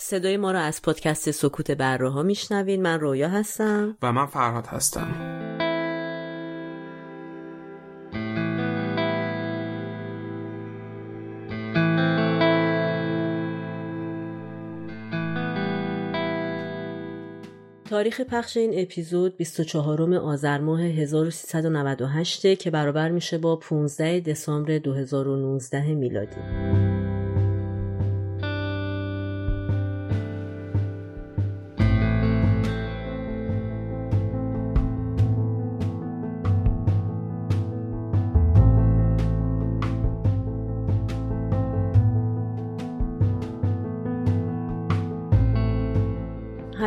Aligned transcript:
صدای 0.00 0.36
ما 0.36 0.52
را 0.52 0.60
از 0.60 0.82
پادکست 0.82 1.30
سکوت 1.30 1.70
بره 1.70 2.08
ها 2.08 2.22
میشنوین 2.22 2.82
من 2.82 3.00
رویا 3.00 3.28
هستم. 3.28 3.96
و 4.02 4.12
من 4.12 4.26
فرهاد 4.26 4.66
هستم. 4.66 5.08
تاریخ 17.90 18.20
پخش 18.20 18.56
این 18.56 18.70
اپیزود 18.74 19.36
24 19.36 20.14
آذر 20.14 20.58
ماه 20.58 20.82
1398 20.82 22.54
که 22.54 22.70
برابر 22.70 23.10
میشه 23.10 23.38
با 23.38 23.56
15 23.56 24.20
دسامبر 24.20 24.78
2019 24.78 25.94
میلادی. 25.94 26.87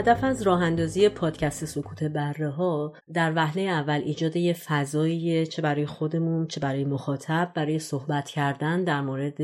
هدف 0.02 0.24
از 0.24 0.42
راه 0.42 0.64
اندازی 0.64 1.10
پادکست 1.10 1.66
سکوت 1.66 2.04
بره 2.04 2.50
ها 2.50 2.94
در 3.14 3.34
وهله 3.36 3.62
اول 3.62 4.02
ایجاد 4.06 4.36
یه 4.36 4.54
فضایی 4.54 5.48
چه 5.48 5.62
برای 5.62 5.86
خودمون 5.86 6.48
چه 6.48 6.60
برای 6.62 6.86
مخاطب 6.86 7.52
برای 7.56 7.80
صحبت 7.80 8.30
کردن 8.30 8.84
در 8.84 9.02
مورد 9.02 9.38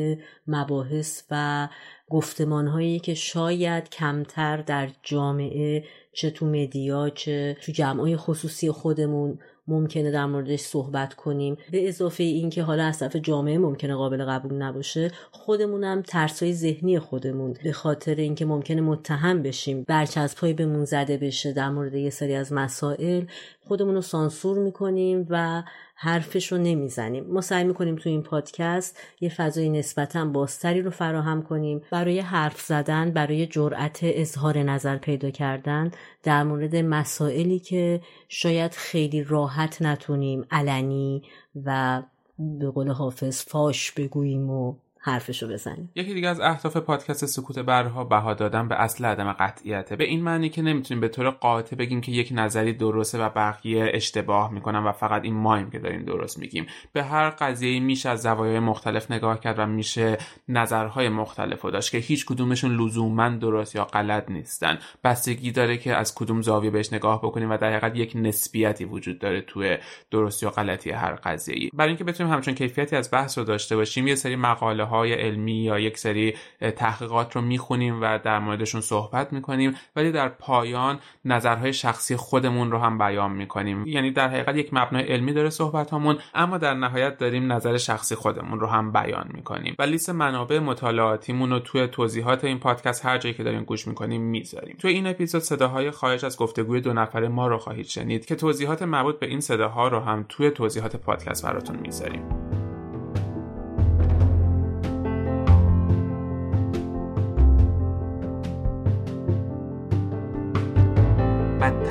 مباحث 0.48 1.24
و 1.32 1.68
گفتمان 2.10 2.68
هایی 2.68 3.00
که 3.00 3.14
شاید 3.14 3.90
کمتر 3.90 4.58
در 4.58 4.90
جامعه 5.04 5.84
چه 6.14 6.30
تو 6.30 6.46
مدیا 6.46 7.10
چه 7.10 7.58
تو 7.62 7.72
جمعای 7.72 8.18
خصوصی 8.18 8.72
خودمون 8.72 9.40
ممکنه 9.68 10.12
در 10.12 10.26
موردش 10.26 10.60
صحبت 10.60 11.14
کنیم. 11.14 11.58
به 11.72 11.88
اضافه 11.88 12.24
اینکه 12.24 12.64
حالا 12.64 12.84
از 12.84 13.00
طرف 13.00 13.16
جامعه 13.16 13.58
ممکنه 13.58 13.96
قابل 13.96 14.26
قبول 14.26 14.54
نباشه 14.54 15.12
خودمونم 15.32 16.02
ترسای 16.02 16.54
ذهنی 16.54 17.00
خودمون 17.00 17.54
به 17.64 17.72
خاطر 17.72 18.16
اینکه 18.16 18.46
ممکنه 18.46 18.82
متهم 18.82 19.42
بشیم 19.42 19.84
برچسبهایی 19.84 20.54
بهمون 20.54 20.86
زده 20.86 21.18
بشه 21.18 21.52
در 21.52 21.70
مورد 21.70 21.96
یه 21.96 22.10
سری 22.10 22.36
از 22.36 22.54
مسائل 22.54 23.26
خودمون 23.68 23.96
رو 23.96 24.02
سانسور 24.02 24.58
می‌کنیم 24.58 25.28
و 25.30 25.64
حرفش 26.00 26.52
رو 26.52 26.58
نمی‌زنیم. 26.58 27.26
ما 27.28 27.42
سعی 27.42 27.64
می‌کنیم 27.64 27.96
تو 27.96 28.10
این 28.10 28.24
پادکست 28.24 29.00
یه 29.22 29.30
فضای 29.30 29.70
نسبتا 29.70 30.26
بازتری 30.26 30.82
رو 30.82 30.90
فراهم 30.90 31.42
کنیم. 31.42 31.82
برای 31.92 32.20
حرف 32.20 32.62
زدن 32.62 33.12
برای 33.12 33.48
جرأت 33.48 34.00
اظهار 34.02 34.58
نظر 34.58 34.98
پیدا 34.98 35.30
کردن 35.30 35.92
در 36.24 36.44
مورد 36.44 36.76
مسائلی 36.76 37.60
که 37.60 38.02
شاید 38.30 38.72
خیلی 38.72 39.24
راحت 39.24 39.82
نتونیم 39.82 40.46
علنی 40.52 41.24
و 41.66 42.02
به 42.40 42.70
قول 42.70 42.92
حافظ 42.92 43.42
فاش 43.42 43.92
بگوییم 43.92 44.50
و 44.50 44.76
حرفشو 45.08 45.48
بزنیم 45.48 45.92
یکی 45.96 46.14
دیگه 46.14 46.28
از 46.28 46.40
اهداف 46.40 46.78
پادکست 46.78 47.26
سکوت 47.26 47.60
برها 47.60 48.04
بها 48.04 48.34
دادن 48.34 48.68
به 48.68 48.76
اصل 48.76 49.06
عدم 49.06 49.34
قطعیته. 49.34 49.96
به 49.96 50.04
این 50.04 50.24
معنی 50.24 50.50
که 50.50 50.62
نمی‌تونیم 50.62 51.02
به 51.02 51.08
طور 51.08 51.30
قاطع 51.30 51.76
بگیم 51.76 52.02
که 52.02 52.12
یک 52.12 52.30
نظری 52.32 52.74
درسته 52.74 53.26
و 53.26 53.30
بقیه 53.30 53.92
اشتباه 53.94 54.54
می‌کنن 54.54 54.84
و 54.84 54.92
فقط 54.92 55.24
این 55.24 55.34
مایم 55.34 55.70
که 55.70 55.80
داریم 55.80 56.04
درست 56.04 56.40
میگیم. 56.40 56.66
به 56.94 57.04
هر 57.04 57.30
قضیه 57.30 57.80
میشه 57.80 58.10
از 58.10 58.22
زوایای 58.22 58.60
مختلف 58.60 59.12
نگاه 59.12 59.40
کرد 59.40 59.60
و 59.60 59.66
میشه 59.66 60.18
نظرهای 60.48 61.10
مختلف 61.10 61.66
و 61.66 61.72
داشت 61.72 61.92
که 61.92 61.98
هیچ 61.98 62.26
کدومشون 62.26 62.82
لزوما 62.82 63.30
درست 63.30 63.76
یا 63.76 63.84
غلط 63.84 64.32
نیستن. 64.32 64.78
بستگی 65.04 65.52
داره 65.52 65.78
که 65.78 65.96
از 65.96 66.16
کدوم 66.16 66.42
زاویه 66.42 66.72
بهش 66.72 66.94
نگاه 66.94 67.22
بکنیم 67.22 67.52
و 67.52 67.58
در 67.58 67.70
حقیقت 67.70 67.96
یک 67.96 68.12
نسبیتی 68.16 68.86
وجود 68.86 69.20
داره 69.20 69.42
توی 69.42 69.78
درست 70.12 70.44
یا 70.44 70.50
غلطی 70.50 70.92
هر 70.92 71.16
قضیه 71.16 71.70
برای 71.74 71.90
اینکه 71.90 72.04
بتونیم 72.04 72.34
همچون 72.34 72.54
کیفیتی 72.54 72.96
از 72.96 73.12
بحث 73.12 73.38
رو 73.38 73.44
داشته 73.44 73.76
باشیم 73.76 74.08
یه 74.08 74.16
سری 74.16 74.36
مقاله 74.36 74.84
های 74.98 75.14
علمی 75.14 75.64
یا 75.64 75.80
یک 75.80 75.98
سری 75.98 76.36
تحقیقات 76.76 77.36
رو 77.36 77.42
می‌خونیم 77.42 78.02
و 78.02 78.20
در 78.24 78.40
موردشون 78.40 78.82
صحبت 78.82 79.34
می‌کنیم 79.34 79.76
ولی 79.96 80.12
در 80.12 80.30
پایان 80.30 81.00
نظرهای 81.26 81.74
شخصی 81.74 82.16
خودمون 82.16 82.72
رو 82.72 82.78
هم 82.78 82.98
بیان 82.98 83.32
می‌کنیم. 83.32 83.88
یعنی 83.88 84.12
در 84.12 84.28
حقیقت 84.28 84.56
یک 84.56 84.74
مبنای 84.74 85.04
علمی 85.04 85.34
داره 85.34 85.50
صحبت 85.50 85.94
همون 85.94 86.18
اما 86.34 86.58
در 86.58 86.74
نهایت 86.74 87.18
داریم 87.18 87.52
نظر 87.52 87.78
شخصی 87.78 88.16
خودمون 88.16 88.60
رو 88.60 88.68
هم 88.68 88.92
بیان 88.92 89.30
می‌کنیم. 89.34 89.76
و 89.80 89.84
لیست 89.84 90.10
منابع 90.10 90.60
مطالعاتیمون 90.60 91.50
رو 91.50 91.60
توی 91.60 91.88
توضیحات 91.88 92.44
این 92.44 92.60
پادکست 92.60 93.06
هر 93.06 93.18
جایی 93.18 93.36
که 93.36 93.44
داریم 93.44 93.64
گوش 93.64 93.88
می‌کنیم 93.88 94.22
می‌ذاریم. 94.22 94.76
توی 94.80 94.92
این 94.92 95.08
اپیزود 95.08 95.42
صداهای 95.42 95.92
خارج 95.92 96.26
از 96.26 96.38
گفتگوی 96.38 96.82
دو 96.82 96.94
نفره 96.94 97.28
ما 97.28 97.48
رو 97.48 97.58
خواهید 97.58 97.86
شنید 97.86 98.26
که 98.26 98.36
توضیحات 98.36 98.82
مربوط 98.82 99.20
به 99.20 99.28
این 99.28 99.40
صداها 99.40 99.88
رو 99.88 100.00
هم 100.00 100.26
توی 100.30 100.52
توضیحات 100.52 100.96
پادکست 100.96 101.46
براتون 101.46 101.76
می‌ذاریم. 101.76 102.47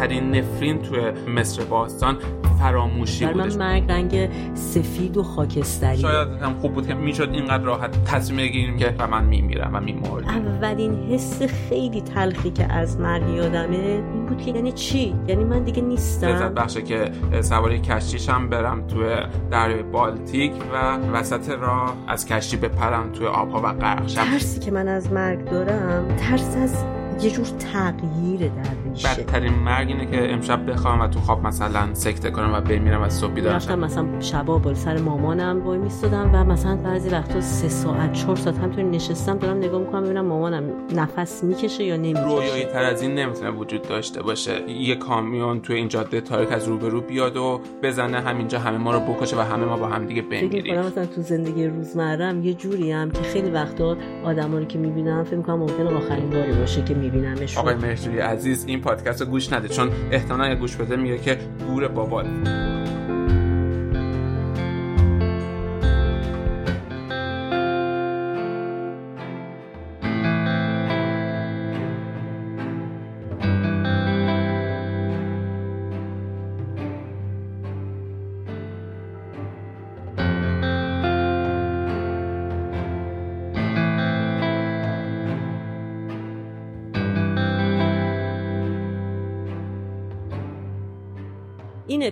بدترین 0.07 0.37
نفرین 0.37 0.83
توی 0.83 1.11
مصر 1.11 1.65
باستان 1.65 2.19
فراموشی 2.59 3.27
بودش 3.27 3.57
من 3.57 3.67
مرگ 3.67 3.91
رنگ 3.93 4.29
سفید 4.55 5.17
و 5.17 5.23
خاکستری 5.23 5.99
شاید 5.99 6.29
هم 6.29 6.55
خوب 6.55 6.73
بود 6.73 6.87
که 6.87 6.95
می‌شد 6.95 7.31
اینقدر 7.33 7.65
راحت 7.65 8.05
تصمیم 8.05 8.37
بگیریم 8.37 8.77
که 8.77 8.95
من 9.11 9.25
میمیرم 9.25 9.71
و 9.75 9.81
میمردم 9.81 10.29
اولین 10.29 10.95
حس 10.95 11.43
خیلی 11.43 12.01
تلخی 12.01 12.51
که 12.51 12.73
از 12.73 13.01
مرگ 13.01 13.29
یادمه 13.29 13.77
این 13.77 14.27
بود 14.27 14.43
که 14.43 14.51
یعنی 14.51 14.73
چی؟ 14.73 15.15
یعنی 15.29 15.45
من 15.45 15.65
دیگه 15.65 15.83
نیستم. 15.83 16.27
لذت 16.27 16.55
بخشه 16.55 16.83
که 16.83 17.11
سواری 17.41 17.79
کشتیشم 17.79 18.49
برم 18.49 18.87
توی 18.87 19.17
دریای 19.51 19.83
بالتیک 19.83 20.53
و 20.73 20.97
وسط 20.97 21.49
راه 21.49 21.97
از 22.09 22.27
کشتی 22.27 22.57
بپرم 22.57 23.13
توی 23.13 23.27
آبها 23.27 23.61
و 23.61 23.73
غرق 23.73 24.09
شم. 24.09 24.25
ترسی 24.25 24.61
که 24.61 24.71
من 24.71 24.89
از 24.89 25.13
مرگ 25.13 25.51
دارم 25.51 26.17
ترس 26.17 26.57
از 26.57 26.85
یه 27.21 27.31
جور 27.31 27.47
تغییر 27.47 28.41
در 28.41 28.86
بدترین 29.05 29.53
مرگ 29.53 29.89
اینه 29.89 30.07
که 30.07 30.33
امشب 30.33 30.71
بخوام 30.71 31.01
و 31.01 31.09
تو 31.09 31.21
خواب 31.21 31.47
مثلا 31.47 31.95
سکته 31.95 32.31
کنم 32.31 32.55
و 32.55 32.61
بمیرم 32.61 33.03
و 33.03 33.09
صبح 33.09 33.33
بیدار 33.33 33.55
رفتم 33.55 33.79
مثلا 33.79 34.21
شبا 34.21 34.59
بال 34.59 34.75
سر 34.75 34.99
مامانم 34.99 35.63
وای 35.65 35.79
میستادم 35.79 36.31
و 36.33 36.45
مثلا 36.45 36.77
بعضی 36.77 37.09
وقتا 37.09 37.41
سه 37.41 37.69
ساعت 37.69 38.13
چهار 38.13 38.37
ساعت 38.37 38.59
همینطور 38.59 38.85
نشستم 38.85 39.39
دارم 39.39 39.57
نگاه 39.57 39.81
می‌کنم 39.81 40.05
ببینم 40.05 40.27
مامانم 40.27 40.63
نفس 40.95 41.45
می‌کشه 41.45 41.85
یا 41.85 41.97
نمی‌کشه. 41.97 42.25
رویایی 42.25 42.65
تر 42.65 42.83
از 42.83 43.03
این 43.03 43.15
نمی‌تونه 43.15 43.51
وجود 43.51 43.83
داشته 43.83 44.23
باشه. 44.23 44.71
یه 44.71 44.97
کامیون 44.97 45.61
تو 45.61 45.73
این 45.73 45.89
جاده 45.89 46.21
تاریک 46.21 46.53
از 46.53 46.69
روبرو 46.69 47.01
بیاد 47.01 47.37
و 47.37 47.61
بزنه 47.83 48.21
همینجا 48.21 48.59
همه 48.59 48.79
ما 48.79 48.93
رو 48.93 49.01
بکشه 49.01 49.37
و 49.37 49.41
همه 49.41 49.65
ما 49.65 49.77
با 49.77 49.87
هم 49.87 50.07
دیگه 50.07 50.23
بمیریم. 50.23 50.81
مثلا 50.81 51.07
تو 51.07 51.23
زندگی 51.23 51.67
روزمرم 51.67 52.45
یه 52.45 52.55
جوری 52.55 52.93
هم 52.93 53.11
که 53.11 53.23
خیلی 53.23 53.51
وقتا 53.51 53.97
آدما 54.25 54.59
رو 54.59 54.65
که 54.65 54.79
می‌بینم 54.79 55.25
فکر 55.25 55.37
می‌کنم 55.37 55.59
ممکنه 55.59 55.97
آخرین 55.97 56.31
باری 56.31 56.53
باشه 56.53 56.85
که 56.85 56.95
میبینمشون. 56.95 57.63
آقای 57.63 57.75
مهرجوی 57.75 58.19
عزیز 58.19 58.65
این 58.67 58.81
پادکست 58.87 59.21
رو 59.21 59.27
گوش 59.27 59.53
نده 59.53 59.69
چون 59.69 59.91
احتمالا 60.11 60.55
گوش 60.55 60.77
بده 60.77 60.97
میگه 60.97 61.19
که 61.19 61.39
گور 61.67 61.89
بابا. 61.89 62.23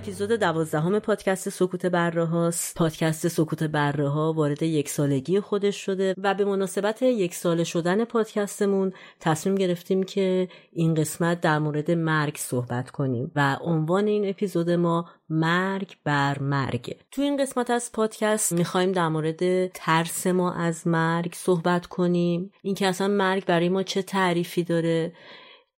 اپیزود 0.05 0.33
دوازدهم 0.33 0.99
پادکست 0.99 1.49
سکوت 1.49 1.87
بره 1.87 2.25
هاست 2.25 2.75
پادکست 2.77 3.29
سکوت 3.29 3.63
بره 3.63 4.09
ها 4.09 4.33
وارد 4.33 4.63
یک 4.63 4.89
سالگی 4.89 5.41
خودش 5.41 5.77
شده 5.77 6.15
و 6.19 6.35
به 6.35 6.45
مناسبت 6.45 7.03
یک 7.03 7.35
سال 7.35 7.65
شدن 7.65 8.05
پادکستمون 8.05 8.93
تصمیم 9.21 9.55
گرفتیم 9.55 10.03
که 10.03 10.49
این 10.73 10.95
قسمت 10.95 11.41
در 11.41 11.59
مورد 11.59 11.91
مرگ 11.91 12.37
صحبت 12.37 12.91
کنیم 12.91 13.33
و 13.37 13.57
عنوان 13.61 14.07
این 14.07 14.29
اپیزود 14.29 14.71
ما 14.71 15.11
مرگ 15.29 15.97
بر 16.05 16.39
مرگ. 16.39 16.97
تو 17.11 17.23
این 17.23 17.37
قسمت 17.37 17.71
از 17.71 17.93
پادکست 17.93 18.53
می‌خوایم 18.53 18.93
در 18.93 19.09
مورد 19.09 19.67
ترس 19.67 20.27
ما 20.27 20.53
از 20.53 20.87
مرگ 20.87 21.35
صحبت 21.35 21.87
کنیم. 21.87 22.51
اینکه 22.63 22.87
اصلا 22.87 23.09
مرگ 23.09 23.45
برای 23.45 23.69
ما 23.69 23.83
چه 23.83 24.03
تعریفی 24.03 24.63
داره؟ 24.65 25.13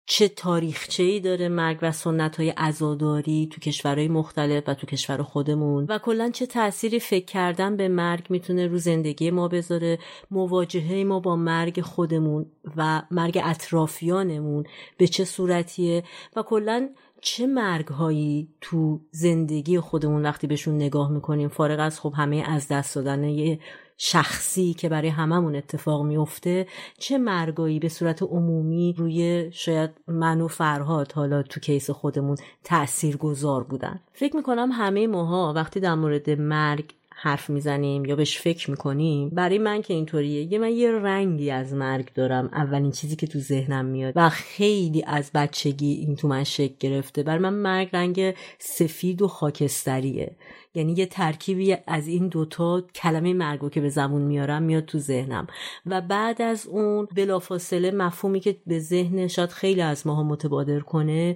چه 0.07 0.28
تاریخچه 0.28 1.04
ای 1.04 1.19
داره 1.19 1.50
مرگ 1.50 1.80
و 1.81 1.92
سنت 1.92 2.36
های 2.36 2.54
ازاداری 2.57 3.50
تو 3.52 3.62
کشورهای 3.62 4.07
مختلف 4.07 4.63
و 4.68 4.74
تو 4.74 4.88
کشور 4.88 5.24
خودمون؟ 5.24 5.86
و 5.90 6.00
کلا 6.00 6.30
چه 6.30 6.46
تأثیری 6.46 7.00
فکر 7.00 7.25
کردن 7.25 7.78
به 7.78 7.88
مرگ 7.88 8.25
می‌تونه 8.30 8.68
رو 8.68 8.78
زندگی 8.78 9.31
ما 9.31 9.48
بذاره؟ 9.48 10.00
مواجهه 10.31 11.04
ما 11.04 11.19
با 11.19 11.36
مرگ 11.36 11.81
خودمون 11.81 12.46
و 12.75 13.02
مرگ 13.12 13.42
اطرافیانمون 13.44 14.63
به 14.98 15.07
چه 15.07 15.25
صورتیه؟ 15.25 16.04
و 16.36 16.44
کلا 16.44 16.90
چه 17.22 17.48
مرگ 17.48 17.88
هایی 17.88 18.48
تو 18.62 19.00
زندگی 19.12 19.80
خودمون 19.80 20.24
وقتی 20.24 20.48
بهشون 20.48 20.75
نگاه 20.75 21.12
می‌کنیم؟ 21.12 21.50
فارغ 21.50 21.80
از 21.80 22.00
خب 22.00 22.13
همه 22.18 22.44
از 22.48 22.68
دست 22.68 22.96
دادن 22.96 23.24
یه 23.24 23.60
شخصی 23.97 24.74
که 24.74 24.89
برای 24.89 25.09
هممون 25.09 25.56
اتفاق 25.56 26.03
میفته 26.03 26.68
چه 26.97 27.18
مرگایی 27.18 27.80
به 27.80 27.89
صورت 27.89 28.24
عمومی 28.24 28.94
روی 28.97 29.50
شاید 29.53 29.89
من 30.07 30.42
و 30.42 30.47
فرهاد 30.47 31.12
حالا 31.12 31.44
تو 31.44 31.59
کیس 31.59 31.89
خودمون 31.89 32.38
تأثیر 32.63 33.18
گذار 33.18 33.63
بودن. 33.63 34.00
فکر 34.13 34.36
می‌کنم 34.36 34.69
همه 34.71 35.07
ماها 35.07 35.53
وقتی 35.56 35.80
در 35.80 35.95
مورد 35.95 36.30
مرگ 36.30 36.94
حرف 37.17 37.50
می‌زنیم 37.50 38.06
یا 38.06 38.15
بهش 38.15 38.39
فکر 38.39 38.71
می‌کنیم 38.71 39.29
برای 39.29 39.57
من 39.57 39.81
که 39.81 39.94
اینطوریه. 39.94 40.53
یه 40.53 40.59
من 40.59 40.71
یه 40.71 40.91
رنگی 40.91 41.51
از 41.51 41.73
مرگ 41.73 42.13
دارم. 42.13 42.50
اولین 42.53 42.91
چیزی 42.91 43.15
که 43.15 43.27
تو 43.27 43.39
ذهنم 43.39 43.85
میاد 43.85 44.13
و 44.15 44.29
خیلی 44.29 45.03
از 45.07 45.31
بچگی 45.33 45.94
این 45.94 46.15
تو 46.15 46.27
من 46.27 46.44
شکل 46.44 46.75
گرفته. 46.79 47.23
برای 47.23 47.39
من 47.39 47.53
مرگ 47.53 47.89
رنگ 47.94 48.33
سفید 48.59 49.21
و 49.21 49.27
خاکستریه. 49.27 50.35
یعنی 50.75 50.94
یه 50.94 51.06
ترکیبی 51.06 51.77
از 51.88 52.07
این 52.07 52.27
دوتا 52.27 52.83
کلمه 52.95 53.33
مرگو 53.33 53.69
که 53.69 53.81
به 53.81 53.89
زبون 53.89 54.21
میارم 54.21 54.63
میاد 54.63 54.85
تو 54.85 55.00
ذهنم. 55.00 55.47
و 55.85 56.01
بعد 56.01 56.41
از 56.41 56.68
اون 56.68 57.07
بلافاصله 57.15 57.91
مفهومی 57.91 58.39
که 58.39 58.57
به 58.68 58.79
ذهن 58.79 59.27
شاید 59.27 59.50
خیلی 59.50 59.81
از 59.81 60.07
ماها 60.07 60.23
متبادر 60.23 60.79
کنه 60.79 61.35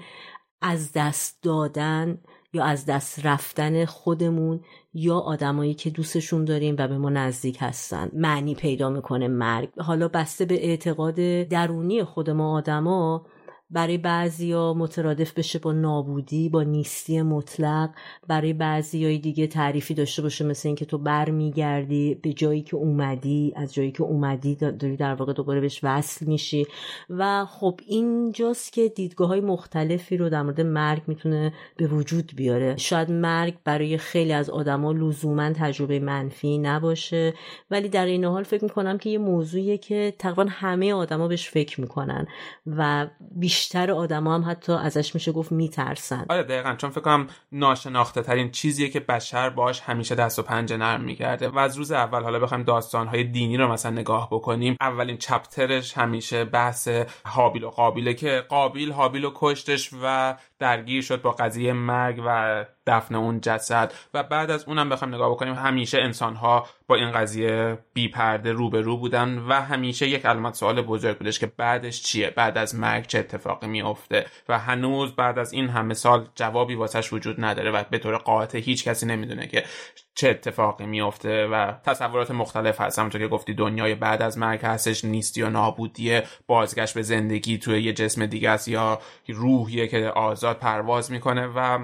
از 0.62 0.92
دست 0.94 1.40
دادن 1.44 2.18
یا 2.54 2.64
از 2.64 2.86
دست 2.86 3.26
رفتن 3.26 3.86
خودمون 3.86 4.60
یا 4.94 5.20
آدمایی 5.20 5.74
که 5.74 5.90
دوستشون 5.90 6.46
داریم 6.46 6.76
و 6.80 6.88
به 6.88 6.98
ما 6.98 7.10
نزدیک 7.10 7.58
هستن. 7.60 8.12
معنی 8.14 8.56
پیدا 8.56 8.90
می‌کنه 8.90 9.28
مرگ. 9.28 9.70
حالا 9.80 10.08
بسته 10.08 10.46
به 10.46 10.66
اعتقاد 10.66 11.16
درونی 11.44 12.04
خود 12.04 12.30
ما 12.30 12.58
آدما 12.58 13.26
برای 13.72 13.98
بعضیا 13.98 14.74
مترادف 14.74 15.34
بشه 15.34 15.60
با 15.60 15.74
نابودی 15.74 16.50
با 16.50 16.64
نیستی 16.64 17.22
مطلق 17.22 17.90
برای 18.28 18.54
بعضیای 18.54 19.18
دیگه 19.18 19.48
تعریفی 19.48 19.94
داشته 19.94 20.22
باشه 20.22 20.46
مثل 20.46 20.70
اینکه 20.70 20.86
تو 20.86 20.98
برمیگردی 20.98 22.16
به 22.16 22.34
جایی 22.34 22.62
که 22.62 22.76
اومدی 22.76 23.54
از 23.56 23.74
جایی 23.74 23.92
که 23.92 24.04
اومدی 24.04 24.56
داری 24.56 24.98
در 24.98 25.14
واقع 25.14 25.34
دوباره 25.34 25.62
بهش 25.62 25.80
وصل 25.84 26.26
میشی. 26.26 26.66
و 27.10 27.46
خب 27.46 27.80
اینجاست 27.88 28.74
که 28.74 28.90
دیدگاه 28.90 29.28
های 29.28 29.42
مختلفی 29.42 30.18
رو 30.18 30.30
در 30.30 30.42
مورد 30.42 30.62
مرگ 30.62 31.02
می‌تونه 31.08 31.54
به 31.78 31.88
وجود 31.88 32.32
بیاره. 32.36 32.78
شاید 32.78 33.12
مرگ 33.12 33.54
برای 33.64 33.98
خیلی 33.98 34.34
از 34.34 34.50
آدما 34.50 34.92
لزوما 34.92 35.54
تجربه 35.54 36.00
منفی 36.00 36.58
نباشه 36.58 37.34
ولی 37.72 37.90
در 37.90 38.06
این 38.06 38.26
حال 38.26 38.44
فکر 38.44 38.64
می‌کنم 38.64 38.98
که 38.98 39.10
یه 39.10 39.18
موضوعیه 39.18 39.78
که 39.78 40.14
تقریبا 40.20 40.46
همه 40.50 40.94
آدما 40.94 41.28
بهش 41.28 41.50
فکر 41.50 41.82
می‌کنن 41.82 42.28
و 42.68 43.08
بیش 43.32 43.59
بیشتر 43.60 43.92
آدما 43.92 44.36
هم 44.36 44.52
حتی 44.52 44.74
ازش 44.74 45.16
میشه 45.16 45.32
گفت 45.32 45.52
میترسن. 45.52 46.26
آره 46.30 46.44
دقیقا. 46.44 46.76
چون 46.76 46.90
فکر 46.90 47.02
کنم 47.02 47.28
ناشناخته 47.52 48.22
ترین 48.22 48.52
چیزیه 48.52 48.90
که 48.90 49.00
بشر 49.00 49.50
باش 49.50 49.82
همیشه 49.82 50.16
دست 50.16 50.40
و 50.40 50.42
پنجه 50.42 50.78
نرم 50.78 51.02
می‌کرده. 51.02 51.48
و 51.48 51.58
از 51.60 51.78
روز 51.78 51.92
اول 51.92 52.24
حالا 52.24 52.40
بخوایم 52.40 52.64
داستانهای 52.64 53.24
دینی 53.24 53.58
رو 53.58 53.72
مثلا 53.72 53.92
نگاه 53.92 54.28
بکنیم 54.32 54.78
اولین 54.82 55.18
چپترش 55.18 55.98
همیشه 55.98 56.46
بحث 56.46 56.90
حابیل 57.26 57.64
و 57.64 57.70
قابیله 57.70 58.14
که 58.14 58.44
قابیل 58.50 58.92
حابیل 58.92 59.26
و 59.26 59.32
کشتش 59.36 59.90
و 60.04 60.36
درگیر 60.60 61.02
شد 61.02 61.22
با 61.22 61.32
قضیه 61.32 61.74
مرگ 61.74 62.24
و 62.26 62.66
دفن 62.90 63.16
اون 63.16 63.42
جسد. 63.42 63.94
و 64.14 64.24
بعد 64.24 64.52
از 64.52 64.64
اونم 64.64 64.90
بخوایم 64.90 65.16
نگاه 65.16 65.32
بکنیم 65.32 65.54
همیشه 65.54 65.98
انسان 66.02 66.36
ها 66.36 66.68
با 66.88 66.96
این 66.96 67.12
قضیه 67.12 67.78
بی 67.94 68.08
پرده 68.08 68.52
رو 68.52 68.70
به 68.70 68.82
رو 68.82 68.98
بودن 68.98 69.38
و 69.38 69.54
همیشه 69.54 70.08
یک 70.08 70.26
علامت 70.26 70.54
سوال 70.54 70.82
بزرگ 70.82 71.18
بودش 71.18 71.40
که 71.40 71.52
بعدش 71.58 72.04
چیه؟ 72.04 72.30
بعد 72.30 72.58
از 72.58 72.76
مرگ 72.76 73.08
چه 73.08 73.20
اتفاقی 73.20 73.68
میافته؟ 73.68 74.26
و 74.50 74.60
هنوز 74.60 75.16
بعد 75.16 75.40
از 75.40 75.54
این 75.54 75.70
همه 75.70 75.94
سال 75.94 76.28
جوابی 76.36 76.76
واسش 76.76 77.14
وجود 77.14 77.46
نداره 77.46 77.72
و 77.72 77.84
به 77.90 77.98
طور 77.98 78.18
قاطع 78.18 78.58
هیچ 78.58 78.88
کسی 78.88 79.06
نمی‌دونه 79.06 79.48
که 79.48 79.64
چه 80.16 80.30
اتفاقی 80.30 80.86
میافته 80.86 81.48
و 81.48 81.74
تصورات 81.86 82.32
مختلف 82.32 82.82
هست. 82.82 83.00
همونطور 83.00 83.22
که 83.22 83.28
گفتی 83.28 83.54
دنیای 83.54 83.96
بعد 83.96 84.22
از 84.22 84.38
مرگ 84.38 84.66
هستش 84.66 85.06
نیستی 85.06 85.42
و 85.42 85.50
نابودی 85.50 86.22
بازگشت 86.48 86.94
به 86.94 87.02
زندگی 87.02 87.58
توی 87.58 87.82
یه 87.82 87.94
جسم 87.94 88.26
دیگه 88.26 88.50
است 88.50 88.68
یا 88.68 89.00
روحیه 89.28 89.88
که 89.88 90.08
آزاد 90.08 90.58
پرواز 90.58 91.12
می‌کنه 91.12 91.48
و 91.56 91.80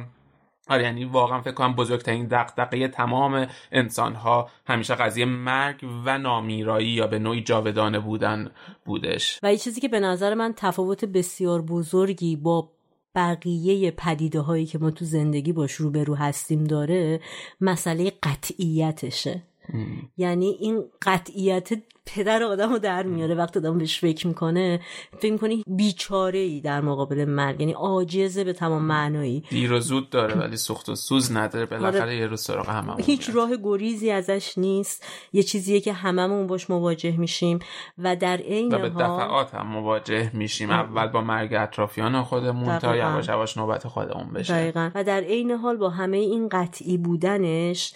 آره 0.69 0.83
یعنی 0.83 1.05
واقعا 1.05 1.41
فکر 1.41 1.53
کنم 1.53 1.75
بزرگترین 1.75 2.27
دقدقه 2.27 2.87
تمام 2.87 3.47
انسان 3.71 4.15
ها 4.15 4.49
همیشه 4.67 4.95
قضیه 4.95 5.25
مرگ 5.25 5.85
و 6.05 6.17
نامیرایی 6.17 6.89
یا 6.89 7.07
به 7.07 7.19
نوعی 7.19 7.41
جاودانه 7.41 7.99
بودن 7.99 8.51
بودش. 8.85 9.39
و 9.43 9.51
یه 9.51 9.57
چیزی 9.57 9.81
که 9.81 9.87
به 9.87 9.99
نظر 9.99 10.33
من 10.33 10.53
تفاوت 10.57 11.05
بسیار 11.05 11.61
بزرگی 11.61 12.35
با 12.35 12.69
بقیه 13.15 13.91
پدیده 13.91 14.39
هایی 14.39 14.65
که 14.65 14.77
ما 14.77 14.91
تو 14.91 15.05
زندگی 15.05 15.53
باش 15.53 15.71
روبرو 15.71 16.15
هستیم 16.15 16.63
داره 16.63 17.19
مسئله 17.61 18.11
قطعیتشه. 18.23 19.41
یعنی 20.17 20.57
این 20.59 20.83
قطعیت 21.01 21.69
پدر 22.05 22.43
آدم 22.43 22.69
رو 22.69 22.79
در 22.79 23.03
میاره 23.03 23.35
وقتی 23.35 23.59
آدم 23.59 23.77
بهش 23.77 23.99
فکر 23.99 24.27
می‌کنه. 24.27 24.81
فکر 25.19 25.31
می‌کنی 25.31 25.63
بیچاره 25.67 26.39
ای 26.39 26.61
در 26.61 26.81
مقابل 26.81 27.25
مرگ. 27.25 27.59
یعنی 27.59 27.73
عاجزه 27.73 28.43
به 28.43 28.53
تمام 28.53 28.81
معنایی. 28.81 29.43
دیر 29.49 29.73
و 29.73 29.79
زود 29.79 30.09
داره 30.09 30.35
ولی 30.41 30.57
سخت 30.57 30.89
و 30.89 30.95
سوز 30.95 31.31
نداره. 31.31 31.65
بالاخره 31.65 32.01
آره. 32.01 32.15
یه 32.15 32.27
روز 32.27 32.41
سراغ 32.41 32.69
همه 32.69 32.95
هیچ 33.03 33.29
راه 33.33 33.57
گریزی 33.63 34.11
ازش 34.11 34.57
نیست. 34.57 35.05
یه 35.33 35.43
چیزیه 35.43 35.79
که 35.79 35.93
هممون 35.93 36.47
باش 36.47 36.69
مواجه 36.69 37.17
میشیم. 37.17 37.59
و 37.97 38.15
در 38.15 38.37
عین 38.37 38.73
حال 38.73 38.81
به 38.81 38.89
دفعات 38.89 39.55
هم 39.55 39.67
مواجه 39.67 40.31
میشیم. 40.33 40.69
اول 40.69 41.07
با 41.07 41.21
مرگ 41.21 41.53
اطرافیان 41.53 42.23
خودمون 42.23 42.79
تا 42.79 42.95
یواش 42.95 43.27
یواش 43.27 43.57
نوبت 43.57 43.87
خودمون 43.87 44.33
بشه. 44.33 44.53
دقیقا. 44.53 44.91
و 44.95 45.03
در 45.03 45.21
عین 45.21 45.51
حال 45.51 45.77
با 45.77 45.89
همه 45.89 46.17
این 46.17 46.49
قطعی 46.49 46.97
بودنش 46.97 47.93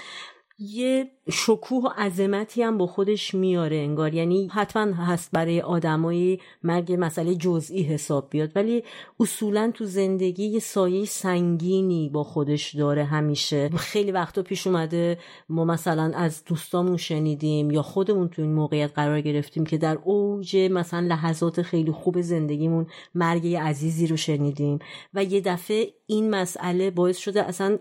یه 0.61 1.11
شکوه 1.31 1.83
و 1.83 1.87
عظمتی 1.97 2.63
هم 2.63 2.77
با 2.77 2.87
خودش 2.87 3.35
میاره 3.35 3.75
انگار. 3.75 4.13
یعنی 4.13 4.47
حتما 4.47 4.93
هست 4.93 5.29
برای 5.31 5.61
آدمایی 5.61 6.39
مرگ 6.63 6.95
مسئله 6.99 7.35
جزئی 7.35 7.83
حساب 7.83 8.29
بیاد 8.29 8.51
ولی 8.55 8.83
اصولا 9.19 9.71
تو 9.73 9.85
زندگی 9.85 10.45
یه 10.45 10.59
سایه 10.59 11.05
سنگینی 11.05 12.09
با 12.09 12.23
خودش 12.23 12.75
داره 12.75 13.03
همیشه. 13.03 13.69
خیلی 13.69 14.11
وقتا 14.11 14.41
پیش 14.41 14.67
اومده 14.67 15.17
ما 15.49 15.65
مثلا 15.65 16.11
از 16.15 16.43
دوستامون 16.45 16.97
شنیدیم 16.97 17.71
یا 17.71 17.81
خودمون 17.81 18.27
تو 18.27 18.41
این 18.41 18.53
موقعیت 18.53 18.91
قرار 18.95 19.21
گرفتیم 19.21 19.65
که 19.65 19.77
در 19.77 19.97
اوج 20.03 20.57
مثلا 20.71 21.07
لحظات 21.07 21.61
خیلی 21.61 21.91
خوب 21.91 22.21
زندگیمون 22.21 22.87
مرگ 23.15 23.55
عزیزی 23.55 24.07
رو 24.07 24.17
شنیدیم. 24.17 24.79
و 25.13 25.23
یه 25.23 25.41
دفعه 25.41 25.87
این 26.07 26.29
مسئله 26.29 26.91
باعث 26.91 27.17
شده 27.17 27.43
اصلا 27.43 27.77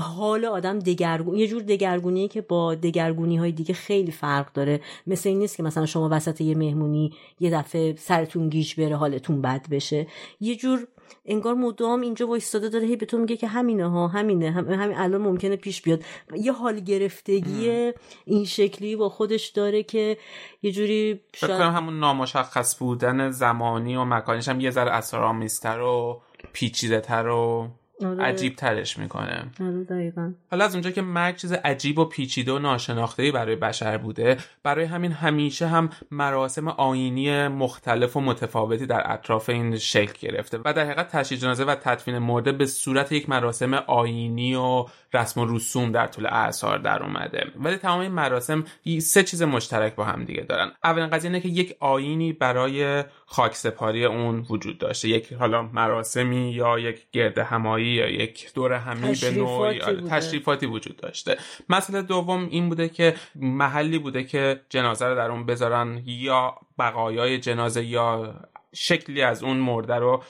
حال 0.00 0.44
آدم 0.44 0.78
دگرگون 0.78 1.36
یه 1.36 1.46
جور 1.46 1.62
دگرگونیه 1.62 2.28
که 2.28 2.40
با 2.40 2.74
دگرگونی 2.74 3.36
های 3.36 3.52
دیگه 3.52 3.74
خیلی 3.74 4.12
فرق 4.12 4.52
داره. 4.52 4.80
مثل 5.06 5.28
این 5.28 5.38
نیست 5.38 5.56
که 5.56 5.62
مثلا 5.62 5.86
شما 5.86 6.08
وسط 6.12 6.40
یه 6.40 6.54
مهمونی 6.54 7.12
یه 7.40 7.50
دفعه 7.50 7.96
سرتون 7.96 8.48
گیج 8.48 8.80
بره 8.80 8.96
حالتون 8.96 9.42
بد 9.42 9.68
بشه. 9.70 10.06
یه 10.40 10.56
جور 10.56 10.86
انگار 11.26 11.54
مدام 11.54 12.00
اینجا 12.00 12.26
وایستاده 12.26 12.68
داره 12.68 12.86
هی 12.86 12.96
به 12.96 13.06
تو 13.06 13.18
میگه 13.18 13.36
که 13.36 13.46
همینه 13.46 13.88
ها 13.88 14.08
همینه 14.08 14.50
هم 14.50 14.70
همین 14.70 14.96
الان 14.96 15.20
ممکنه 15.20 15.56
پیش 15.56 15.82
بیاد. 15.82 16.02
یه 16.34 16.52
حال 16.52 16.80
گرفتگی 16.80 17.92
این 18.24 18.44
شکلی 18.44 18.96
با 18.96 19.08
خودش 19.08 19.48
داره 19.48 19.82
که 19.82 20.16
یه 20.62 20.72
جوری 20.72 21.20
شاید... 21.34 21.60
همون 21.60 22.00
نامشخص 22.00 22.78
بودن 22.78 23.30
زمانی 23.30 23.96
و 23.96 24.04
مکانیش 24.04 24.48
هم 24.48 24.60
یه 24.60 24.70
ذره 24.70 24.90
اسرارآمیزتر 24.90 25.80
و 25.80 26.22
پیچیده 26.52 27.00
تر 27.00 27.28
و. 27.28 27.68
عجیب 28.04 28.56
ترش 28.56 28.98
می‌کنه. 28.98 29.44
آره 29.60 30.12
حالا 30.50 30.64
از 30.64 30.74
اونجا 30.74 30.90
که 30.90 31.02
مرگ 31.02 31.36
چیز 31.36 31.52
عجیب 31.52 31.98
و 31.98 32.04
پیچیده 32.04 32.52
و 32.52 32.58
ناشناخته 32.58 33.32
برای 33.32 33.56
بشر 33.56 33.98
بوده 33.98 34.36
برای 34.62 34.84
همین 34.84 35.12
همیشه 35.12 35.66
هم 35.66 35.90
مراسم 36.10 36.68
آینی 36.68 37.48
مختلف 37.48 38.16
و 38.16 38.20
متفاوتی 38.20 38.86
در 38.86 39.12
اطراف 39.12 39.48
این 39.48 39.76
شکل 39.76 40.28
گرفته 40.28 40.58
و 40.64 40.72
در 40.72 40.84
حقیقت 40.84 41.08
تشییع 41.08 41.40
جنازه 41.40 41.64
و 41.64 41.74
تدفین 41.74 42.18
مرده 42.18 42.52
به 42.52 42.66
صورت 42.66 43.12
یک 43.12 43.28
مراسم 43.28 43.74
آینی 43.74 44.54
و 44.54 44.86
رسم 45.14 45.40
و 45.40 45.56
رسوم 45.56 45.92
در 45.92 46.06
طول 46.06 46.26
اعصار 46.26 46.78
در 46.78 47.02
اومده. 47.02 47.46
ولی 47.56 47.76
تمام 47.76 48.00
این 48.00 48.12
مراسم 48.12 48.64
سه 48.98 49.22
چیز 49.22 49.42
مشترک 49.42 49.94
با 49.94 50.04
هم 50.04 50.24
دیگه 50.24 50.42
دارن. 50.42 50.72
اولین 50.84 51.06
قضیه 51.06 51.30
اینه 51.30 51.40
که 51.40 51.48
یک 51.48 51.76
آینی 51.80 52.32
برای 52.32 53.04
خاکسپاری 53.32 54.04
اون 54.04 54.46
وجود 54.50 54.78
داشته. 54.78 55.08
یک 55.08 55.32
حالا 55.32 55.62
مراسمی 55.62 56.52
یا 56.52 56.78
یک 56.78 57.10
گرد 57.12 57.38
همایی 57.38 57.86
یا 57.86 58.08
یک 58.08 58.54
دور 58.54 58.72
همی 58.72 59.14
به 59.20 59.30
نوعی 59.30 59.80
آره، 59.80 60.02
تشریفاتی 60.02 60.66
وجود 60.66 60.96
داشته. 60.96 61.36
مسئله 61.68 62.02
دوم 62.02 62.48
این 62.50 62.68
بوده 62.68 62.88
که 62.88 63.14
محلی 63.34 63.98
بوده 63.98 64.24
که 64.24 64.60
جنازه 64.68 65.06
رو 65.06 65.14
در 65.14 65.30
اون 65.30 65.46
بذارن 65.46 66.02
یا 66.06 66.54
بقایای 66.78 67.38
جنازه 67.38 67.84
یا 67.84 68.34
شکلی 68.74 69.22
از 69.22 69.42
اون 69.42 69.56
مرده 69.56 69.94
رو 69.94 70.22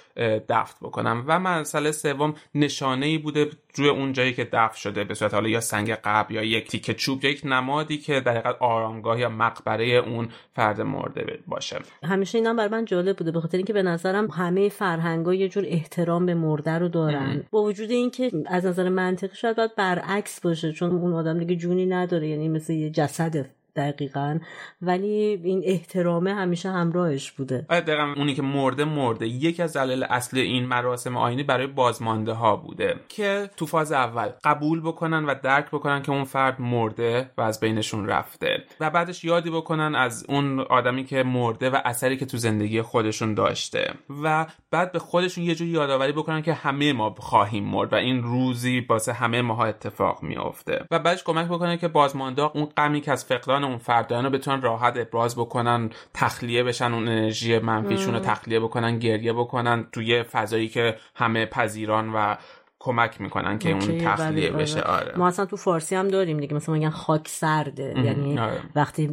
دفت 0.49 0.77
بکنم. 0.81 1.25
و 1.27 1.39
مسئله 1.41 1.93
سوم 1.93 2.35
نشانه 2.55 3.07
ای 3.07 3.19
بوده 3.19 3.51
روی 3.75 3.89
اون 3.89 4.13
جایی 4.13 4.33
که 4.33 4.45
دفن 4.45 4.77
شده 4.77 5.05
به 5.05 5.15
صورت 5.15 5.35
حالا 5.35 5.49
یا 5.49 5.61
سنگ 5.61 5.91
قبل 5.91 6.35
یا 6.35 6.43
یک 6.43 6.69
تیکه 6.69 6.95
چوب 6.95 7.25
یا 7.25 7.31
یک 7.31 7.41
نمادی 7.45 7.99
که 7.99 8.21
در 8.21 8.33
حقیقت 8.33 8.57
آرامگاه 8.61 9.21
یا 9.21 9.29
مقبره 9.29 9.87
اون 9.87 10.29
فرد 10.53 10.81
مرده 10.81 11.39
باشه. 11.47 11.79
همیشه 12.03 12.39
اینا 12.39 12.55
بر 12.55 12.69
من 12.69 12.85
جالب 12.85 13.17
بوده 13.17 13.31
به 13.31 13.41
خاطر 13.41 13.57
اینکه 13.57 13.73
به 13.73 13.83
نظرم 13.83 14.31
همه 14.31 14.69
فرهنگا 14.69 15.35
یه 15.35 15.49
جور 15.49 15.65
احترام 15.67 16.27
به 16.27 16.35
مرده 16.35 16.79
رو 16.79 16.89
دارن. 16.89 17.45
با 17.51 17.63
وجود 17.63 17.91
اینکه 17.91 18.31
از 18.47 18.67
نظر 18.67 18.89
منطقی 18.89 19.37
شاید 19.37 19.57
باید 19.57 19.75
برعکس 19.77 20.41
باشه 20.41 20.73
چون 20.73 20.91
اون 20.91 21.13
آدم 21.13 21.39
دیگه 21.39 21.57
جونی 21.57 21.87
نداره 21.87 22.29
یعنی 22.29 22.49
مثل 22.49 22.73
یه 22.73 22.91
جسد 22.91 23.47
دقیقا. 23.77 24.39
ولی 24.83 25.41
این 25.45 25.63
احترامه 25.65 26.35
همیشه 26.35 26.71
همراهش 26.71 27.31
بوده. 27.31 27.67
آره 27.71 27.81
دقیقا 27.81 28.15
اونی 28.17 28.35
که 28.35 28.43
مرده 28.43 28.85
مرده. 28.85 29.27
یکی 29.27 29.63
از 29.63 29.77
دلایل 29.77 30.05
اصلی 30.05 30.41
این 30.41 30.67
مراسم 30.67 31.17
آینی 31.17 31.43
برای 31.43 31.67
بازمانده 31.67 32.33
ها 32.33 32.57
بوده 32.57 32.95
که 33.09 33.51
تو 33.57 33.67
فاز 33.67 33.93
اول 33.93 34.29
قبول 34.45 34.81
بکنن 34.81 35.25
و 35.25 35.35
درک 35.43 35.67
بکنن 35.67 36.03
که 36.03 36.13
اون 36.13 36.25
فرد 36.25 36.61
مرده 36.61 37.31
و 37.39 37.41
از 37.41 37.61
بینشون 37.61 38.07
رفته 38.07 38.65
و 38.81 38.91
بعدش 38.91 39.25
یادی 39.25 39.51
بکنن 39.51 39.95
از 39.95 40.25
اون 40.29 40.61
آدمی 40.61 41.05
که 41.05 41.23
مرده 41.23 41.71
و 41.71 41.79
اثری 41.85 42.17
که 42.17 42.27
تو 42.27 42.37
زندگی 42.37 42.83
خودشون 42.83 43.35
داشته 43.35 43.95
و 44.23 44.47
بعد 44.71 44.93
به 44.93 44.99
خودشون 44.99 45.45
یه 45.45 45.55
جوری 45.55 45.71
یادآوری 45.71 46.13
بکنن 46.13 46.43
که 46.43 46.53
همه 46.53 46.93
ما 46.93 47.15
خواهیم 47.19 47.65
مرد 47.65 47.93
و 47.93 47.97
این 47.97 48.23
روزی 48.23 48.87
واسه 48.89 49.13
همه 49.13 49.43
ماها 49.43 49.65
اتفاق 49.65 50.23
میافته. 50.23 50.87
و 50.91 50.99
بعدش 50.99 51.25
کمک 51.25 51.47
بکنن 51.47 51.77
که 51.77 51.89
بازمانده 51.89 52.43
اون 52.43 52.65
غمی 52.65 53.01
که 53.01 53.13
از 53.13 53.25
فقدان 53.25 53.62
اون 53.65 53.79
فردایان 53.79 54.25
رو 54.25 54.31
بتونن 54.31 54.63
راحت 54.63 54.97
ابراز 54.97 55.37
بکنن 55.37 55.91
تخلیه 56.15 56.63
بشن 56.63 56.93
اون 56.93 57.09
انرژی 57.09 57.59
منفیشون 57.59 58.15
رو 58.15 58.21
تخلیه 58.21 58.61
بکنن 58.61 58.99
گریه 58.99 59.33
بکنن 59.33 59.87
توی 59.93 60.23
فضایی 60.23 60.69
که 60.69 60.97
همه 61.15 61.47
پذیران 61.47 62.13
و 62.15 62.37
کمک 62.85 63.21
می‌کنن 63.21 63.59
که 63.59 63.71
اون 63.71 63.99
تخلیه 63.99 64.51
بله، 64.51 64.63
بشه. 64.63 64.81
آره. 64.81 65.13
ما 65.17 65.29
اصلا 65.29 65.47
تو 65.47 65.57
فارسی 65.57 65.95
هم 65.95 66.09
داریم 66.09 66.41
دیگه. 66.41 66.55
مثلا 66.55 66.75
میگن 66.75 66.91
خاک 66.91 67.29
سرده. 67.29 67.95
یعنی 68.05 68.39
آره. 68.39 68.61
وقتی 68.77 69.07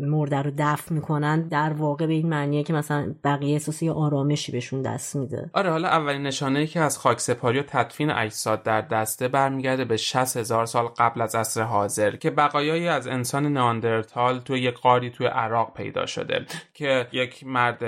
مرده 0.00 0.42
رو 0.42 0.50
دفن 0.58 0.94
می‌کنن 0.94 1.48
در 1.48 1.72
واقع 1.72 2.06
به 2.06 2.12
این 2.12 2.28
معنیه 2.28 2.62
که 2.62 2.72
مثلا 2.72 3.14
بقیه 3.24 3.52
احساسی 3.52 3.88
آرامشی 3.88 4.52
بهشون 4.52 4.82
دست 4.82 5.16
میده. 5.16 5.50
آره 5.52 5.70
حالا 5.70 5.88
اولین 5.88 6.22
نشانه 6.22 6.58
ای 6.58 6.66
که 6.66 6.80
از 6.80 6.98
خاک 6.98 7.20
سپاری 7.20 7.58
و 7.58 7.62
تدفین 7.62 8.10
اجساد 8.10 8.62
در 8.62 8.80
دسته 8.80 9.28
برمیگرده 9.28 9.84
به 9.84 9.96
60 9.96 10.36
هزار 10.36 10.66
سال 10.66 10.86
قبل 10.86 11.20
از 11.20 11.34
عصر 11.34 11.62
حاضر 11.62 12.16
که 12.16 12.30
بقایایی 12.30 12.88
از 12.88 13.06
انسان 13.06 13.46
ناندرتال 13.46 14.38
توی 14.38 14.60
یک 14.60 14.74
قاری 14.74 15.10
توی 15.10 15.26
عراق 15.26 15.74
پیدا 15.74 16.06
شده 16.06 16.46
که 16.74 17.06
یک 17.12 17.46
مرد 17.46 17.80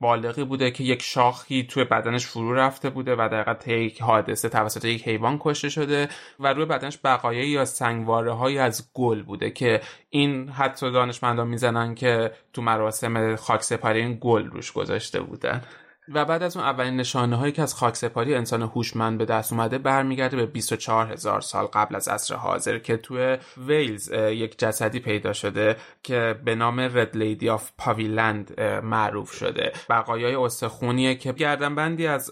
بالغی 0.00 0.44
بوده 0.44 0.70
که 0.70 0.84
یک 0.84 1.02
شاخی 1.02 1.66
توی 1.70 1.84
بدنش 1.84 2.26
فرو 2.26 2.54
رفته 2.54 2.90
بوده 2.90 3.14
و 3.18 3.28
در 3.32 3.68
یک 3.68 4.02
حادثه 4.02 4.48
توسط 4.64 4.84
یک 4.84 5.08
حیوان 5.08 5.38
کشته 5.40 5.68
شده 5.68 6.08
و 6.40 6.52
روی 6.52 6.64
بدنش 6.64 6.98
بقایایی 7.04 7.50
یا 7.50 7.64
سنگواره 7.64 8.32
های 8.32 8.58
از 8.58 8.90
گل 8.94 9.22
بوده 9.22 9.50
که 9.50 9.80
این 10.10 10.48
حتی 10.48 10.92
دانشمندان 10.92 11.48
می‌زنن 11.48 11.94
که 11.94 12.32
تو 12.52 12.62
مراسم 12.62 13.36
خاک 13.36 13.62
سپاری 13.62 14.00
این 14.00 14.18
گل 14.20 14.44
روش 14.44 14.72
گذاشته 14.72 15.20
بودن. 15.20 15.62
و 16.08 16.24
بعد 16.24 16.42
از 16.42 16.56
اون 16.56 16.66
اولین 16.66 16.96
نشانه 16.96 17.36
هایی 17.36 17.52
که 17.52 17.62
از 17.62 17.74
خاکسپاری 17.74 18.34
انسان 18.34 18.62
هوشمند 18.62 19.18
به 19.18 19.24
دست 19.24 19.52
اومده 19.52 19.78
برمیگرده 19.78 20.36
به 20.36 20.46
24 20.46 21.12
هزار 21.12 21.40
سال 21.40 21.66
قبل 21.66 21.96
از 21.96 22.08
عصر 22.08 22.34
حاضر 22.34 22.78
که 22.78 22.96
توی 22.96 23.38
ویلز 23.56 24.10
یک 24.12 24.58
جسدی 24.58 25.00
پیدا 25.00 25.32
شده 25.32 25.76
که 26.02 26.40
به 26.44 26.54
نام 26.54 26.80
Red 26.80 27.16
Lady 27.16 27.48
of 27.48 27.70
Paviland 27.78 28.60
معروف 28.60 29.32
شده. 29.32 29.72
بقایای 29.90 30.34
استخونیه 30.34 31.14
که 31.14 31.32
گردنبندی 31.32 32.06
از 32.06 32.30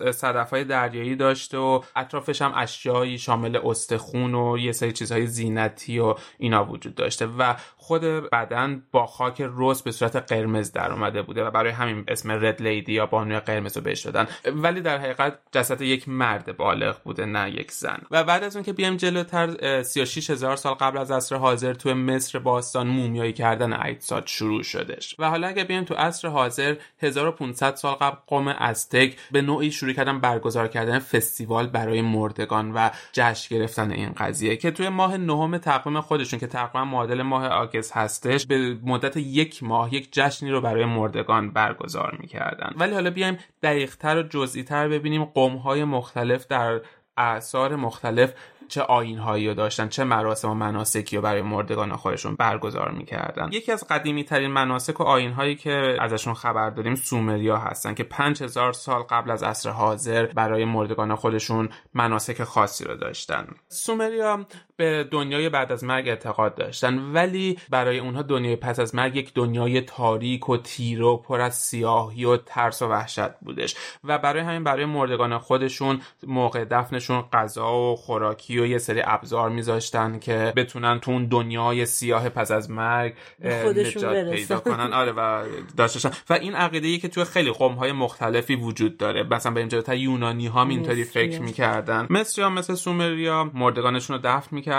های 0.50 0.64
دریایی 0.64 1.16
داشته 1.16 1.58
و 1.58 1.80
اطرافش 1.96 2.42
هم 2.42 2.52
اشیایی 2.56 3.18
شامل 3.18 3.58
استخون 3.64 4.34
و 4.34 4.58
یه 4.58 4.72
سری 4.72 4.92
چیزهای 4.92 5.26
زینتی 5.26 5.98
و 5.98 6.14
اینا 6.38 6.64
وجود 6.64 6.94
داشته. 6.94 7.26
و 7.26 7.54
خود 7.92 8.04
بدن 8.04 8.82
با 8.92 9.06
خاک 9.06 9.44
رس 9.56 9.82
به 9.82 9.92
صورت 9.92 10.16
قرمز 10.16 10.72
در 10.72 10.92
اومده 10.92 11.22
بوده 11.22 11.44
و 11.44 11.50
برای 11.50 11.72
همین 11.72 12.04
اسم 12.08 12.30
رد 12.30 12.62
لیدی 12.62 12.92
یا 12.92 13.06
بانوی 13.06 13.40
قرمز 13.40 13.76
رو 13.76 13.82
بهش 13.82 14.00
دادن. 14.00 14.26
ولی 14.54 14.80
در 14.80 14.98
حقیقت 14.98 15.38
جسد 15.52 15.80
یک 15.80 16.08
مرد 16.08 16.56
بالغ 16.56 16.96
بوده 17.04 17.24
نه 17.24 17.50
یک 17.50 17.72
زن. 17.72 17.98
و 18.10 18.24
بعد 18.24 18.44
از 18.44 18.56
اون 18.56 18.64
که 18.64 18.72
بیایم 18.72 18.96
جلوتر 18.96 19.82
36 19.82 20.30
هزار 20.30 20.56
سال 20.56 20.74
قبل 20.74 20.98
از 20.98 21.10
عصر 21.10 21.36
حاضر 21.36 21.74
تو 21.74 21.94
مصر 21.94 22.38
باستان 22.38 22.86
مومیایی 22.86 23.32
کردن 23.32 23.72
اجساد 23.72 24.26
شروع 24.26 24.62
شدش 24.62 25.16
و 25.18 25.30
حالا 25.30 25.46
اگه 25.46 25.64
بیایم 25.64 25.84
تو 25.84 25.94
عصر 25.94 26.28
حاضر 26.28 26.76
1500 27.02 27.74
سال 27.74 27.94
قبل 27.94 28.16
قوم 28.26 28.48
ازتک 28.48 29.16
به 29.32 29.42
نوعی 29.42 29.70
شروع 29.70 29.92
کردن 29.92 30.20
برگزار 30.20 30.68
کردن 30.68 30.98
فستیوال 30.98 31.66
برای 31.66 32.02
مردگان 32.02 32.72
و 32.72 32.90
جشن 33.12 33.56
گرفتن 33.56 33.90
این 33.90 34.12
قضیه 34.12 34.56
که 34.56 34.70
توی 34.70 34.88
ماه 34.88 35.16
نهم 35.16 35.58
تقویم 35.58 36.00
خودشون 36.00 36.38
که 36.38 36.46
تقریبا 36.46 36.84
معادل 36.84 37.22
ماه 37.22 37.46
آگست 37.46 37.81
هستش 37.90 38.46
به 38.46 38.76
مدت 38.82 39.16
یک 39.16 39.62
ماه 39.62 39.94
یک 39.94 40.08
جشنی 40.12 40.50
رو 40.50 40.60
برای 40.60 40.84
مردگان 40.84 41.50
برگزار 41.50 42.16
می‌کردن. 42.20 42.72
ولی 42.76 42.94
حالا 42.94 43.10
بیایم 43.10 43.38
دقیقتر 43.62 44.18
و 44.18 44.22
جزئیتر 44.22 44.88
ببینیم 44.88 45.24
قومهای 45.24 45.84
مختلف 45.84 46.46
در 46.46 46.80
اعثار 47.16 47.76
مختلف 47.76 48.34
چه 48.68 48.82
آینهایی 48.82 49.48
رو 49.48 49.54
داشتن 49.54 49.88
چه 49.88 50.04
مراسم 50.04 50.50
و 50.50 50.54
مناسکی 50.54 51.16
رو 51.16 51.22
برای 51.22 51.42
مردگان 51.42 51.96
خودشون 51.96 52.34
برگزار 52.34 52.90
می‌کردن. 52.90 53.48
یکی 53.52 53.72
از 53.72 53.84
قدیمی 53.88 54.24
ترین 54.24 54.50
مناسک 54.50 55.00
و 55.00 55.02
آینهایی 55.02 55.54
که 55.54 55.96
ازشون 56.00 56.34
خبر 56.34 56.70
داریم 56.70 56.94
سومریا 56.94 57.56
هستن 57.56 57.94
که 57.94 58.04
5000 58.04 58.72
سال 58.72 59.02
قبل 59.02 59.30
از 59.30 59.42
عصر 59.42 59.70
حاضر 59.70 60.26
برای 60.26 60.64
مردگان 60.64 61.14
خودشون 61.14 61.68
مناسک 61.94 62.44
خاصی 62.44 62.84
رو 62.84 62.96
داشتن. 62.96 63.46
سومریا 63.68 64.46
به 64.76 65.08
دنیای 65.10 65.48
بعد 65.48 65.72
از 65.72 65.84
مرگ 65.84 66.08
اعتقاد 66.08 66.54
داشتن. 66.54 66.98
ولی 67.12 67.58
برای 67.70 67.98
اونها 67.98 68.22
دنیای 68.22 68.56
پس 68.56 68.80
از 68.80 68.94
مرگ 68.94 69.16
یک 69.16 69.34
دنیای 69.34 69.80
تاریک 69.80 70.48
و 70.48 70.56
تیره 70.56 71.04
و 71.04 71.16
پر 71.16 71.40
از 71.40 71.54
سیاهی 71.54 72.24
و 72.24 72.36
ترس 72.36 72.82
و 72.82 72.88
وحشت 72.88 73.30
بودش. 73.40 73.76
و 74.04 74.18
برای 74.18 74.42
همین 74.42 74.64
برای 74.64 74.84
مردگان 74.84 75.38
خودشون 75.38 76.00
موقع 76.26 76.64
دفنشون 76.64 77.24
غذا 77.32 77.72
و 77.72 77.96
خوراکی 77.96 78.58
و 78.58 78.66
یه 78.66 78.78
سری 78.78 79.02
ابزار 79.04 79.50
میذاشتن 79.50 80.18
که 80.18 80.52
بتونن 80.56 81.00
تو 81.00 81.10
اون 81.10 81.26
دنیای 81.26 81.86
سیاه 81.86 82.28
پس 82.28 82.50
از 82.50 82.70
مرگ 82.70 83.14
نجات 83.44 84.30
پیدا 84.30 84.60
کنن. 84.60 84.92
آره 84.92 85.12
و 85.12 85.44
داشتن 85.76 86.10
و 86.30 86.32
این 86.32 86.54
عقیده 86.54 86.88
ای 86.88 86.98
که 86.98 87.08
تو 87.08 87.24
خیلی 87.24 87.50
قوم 87.50 87.72
های 87.72 87.92
مختلفی 87.92 88.54
وجود 88.54 88.96
داره. 88.96 89.22
مثلا 89.22 89.52
به 89.52 89.66
تا 89.66 89.94
یونانی 89.94 90.46
ها 90.46 90.64
اینطوری 90.64 91.04
فکر 91.04 91.40
می‌کردن. 91.40 92.06
مصری 92.10 92.44
ها 92.44 92.50
مثل 92.50 92.74
سومریا 92.74 93.50
مردگانشون 93.54 94.16
رو 94.16 94.22
دفن 94.24 94.56
می‌کردن. 94.56 94.71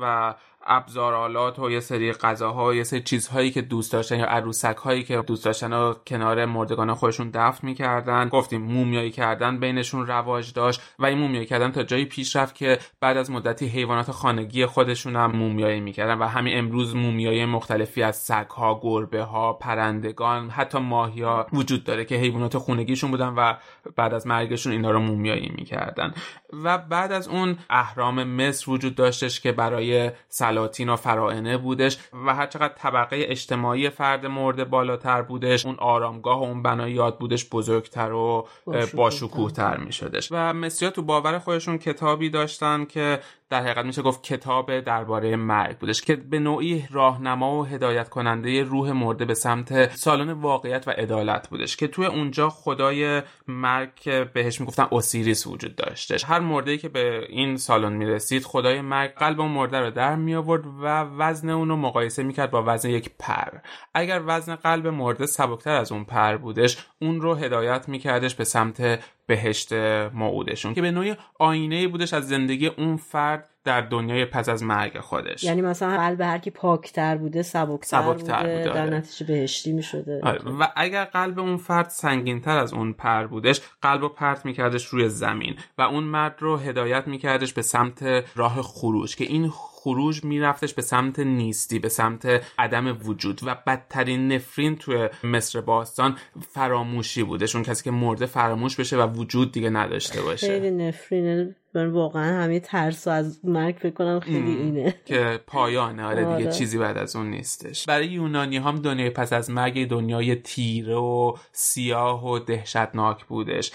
و 0.00 0.34
ابزارالات 0.66 1.58
و 1.58 1.70
یه 1.70 1.80
سری 1.80 2.12
غذاها 2.12 2.66
و 2.66 2.74
یه 2.74 2.84
سری 2.84 3.02
چیزهایی 3.02 3.50
که 3.50 3.62
دوست 3.62 3.92
داشتن 3.92 4.18
یا 4.18 4.26
عروسک 4.26 4.76
هایی 4.76 5.02
که 5.02 5.16
دوست 5.16 5.44
داشتن 5.44 5.72
و 5.72 5.94
کنار 6.06 6.44
مردگان 6.44 6.94
خودشون 6.94 7.30
دفن 7.30 7.66
می‌کردن. 7.66 8.28
گفتیم 8.28 8.62
مومیایی 8.62 9.10
کردن 9.10 9.60
بینشون 9.60 10.06
رواج 10.06 10.52
داشت 10.52 10.80
و 10.98 11.06
این 11.06 11.18
مومیایی 11.18 11.46
کردن 11.46 11.72
تا 11.72 11.82
جایی 11.82 12.04
پیش 12.04 12.36
رفت 12.36 12.54
که 12.54 12.78
بعد 13.00 13.16
از 13.16 13.30
مدتی 13.30 13.66
حیوانات 13.66 14.10
خانگی 14.10 14.66
خودشون 14.66 15.16
هم 15.16 15.32
مومیایی 15.32 15.80
می‌کردن 15.80 16.18
و 16.18 16.26
همین 16.26 16.58
امروز 16.58 16.96
مومیایی 16.96 17.44
مختلفی 17.44 18.02
از 18.02 18.16
سگ 18.16 18.50
ها 18.50 18.80
گربه 18.82 19.22
ها 19.22 19.52
پرندگان 19.52 20.50
حتی 20.50 20.78
ماهیا 20.78 21.46
وجود 21.52 21.84
داره 21.84 22.04
که 22.04 22.14
حیوانات 22.14 22.58
خونگیشون 22.58 23.10
بودن 23.10 23.28
و 23.28 23.54
بعد 23.96 24.14
از 24.14 24.26
مرگشون 24.26 24.72
اینا 24.72 24.90
رو 24.90 25.00
مومیایی 25.00 25.52
می‌کردن. 25.56 26.14
و 26.52 26.78
بعد 26.78 27.12
از 27.12 27.28
اون 27.28 27.58
اهرام 27.70 28.24
مصر 28.24 28.70
وجود 28.70 28.94
داشتش 28.94 29.40
که 29.40 29.52
برای 29.52 30.10
سلاطین 30.54 30.88
و 30.88 30.96
فرائنه 30.96 31.56
بودش 31.56 31.98
و 32.26 32.34
هر 32.34 32.46
چقدر 32.46 32.74
طبقه 32.74 33.16
اجتماعی 33.28 33.90
فرد 33.90 34.26
مرده 34.26 34.64
بالاتر 34.64 35.22
بودش 35.22 35.66
اون 35.66 35.76
آرامگاه 35.78 36.40
و 36.40 36.42
اون 36.42 36.62
بنای 36.62 36.92
یاد 36.92 37.18
بودش 37.18 37.48
بزرگتر 37.52 38.12
و 38.12 38.48
با 38.94 39.10
تر 39.54 39.76
می 39.76 39.92
شدش 39.92 40.28
و 40.30 40.52
مصری 40.52 40.90
تو 40.90 41.02
باور 41.02 41.38
خودشون 41.38 41.78
کتابی 41.78 42.30
داشتن 42.30 42.84
که 42.84 43.20
در 43.54 43.62
حقیقت 43.62 43.84
میشه 43.84 44.02
گفت 44.02 44.22
کتاب 44.22 44.80
درباره 44.80 45.36
مرگ 45.36 45.78
بودش 45.78 46.02
که 46.02 46.16
به 46.16 46.38
نوعی 46.38 46.84
راهنما 46.90 47.60
و 47.60 47.66
هدایت 47.66 48.08
کننده 48.08 48.62
روح 48.62 48.92
مرده 48.92 49.24
به 49.24 49.34
سمت 49.34 49.96
سالن 49.96 50.32
واقعیت 50.32 50.88
و 50.88 50.90
عدالت 50.90 51.48
بودش 51.48 51.76
که 51.76 51.88
توی 51.88 52.06
اونجا 52.06 52.48
خدای 52.48 53.22
مرگ 53.48 53.94
که 53.94 54.30
بهش 54.34 54.60
می‌گفتن 54.60 54.86
اوسیریس 54.90 55.46
وجود 55.46 55.76
داشتش. 55.76 56.24
هر 56.24 56.38
مرده 56.38 56.78
که 56.78 56.88
به 56.88 57.26
این 57.28 57.56
سالن 57.56 57.92
می‌رسید 57.92 58.42
خدای 58.42 58.80
مرگ 58.80 59.14
قلب 59.14 59.40
اون 59.40 59.50
مرده 59.50 59.80
رو 59.80 59.90
در 59.90 60.16
می 60.16 60.34
آورد 60.34 60.66
و 60.66 60.86
وزن 61.18 61.50
اون 61.50 61.68
رو 61.68 61.76
مقایسه 61.76 62.22
می‌کرد 62.22 62.50
با 62.50 62.64
وزن 62.66 62.90
یک 62.90 63.10
پر. 63.18 63.58
اگر 63.94 64.22
وزن 64.26 64.54
قلب 64.54 64.86
مرده 64.86 65.26
سبکتر 65.26 65.74
از 65.74 65.92
اون 65.92 66.04
پر 66.04 66.36
بودش 66.36 66.86
اون 67.00 67.20
رو 67.20 67.34
هدایت 67.34 67.88
میکردش 67.88 68.34
به 68.34 68.44
سمت 68.44 69.00
بهشت 69.26 69.72
موعودشون 70.12 70.74
که 70.74 70.82
به 70.82 70.90
نوعی 70.90 71.14
آینه 71.38 71.88
بودش 71.88 72.14
از 72.14 72.28
زندگی 72.28 72.66
اون 72.66 72.96
فرد 72.96 73.50
در 73.64 73.80
دنیای 73.80 74.24
پس 74.24 74.48
از 74.48 74.62
مرگ 74.62 75.00
خودش 75.00 75.44
یعنی 75.44 75.62
مثلا 75.62 75.96
قلب 75.96 76.20
هر 76.20 76.38
کی 76.38 76.50
پاکتر 76.50 77.16
بوده 77.16 77.42
سبکتر, 77.42 77.86
سبکتر 77.86 78.42
بوده, 78.42 78.58
بوده، 78.58 78.74
در 78.74 78.82
آره. 78.82 78.96
نتیجه 78.96 79.26
بهشتی 79.26 79.72
می‌شده 79.72 80.20
آره. 80.22 80.40
و 80.60 80.66
اگر 80.76 81.04
قلب 81.04 81.38
اون 81.38 81.56
فرد 81.56 81.88
سنگینتر 81.88 82.58
از 82.58 82.72
اون 82.72 82.92
پر 82.92 83.26
بودش 83.26 83.60
قلب 83.82 84.00
رو 84.00 84.08
پرت 84.08 84.46
میکردش 84.46 84.86
روی 84.86 85.08
زمین 85.08 85.56
و 85.78 85.82
اون 85.82 86.04
مرد 86.04 86.36
رو 86.38 86.56
هدایت 86.56 87.08
میکردش 87.08 87.52
به 87.52 87.62
سمت 87.62 88.02
راه 88.36 88.62
خروج 88.62 89.16
که 89.16 89.24
این 89.24 89.48
خروج 89.84 90.24
میرفتش 90.24 90.74
به 90.74 90.82
سمت 90.82 91.18
نیستی 91.18 91.78
به 91.78 91.88
سمت 91.88 92.42
عدم 92.58 92.98
وجود 93.04 93.40
و 93.44 93.56
بدترین 93.66 94.32
نفرین 94.32 94.76
توی 94.76 95.08
مصر 95.24 95.60
باستان 95.60 96.16
فراموشی 96.48 97.22
بودش 97.22 97.54
اون 97.54 97.64
کسی 97.64 97.84
که 97.84 97.90
مرده 97.90 98.26
فراموش 98.26 98.76
بشه 98.76 98.96
و 98.96 99.12
وجود 99.12 99.52
دیگه 99.52 99.70
نداشته 99.70 100.22
باشه. 100.22 100.46
خیلی 100.46 100.70
نفرینه. 100.70 101.56
من 101.74 101.90
واقعا 101.90 102.42
همه 102.42 102.60
ترس 102.60 103.06
و 103.06 103.10
از 103.10 103.44
مرگ 103.44 103.76
فکر 103.78 103.94
کنم 103.94 104.20
خیلی 104.20 104.52
ام. 104.52 104.58
اینه 104.58 104.94
که 105.04 105.40
پایانه 105.46 106.04
آره 106.04 106.16
دیگه 106.16 106.34
آره. 106.34 106.52
چیزی 106.52 106.78
بعد 106.78 106.98
از 106.98 107.16
اون 107.16 107.30
نیستش 107.30 107.86
برای 107.86 108.06
یونانی 108.06 108.56
هم 108.56 108.76
دنیای 108.76 109.10
پس 109.10 109.32
از 109.32 109.50
مرگ 109.50 109.88
دنیای 109.88 110.36
تیره 110.36 110.94
و 110.94 111.32
سیاه 111.52 112.26
و 112.30 112.38
دهشتناک 112.38 113.24
بودش 113.24 113.72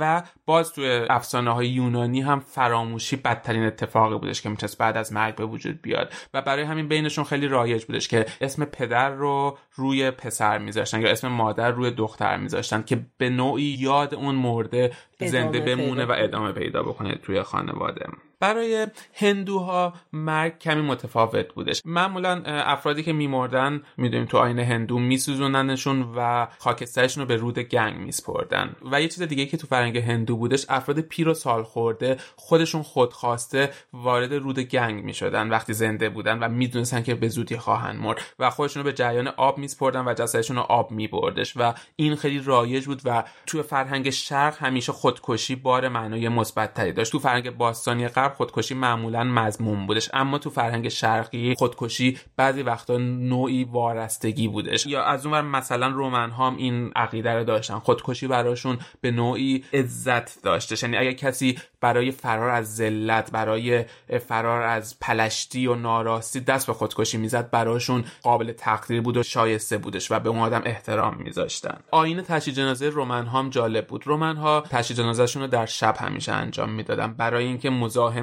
و 0.00 0.22
باز 0.46 0.72
توی 0.72 1.06
افسانه 1.10 1.50
های 1.50 1.68
یونانی 1.68 2.20
هم 2.20 2.40
فراموشی 2.40 3.16
بدترین 3.16 3.62
اتفاقی 3.62 4.18
بودش 4.18 4.42
که 4.42 4.48
می‌تونست 4.48 4.78
بعد 4.78 4.96
از 4.96 5.12
مرگ 5.12 5.34
به 5.34 5.44
وجود 5.44 5.82
بیاد 5.82 6.12
و 6.34 6.42
برای 6.42 6.64
همین 6.64 6.88
بینشون 6.88 7.24
خیلی 7.24 7.48
رایج 7.48 7.84
بودش 7.84 8.08
که 8.08 8.26
اسم 8.40 8.64
پدر 8.64 9.10
رو 9.10 9.58
روی 9.74 10.10
پسر 10.10 10.58
میذاشتن 10.58 11.00
یا 11.00 11.10
اسم 11.10 11.28
مادر 11.28 11.70
روی 11.70 11.90
دختر 11.90 12.36
میذاشتن 12.36 12.82
که 12.82 13.00
به 13.18 13.30
نوعی 13.30 13.76
یاد 13.80 14.14
اون 14.14 14.34
مرده 14.34 14.92
زنده 15.26 15.60
بمونه 15.60 16.04
و 16.04 16.14
ادامه 16.18 16.52
پیدا 16.52 16.82
بکنه 16.82 17.14
توی 17.14 17.42
خانواده. 17.42 18.06
برای 18.40 18.86
هندوها 19.14 19.92
مرگ 20.12 20.58
کمی 20.58 20.82
متفاوت 20.82 21.54
بودش. 21.54 21.82
معمولا 21.84 22.42
افرادی 22.46 23.02
که 23.02 23.12
میمردن 23.12 23.82
می‌دونیم 23.96 24.26
تو 24.26 24.38
آین 24.38 24.58
هندو 24.58 24.98
میسوزوننشون 24.98 26.14
و 26.16 26.46
خاکسترشون 26.58 27.22
رو 27.22 27.28
به 27.28 27.36
رود 27.36 27.58
گنگ 27.58 27.96
میسپردن. 27.96 28.76
و 28.92 29.02
یه 29.02 29.08
چیز 29.08 29.22
دیگه 29.22 29.46
که 29.46 29.56
تو 29.56 29.66
فرهنگ 29.66 29.98
هندو 29.98 30.36
بودش 30.36 30.66
افراد 30.68 31.00
پیر 31.00 31.28
و 31.28 31.34
سال 31.34 31.62
خورده 31.62 32.16
خودشون 32.36 32.82
خودخواسته 32.82 33.70
وارد 33.92 34.32
رود 34.32 34.58
گنگ 34.58 35.04
می‌شدن 35.04 35.48
وقتی 35.48 35.72
زنده 35.72 36.08
بودن 36.08 36.38
و 36.38 36.48
می‌دونستن 36.48 37.02
که 37.02 37.14
به 37.14 37.28
زودی 37.28 37.56
خواهند 37.56 38.00
مرد 38.00 38.20
و 38.38 38.50
خودشون 38.50 38.82
رو 38.82 38.90
به 38.90 38.92
جریان 38.92 39.28
آب 39.28 39.58
میسپردن 39.58 40.08
و 40.08 40.14
جسدشون 40.14 40.56
رو 40.56 40.62
آب 40.62 40.90
میبردش 40.90 41.56
و 41.56 41.74
این 41.96 42.16
خیلی 42.16 42.38
رایج 42.38 42.86
بود 42.86 43.02
و 43.04 43.24
تو 43.46 43.62
فرهنگ 43.62 44.10
شرق 44.10 44.58
همیشه 44.58 44.92
خودکشی 44.92 45.56
بار 45.56 45.88
معنای 45.88 46.28
مثبتتری 46.28 46.92
داشت. 46.92 47.12
تو 47.12 47.18
فرهنگ 47.18 47.50
باستانی 47.50 48.08
خودکشی 48.34 48.74
معمولا 48.74 49.24
مضمون 49.24 49.86
بودش. 49.86 50.10
اما 50.12 50.38
تو 50.38 50.50
فرهنگ 50.50 50.88
شرقی 50.88 51.54
خودکشی 51.58 52.18
بعضی 52.36 52.62
وقتا 52.62 52.96
نوعی 52.96 53.64
وارستگی 53.64 54.48
بودش. 54.48 54.86
یا 54.86 55.04
از 55.04 55.26
اون 55.26 55.34
ور 55.34 55.42
مثلا 55.42 55.88
رومن 55.88 56.30
هم 56.30 56.56
این 56.56 56.92
عقیده 56.96 57.32
رو 57.32 57.44
داشتن. 57.44 57.78
خودکشی 57.78 58.26
براشون 58.26 58.78
به 59.00 59.10
نوعی 59.10 59.64
عزت 59.72 60.42
داشتش. 60.42 60.82
یعنی 60.82 60.96
اگر 60.96 61.12
کسی 61.12 61.58
برای 61.80 62.10
فرار 62.10 62.50
از 62.50 62.76
ذلت 62.76 63.30
برای 63.30 63.84
فرار 64.28 64.62
از 64.62 65.00
پلشتی 65.00 65.66
و 65.66 65.74
ناراستی 65.74 66.40
دست 66.40 66.66
به 66.66 66.72
خودکشی 66.72 67.18
می‌زد 67.18 67.50
براشون 67.50 68.04
قابل 68.22 68.52
تقدیر 68.52 69.00
بود 69.00 69.16
و 69.16 69.22
شایسته 69.22 69.78
بودش 69.78 70.10
و 70.10 70.18
به 70.18 70.28
اون 70.28 70.38
آدم 70.38 70.62
احترام 70.64 71.16
میذاشتن. 71.18 71.80
آین 71.90 72.22
تشییع 72.22 72.56
جنازه 72.56 72.88
رومن 72.88 73.26
هم 73.26 73.50
جالب 73.50 73.86
بود. 73.86 74.06
رومن 74.06 74.36
ها 74.36 74.64
تشییع 74.70 74.98
جنازهشون 74.98 75.42
رو 75.42 75.48
در 75.48 75.66
شب 75.66 75.96
همیشه 75.98 76.32
انجام 76.32 76.70
می‌دادن. 76.70 77.12
برای 77.12 77.44
اینکه 77.44 77.70
مزاحم 77.70 78.19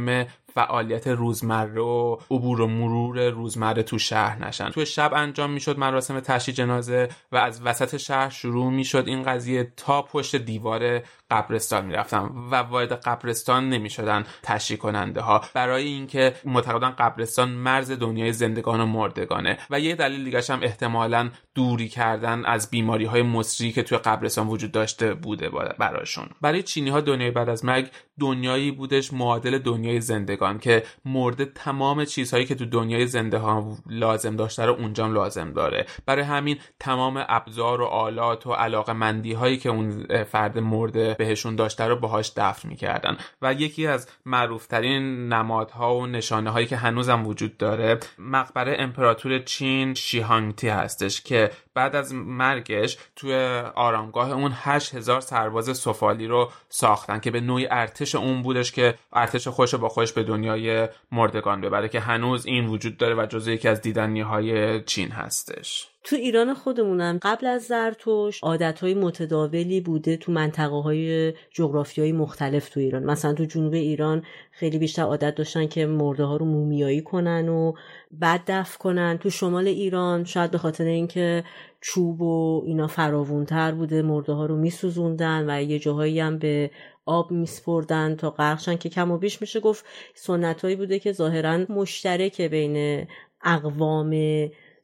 فعالیت 0.54 1.08
روزمره 1.08 1.82
و 1.82 2.18
عبور 2.32 2.62
و 2.62 2.68
مرور 2.68 3.30
روزمره 3.30 3.84
تو 3.84 3.98
شهر 4.00 4.46
نشن. 4.46 4.70
تو 4.70 4.86
شب 4.86 5.14
انجام 5.14 5.52
می‌شد 5.52 5.80
مراسم 5.80 6.20
تشییع 6.20 6.58
جنازه 6.58 7.10
و 7.32 7.38
از 7.38 7.62
وسط 7.62 7.98
شهر 7.98 8.30
شروع 8.30 8.72
می‌شد 8.72 9.04
این 9.08 9.24
قضیه 9.24 9.74
تا 9.78 10.02
پشت 10.02 10.36
دیوار 10.36 11.02
قبرستان 11.32 11.86
می‌رفتن 11.86 12.30
و 12.52 12.56
وارد 12.56 12.92
قبرستان 12.92 13.70
نمی‌شدن 13.70 14.24
تشییع 14.44 14.80
کننده 14.80 15.22
ها 15.22 15.42
برای 15.54 15.84
اینکه 15.84 16.36
معتقدن 16.46 16.90
قبرستان 16.90 17.50
مرز 17.50 17.92
دنیای 17.92 18.34
زندگان 18.34 18.82
و 18.82 18.86
مردگانه 18.86 19.58
و 19.70 19.80
یه 19.80 19.96
دلیل 19.96 20.24
دیگه 20.24 20.42
هم 20.50 20.60
احتمالا 20.64 21.30
دوری 21.56 21.88
کردن 21.88 22.46
از 22.46 22.70
بیماری 22.70 23.06
های 23.06 23.22
مصری 23.22 23.72
که 23.72 23.84
توی 23.84 23.98
قبرستان 23.98 24.48
وجود 24.48 24.72
داشته 24.72 25.14
بوده 25.14 25.50
براشون. 25.80 26.30
برای 26.42 26.64
چینی 26.64 26.90
ها 26.90 27.02
دنیای 27.02 27.32
بعد 27.32 27.50
از 27.50 27.66
مرگ 27.66 27.90
دنیایی 28.20 28.72
بودش 28.72 29.14
معادل 29.14 29.58
دنیای 29.58 30.02
زندگان 30.02 30.60
که 30.60 30.84
مرده 31.06 31.46
تمام 31.46 32.06
چیزهایی 32.06 32.46
که 32.46 32.56
تو 32.56 32.66
دنیای 32.66 33.08
زنده 33.08 33.38
ها 33.38 33.78
لازم 33.90 34.36
داشته 34.36 34.66
رو 34.66 34.74
اونجا 34.74 35.08
لازم 35.08 35.54
داره. 35.54 35.86
برای 36.06 36.24
همین 36.24 36.58
تمام 36.80 37.26
ابزار 37.30 37.82
و 37.82 37.86
آلات 37.86 38.48
و 38.48 38.54
علاقه 38.54 38.94
مندی 38.94 39.34
هایی 39.34 39.58
که 39.58 39.70
اون 39.70 40.06
فرد 40.24 40.60
مرده 40.60 41.17
بهشون 41.18 41.56
داشته 41.56 41.84
رو 41.84 41.96
باهاش 41.96 42.32
دفن 42.36 42.70
می‌کردن. 42.70 43.18
و 43.42 43.54
یکی 43.54 43.88
از 43.88 44.08
معروفترین 44.26 45.30
نمادها 45.34 45.96
و 45.96 46.08
نشانه 46.08 46.50
هایی 46.50 46.68
که 46.68 46.78
هنوزم 46.78 47.28
وجود 47.28 47.58
داره 47.58 48.00
مقبره 48.20 48.76
امپراتور 48.80 49.40
چین 49.40 49.94
شیهانگتی 49.94 50.68
هستش 50.68 51.22
که 51.22 51.52
بعد 51.74 51.96
از 51.96 52.14
مرگش 52.14 52.98
توی 53.16 53.36
آرامگاه 53.76 54.32
اون 54.32 54.52
8000 54.56 55.22
سرباز 55.22 55.78
سفالی 55.78 56.28
رو 56.28 56.52
ساختن 56.70 57.20
که 57.20 57.32
به 57.32 57.42
نوعی 57.42 57.68
ارتش 57.72 58.16
اون 58.16 58.42
بودش 58.42 58.72
که 58.72 58.96
ارتش 59.14 59.48
خوش 59.48 59.76
با 59.76 59.90
خوش 59.90 60.12
به 60.14 60.24
دنیای 60.24 60.88
مردگان 61.12 61.62
ببره 61.62 61.90
که 61.90 62.00
هنوز 62.00 62.46
این 62.46 62.68
وجود 62.68 62.98
داره 62.98 63.16
و 63.16 63.26
جزو 63.26 63.52
یکی 63.52 63.68
از 63.68 63.82
دیدنی 63.82 64.22
های 64.22 64.82
چین 64.84 65.12
هستش. 65.12 65.88
تو 66.08 66.16
ایران 66.16 66.54
خودمونم 66.54 67.20
قبل 67.22 67.48
از 67.48 67.64
زرتوش 67.64 68.40
عادتهای 68.44 68.94
متداولی 68.94 69.82
بوده 69.82 70.18
تو 70.18 70.32
منطقه 70.32 70.76
های 70.76 71.34
جغرافیایی 71.52 72.12
مختلف 72.12 72.70
تو 72.70 72.80
ایران. 72.80 73.04
مثلا 73.04 73.34
تو 73.34 73.46
جنوب 73.46 73.74
ایران 73.74 74.24
خیلی 74.52 74.78
بیشتر 74.78 75.02
عادت 75.02 75.36
داشتن 75.36 75.68
که 75.68 75.86
مرده 75.86 76.24
ها 76.24 76.38
رو 76.38 76.46
مومیایی 76.46 77.02
کنن 77.02 77.50
و 77.50 77.74
بعد 78.12 78.42
دفن 78.48 78.78
کنن. 78.78 79.18
تو 79.18 79.30
شمال 79.30 79.68
ایران 79.68 80.24
شاید 80.24 80.52
به 80.52 80.58
خاطر 80.58 80.84
اینکه 80.84 81.44
چوب 81.82 82.22
و 82.22 82.64
اینا 82.66 82.88
فراوونتر 82.88 83.72
بوده 83.72 84.02
مرده 84.02 84.34
ها 84.34 84.46
رو 84.46 84.58
میسوزوندن 84.58 85.46
و 85.50 85.64
یه 85.64 85.80
جاهایی 85.80 86.20
هم 86.20 86.38
به 86.38 86.72
آب 87.06 87.32
میسپردن 87.32 88.16
تا 88.16 88.30
غرقشن 88.30 88.76
که 88.76 88.90
کم 88.90 89.12
و 89.12 89.18
بیش 89.18 89.42
میشه 89.42 89.60
گفت 89.60 89.86
سنتهایی 90.16 90.76
بوده 90.76 91.00
که 91.00 91.12
ظاهرا 91.12 91.58
مشترک 91.70 92.42
بین 92.42 93.08
اقوام 93.44 94.12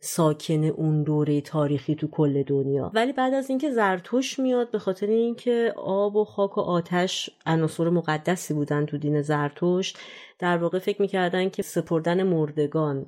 ساکن 0.05 0.63
اون 0.63 1.03
دوره 1.03 1.41
تاریخی 1.41 1.95
تو 1.95 2.07
کل 2.07 2.43
دنیا. 2.43 2.91
ولی 2.93 3.13
بعد 3.13 3.33
از 3.33 3.49
اینکه 3.49 3.71
زرتوش 3.71 4.39
میاد 4.39 4.71
به 4.71 4.79
خاطر 4.79 5.07
اینکه 5.07 5.73
آب 5.77 6.15
و 6.15 6.25
خاک 6.25 6.57
و 6.57 6.61
آتش 6.61 7.29
عناصر 7.45 7.89
مقدسی 7.89 8.53
بودن 8.53 8.85
تو 8.85 8.97
دین 8.97 9.21
زرتشت 9.21 9.97
در 10.39 10.57
واقع 10.57 10.79
فکر 10.79 11.01
می‌کردن 11.01 11.49
که 11.49 11.63
سپردن 11.63 12.23
مردگان 12.23 13.05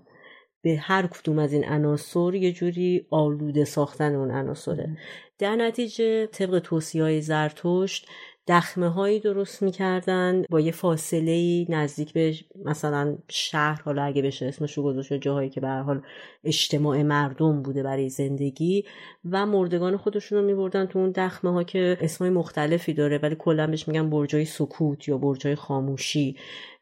به 0.62 0.78
هر 0.78 1.08
کدوم 1.08 1.40
از 1.40 1.54
این 1.54 1.66
عناصر 1.66 2.36
یه 2.36 2.52
جوری 2.52 3.08
آلوده 3.10 3.66
ساختن 3.66 4.16
اون 4.16 4.32
عناصره. 4.32 4.98
در 5.40 5.56
نتیجه 5.56 6.28
طبق 6.28 6.60
توصیه 6.60 7.04
های 7.04 7.22
زرتشت 7.22 8.08
دخمه 8.48 8.90
هایی 8.90 9.20
درست 9.20 9.64
می‌کردن 9.64 10.44
با 10.50 10.60
یه 10.60 10.72
فاصله 10.72 11.66
نزدیک 11.70 12.14
به 12.14 12.36
مثلا 12.66 13.18
شهر 13.30 13.82
حالا 13.86 14.04
اگه 14.04 14.22
بشه 14.22 14.46
اسمشو 14.46 14.84
گذاشت 14.84 15.14
جاهایی 15.14 15.50
که 15.50 15.62
به 15.62 15.68
حال 15.68 16.02
اجتماع 16.44 17.02
مردم 17.04 17.62
بوده 17.62 17.84
برای 17.84 18.10
زندگی 18.10 18.86
و 19.32 19.46
مردگان 19.46 19.98
خودشون 19.98 20.38
رو 20.40 20.46
میبردن 20.46 20.86
تو 20.86 21.00
اون 21.00 21.12
دخمه 21.12 21.52
ها 21.52 21.64
که 21.64 21.98
اسمای 22.02 22.30
مختلفی 22.30 22.94
داره 22.94 23.18
ولی 23.18 23.36
کلا 23.40 23.68
بهش 23.68 23.88
میگن 23.88 24.10
برجای 24.10 24.46
سکوت 24.46 25.08
یا 25.08 25.18
برجای 25.18 25.56
خاموشی. 25.56 26.36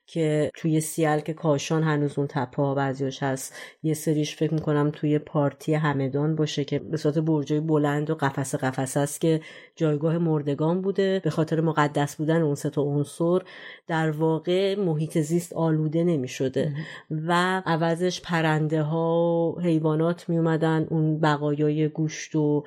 که 0.05 0.51
توی 0.55 0.81
سیل 0.81 1.19
که 1.19 1.33
کاشان 1.33 1.83
هنوز 1.83 2.17
اون 2.17 2.27
تپه 2.27 2.61
ها 2.63 2.75
بعضیاش 2.75 3.23
هست 3.23 3.55
یه 3.83 3.93
سریش 3.93 4.35
فکر 4.35 4.53
می‌کنم 4.53 4.91
توی 4.93 5.19
پارتی 5.19 5.73
همدان 5.73 6.35
باشه 6.35 6.63
که 6.65 6.79
به 6.79 6.97
صورت 6.97 7.17
برجای 7.17 7.59
بلند 7.59 8.09
و 8.09 8.15
قفس 8.15 8.55
قفس 8.55 8.97
است 8.97 9.21
که 9.21 9.41
جایگاه 9.75 10.17
مردگان 10.17 10.81
بوده. 10.81 11.21
به 11.23 11.29
خاطر 11.29 11.61
مقدس 11.61 12.15
بودن 12.15 12.41
اون 12.41 12.55
سه 12.55 12.69
تا 12.69 12.81
عنصر 12.81 13.39
در 13.87 14.11
واقع 14.11 14.79
محیط 14.79 15.17
زیست 15.17 15.53
آلوده 15.53 16.03
نمی 16.03 16.27
شده 16.27 16.73
و 17.11 17.61
عوضش 17.65 18.21
پرنده 18.21 18.81
ها 18.81 19.53
و 19.57 19.61
حیوانات 19.61 20.29
می 20.29 20.37
اومدن 20.37 20.87
اون 20.89 21.19
بقایای 21.19 21.87
گوشت 21.87 22.35
و 22.35 22.63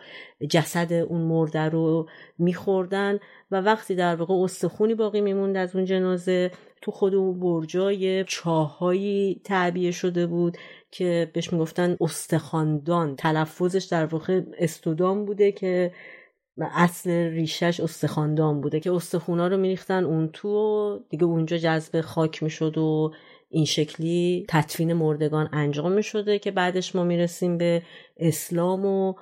جسد 0.51 0.93
اون 0.93 1.21
مرده 1.21 1.69
رو 1.69 2.09
میخوردن. 2.39 3.19
و 3.51 3.61
وقتی 3.61 3.95
در 3.95 4.17
واقع 4.17 4.35
استخونی 4.35 4.95
باقی 4.95 5.21
میموند 5.21 5.57
از 5.57 5.77
اون 5.77 5.85
جنازه 5.85 6.51
تو 6.83 6.91
خود 6.91 7.15
اون 7.15 7.41
برجای 7.41 8.25
چاههایی 8.25 9.41
تعبیه 9.45 9.91
شده 9.91 10.27
بود 10.27 10.57
که 10.91 11.31
بهش 11.35 11.53
می‌گفتن 11.53 11.97
استخاندان. 12.01 13.17
تلفظش 13.17 13.85
در 13.85 14.07
واقع 14.07 14.41
استودان 14.59 15.25
بوده 15.25 15.53
که 15.53 15.93
اصل 16.61 17.11
ریشش 17.11 17.81
استخاندان 17.81 18.61
بوده 18.61 18.81
که 18.81 18.93
استخونا 18.93 19.47
رو 19.47 19.57
میریختن 19.57 20.05
اون 20.05 20.29
تو 20.33 20.49
و 20.49 20.99
دیگه 21.09 21.25
اونجا 21.25 21.59
جذب 21.59 22.01
خاک 22.01 22.43
می‌شد 22.43 22.79
و 22.79 23.13
این 23.51 23.65
شکلی 23.65 24.45
تطفین 24.49 24.93
مردگان 24.93 25.49
انجام 25.53 25.93
می 25.93 26.03
شده 26.03 26.39
که 26.39 26.51
بعدش 26.51 26.97
ما 26.97 27.05
می‌رسیم 27.05 27.59
به 27.59 27.83
اسلام 28.17 28.87
و 28.87 29.15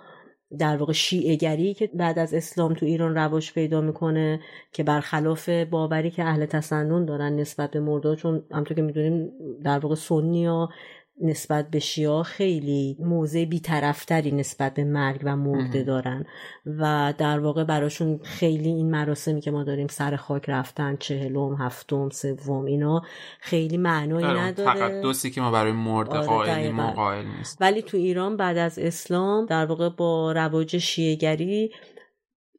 در 0.59 0.77
واقع 0.77 0.93
شیعهگری 0.93 1.75
که 1.75 1.90
بعد 1.95 2.19
از 2.19 2.35
اسلام 2.35 2.75
تو 2.75 2.87
ایران 2.87 3.14
رواج 3.14 3.53
پیدا 3.53 3.81
می‌کنه 3.81 4.40
که 4.73 4.83
برخلاف 4.83 5.49
باوری 5.49 6.11
که 6.11 6.25
اهل 6.25 6.47
تسنن 6.47 7.05
دارن 7.05 7.37
نسبت 7.37 7.71
به 7.71 7.81
مردا 7.81 8.14
چون 8.14 8.43
همطور 8.51 8.77
که 8.77 8.83
می‌دونیم 8.83 9.33
در 9.64 9.79
واقع 9.79 9.95
سنی 9.95 10.47
ها 10.47 10.71
نسبت 11.20 11.70
به 11.70 11.79
شیا 11.79 12.22
خیلی 12.22 12.96
موضع 13.00 13.44
بیطرفتری 13.44 14.31
نسبت 14.31 14.74
به 14.74 14.85
مرگ 14.85 15.20
و 15.24 15.37
مرده 15.37 15.83
دارن. 15.83 16.27
و 16.66 17.14
در 17.18 17.38
واقع 17.38 17.64
براشون 17.64 18.20
خیلی 18.22 18.68
این 18.68 18.90
مراسمی 18.90 19.40
که 19.40 19.50
ما 19.50 19.64
داریم 19.64 19.87
سر 19.87 20.16
خاک 20.16 20.48
رفتن 20.48 20.96
چهلم 20.96 21.55
هفتم 21.55 22.09
سوم 22.09 22.64
اینا 22.64 23.03
خیلی 23.40 23.77
معنایی 23.77 24.27
آره، 24.27 24.40
نداره. 24.40 24.79
تقدسی 24.79 25.31
که 25.31 25.40
ما 25.40 25.50
برای 25.50 25.72
مرده 25.72 26.18
آره 26.18 26.27
قائلیم 26.27 26.90
قائل 26.90 27.27
نیست 27.38 27.59
ولی 27.61 27.83
تو 27.83 27.96
ایران 27.96 28.37
بعد 28.37 28.57
از 28.57 28.79
اسلام 28.79 29.46
در 29.46 29.66
واقع 29.66 29.88
با 29.88 30.33
رواج 30.33 30.79
شیعگری 30.79 31.70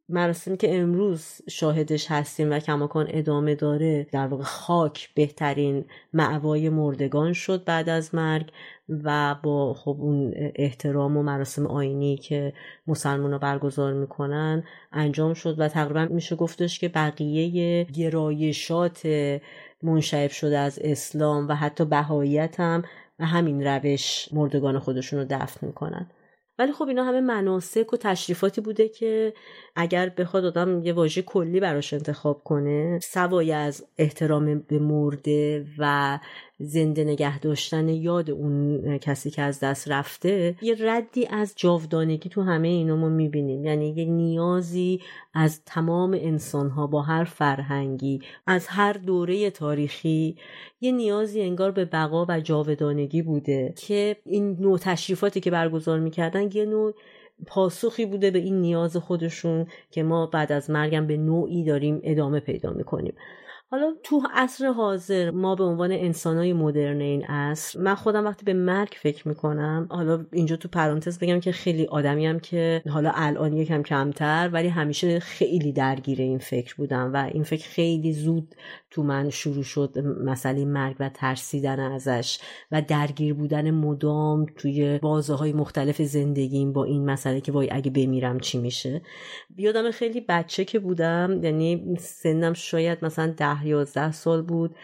مراسمی 0.10 0.58
که 0.58 0.78
امروز 0.80 1.42
شاهدش 1.50 2.12
هستیم 2.12 2.52
و 2.52 2.60
کماکان 2.60 3.08
ادامه 3.10 3.56
داره 3.56 4.08
در 4.12 4.28
واقع 4.28 4.44
خاک 4.44 5.14
بهترین 5.14 5.86
معوای 6.14 6.70
مردگان 6.70 7.34
شد 7.34 7.64
بعد 7.64 7.90
از 7.90 8.16
مرگ 8.16 8.52
و 8.90 9.36
با 9.44 9.74
خب 9.74 9.98
اون 10.00 10.34
احترام 10.56 11.18
و 11.18 11.24
مراسم 11.24 11.68
آینی 11.68 12.18
که 12.18 12.54
مسلمان 12.88 13.32
ها 13.32 13.38
برگزار 13.38 13.94
می‌کنن 13.94 14.64
انجام 14.92 15.34
شد 15.34 15.60
و 15.60 15.68
تقریبا 15.68 16.06
میشه 16.06 16.36
گفتش 16.36 16.80
که 16.80 16.90
بقیه 16.90 17.84
گرایشات 17.84 19.08
منشعب 19.84 20.32
شده 20.32 20.58
از 20.58 20.80
اسلام 20.80 21.48
و 21.48 21.56
حتی 21.56 21.86
بهاییت 21.86 22.60
هم 22.60 22.84
و 23.20 23.26
همین 23.26 23.68
روش 23.68 24.30
مردگان 24.34 24.80
خودشون 24.80 25.20
رو 25.20 25.26
دفن 25.30 25.68
می‌کنن. 25.68 26.10
ولی 26.60 26.72
خب 26.72 26.88
اینا 26.88 27.04
همه 27.04 27.22
مناسک 27.22 27.94
و 27.94 27.98
تشریفاتی 27.98 28.62
بوده 28.62 28.90
که 28.90 29.34
اگر 29.76 30.10
بخواد 30.10 30.46
آدم 30.46 30.84
یه 30.84 30.94
واژه 30.94 31.22
کلی 31.22 31.60
براش 31.60 31.94
انتخاب 31.94 32.44
کنه 32.44 33.00
سوای 33.04 33.52
از 33.52 33.86
احترام 33.98 34.60
به 34.60 34.80
مرده 34.80 35.66
و 35.78 36.20
زنده 36.60 37.04
نگه 37.04 37.40
داشتن 37.40 37.90
یاد 37.90 38.30
اون 38.30 38.98
کسی 38.98 39.30
که 39.30 39.42
از 39.42 39.60
دست 39.60 39.88
رفته 39.92 40.56
یه 40.62 40.76
ردی 40.80 41.28
از 41.28 41.54
جاودانگی 41.56 42.30
تو 42.30 42.42
همه 42.42 42.68
اینا 42.68 42.96
ما 42.96 43.10
می‌بینیم. 43.10 43.66
یعنی 43.66 43.90
یه 43.90 44.06
نیازی 44.06 45.02
از 45.34 45.62
تمام 45.66 46.18
انسان 46.22 46.70
ها 46.70 46.88
با 46.88 47.02
هر 47.02 47.24
فرهنگی 47.24 48.20
از 48.48 48.68
هر 48.68 48.94
دوره 48.94 49.50
تاریخی 49.50 50.38
یه 50.82 50.92
نیازی 50.92 51.42
انگار 51.42 51.72
به 51.72 51.86
بقا 51.86 52.26
و 52.30 52.40
جاودانگی 52.40 53.22
بوده 53.22 53.74
که 53.78 54.16
این 54.26 54.58
نوع 54.60 54.78
تشریفاتی 54.78 55.40
که 55.40 55.52
برگزار 55.52 56.00
می‌کردن 56.00 56.50
یه 56.54 56.66
نوع 56.66 56.94
پاسخی 57.48 58.06
بوده 58.06 58.32
به 58.32 58.40
این 58.40 58.62
نیاز 58.62 58.98
خودشون 58.98 59.68
که 59.92 60.04
ما 60.04 60.26
بعد 60.26 60.52
از 60.52 60.70
مرگم 60.70 61.08
به 61.08 61.18
نوعی 61.18 61.64
داریم 61.64 62.00
ادامه 62.04 62.40
پیدا 62.40 62.74
می‌کنیم. 62.74 63.14
حالا 63.72 63.94
تو 64.04 64.22
عصر 64.34 64.68
حاضر 64.68 65.32
ما 65.32 65.56
به 65.56 65.64
عنوان 65.64 65.92
انسانای 65.92 66.54
مدرن 66.54 67.02
این 67.02 67.26
عصر 67.26 67.80
من 67.80 67.96
خودم 67.96 68.26
وقتی 68.26 68.46
به 68.46 68.54
مرگ 68.54 68.94
فکر 69.02 69.28
می‌کنم 69.28 69.88
حالا 69.90 70.26
اینجا 70.32 70.56
تو 70.56 70.68
پرانتز 70.68 71.20
بگم 71.20 71.40
که 71.40 71.52
خیلی 71.52 71.86
آدمیم 71.86 72.40
که 72.40 72.82
حالا 72.90 73.12
الان 73.16 73.54
یکم 73.54 73.84
کمتر 73.84 74.50
ولی 74.54 74.68
همیشه 74.68 75.20
خیلی 75.20 75.72
درگیر 75.72 76.22
این 76.22 76.38
فکر 76.38 76.76
بودم 76.76 77.14
و 77.14 77.30
این 77.34 77.44
فکر 77.44 77.68
خیلی 77.70 78.14
زود 78.14 78.56
تو 78.92 79.04
من 79.04 79.30
شروع 79.30 79.64
شد 79.64 80.00
مسئله 80.24 80.66
مرگ 80.66 80.96
و 81.00 81.10
ترسیدن 81.10 81.80
ازش 81.80 82.40
و 82.72 82.82
درگیر 82.82 83.34
بودن 83.34 83.72
مدام 83.72 84.46
توی 84.58 85.00
بازه 85.02 85.34
های 85.34 85.54
مختلف 85.54 86.02
زندگیم 86.02 86.74
با 86.74 86.84
این 86.84 87.06
مسئله 87.06 87.42
که 87.42 87.52
وای 87.52 87.70
اگه 87.72 87.92
بمیرم 87.92 88.40
چی 88.40 88.58
میشه. 88.58 89.02
بیادم 89.50 89.92
خیلی 89.92 90.22
بچه 90.22 90.66
که 90.66 90.80
بودم 90.80 91.40
یعنی 91.44 91.96
سنم 92.00 92.54
شاید 92.54 93.06
مثلا 93.06 93.34
ده 93.38 93.55
یازده 93.64 94.12
سال 94.12 94.42
بود 94.42 94.76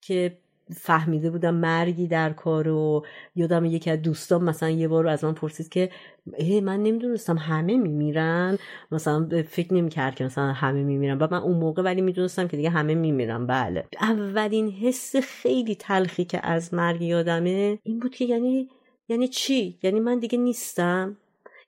که 0.00 0.38
فهمیده 0.76 1.30
بودم 1.30 1.54
مرگی 1.54 2.06
در 2.06 2.32
کار 2.32 2.68
و 2.68 3.04
یادم 3.36 3.64
یکی 3.64 3.90
از 3.90 4.02
دوستان 4.02 4.44
مثلا 4.44 4.70
یه 4.70 4.88
بار 4.88 5.08
از 5.08 5.24
من 5.24 5.32
پرسید 5.32 5.68
که 5.68 5.90
اه 6.38 6.60
من 6.60 6.82
نمی‌دونستم 6.82 7.38
همه 7.38 7.76
میمیرن. 7.76 8.58
مثلا 8.92 9.28
فکر 9.48 9.74
نمی‌کرد 9.74 10.14
که 10.14 10.24
مثلا 10.24 10.52
همه 10.52 10.82
میمیرن. 10.82 11.18
و 11.18 11.28
من 11.30 11.38
اون 11.38 11.58
موقع 11.58 11.82
ولی 11.82 12.00
می‌دونستم 12.00 12.48
که 12.48 12.56
دیگه 12.56 12.70
همه 12.70 12.94
میمیرن. 12.94 13.46
بله. 13.46 13.84
اولین 14.00 14.70
حس 14.70 15.16
خیلی 15.16 15.74
تلخی 15.74 16.24
که 16.24 16.46
از 16.46 16.74
مرگ 16.74 17.02
یادمه 17.02 17.78
این 17.82 17.98
بود 18.00 18.14
که 18.14 18.24
یعنی 18.24 18.68
یعنی 19.08 19.28
چی؟ 19.28 19.78
یعنی 19.82 20.00
من 20.00 20.18
دیگه 20.18 20.38
نیستم. 20.38 21.16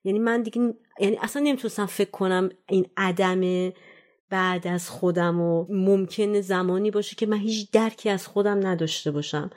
یعنی 0.04 0.18
من 0.18 0.42
دیگه 0.42 0.74
یعنی 1.00 1.18
اصلا 1.22 1.42
نمی‌تونستم 1.42 1.86
فکر 1.86 2.10
کنم 2.10 2.48
این 2.68 2.86
عدم 2.96 3.72
بعد 4.30 4.66
از 4.66 4.90
خودم 4.90 5.40
و 5.40 5.66
ممکنه 5.68 6.40
زمانی 6.40 6.90
باشه 6.90 7.16
که 7.16 7.26
من 7.26 7.36
هیچ 7.36 7.70
درکی 7.70 8.10
از 8.10 8.26
خودم 8.26 8.66
نداشته 8.66 9.10
باشم. 9.10 9.50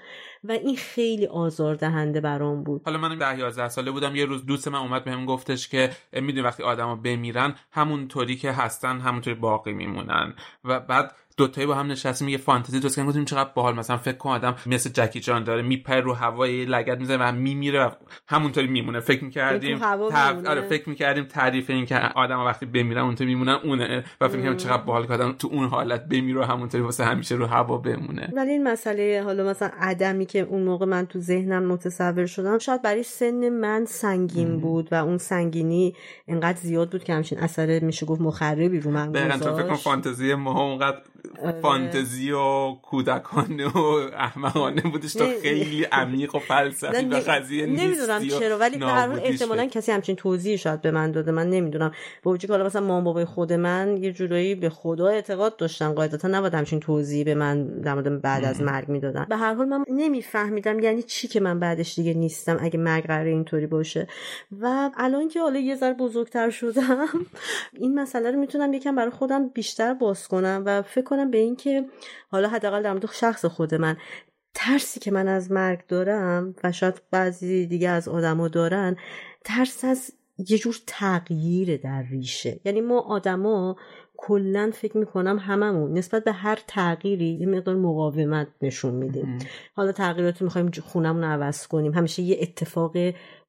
و 0.43 0.51
این 0.51 0.75
خیلی 0.75 1.27
آزاردهنده 1.27 2.21
برام 2.21 2.63
بود. 2.63 2.81
حالا 2.85 2.97
من 2.97 3.17
ده 3.17 3.39
11 3.39 3.69
ساله 3.69 3.91
بودم 3.91 4.15
یه 4.15 4.25
روز 4.25 4.45
دوست 4.45 4.67
من 4.67 4.79
اومد 4.79 5.03
بهم 5.03 5.25
گفتش 5.25 5.67
که 5.67 5.89
می‌دونی 6.13 6.41
وقتی 6.41 6.63
آدما 6.63 6.95
بمیرن 6.95 7.55
همونطوری 7.71 8.35
که 8.35 8.51
هستن 8.51 8.99
همونطوری 8.99 9.35
باقی 9.35 9.73
میمونن. 9.73 10.33
و 10.65 10.79
بعد 10.79 11.15
دوتایی 11.37 11.67
با 11.67 11.75
هم 11.75 11.91
نشستیم 11.91 12.29
یه 12.29 12.37
فانتزی 12.37 12.79
درست 12.79 12.95
کردیم 12.95 13.25
چقدر 13.25 13.49
باحال 13.55 13.75
مثلا 13.75 13.97
فکر 13.97 14.17
کن 14.17 14.29
آدم 14.29 14.55
مثل 14.65 14.89
جکی 14.89 15.19
جان 15.19 15.43
داره 15.43 15.61
میپره 15.61 16.01
رو 16.01 16.13
هوای 16.13 16.65
لگد 16.65 16.99
می‌زنه 16.99 17.17
و 17.17 17.31
میمیره 17.31 17.85
و 17.85 17.89
همونطوری 18.27 18.67
میمونه. 18.67 18.99
فکر 18.99 19.23
می‌کردیم 19.23 19.83
آره 19.83 20.61
فکر 20.61 20.89
می‌کردیم 20.89 21.23
تعریف 21.23 21.69
این 21.69 21.85
که 21.85 21.95
آدم 21.95 22.39
وقتی 22.39 22.65
بمیرن 22.65 23.01
اونطوری 23.01 23.29
میمونن 23.29 23.59
اونه. 23.63 24.03
و 24.21 24.27
فکر 24.27 24.37
می‌کردم 24.37 24.57
چقدر 24.57 24.83
باحال 24.83 25.05
که 25.05 25.13
آدم 25.13 25.31
تو 25.31 25.47
اون 25.51 25.67
حالت 25.67 26.05
بمیره 26.05 26.45
همونطوری 26.45 26.83
واسه 26.83 27.05
همیشه 27.05 27.35
رو 27.35 27.45
هوا 27.45 27.77
بمونه. 27.77 28.29
ولی 28.35 28.51
این 28.51 28.67
مسئله 28.67 29.21
حالا 29.25 29.43
مثلا 29.43 29.71
عدمی 29.79 30.25
که 30.29 30.39
اون 30.39 30.63
موقع 30.63 30.85
من 30.85 31.05
تو 31.05 31.19
ذهنم 31.19 31.63
متصور 31.63 32.25
شدم 32.25 32.57
شاید 32.57 32.81
برای 32.81 33.03
سن 33.03 33.49
من 33.49 33.85
سنگین 33.85 34.59
بود 34.59 34.87
و 34.91 34.95
اون 34.95 35.17
سنگینی 35.17 35.95
انقدر 36.27 36.57
زیاد 36.57 36.89
بود 36.91 37.03
که 37.03 37.13
همچین 37.13 37.39
اثر 37.39 37.79
میشه 37.79 38.05
گفت 38.05 38.21
مخربی 38.21 38.79
رو 38.79 38.91
من 38.91 39.11
گذاشت 39.11 39.37
فکر 39.37 39.75
فانتزی 39.75 40.33
ما 40.33 40.63
اونقدر. 40.63 41.01
فانتزی 41.61 42.31
و 42.31 42.73
کودکانه 42.73 43.67
و 43.67 43.77
احمقانه 44.17 44.81
بودش 44.81 45.13
تا 45.13 45.25
خیلی 45.41 45.83
عمیق 45.83 46.35
و 46.35 46.39
فلسفی 46.39 47.05
و 47.05 47.15
قضیه 47.15 47.65
نمی‌دونم 47.65 48.27
چرا 48.27 48.57
ولی 48.57 48.77
به 48.77 48.85
هر 48.85 49.07
حال 49.07 49.19
احتمالاً 49.23 49.65
کسی 49.65 49.91
همچین 49.91 50.15
توضیحی 50.15 50.57
شاید 50.57 50.81
به 50.81 50.91
من 50.91 51.11
داده. 51.11 51.31
من 51.31 51.49
نمی‌دونم. 51.49 51.91
با 52.23 52.31
وجود 52.31 52.51
حالا 52.51 52.65
مثلا 52.65 52.81
مام 52.81 53.03
بابای 53.03 53.25
خود 53.25 53.53
من 53.53 53.97
یه 54.03 54.11
جورایی 54.11 54.55
به 54.55 54.69
خدا 54.69 55.07
اعتقاد 55.07 55.57
داشتن. 55.57 55.93
قاعدتا 55.93 56.27
نباید 56.27 56.53
همچین 56.53 56.79
توضیحی 56.79 57.23
به 57.23 57.35
من 57.35 57.67
در 57.67 57.93
مورد 57.93 58.21
بعد 58.21 58.45
از 58.45 58.61
مرگ 58.61 58.89
می‌دادن. 58.89 59.25
به 59.29 59.37
هر 59.37 59.53
حال 59.53 59.67
من 59.67 59.85
نمیفهمیدم 59.89 60.79
یعنی 60.79 61.03
چی 61.03 61.27
که 61.27 61.39
من 61.39 61.59
بعدش 61.59 61.95
دیگه 61.95 62.13
نیستم 62.13 62.57
اگه 62.61 62.79
مرگ 62.79 63.05
قرار 63.05 63.25
اینطوری 63.25 63.67
باشه. 63.67 64.07
و 64.61 64.89
الان 64.97 65.27
که 65.27 65.41
حالا 65.41 65.59
یه 65.59 65.75
ذره 65.75 65.93
بزرگتر 65.93 66.49
شدم 66.49 67.07
این 67.79 67.99
مسئله 67.99 68.31
رو 68.31 68.39
می‌تونم 68.39 68.73
یکم 68.73 68.95
برای 68.95 69.09
خودم 69.09 69.47
بیشتر 69.47 69.93
باز 69.93 70.27
کنم 70.27 70.63
و 70.65 70.81
فکر 70.81 71.01
کنم 71.09 71.31
به 71.31 71.37
اینکه 71.37 71.85
حالا 72.31 72.49
حداقل 72.49 72.83
در 72.83 72.91
مورد 72.91 73.11
شخص 73.11 73.45
خود 73.45 73.75
من. 73.75 73.97
ترسی 74.53 74.99
که 74.99 75.11
من 75.11 75.27
از 75.27 75.51
مرگ 75.51 75.87
دارم 75.87 76.55
و 76.63 76.71
شاید 76.71 77.01
بعضی 77.11 77.65
دیگه 77.65 77.89
از 77.89 78.07
آدما 78.07 78.47
دارن 78.47 78.95
ترس 79.45 79.85
از 79.85 80.11
یه 80.37 80.57
جور 80.57 80.79
تغییر 80.87 81.77
در 81.77 82.03
ریشه. 82.03 82.59
یعنی 82.65 82.81
ما 82.81 82.99
آدما 82.99 83.75
کلا 84.17 84.71
فکر 84.73 84.97
می‌کنم 84.97 85.39
هممون 85.39 85.93
نسبت 85.93 86.23
به 86.23 86.31
هر 86.31 86.59
تغییری 86.67 87.25
یه 87.25 87.47
مقدار 87.47 87.75
مقاومت 87.75 88.47
نشون 88.61 88.93
میدیم 88.93 89.37
حالا 89.75 89.91
تغییرات 89.91 90.41
می‌خوایم 90.41 90.71
خونمون 90.71 91.23
رو 91.23 91.29
عوض 91.29 91.67
کنیم. 91.67 91.93
همیشه 91.93 92.21
یه 92.21 92.37
اتفاق 92.41 92.95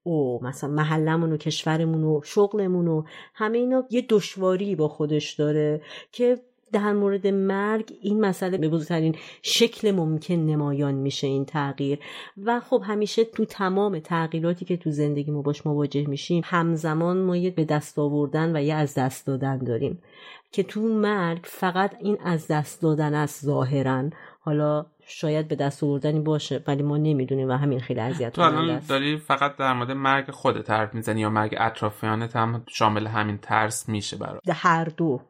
او 0.03 0.45
مثلا 0.45 0.71
محلمون 0.71 1.33
و 1.33 1.37
کشورمون 1.37 2.05
و 2.05 2.21
شغلمون 2.25 2.89
و 2.89 3.03
همه 3.35 3.59
اینا 3.59 3.87
یه 3.91 4.07
دشواری 4.09 4.77
با 4.77 4.89
خودش 4.89 5.33
داره 5.33 5.83
که 6.13 6.39
در 6.73 6.93
مورد 6.93 7.27
مرگ 7.27 7.93
این 8.03 8.21
مسئله 8.21 8.59
به 8.59 8.69
بزرگترین 8.69 9.15
شکل 9.43 9.91
ممکن 9.91 10.35
نمایان 10.35 10.95
میشه 10.95 11.27
این 11.27 11.45
تغییر. 11.45 11.99
و 12.45 12.61
خب 12.61 12.83
همیشه 12.87 13.25
تو 13.25 13.45
تمام 13.45 13.99
تغییراتی 13.99 14.65
که 14.65 14.77
تو 14.77 14.91
زندگی 14.91 15.31
ما 15.31 15.43
باش 15.43 15.67
مواجه 15.67 16.07
میشیم 16.07 16.43
همزمان 16.47 17.23
ما 17.23 17.37
یه 17.37 17.51
به 17.51 17.65
دست 17.65 17.99
آوردن 17.99 18.57
و 18.57 18.63
یه 18.63 18.75
از 18.75 18.95
دست 18.95 19.27
دادن 19.27 19.59
داریم. 19.59 20.03
که 20.53 20.63
تو 20.63 20.81
مرگ 20.81 21.41
فقط 21.45 21.97
این 22.01 22.19
از 22.25 22.47
دست 22.47 22.83
دادن 22.83 23.15
است 23.15 23.45
ظاهرا. 23.45 24.11
حالا 24.41 24.87
شاید 25.07 25.49
به 25.49 25.57
دست 25.57 25.85
آوردنی 25.85 26.21
باشه 26.21 26.65
ولی 26.67 26.83
ما 26.83 26.97
نمی‌دونیم 26.97 27.49
و 27.49 27.53
همین 27.53 27.81
خیلی 27.81 28.01
اذیت 28.01 28.33
تو 28.33 28.43
الان 28.43 28.83
داری 28.89 29.17
فقط 29.17 29.57
در 29.57 29.73
مورد 29.73 29.91
مرگ 29.91 30.31
خودت 30.31 30.71
حرف 30.71 30.95
می‌زنی 30.95 31.21
یا 31.21 31.31
مرگ 31.31 31.55
اطرافیانت 31.59 32.37
هم 32.37 32.65
شامل 32.69 33.07
همین 33.07 33.39
ترس 33.39 33.89
میشه 33.89 34.17
برای 34.17 34.41
هر 34.49 34.85
دو. 34.85 35.21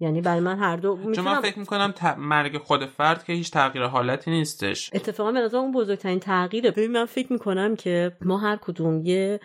یعنی 0.00 0.20
برای 0.20 0.40
من 0.40 0.58
هر 0.58 0.76
دو 0.76 1.12
چون 1.12 1.24
من 1.24 1.40
فکر 1.40 1.58
می‌کنم 1.58 1.94
مرگ 2.18 2.58
خود 2.58 2.86
فرد 2.86 3.24
که 3.24 3.32
هیچ 3.32 3.50
تغییر 3.50 3.84
حالتی 3.84 4.30
نیستش. 4.30 4.90
اتفاقا 4.94 5.32
به 5.32 5.40
نظر 5.40 5.56
اون 5.56 5.72
بزرگترین 5.72 6.20
تغییره. 6.20 6.70
ببین 6.70 6.92
من 6.92 7.04
فکر 7.04 7.32
می‌کنم 7.32 7.76
که 7.76 8.16
ما 8.20 8.38
هر 8.38 8.56
کدوم 8.56 9.00
یه 9.04 9.40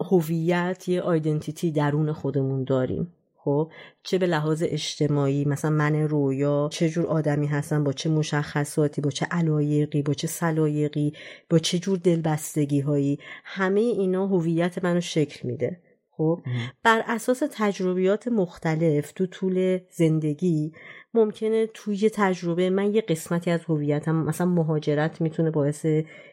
هویت 0.00 0.88
یه 0.88 1.00
آیدنتیتی 1.00 1.72
درون 1.72 2.12
خودمون 2.12 2.64
داریم. 2.64 3.12
خب؟ 3.36 3.70
چه 4.02 4.18
به 4.18 4.26
لحاظ 4.26 4.62
اجتماعی 4.66 5.44
مثلا 5.44 5.70
من 5.70 5.94
رویا 5.94 6.68
چه 6.72 6.88
جور 6.88 7.06
آدمی 7.06 7.46
هستم 7.46 7.84
با 7.84 7.92
چه 7.92 8.10
مشخصاتی 8.10 9.00
با 9.00 9.10
چه 9.10 9.26
علایقی 9.30 10.02
با 10.02 10.14
چه 10.14 10.26
سلایقی 10.26 11.12
با 11.50 11.58
چه 11.58 11.78
جور 11.78 11.98
دلبستگی 11.98 12.80
هایی 12.80 13.18
همه 13.44 13.80
اینا 13.80 14.26
هویت 14.26 14.84
منو 14.84 15.00
شکل 15.00 15.48
میده. 15.48 15.80
خب 16.16 16.40
بر 16.82 17.02
اساس 17.06 17.42
تجربیات 17.52 18.28
مختلف 18.28 19.12
تو 19.12 19.26
طول 19.26 19.78
زندگی 19.90 20.72
ممکنه 21.14 21.66
توی 21.66 22.10
تجربه 22.10 22.70
من 22.70 22.94
یه 22.94 23.00
قسمتی 23.00 23.50
از 23.50 23.64
هویتم 23.64 24.14
مثلا 24.14 24.46
مهاجرت 24.46 25.20
می‌تونه 25.20 25.50
باعث 25.50 25.86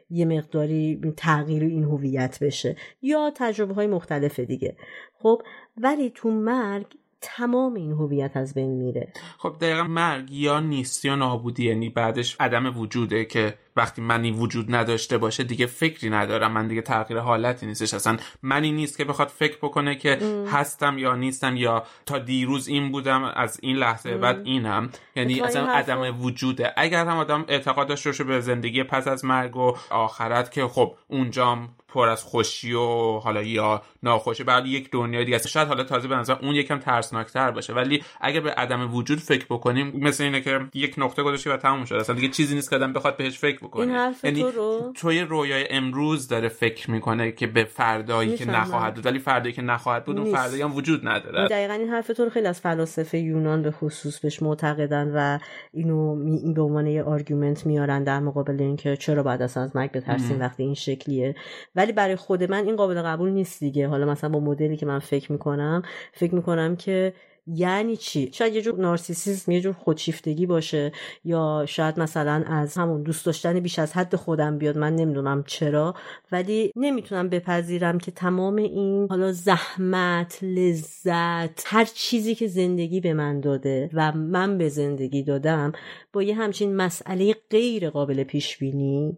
یه 0.10 0.26
مقداری 0.26 1.02
تغییر 1.18 1.64
این 1.64 1.84
هویت 1.84 2.44
بشه 2.44 2.76
یا 3.02 3.32
تجربه 3.36 3.74
های 3.74 3.88
مختلف 3.88 4.40
دیگه. 4.40 4.76
خب 5.20 5.42
ولی 5.78 6.12
تو 6.16 6.32
مرگ 6.32 6.86
تمام 7.22 7.74
این 7.74 7.92
هویت 7.92 8.38
از 8.38 8.54
بین 8.54 8.70
میره. 8.70 9.14
خب 9.38 9.56
دقیقا 9.62 9.84
مرگ 9.84 10.32
یا 10.32 10.60
نیستی 10.60 11.08
یا 11.08 11.16
نابودی 11.16 11.68
یعنی 11.68 11.90
بعدش 11.90 12.38
عدم 12.40 12.80
وجوده 12.80 13.26
که 13.26 13.54
وقتی 13.76 14.02
منی 14.02 14.32
وجود 14.32 14.76
نداشته 14.76 15.18
باشه 15.18 15.44
دیگه 15.44 15.66
فکری 15.66 16.10
ندارم. 16.10 16.52
من 16.52 16.68
دیگه 16.68 16.82
تغییر 16.82 17.20
حالتی 17.20 17.66
نیستش. 17.66 17.94
اصلا 17.94 18.18
منی 18.44 18.72
نیست 18.72 18.98
که 18.98 19.06
بخواد 19.06 19.28
فکر 19.28 19.58
بکنه 19.58 19.96
که 19.96 20.20
هستم 20.52 20.98
یا 20.98 21.16
نیستم 21.16 21.56
یا 21.56 21.84
تا 22.06 22.20
دیروز 22.20 22.68
این 22.68 22.92
بودم 22.92 23.24
از 23.24 23.60
این 23.62 23.76
لحظه 23.76 24.18
بعد 24.18 24.42
اینم. 24.46 24.90
یعنی 25.16 25.42
اصلا 25.42 25.68
عدم 25.68 26.22
وجوده. 26.22 26.74
اگر 26.78 27.06
هم 27.06 27.18
آدم 27.18 27.46
اعتقاد 27.48 27.88
داشته 27.88 28.24
به 28.24 28.42
زندگی 28.42 28.84
پس 28.84 29.08
از 29.08 29.26
مرگ 29.26 29.58
و 29.58 29.74
آخرت 29.90 30.52
که 30.52 30.68
خب 30.68 30.96
اونجام 31.08 31.70
پر 31.88 32.10
از 32.10 32.24
خوشی 32.24 32.74
و 32.74 33.20
حالا 33.20 33.42
یا 33.42 33.82
ناخوشی 34.04 34.44
بعد 34.44 34.66
یک 34.66 34.92
دنیا 34.92 35.24
دیگه 35.24 35.38
شاید 35.38 35.68
حالا 35.68 35.84
تازه 35.84 36.08
به 36.08 36.16
نظر 36.16 36.36
اون 36.42 36.56
یکم 36.56 36.80
ترسناکتر 36.80 37.52
باشه. 37.52 37.74
ولی 37.74 38.04
اگر 38.22 38.40
به 38.40 38.52
عدم 38.52 38.96
وجود 38.96 39.20
فکر 39.20 39.46
بکنیم 39.46 39.92
مثل 39.96 40.24
اینه 40.24 40.42
که 40.42 40.60
یک 40.74 40.96
نقطه 40.98 41.24
گذاشتی 41.24 41.50
و 41.50 41.58
تموم 41.58 41.86
شد. 41.86 41.96
اصلا 41.96 42.16
دیگه 42.16 42.28
چیزی 42.28 42.56
نیست 42.56 42.70
که 42.70 42.76
آدم 42.76 42.94
بخواد 42.94 43.18
بهش 43.18 43.40
فکر 43.40 43.61
بکنه 43.62 43.82
این 43.82 43.92
حرف 43.92 44.24
یعنی 44.24 44.42
تو 44.42 44.52
رو؟ 44.52 44.92
توی 44.96 45.22
رویای 45.22 45.66
امروز 45.70 46.28
داره 46.28 46.48
فکر 46.50 46.92
می‌کنه 46.92 47.32
که 47.32 47.48
به 47.48 47.64
فردایی 47.64 48.38
که 48.38 48.52
نخواهد 48.52 48.94
بود 48.94 49.06
ولی 49.06 49.20
فردایی 49.20 49.54
که 49.54 49.62
نخواهد 49.62 50.06
بود 50.06 50.20
اون 50.20 50.32
فردایی 50.32 50.62
هم 50.62 50.76
وجود 50.76 51.08
نداره. 51.08 51.48
دقیقا 51.48 51.74
این 51.74 51.90
حرف 51.90 52.08
تو 52.08 52.24
رو 52.24 52.30
خیلی 52.30 52.48
از 52.48 52.62
فلاسفه 52.62 53.18
یونان 53.18 53.62
به 53.62 53.72
خصوص 53.72 54.20
بهش 54.20 54.42
معتقدن 54.42 55.12
و 55.16 55.40
اینو 55.74 56.16
می 56.16 56.54
به 56.54 56.62
عنوان 56.62 56.88
یه 56.88 57.04
argument 57.04 57.66
میارن 57.66 58.04
در 58.04 58.20
مقابل 58.20 58.62
اینکه 58.62 58.98
چرا 58.98 59.24
بعد 59.24 59.42
از 59.42 59.58
از 59.58 59.76
مرگ 59.76 59.92
بترسیم 59.92 60.40
وقتی 60.40 60.64
این 60.64 60.74
شکلیه. 60.74 61.36
ولی 61.76 61.92
برای 61.92 62.16
خود 62.16 62.44
من 62.44 62.66
این 62.66 62.76
قابل 62.76 63.02
قبول 63.02 63.30
نیست 63.30 63.60
دیگه. 63.60 63.88
حالا 63.88 64.06
مثلا 64.06 64.30
با 64.30 64.40
مدلی 64.40 64.78
که 64.78 64.86
من 64.86 65.00
فکر 65.00 65.32
می‌کنم 65.32 65.82
فکر 66.14 66.36
می‌کنم 66.36 66.76
که 66.76 67.14
یعنی 67.48 67.98
چی؟ 67.98 68.30
شاید 68.34 68.56
یه 68.56 68.62
جور 68.62 68.80
نارسیسیسم 68.80 69.52
یه 69.52 69.62
جور 69.62 69.74
خودشیفتگی 69.74 70.46
باشه 70.46 70.92
یا 71.24 71.66
شاید 71.68 72.00
مثلا 72.00 72.44
از 72.48 72.78
همون 72.78 73.04
دوست 73.04 73.26
داشتن 73.26 73.60
بیش 73.60 73.80
از 73.80 73.94
حد 73.94 74.16
خودم 74.16 74.58
بیاد 74.58 74.78
من 74.78 74.96
نمی‌دونم 74.96 75.44
چرا 75.44 75.96
ولی 76.32 76.72
نمی‌تونم 76.76 77.30
بپذیرم 77.30 77.98
که 77.98 78.12
تمام 78.12 78.56
این 78.56 79.08
حالا 79.10 79.32
زحمت 79.32 80.40
لذت 80.42 81.64
هر 81.66 81.86
چیزی 81.86 82.36
که 82.36 82.48
زندگی 82.48 83.00
به 83.00 83.14
من 83.14 83.40
داده 83.40 83.90
و 83.94 84.12
من 84.12 84.58
به 84.58 84.70
زندگی 84.70 85.24
دادم 85.24 85.72
با 86.14 86.24
یه 86.24 86.36
همچین 86.36 86.76
مسئله 86.76 87.36
غیر 87.50 87.90
قابل 87.90 88.24
پیش 88.24 88.58
بینی 88.58 89.18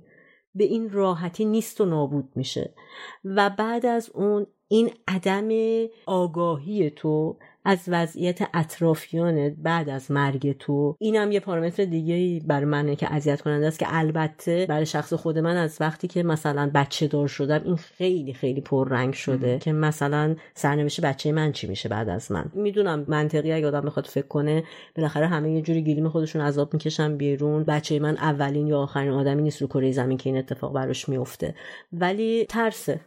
به 0.56 0.64
این 0.64 0.90
راحتی 0.90 1.46
نیست 1.46 1.82
و 1.82 1.86
نابود 1.86 2.30
میشه. 2.36 2.74
و 3.26 3.50
بعد 3.50 3.86
از 3.86 4.10
اون 4.14 4.48
این 4.68 4.92
عدم 5.08 5.50
آگاهی 6.06 6.90
تو 6.90 7.38
از 7.66 7.80
وضعیت 7.88 8.40
اطرافیانت 8.54 9.54
بعد 9.58 9.90
از 9.90 10.12
مرگ 10.12 10.58
تو. 10.58 10.96
اینم 11.00 11.32
یه 11.32 11.40
پارامتر 11.40 11.86
دیگه 11.86 12.46
بر 12.48 12.66
منه 12.66 12.96
که 12.96 13.14
اذیت 13.14 13.42
کننده 13.42 13.68
است 13.68 13.80
که 13.80 13.86
البته 13.90 14.66
برای 14.70 14.86
شخص 14.86 15.14
خود 15.14 15.40
من 15.40 15.58
از 15.58 15.78
وقتی 15.80 16.08
که 16.08 16.24
مثلا 16.24 16.72
بچه 16.74 17.08
دار 17.08 17.28
شدم 17.28 17.62
این 17.66 17.76
خیلی 17.76 18.34
خیلی 18.34 18.62
پررنگ 18.62 19.14
شده 19.14 19.60
که 19.60 19.72
مثلا 19.72 20.36
سرنوشت 20.54 21.02
بچه 21.02 21.32
من 21.32 21.52
چی 21.52 21.68
میشه 21.68 21.90
بعد 21.90 22.10
از 22.10 22.32
من. 22.32 22.46
می‌دونم 22.54 23.06
منطقی 23.08 23.52
اگه 23.52 23.68
آدم 23.68 23.82
بخواد 23.82 24.06
فکر 24.06 24.28
کنه 24.28 24.64
بالاخره 24.96 25.28
همه 25.28 25.52
یه 25.52 25.62
جوری 25.62 25.84
گلیم 25.84 26.10
خودشون 26.10 26.42
عذاب 26.42 26.74
می‌کشن 26.74 27.18
بیرون. 27.18 27.64
بچه 27.64 28.00
من 28.00 28.18
اولین 28.18 28.68
یا 28.68 28.80
آخرین 28.80 29.12
آدمی 29.12 29.42
نیست 29.42 29.62
رو 29.62 29.68
کره 29.68 29.92
زمین 29.92 30.18
که 30.18 30.30
این 30.30 30.38
اتفاق 30.38 30.74
براش 30.74 31.10
میفته 31.10 31.56
ولی 31.94 32.46
ترسه. 32.50 33.00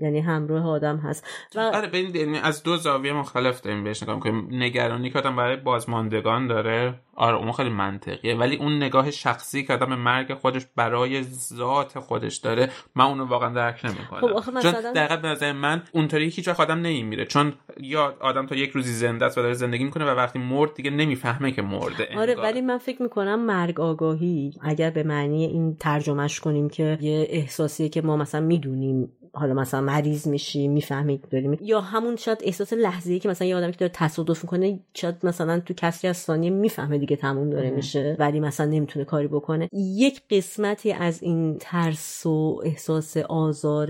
یعنی 0.00 0.20
همراه 0.20 0.68
آدم 0.68 0.96
هست. 0.96 1.26
و 1.54 1.60
آره 1.60 1.98
یعنی 1.98 2.38
از 2.38 2.62
دو 2.62 2.76
زاویه 2.76 3.12
مختلف 3.12 3.60
داریم 3.60 3.84
بهش 3.84 4.02
نگاه 4.02 4.20
که 4.20 4.30
نگرانی 4.50 5.10
که 5.10 5.18
آدم 5.18 5.36
برای 5.36 5.56
بازماندگان 5.56 6.46
داره 6.46 6.94
آره 7.14 7.36
اون 7.36 7.52
خیلی 7.52 7.70
منطقیه. 7.70 8.34
ولی 8.34 8.56
اون 8.56 8.76
نگاه 8.76 9.10
شخصی 9.10 9.64
که 9.64 9.72
آدم 9.72 9.94
مرگ 9.94 10.34
خودش 10.34 10.66
برای 10.76 11.22
ذات 11.22 11.98
خودش 11.98 12.36
داره 12.36 12.70
من 12.94 13.04
اونو 13.04 13.24
واقعا 13.26 13.54
درک 13.54 13.84
نمی‌کنم. 13.84 14.40
خب 14.40 14.50
مثلا... 14.50 14.82
چون 14.82 14.92
دقیقا 14.92 15.16
به 15.16 15.28
نظر 15.28 15.52
من 15.52 15.82
اونطوری 15.92 16.28
هیچ 16.28 16.48
وقت 16.48 16.60
آدم 16.60 16.78
نمیمیره. 16.78 17.24
چون 17.24 17.52
یا 17.80 18.14
آدم 18.20 18.46
تا 18.46 18.54
یک 18.54 18.70
روزی 18.70 18.92
زنده 18.92 19.24
است 19.24 19.38
و 19.38 19.42
داره 19.42 19.54
زندگی 19.54 19.84
می‌کنه 19.84 20.04
و 20.04 20.08
وقتی 20.08 20.38
مرد 20.38 20.74
دیگه 20.74 20.90
نمی‌فهمه 20.90 21.52
که 21.52 21.62
مرده. 21.62 22.08
آره 22.16 22.34
ولی 22.34 22.60
من 22.60 22.78
فکر 22.78 23.02
می‌کنم 23.02 23.46
مرگ 23.46 23.80
آگاهی. 23.80 24.54
اگر 24.60 24.90
به 24.90 25.02
معنی 25.02 25.44
این 25.44 25.76
ترجمهش 25.76 26.40
کنیم 26.40 26.68
که 26.68 26.98
یه 27.00 27.26
احساسیه 27.30 27.88
که 27.88 28.02
ما 28.02 28.16
مثلا 28.16 28.40
می‌دونیم 28.40 29.12
حالا 29.32 29.54
مثلا 29.54 29.80
مریض 29.80 30.26
میشی 30.26 30.68
می‌فهمید 30.68 31.24
داریم 31.30 31.58
یا 31.60 31.80
همون 31.80 32.16
شاید 32.16 32.38
احساس 32.44 32.72
لحظه‌ای 32.72 33.18
که 33.18 33.28
مثلا 33.28 33.48
یه 33.48 33.56
آدمی 33.56 33.72
که 33.72 33.78
داره 33.78 33.92
تصادف 33.94 34.44
می‌کنه 34.44 34.80
شاید 34.94 35.14
مثلا 35.22 35.60
تو 35.60 35.74
کسری 35.74 36.10
از 36.10 36.16
ثانیه 36.16 36.50
می‌فهمه 36.50 36.98
دیگه 36.98 37.16
تموم 37.16 37.50
داره 37.50 37.70
میشه 37.70 38.16
ولی 38.18 38.40
مثلا 38.40 38.66
نمی‌تونه 38.66 39.04
کاری 39.04 39.28
بکنه. 39.28 39.68
یک 39.72 40.22
قسمتی 40.30 40.92
از 40.92 41.22
این 41.22 41.56
ترس 41.60 42.26
و 42.26 42.60
احساس 42.64 43.16
آزار 43.16 43.88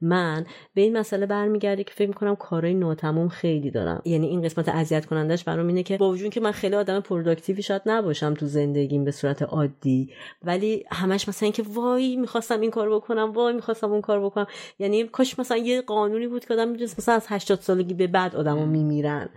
من 0.00 0.46
به 0.74 0.80
این 0.80 0.98
مسئله 0.98 1.26
برمیگرده 1.26 1.84
که 1.84 1.92
فکر 1.94 2.08
می‌کنم 2.08 2.36
کارهای 2.36 2.74
ناتموم 2.74 3.28
خیلی 3.28 3.70
دارم. 3.70 4.02
یعنی 4.04 4.26
این 4.26 4.42
قسمت 4.42 4.68
اذیت 4.68 5.06
کنندش 5.06 5.44
برام 5.44 5.66
اینه 5.66 5.82
که 5.82 5.96
با 5.96 6.10
وجود 6.10 6.30
که 6.32 6.40
من 6.40 6.52
خیلی 6.52 6.74
آدم 6.74 7.00
productive 7.00 7.56
ی 7.56 7.62
شاید 7.62 7.82
نباشم 7.86 8.34
تو 8.34 8.46
زندگیم 8.46 9.04
به 9.04 9.10
صورت 9.10 9.42
عادی 9.42 10.10
ولی 10.42 10.84
همش 10.90 11.28
مثلا 11.28 11.46
اینکه 11.46 11.62
وای 11.74 12.16
می‌خواستم 12.16 12.60
این 12.60 12.70
کار 12.70 12.94
بکنم 12.94 13.32
وای 13.32 13.54
می‌خواستم 13.54 13.92
اون 13.92 14.00
کار 14.00 14.24
بکنم. 14.24 14.46
یعنی 14.78 15.04
کاش 15.04 15.38
مثلا 15.38 15.56
یه 15.56 15.82
قانونی 15.82 16.26
بود 16.26 16.44
که 16.44 16.54
آدم 16.54 16.68
می‌دونست 16.68 16.98
مثلا 16.98 17.14
از 17.14 17.26
80 17.28 17.60
سالگی 17.60 17.94
به 17.94 18.06
بعد 18.06 18.36
آدمو 18.36 18.66
میمیرن. 18.66 19.28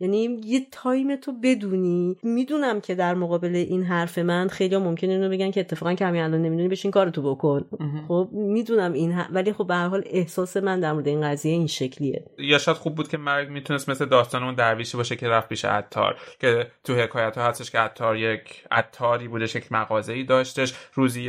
یعنی 0.00 0.40
یه 0.44 0.66
time 0.72 1.16
تو 1.16 1.32
بدونی. 1.42 2.16
می‌دونم 2.22 2.80
که 2.80 2.94
در 2.94 3.14
مقابل 3.14 3.54
این 3.54 3.82
حرف 3.82 4.18
من 4.18 4.48
خیلی 4.48 4.76
ممکنه 4.76 5.12
اینو 5.12 5.28
بگن 5.28 5.50
که 5.50 5.60
اتفاقا 5.60 5.94
که 5.94 6.06
همین 6.06 6.22
الان 6.22 6.42
نمی‌دونی 6.42 6.68
بشین 6.68 6.90
کارتو 6.90 7.34
بکن. 7.34 7.64
خب 8.08 8.28
می‌دونم 8.32 8.92
این 8.92 9.20
ولی 9.30 9.52
خب 9.52 9.66
به 9.66 9.74
هر 9.74 9.88
حال 9.88 10.02
احساس 10.06 10.56
من 10.56 10.80
در 10.80 10.92
مورد 10.92 11.08
این 11.08 11.20
قضیه 11.20 11.52
این 11.52 11.66
شکلیه. 11.66 12.24
یا 12.38 12.58
شاید 12.58 12.76
خوب 12.76 12.94
بود 12.94 13.08
که 13.08 13.18
مرگ 13.18 13.48
می‌تونست 13.48 13.88
مثل 13.88 14.06
داستان 14.06 14.42
اون 14.42 14.54
درویشی 14.54 14.96
باشه 14.96 15.16
که 15.16 15.28
رفت 15.28 15.48
پیش 15.48 15.64
عطار 15.64 16.16
که 16.40 16.66
تو 16.84 16.94
حکایت 16.94 17.38
ها 17.38 17.44
هستش 17.44 17.70
که 17.70 17.78
عطار 17.78 18.16
یک 18.16 18.64
عطاری 18.70 19.28
بودش 19.28 19.54
یک 19.54 19.72
مغازه‌ای 19.72 20.24
داشتش. 20.24 20.74
روزی 20.94 21.28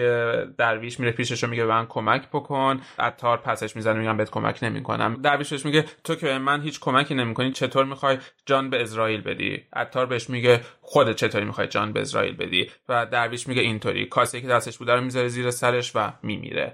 درویش 0.57 0.99
میره 0.99 1.11
پیشش 1.11 1.43
و 1.43 1.47
میگه 1.47 1.63
من 1.63 1.85
کمک 1.85 2.29
بکن. 2.33 2.81
عطار 2.99 3.37
پسش 3.51 3.75
می‌زنه 3.75 3.99
میگم 3.99 4.17
بهت 4.17 4.29
کمک 4.29 4.59
نمی‌کنم. 4.61 5.21
درویش 5.21 5.65
میگه 5.65 5.85
تو 6.03 6.15
که 6.15 6.37
من 6.37 6.61
هیچ 6.61 6.79
کمکی 6.79 7.15
نمی‌کنی 7.15 7.51
چطور 7.51 7.85
می‌خوای 7.85 8.17
جان 8.45 8.69
به 8.69 8.81
اسرائیل 8.81 9.21
بدی؟ 9.21 9.63
عطار 9.73 10.05
بهش 10.05 10.29
میگه 10.29 10.61
خودت 10.81 11.15
چطوری 11.15 11.45
می‌خوای 11.45 11.67
جان 11.67 11.93
به 11.93 12.01
اسرائیل 12.01 12.35
بدی؟ 12.35 12.71
و 12.89 13.05
درویش 13.05 13.47
میگه 13.47 13.61
اینطوری. 13.61 14.05
کاسه 14.05 14.41
که 14.41 14.47
دستش 14.47 14.77
بوده 14.77 14.93
رو 14.93 15.01
می‌ذاره 15.01 15.27
زیر 15.27 15.51
سرش 15.51 15.91
و 15.95 16.13
میمیره. 16.23 16.73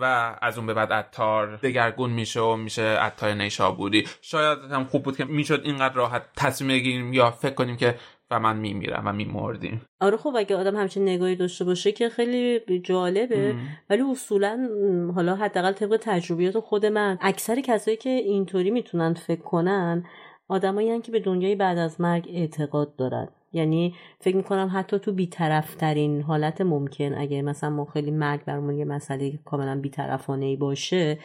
و 0.00 0.36
از 0.42 0.58
اون 0.58 0.66
به 0.66 0.74
بعد 0.74 0.92
عطار 0.92 1.56
دگرگون 1.56 2.10
میشه 2.10 2.40
و 2.40 2.56
میشه 2.56 2.82
عطار 2.82 3.34
نیشابوری. 3.34 4.08
شاید 4.20 4.58
هم 4.58 4.84
خوب 4.84 5.02
بود 5.02 5.16
که 5.16 5.24
می‌شد 5.24 5.60
اینقدر 5.64 5.94
راحت 5.94 6.22
تصمیم 6.36 6.70
بگیریم 6.70 7.12
یا 7.12 7.30
فکر 7.30 7.54
کنیم 7.54 7.76
که 7.76 7.98
و 8.32 8.38
من 8.38 8.56
میمیرم 8.56 9.02
و 9.06 9.12
میمردیم. 9.12 9.82
آره 10.00 10.16
خب 10.16 10.34
اگه 10.36 10.56
آدم 10.56 10.76
همچین 10.76 11.02
نگاهی 11.02 11.36
داشته 11.36 11.64
باشه 11.64 11.92
که 11.92 12.08
خیلی 12.08 12.80
جالبه. 12.84 13.54
ولی 13.90 14.02
اصولا 14.02 14.68
حالا 15.14 15.36
حداقل 15.36 15.72
طبق 15.72 15.98
تجربیات 16.02 16.58
خود 16.58 16.86
من 16.86 17.18
اکثر 17.20 17.60
کسایی 17.60 17.96
که 17.96 18.10
اینطوری 18.10 18.70
می‌تونن 18.70 19.14
فکر 19.14 19.40
کنن 19.40 20.04
آدمایی 20.48 21.00
که 21.00 21.12
به 21.12 21.20
دنیای 21.20 21.54
بعد 21.54 21.78
از 21.78 22.00
مرگ 22.00 22.28
اعتقاد 22.32 22.96
دارن. 22.96 23.28
یعنی 23.52 23.94
فکر 24.20 24.36
می‌کنم 24.36 24.70
حتی 24.74 24.98
تو 24.98 25.12
بیطرفترین 25.12 26.22
حالت 26.22 26.60
ممکن 26.60 27.14
اگه 27.14 27.42
مثلا 27.42 27.70
ما 27.70 27.84
خیلی 27.84 28.10
مرگ 28.10 28.44
برامون 28.44 28.78
یه 28.78 28.84
مسئله 28.84 29.38
کاملا 29.44 29.80
بیطرفانه 29.80 30.46
ای 30.46 30.56
باشه 30.56 31.18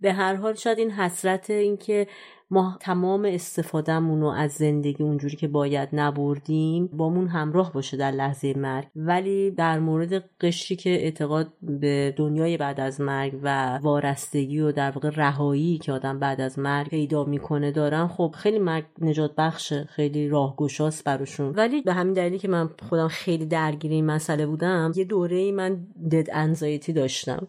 به 0.00 0.12
هر 0.12 0.34
حال 0.34 0.54
شاید 0.54 0.78
این 0.78 0.90
حسرت 0.90 1.50
اینکه 1.50 2.06
ما 2.50 2.76
تمام 2.80 3.24
استفادهمون 3.24 4.20
رو 4.20 4.26
از 4.26 4.52
زندگی 4.52 5.04
اونجوری 5.04 5.36
که 5.36 5.48
باید 5.48 5.88
نبردیم 5.92 6.86
بامون 6.86 7.28
همراه 7.28 7.72
باشه 7.72 7.96
در 7.96 8.10
لحظه 8.10 8.54
مرگ. 8.56 8.86
ولی 8.96 9.50
در 9.50 9.78
مورد 9.78 10.24
قشری 10.40 10.76
که 10.76 10.90
اعتقاد 10.90 11.52
به 11.62 12.14
دنیای 12.16 12.56
بعد 12.56 12.80
از 12.80 13.00
مرگ 13.00 13.38
و 13.42 13.78
وارستگی 13.78 14.60
و 14.60 14.72
در 14.72 14.90
واقع 14.90 15.10
رهایی 15.10 15.78
که 15.78 15.92
آدم 15.92 16.18
بعد 16.18 16.40
از 16.40 16.58
مرگ 16.58 16.88
پیدا 16.88 17.24
می‌کنه 17.24 17.70
دارن 17.70 18.06
خب 18.06 18.34
خیلی 18.38 18.58
مرگ 18.58 18.84
نجات 19.00 19.34
بخشه 19.34 19.84
خیلی 19.84 20.28
راهگشاست 20.28 21.04
براشون. 21.04 21.54
ولی 21.54 21.82
به 21.82 21.92
همین 21.92 22.12
دلیلی 22.12 22.38
که 22.38 22.48
من 22.48 22.70
خودم 22.88 23.08
خیلی 23.08 23.46
درگیر 23.46 23.90
این 23.90 24.06
مسئله 24.06 24.46
بودم 24.46 24.92
یه 24.96 25.04
دوره 25.04 25.36
ای 25.36 25.52
من 25.52 25.86
دد 26.12 26.26
انزایتی 26.32 26.92
داشتم. 26.92 27.46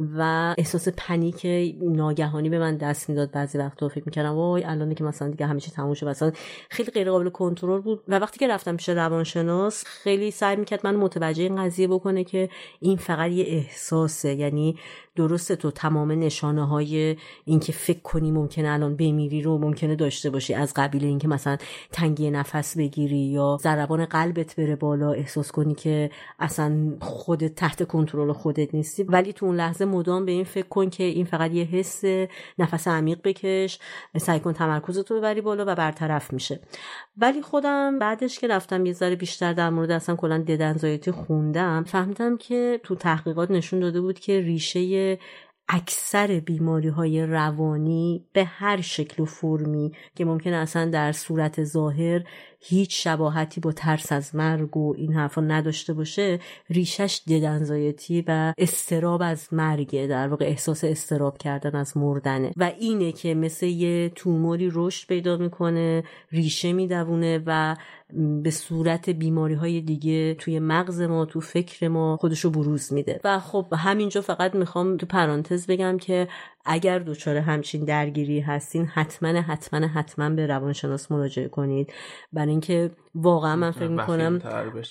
و 0.00 0.54
احساس 0.58 0.88
پنیک 0.88 1.46
ناگهانی 1.82 2.48
به 2.48 2.58
من 2.58 2.76
دست 2.76 3.08
می‌داد. 3.08 3.30
بعضی 3.30 3.58
وقتا 3.58 3.88
فکر 3.88 4.02
می‌کردم 4.06 4.34
وای 4.34 4.64
الان 4.64 4.94
که 4.94 5.04
مثلا 5.04 5.28
دیگه 5.28 5.46
همیشه 5.46 5.70
تموم 5.70 5.94
شد. 5.94 6.08
مثلا 6.08 6.32
خیلی 6.70 6.90
غیر 6.90 7.10
قابل 7.10 7.28
کنترل 7.28 7.80
بود 7.80 8.02
و 8.08 8.18
وقتی 8.18 8.38
که 8.38 8.48
رفتم 8.48 8.76
پیش 8.76 8.88
روانشناس 8.88 9.84
خیلی 9.86 10.30
سعی 10.30 10.56
می‌کرد 10.56 10.80
من 10.84 10.96
متوجه 10.96 11.42
این 11.42 11.64
قضیه 11.64 11.88
بکنه 11.88 12.24
که 12.24 12.48
این 12.80 12.96
فقط 12.96 13.30
یه 13.30 13.44
احساسه. 13.48 14.34
یعنی 14.34 14.76
درسته 15.16 15.56
تو 15.56 15.70
تمام 15.70 16.12
نشانه 16.12 16.66
های 16.66 17.16
اینکه 17.44 17.72
فکر 17.72 18.00
کنی 18.00 18.30
ممکنه 18.30 18.68
الان 18.68 18.96
بمیری 18.96 19.42
رو 19.42 19.58
ممکنه 19.58 19.96
داشته 19.96 20.30
باشی. 20.30 20.54
از 20.54 20.72
قبیل 20.76 21.04
اینکه 21.04 21.28
مثلا 21.28 21.56
تنگی 21.92 22.30
نفس 22.30 22.76
بگیری 22.76 23.18
یا 23.18 23.58
ضربان 23.60 24.04
قلبت 24.04 24.56
بره 24.56 24.76
بالا 24.76 25.12
احساس 25.12 25.52
کنی 25.52 25.74
که 25.74 26.10
اصلا 26.38 26.96
خودت 27.00 27.54
تحت 27.54 27.88
کنترل 27.88 28.32
خودت 28.32 28.74
نیستی. 28.74 29.02
ولی 29.02 29.32
تو 29.32 29.46
اون 29.46 29.56
لحظه 29.56 29.84
مدام 29.90 30.24
به 30.24 30.32
این 30.32 30.44
فکر 30.44 30.68
کن 30.68 30.90
که 30.90 31.04
این 31.04 31.24
فقط 31.24 31.50
یه 31.50 31.64
حس 31.64 32.04
نفس 32.58 32.88
عمیق 32.88 33.18
بکش 33.24 33.78
سعی 34.16 34.40
کن 34.40 34.52
تمرکزتو 34.52 35.18
ببری 35.18 35.40
بالا 35.40 35.64
و 35.66 35.74
برطرف 35.74 36.32
میشه. 36.32 36.60
ولی 37.16 37.42
خودم 37.42 37.98
بعدش 37.98 38.38
که 38.38 38.48
رفتم 38.48 38.86
یه 38.86 38.92
ذره 38.92 39.16
بیشتر 39.16 39.52
در 39.52 39.70
مورد 39.70 39.90
اصلا 39.90 40.16
کلا 40.16 40.38
ددنزایتی 40.38 41.10
خوندم 41.10 41.84
فهمیدم 41.84 42.36
که 42.36 42.80
تو 42.82 42.94
تحقیقات 42.94 43.50
نشون 43.50 43.80
داده 43.80 44.00
بود 44.00 44.18
که 44.18 44.40
ریشه 44.40 45.18
اکثر 45.72 46.40
بیماری 46.40 46.88
های 46.88 47.26
روانی 47.26 48.26
به 48.32 48.44
هر 48.44 48.80
شکل 48.80 49.22
و 49.22 49.26
فرمی 49.26 49.92
که 50.14 50.24
ممکنه 50.24 50.56
اصلا 50.56 50.90
در 50.90 51.12
صورت 51.12 51.64
ظاهر 51.64 52.24
هیچ 52.62 53.04
شباهتی 53.04 53.60
با 53.60 53.72
ترس 53.72 54.12
از 54.12 54.34
مرگ 54.34 54.76
و 54.76 54.94
این 54.96 55.12
حرفا 55.12 55.40
نداشته 55.40 55.92
باشه 55.92 56.38
ریشش 56.70 57.20
ددنزایتی 57.28 58.24
و 58.26 58.54
استراب 58.58 59.22
از 59.24 59.48
مرگه 59.52 60.06
در 60.06 60.28
واقع 60.28 60.44
احساس 60.44 60.84
استراب 60.84 61.38
کردن 61.38 61.74
از 61.76 61.96
مردنه. 61.96 62.52
و 62.56 62.72
اینه 62.78 63.12
که 63.12 63.34
مثل 63.34 63.66
یه 63.66 64.08
توموری 64.08 64.70
رشد 64.72 65.08
پیدا 65.08 65.36
می‌کنه 65.36 66.04
ریشه 66.32 66.72
میدوونه 66.72 67.42
و 67.46 67.76
به 68.42 68.50
صورت 68.50 69.10
بیماری 69.10 69.54
های 69.54 69.80
دیگه 69.80 70.34
توی 70.34 70.58
مغز 70.58 71.00
ما 71.00 71.24
تو 71.24 71.40
فکر 71.40 71.88
ما 71.88 72.16
خودشو 72.16 72.50
بروز 72.50 72.92
میده. 72.92 73.20
و 73.24 73.38
خب 73.38 73.66
همینجا 73.76 74.20
فقط 74.20 74.54
می‌خوام 74.54 74.96
تو 74.96 75.06
پرانتز 75.06 75.66
بگم 75.66 75.98
که 75.98 76.28
اگر 76.64 76.98
دچار 76.98 77.36
همچین 77.36 77.84
درگیری 77.84 78.40
هستین 78.40 78.86
حتما 78.86 79.28
حتما 79.40 79.86
حتما 79.86 80.30
به 80.30 80.46
روانشناس 80.46 81.12
مراجعه 81.12 81.48
کنید. 81.48 81.92
برای 82.32 82.50
اینکه 82.50 82.90
واقعا 83.14 83.56
من 83.56 83.70
فکر 83.70 83.88
می‌کنم 83.88 84.42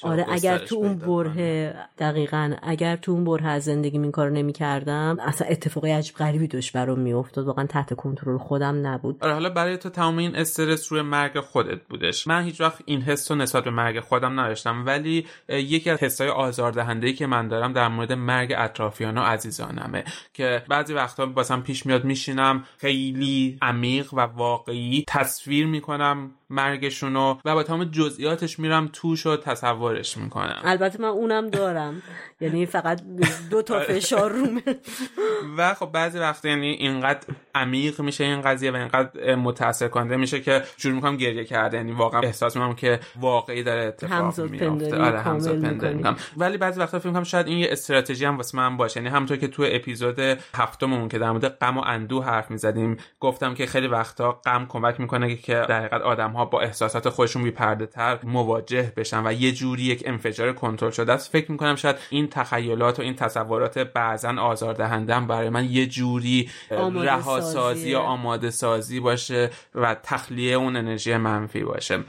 آره 0.01 0.25
اگر 0.29 0.57
تو 0.57 0.75
اون 0.75 0.95
بره 0.95 1.75
دقیقا 1.97 2.53
اگر 2.63 2.95
تو 2.95 3.11
اون 3.11 3.23
بره 3.23 3.47
از 3.47 3.63
زندگی 3.63 3.97
این 3.97 4.11
کارو 4.11 4.33
نمی‌کردم 4.33 5.17
اصلا 5.21 5.47
اتفاق 5.47 5.85
عجیب 5.85 6.15
غریبی 6.15 6.47
داشت 6.47 6.73
برام 6.73 6.99
میافتاد. 6.99 7.45
واقعا 7.45 7.65
تحت 7.65 7.93
کنترل 7.93 8.37
خودم 8.37 8.87
نبود. 8.87 9.23
آره 9.23 9.33
حالا 9.33 9.49
برای 9.49 9.77
تو 9.77 9.89
تمام 9.89 10.17
این 10.17 10.35
استرس 10.35 10.91
روی 10.91 11.01
مرگ 11.01 11.39
خودت 11.39 11.81
بودش. 11.89 12.27
من 12.27 12.43
هیچ 12.43 12.61
وقت 12.61 12.81
این 12.85 13.01
حس 13.01 13.31
رو 13.31 13.37
نسبت 13.37 13.63
به 13.63 13.71
مرگ 13.71 13.99
خودم 13.99 14.39
نداشتم 14.39 14.85
ولی 14.85 15.27
یکی 15.49 15.89
از 15.89 15.99
حسای 15.99 16.29
آزاردهنده 16.29 17.07
ای 17.07 17.13
که 17.13 17.27
من 17.27 17.47
دارم 17.47 17.73
در 17.73 17.87
مورد 17.87 18.13
مرگ 18.13 18.53
اطرافیان 18.57 19.17
و 19.17 19.21
عزیزانمه 19.21 20.03
که 20.33 20.63
بعضی 20.69 20.93
وقتا 20.93 21.31
واسم 21.35 21.61
پیش 21.61 21.85
میاد 21.85 22.03
میشینم 22.03 22.63
خیلی 22.77 23.57
عمیق 23.61 24.13
و 24.13 24.19
واقعی 24.19 25.05
تصویر 25.07 25.67
می‌کنم. 25.67 26.31
مرگشونو 26.49 27.35
و 27.45 27.53
با 27.53 27.63
تمام 27.63 27.83
جزئیاتش 27.83 28.59
میرم 28.59 28.89
توش 28.93 29.25
و 29.25 29.37
تصورش 29.37 30.17
می‌کنم. 30.17 30.61
البته 30.63 31.01
من 31.01 31.07
اونم 31.07 31.49
دارم. 31.49 32.01
یعنی 32.41 32.65
فقط 32.65 33.01
دو 33.49 33.61
تا 33.61 33.75
آره. 33.75 33.85
فشار 33.85 34.31
رومه 34.31 34.61
و 35.57 35.73
خب 35.73 35.91
بعضی 35.91 36.19
وقت 36.19 36.45
یعنی 36.45 36.67
اینقدر 36.67 37.27
عمیق 37.55 38.01
میشه 38.01 38.23
این 38.23 38.41
قضیه 38.41 38.71
و 38.71 38.75
اینقدر 38.75 39.35
متاثر 39.35 39.87
کننده 39.87 40.17
میشه 40.17 40.41
که 40.41 40.63
شروع 40.77 40.95
می‌کنم 40.95 41.17
گریه 41.17 41.45
کرده 41.45 41.77
یعنی 41.77 41.91
واقعا 41.91 42.21
احساس 42.21 42.55
می‌کنم 42.55 42.75
که 42.75 42.99
واقعی 43.19 43.63
داره 43.63 43.81
اتفاق 43.81 44.39
میفته 44.39 44.97
آره 44.97 45.19
همزاد 45.19 45.57
می‌کنم. 45.57 46.17
ولی 46.37 46.57
بعضی 46.57 46.79
وقتا 46.79 46.99
فکر 46.99 47.07
می‌کنم 47.07 47.23
شاید 47.23 47.47
این 47.47 47.57
یه 47.57 47.67
استراتژی 47.71 48.25
هم 48.25 48.37
واسه 48.37 48.57
من 48.57 48.77
باشه. 48.77 48.99
یعنی 48.99 49.09
همونطور 49.09 49.37
که 49.37 49.47
تو 49.47 49.63
اپیزود 49.67 50.19
هفتممون 50.55 51.09
که 51.09 51.19
در 51.19 51.31
مورد 51.31 51.47
غم 51.47 51.77
و 51.77 51.81
اندوه 51.85 52.25
حرف 52.25 52.51
می‌زدیم 52.51 52.97
گفتم 53.19 53.53
که 53.53 53.65
خیلی 53.65 53.87
وقتا 53.87 54.31
غم 54.31 54.65
کمک 54.69 54.99
می‌کنه 54.99 55.35
که 55.35 55.53
در 55.53 55.79
حقیقت 55.79 56.01
آدم 56.01 56.38
ها 56.39 56.45
با 56.45 56.61
احساسات 56.61 57.09
خودشون 57.09 57.43
بی 57.43 57.51
پرده 57.51 57.85
تر 57.85 58.19
مواجه 58.23 58.93
بشن 58.97 59.27
و 59.27 59.33
یه 59.33 59.51
جوری 59.51 59.83
یک 59.83 60.03
انفجار 60.05 60.53
کنترل 60.53 60.91
شده 60.91 61.13
است. 61.13 61.31
فکر 61.31 61.51
می‌کنم 61.51 61.75
شاید 61.75 61.95
این 62.09 62.27
تخیلات 62.27 62.99
و 62.99 63.01
این 63.01 63.15
تصورات 63.15 63.77
بعضا 63.79 64.29
آزاردهنده 64.29 65.19
برای 65.19 65.49
من 65.49 65.65
یه 65.65 65.85
جوری 65.85 66.49
رهاسازی 66.95 67.89
یا 67.89 67.99
آماده 67.99 68.49
سازی 68.49 68.99
باشه 68.99 69.49
و 69.75 69.95
تخلیه 70.03 70.55
اون 70.55 70.75
انرژی 70.75 71.17
منفی 71.17 71.63
باشه. 71.63 72.03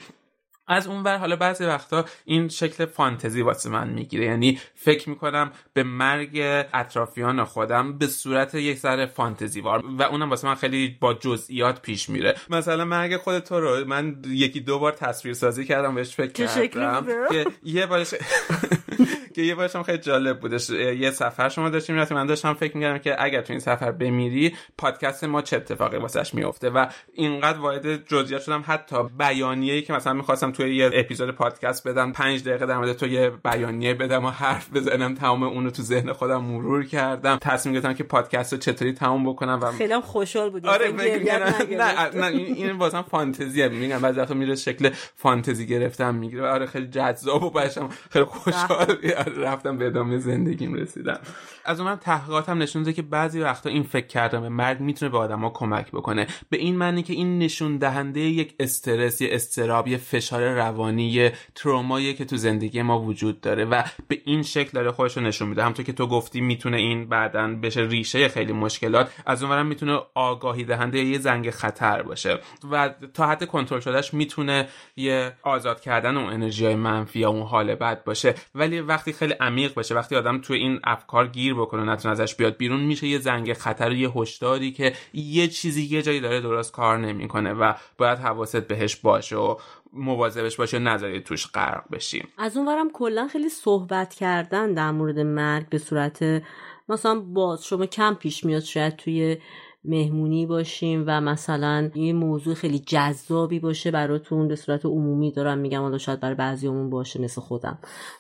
از 0.71 0.87
اون 0.87 1.03
ور 1.03 1.17
حالا 1.19 1.37
بعضی 1.37 1.65
وقتا 1.65 2.05
این 2.25 2.49
شکل 2.49 2.85
فانتزی 2.85 3.43
واسه 3.43 3.71
من 3.71 3.89
می‌گیره. 3.89 4.25
یعنی 4.25 4.61
فکر 4.75 5.11
می‌کنم 5.11 5.53
به 5.73 5.83
مرگ 5.83 6.31
اطرافیان 6.75 7.45
خودم 7.45 7.99
به 7.99 8.07
صورت 8.07 8.55
یک 8.55 8.79
ذره 8.79 9.07
فانتزی 9.07 9.61
وار 9.61 9.83
و 9.99 10.03
اونم 10.03 10.31
واسه 10.31 10.49
من 10.49 10.55
خیلی 10.55 10.97
با 11.01 11.15
جزئیات 11.15 11.83
پیش 11.83 12.09
میره. 12.09 12.35
مثلا 12.51 12.85
مرگ 12.85 13.17
خود 13.17 13.39
تو 13.39 13.61
رو 13.61 13.85
من 13.87 14.17
یکی 14.27 14.61
دو 14.61 14.79
بار 14.79 14.93
تصویر 14.93 15.35
سازی 15.35 15.65
کردم 15.65 15.95
بهش 15.95 16.15
فکر 16.15 16.33
کردم 16.33 17.07
که 17.31 17.47
یه 17.63 17.87
بارش 17.87 18.15
که 19.35 19.43
یه 19.43 19.55
بارش 19.55 19.77
خیلی 19.77 19.99
جالب 19.99 20.41
بودش 20.41 20.71
یه 20.71 21.11
سفر 21.11 21.49
شما 21.49 21.69
داشتیم 21.69 21.97
رفتیم 21.97 22.17
من 22.17 22.27
داشتم 22.27 22.55
فکر 22.55 22.77
می‌کردم 22.77 22.99
که 22.99 23.23
اگر 23.25 23.43
تو 23.43 23.53
این 23.53 23.61
سفر 23.61 23.93
بمیری 23.93 24.55
پادکست 24.79 25.25
ما 25.25 25.43
چه 25.43 25.57
اتفاقی 25.57 25.97
واسش 25.97 26.35
میفته 26.35 26.71
و 26.71 26.87
اینقدر 27.15 27.59
وارد 27.59 28.07
جزئیات 28.09 28.43
شدم 28.43 28.65
حتی 28.67 28.97
بیانیه‌ای 29.19 29.83
که 29.83 29.93
مثلا 29.93 30.13
می‌خواستم 30.13 30.53
توی 30.53 30.77
یه 30.77 30.91
اپیزود 30.95 31.31
پادکست 31.31 31.89
بدم 31.89 32.13
پنج 32.13 32.45
دقیقه 32.45 32.67
در 32.67 32.77
مورد 32.77 32.93
تو 32.93 33.07
یه 33.07 33.31
بیانیه 33.45 33.95
بدم 33.95 34.25
و 34.25 34.31
حرف 34.31 34.73
بزنم 34.73 35.15
تمام 35.15 35.43
اون 35.43 35.65
رو 35.65 35.71
تو 35.71 35.83
ذهن 35.83 36.13
خودم 36.13 36.45
مرور 36.45 36.87
کردم. 36.87 37.39
تصمیم 37.41 37.75
گرفتم 37.75 37.95
که 37.95 38.05
پادکست 38.05 38.53
رو 38.53 38.59
چطوری 38.59 38.93
تموم 38.93 39.33
بکنم 39.33 39.61
و 39.63 39.73
خیلی 39.73 40.01
خوشحال 40.01 40.51
بودم 40.51 40.69
آره 40.69 40.93
نه 40.93 42.11
نه 42.15 42.27
این 42.27 42.79
بازم 42.79 43.03
فانتزیه. 43.03 43.69
میگم 43.69 43.99
بعضی 43.99 44.21
وقتا 44.21 44.35
میره 44.35 44.55
شکل 44.55 44.91
فانتزی 45.17 45.67
گرفتم 45.67 46.15
می‌گیره. 46.15 46.49
آره 46.49 46.67
خیلی 46.67 46.87
جذاب 46.87 47.43
و 47.43 47.51
باشم 47.51 47.89
خیلی 48.11 48.25
خوشحال. 48.25 48.90
رفتم 49.47 49.79
به 49.79 49.87
ادامه 49.87 50.19
زندگیم 50.19 50.75
رسیدم. 50.75 51.19
از 51.65 51.81
اون 51.81 51.97
تحقیقاتم 51.97 52.59
نشون 52.59 52.83
داده 52.83 52.93
که 52.93 53.03
بعضی 53.03 53.41
وقتا 53.41 53.71
این 53.71 53.83
فکر 53.83 54.07
کردن 54.07 54.41
به 54.41 54.49
مرگ 54.49 54.81
می‌تونه 54.81 55.13
به 55.13 55.19
آدما 55.19 55.51
کمک 55.51 55.91
بکنه. 55.91 56.27
به 56.51 56.57
این 56.57 56.77
معنی 56.77 57.03
که 57.03 57.13
این 57.13 57.39
نشون 57.39 57.77
دهنده 57.77 58.21
یک 58.21 58.55
استرس 58.61 59.21
یه 59.21 59.29
استراب 59.33 59.89
یه 59.89 59.97
فشار 59.97 60.55
روانی 60.55 61.09
یه 61.09 61.33
ترومایی 61.55 62.15
که 62.15 62.25
تو 62.25 62.37
زندگی 62.37 62.83
ما 62.83 63.01
وجود 63.03 63.41
داره 63.41 63.65
و 63.65 63.83
به 64.09 64.21
این 64.25 64.43
شکل 64.43 64.71
داره 64.73 64.91
خودش 64.91 65.17
رو 65.17 65.23
نشون 65.23 65.49
میده. 65.49 65.63
همونطور 65.63 65.85
که 65.85 65.93
تو 65.93 66.07
گفتی 66.07 66.41
می‌تونه 66.41 66.77
این 66.77 67.09
بعدا 67.09 67.49
بشه 67.49 67.81
ریشه 67.81 68.29
خیلی 68.29 68.53
مشکلات 68.53 69.13
از 69.27 69.43
اونورم 69.43 69.67
می‌تونه 69.67 70.01
آگاهی 70.15 70.65
دهنده 70.65 70.99
یه 70.99 71.19
زنگ 71.19 71.51
خطر 71.51 72.03
باشه 72.03 72.39
و 72.71 72.91
تا 73.15 73.27
حد 73.27 73.47
کنترل 73.47 73.81
شدهش 73.81 74.15
می‌تونه 74.15 74.69
یه 74.97 75.33
آزاد 75.43 75.81
کردن 75.81 76.17
اون 76.17 76.33
انرژی 76.33 76.67
های 76.67 76.75
منفی 76.75 77.19
یا 77.19 77.31
اون 77.31 77.43
حال 77.43 77.75
بد 77.75 78.05
باشه. 78.05 78.35
ولی 78.55 78.80
وقتی 78.83 79.13
خیلی 79.13 79.33
عمیق 79.33 79.75
باشه 79.75 79.95
وقتی 79.95 80.17
آدم 80.17 80.41
تو 80.41 80.53
این 80.53 80.81
افکار 80.85 81.27
گیر 81.27 81.55
بکنه 81.55 81.85
نتونه 81.93 82.13
ازش 82.13 82.35
بیاد 82.35 82.57
بیرون 82.57 82.81
میشه 82.81 83.07
یه 83.07 83.19
زنگ 83.19 83.53
خطر 83.53 83.93
یه 83.93 84.11
هشداری 84.11 84.73
که 84.73 84.93
یه 85.15 85.49
چیزی 85.49 85.83
یه 85.83 86.03
جایی 86.03 86.21
داره 86.21 86.41
درست 86.41 86.73
کار 86.73 86.99
نمی‌کنه 86.99 87.53
و 87.53 87.73
باید 87.99 88.19
حواست 88.19 88.57
بهش 88.69 88.97
باشه 88.97 89.37
و 89.37 89.57
مواظبش 89.93 90.57
باشه 90.57 90.79
نذاری 90.79 91.21
توش 91.21 91.47
غرق 91.47 91.85
بشیم. 91.93 92.29
از 92.39 92.57
اونورم 92.57 92.91
کلا 92.91 93.29
خیلی 93.29 93.49
صحبت 93.49 94.15
کردن 94.15 94.75
در 94.75 94.91
مورد 94.91 95.19
مرگ 95.19 95.69
به 95.69 95.79
صورت 95.79 96.43
مثلا 96.89 97.21
باز 97.21 97.65
شما 97.65 97.87
کم 97.87 98.15
پیش 98.15 98.45
میاد 98.45 98.63
شاید 98.63 98.97
توی 98.97 99.37
مهمونی 99.85 100.47
باشیم 100.47 101.05
و 101.07 101.21
مثلا 101.21 101.91
یه 101.95 102.13
موضوع 102.13 102.55
خیلی 102.55 102.79
جذابی 102.79 103.61
باشه 103.61 103.91
براتون 103.91 104.49
به 104.49 104.57
صورت 104.57 104.87
عمومی 104.87 105.33
دارم 105.33 105.59
میگم 105.59 105.81
حالا 105.81 105.99
شاید 105.99 106.21
برای 106.21 106.35
بعضیامون 106.35 106.91
باشه 106.91 107.21
مثل 107.21 107.41
خودم. 107.41 107.79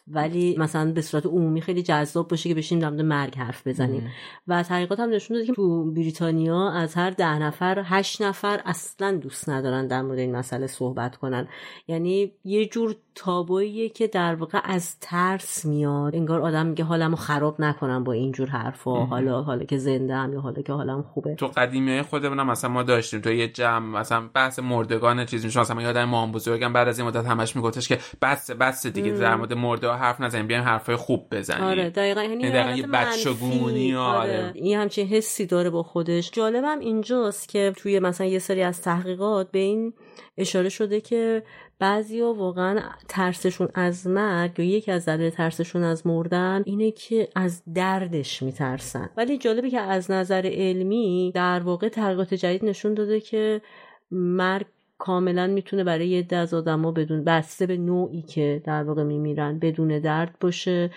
ولی 0.08 0.56
مثلا 0.58 0.92
به 0.92 1.00
صورت 1.00 1.26
عمومی 1.26 1.60
خیلی 1.60 1.82
جذاب 1.82 2.28
باشه 2.28 2.48
که 2.48 2.54
بشیم 2.54 2.78
در 2.78 2.90
مرگ 2.90 3.36
حرف 3.36 3.66
بزنیم. 3.66 4.10
و 4.48 4.62
تحقیقات 4.62 5.00
هم 5.00 5.10
نشون 5.10 5.36
داده 5.36 5.46
که 5.46 5.52
تو 5.52 5.90
بریتانیا 5.92 6.70
از 6.70 6.94
هر 6.94 7.10
ده 7.10 7.38
نفر 7.38 7.82
هشت 7.84 8.22
نفر 8.22 8.60
اصلا 8.64 9.16
دوست 9.16 9.48
ندارن 9.48 9.86
در 9.86 10.02
مورد 10.02 10.18
این 10.18 10.36
مسئله 10.36 10.66
صحبت 10.66 11.16
کنن. 11.16 11.48
یعنی 11.88 12.32
یه 12.44 12.66
جور 12.66 12.96
تابوییه 13.14 13.88
که 13.88 14.06
در 14.06 14.34
واقع 14.34 14.60
از 14.64 14.96
ترس 15.00 15.64
میاد. 15.64 16.16
انگار 16.16 16.40
آدم 16.40 16.66
میگه 16.66 16.84
حالمو 16.84 17.16
خراب 17.16 17.60
نکنم 17.60 18.04
با 18.04 18.12
اینجور 18.12 18.48
حرفا. 18.48 19.04
حالا 19.04 19.42
حالا 19.42 19.64
که 19.64 19.78
زنده 19.78 20.14
هم 20.14 20.32
یا 20.32 20.40
حالا 20.40 20.62
که 20.62 20.72
حالم 20.72 21.02
خوبه. 21.02 21.34
تو 21.34 21.49
قدیمی 21.56 22.02
خودمون 22.02 22.42
مثلا 22.42 22.70
ما 22.70 22.82
داشتیم 22.82 23.20
تو 23.20 23.32
یه 23.32 23.48
جمع 23.48 24.00
مثلا 24.00 24.28
بحث 24.34 24.58
مردگان 24.58 25.26
چیزی 25.26 25.46
میشه 25.46 25.60
مثلا 25.60 25.82
یادم 25.82 26.04
مام 26.04 26.32
بزرگم 26.32 26.72
بعد 26.72 26.88
از 26.88 26.98
این 26.98 27.08
مدت 27.08 27.26
همش 27.26 27.56
میگفتش 27.56 27.88
که 27.88 27.98
بس 28.22 28.50
بس 28.50 28.86
دیگه 28.86 29.10
در 29.10 29.36
مورد 29.36 29.52
مرده 29.52 29.88
ها 29.88 29.96
حرف 29.96 30.20
نزنیم 30.20 30.46
بیایم 30.46 30.64
حرفای 30.64 30.96
خوب 30.96 31.26
بزنیم. 31.30 31.64
آره 31.64 31.90
دقیقاً. 31.90 32.22
یعنی, 32.22 32.42
یعنی 32.42 32.50
دقیقاً 32.50 32.76
یه 32.76 32.86
بچگونی 32.86 33.94
آره. 33.94 34.18
آره. 34.18 34.52
این 34.54 34.78
همچین 34.78 35.06
حسی 35.06 35.46
داره 35.46 35.70
با 35.70 35.82
خودش. 35.82 36.30
جالبم 36.30 36.78
اینجاست 36.78 37.48
که 37.48 37.72
توی 37.76 38.00
مثلا 38.00 38.26
یه 38.26 38.38
سری 38.38 38.62
از 38.62 38.82
تحقیقات 38.82 39.50
به 39.50 39.58
این 39.58 39.92
اشاره 40.38 40.68
شده 40.68 41.00
که 41.00 41.42
بعضیا 41.80 42.32
واقعا 42.32 42.80
ترسشون 43.08 43.68
از 43.74 44.06
مرگ 44.06 44.58
یا 44.58 44.64
یکی 44.64 44.92
از 44.92 45.04
دلایل 45.04 45.30
ترسشون 45.30 45.82
از 45.82 46.06
مردن 46.06 46.62
اینه 46.66 46.90
که 46.90 47.28
از 47.34 47.62
دردش 47.74 48.42
میترسن. 48.42 49.10
ولی 49.16 49.38
جالبه 49.38 49.70
که 49.70 49.80
از 49.80 50.10
نظر 50.10 50.50
علمی 50.54 51.32
در 51.34 51.60
واقع 51.60 51.88
تحقیقات 51.88 52.34
جدید 52.34 52.64
نشون 52.64 52.94
داده 52.94 53.20
که 53.20 53.62
مرگ 54.10 54.66
کاملا 55.00 55.46
می‌تونه 55.46 55.84
برای 55.84 56.08
یه 56.08 56.18
عده 56.18 56.36
از 56.36 56.54
آدما 56.54 56.92
بدون 56.92 57.24
بسته 57.24 57.66
به 57.66 57.76
نوعی 57.76 58.22
که 58.22 58.62
در 58.64 58.84
واقع 58.84 59.02
میمیرن 59.02 59.58
بدون 59.58 59.98
درد 59.98 60.36
باشه 60.40 60.90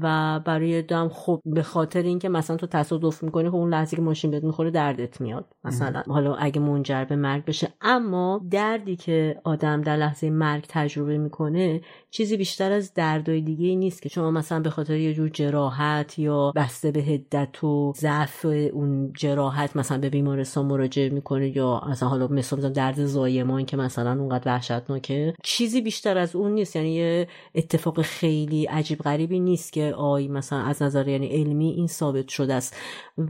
و 0.00 0.40
برای 0.44 0.82
دم 0.82 1.08
خب 1.08 1.40
به 1.44 1.62
خاطر 1.62 2.02
اینکه 2.02 2.28
مثلا 2.28 2.56
تو 2.56 2.66
تصادف 2.66 3.22
می‌کنی 3.22 3.48
خب 3.48 3.54
اون 3.54 3.70
لحظه 3.70 3.96
که 3.96 4.02
ماشین 4.02 4.30
بهت 4.30 4.44
می‌خوره 4.44 4.70
دردت 4.70 5.20
میاد. 5.20 5.44
مثلا 5.64 6.02
حالا 6.06 6.34
اگه 6.34 6.60
منجر 6.60 7.04
به 7.04 7.16
مرگ 7.16 7.44
بشه. 7.44 7.68
اما 7.80 8.40
دردی 8.50 8.96
که 8.96 9.40
آدم 9.44 9.82
در 9.82 9.96
لحظه 9.96 10.30
مرگ 10.30 10.64
تجربه 10.68 11.18
می‌کنه 11.18 11.80
چیزی 12.10 12.36
بیشتر 12.36 12.72
از 12.72 12.94
دردای 12.94 13.40
دیگه 13.40 13.66
ای 13.66 13.76
نیست 13.76 14.02
که 14.02 14.08
شما 14.08 14.30
مثلا 14.30 14.60
به 14.60 14.70
خاطر 14.70 14.96
یه 14.96 15.14
جور 15.14 15.28
جراحت 15.28 16.18
یا 16.18 16.52
بسته 16.56 16.90
به 16.90 17.00
هدت 17.00 17.64
و 17.64 17.92
ضعف 17.96 18.46
اون 18.72 19.12
جراحت 19.12 19.76
مثلا 19.76 19.98
به 19.98 20.10
بیمارستان 20.10 20.66
مراجعه 20.66 21.08
می‌کنه 21.08 21.56
یا 21.56 21.82
مثلا 21.90 22.08
حالا 22.08 22.28
مثلا 22.28 22.68
درد 22.68 23.04
زایمان 23.48 23.66
که 23.66 23.76
مثلا 23.76 24.12
اونقدر 24.12 24.42
وحشتناکه 24.46 25.34
چیزی 25.42 25.80
بیشتر 25.80 26.18
از 26.18 26.36
اون 26.36 26.52
نیست. 26.52 26.76
یعنی 26.76 26.94
یه 26.94 27.28
اتفاق 27.54 28.02
خیلی 28.02 28.64
عجیب 28.64 28.98
غریبی 28.98 29.40
نیست 29.40 29.72
که 29.72 29.94
آی 29.94 30.28
مثلا 30.28 30.58
از 30.58 30.82
نظر 30.82 31.08
یعنی 31.08 31.26
علمی 31.26 31.70
این 31.70 31.86
ثابت 31.86 32.28
شده 32.28 32.54
است. 32.54 32.76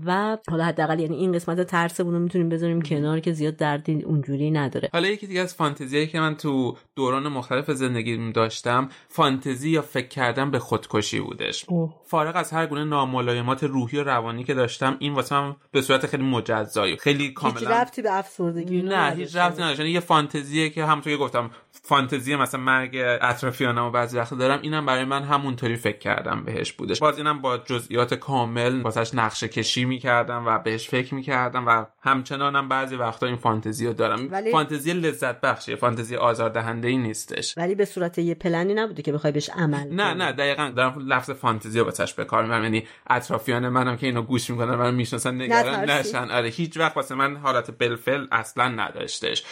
و 0.07 0.39
حالا 0.51 0.65
حداقل 0.65 1.01
یعنی 1.01 1.17
این 1.17 1.33
قسمت 1.33 1.61
ترسمون 1.61 2.15
رو 2.15 2.21
می‌تونیم 2.21 2.49
بذاریم 2.49 2.83
کنار 2.83 3.21
که 3.21 3.33
زیاد 3.33 3.57
دردی 3.57 4.03
اونجوری 4.03 4.51
نداره. 4.51 4.89
حالا 4.93 5.09
یکی 5.09 5.27
دیگه 5.27 5.41
از 5.41 5.55
فانتزیایی 5.55 6.07
که 6.07 6.21
من 6.21 6.35
تو 6.35 6.77
دوران 6.97 7.29
مختلف 7.29 7.71
زندگی 7.71 8.33
داشتم 8.33 8.89
فانتزی 9.09 9.71
یا 9.71 9.83
فکر 9.83 10.09
کردن 10.09 10.51
به 10.51 10.59
خودکشی 10.59 11.21
بودش. 11.21 11.65
اوه. 11.69 11.95
فارغ 12.05 12.37
از 12.37 12.53
هر 12.53 12.67
گونه 12.67 12.85
ناملایمات 12.85 13.65
روحی 13.65 13.99
و 13.99 14.05
روانی 14.05 14.45
که 14.45 14.55
داشتم 14.55 14.97
این 14.99 15.15
واسه 15.15 15.41
من 15.41 15.57
به 15.73 15.83
صورت 15.83 16.07
خیلی 16.07 16.23
مجزایی 16.23 16.97
خیلی 16.97 17.33
کاملا 17.33 17.59
هیچ 17.59 17.69
ربطی 17.69 18.03
به 18.03 18.19
افسردگی 18.19 18.83
نه 18.83 19.15
هیچ 19.17 19.37
ربطی 19.37 19.63
نداشت. 19.63 19.81
یعنی 19.81 19.93
یه 19.93 20.01
فانتزیه 20.09 20.71
که 20.71 20.85
همونطور 20.85 21.13
که 21.13 21.19
گفتم 21.19 21.51
فانتزی 21.71 22.37
مثلا 22.37 22.61
مرگ 22.61 22.97
اطرافیانم 23.21 23.85
و 23.85 23.91
بعضی 23.91 24.19
وقت 24.19 24.35
دارم 24.35 24.59
اینم 24.63 24.87
برای 24.87 25.05
من 25.05 25.23
همونطوری 25.23 25.77
فکر 25.77 25.99
کردم 25.99 26.45
بهش 26.45 26.73
بودش. 26.73 27.01
باز 27.01 27.19
اینم 27.19 27.41
با 27.41 27.59
جزئیات 27.59 28.15
کامل 28.15 28.83
واسش 28.83 29.15
نقشه 29.15 29.49
کشی 29.49 29.85
می‌کردم 29.85 30.47
و 30.47 30.59
بهش 30.59 30.89
فکر 30.89 31.15
می‌کردم 31.15 31.67
و 31.67 31.85
همچنانم 32.03 32.69
بعضی 32.69 32.97
وقتا 32.97 33.27
این 33.27 33.37
فانتزی 33.37 33.87
رو 33.87 33.93
دارم. 33.93 34.29
ولی... 34.31 34.53
فانتزی 34.53 34.93
لذت 34.93 35.41
بخشه 35.41 35.77
فانتزی 35.77 36.17
آزاردهنده 36.17 36.89
ای 36.89 36.97
نیستش. 36.97 37.55
ولی 37.57 37.75
به 37.75 37.85
صورت 37.85 38.19
یه 38.19 38.35
پلنی 38.35 38.75
نبوده 38.75 39.03
که 39.03 39.13
بخوای 39.13 39.33
بهش 39.33 39.51
عمل 39.51 39.95
نه 39.95 40.15
نه 40.15 40.33
دقیقا 40.33 40.73
دارم 40.77 41.13
لفظ 41.13 41.31
فانتزی 41.31 41.79
رو 41.79 41.85
واسش 41.85 42.15
به 42.15 42.25
کار 42.25 42.43
می‌برم. 42.43 42.63
یعنی 42.63 42.87
اطرافیان 43.11 43.69
منم 43.69 43.97
که 43.97 44.07
اینو 44.07 44.23
گوش 44.23 44.51
می‌کنن 44.51 44.75
من 44.75 44.95
می‌شناسن 44.95 45.35
نگران 45.43 45.91
نشن. 45.91 46.31
آره 46.31 46.49
هیچ 46.49 46.77
وقت 46.77 46.97
واسه 46.97 47.15
من 47.15 47.37
حالت 47.37 47.79
بلفل 47.79 48.27
اصلا 48.33 48.69
نداشتش. 48.69 49.45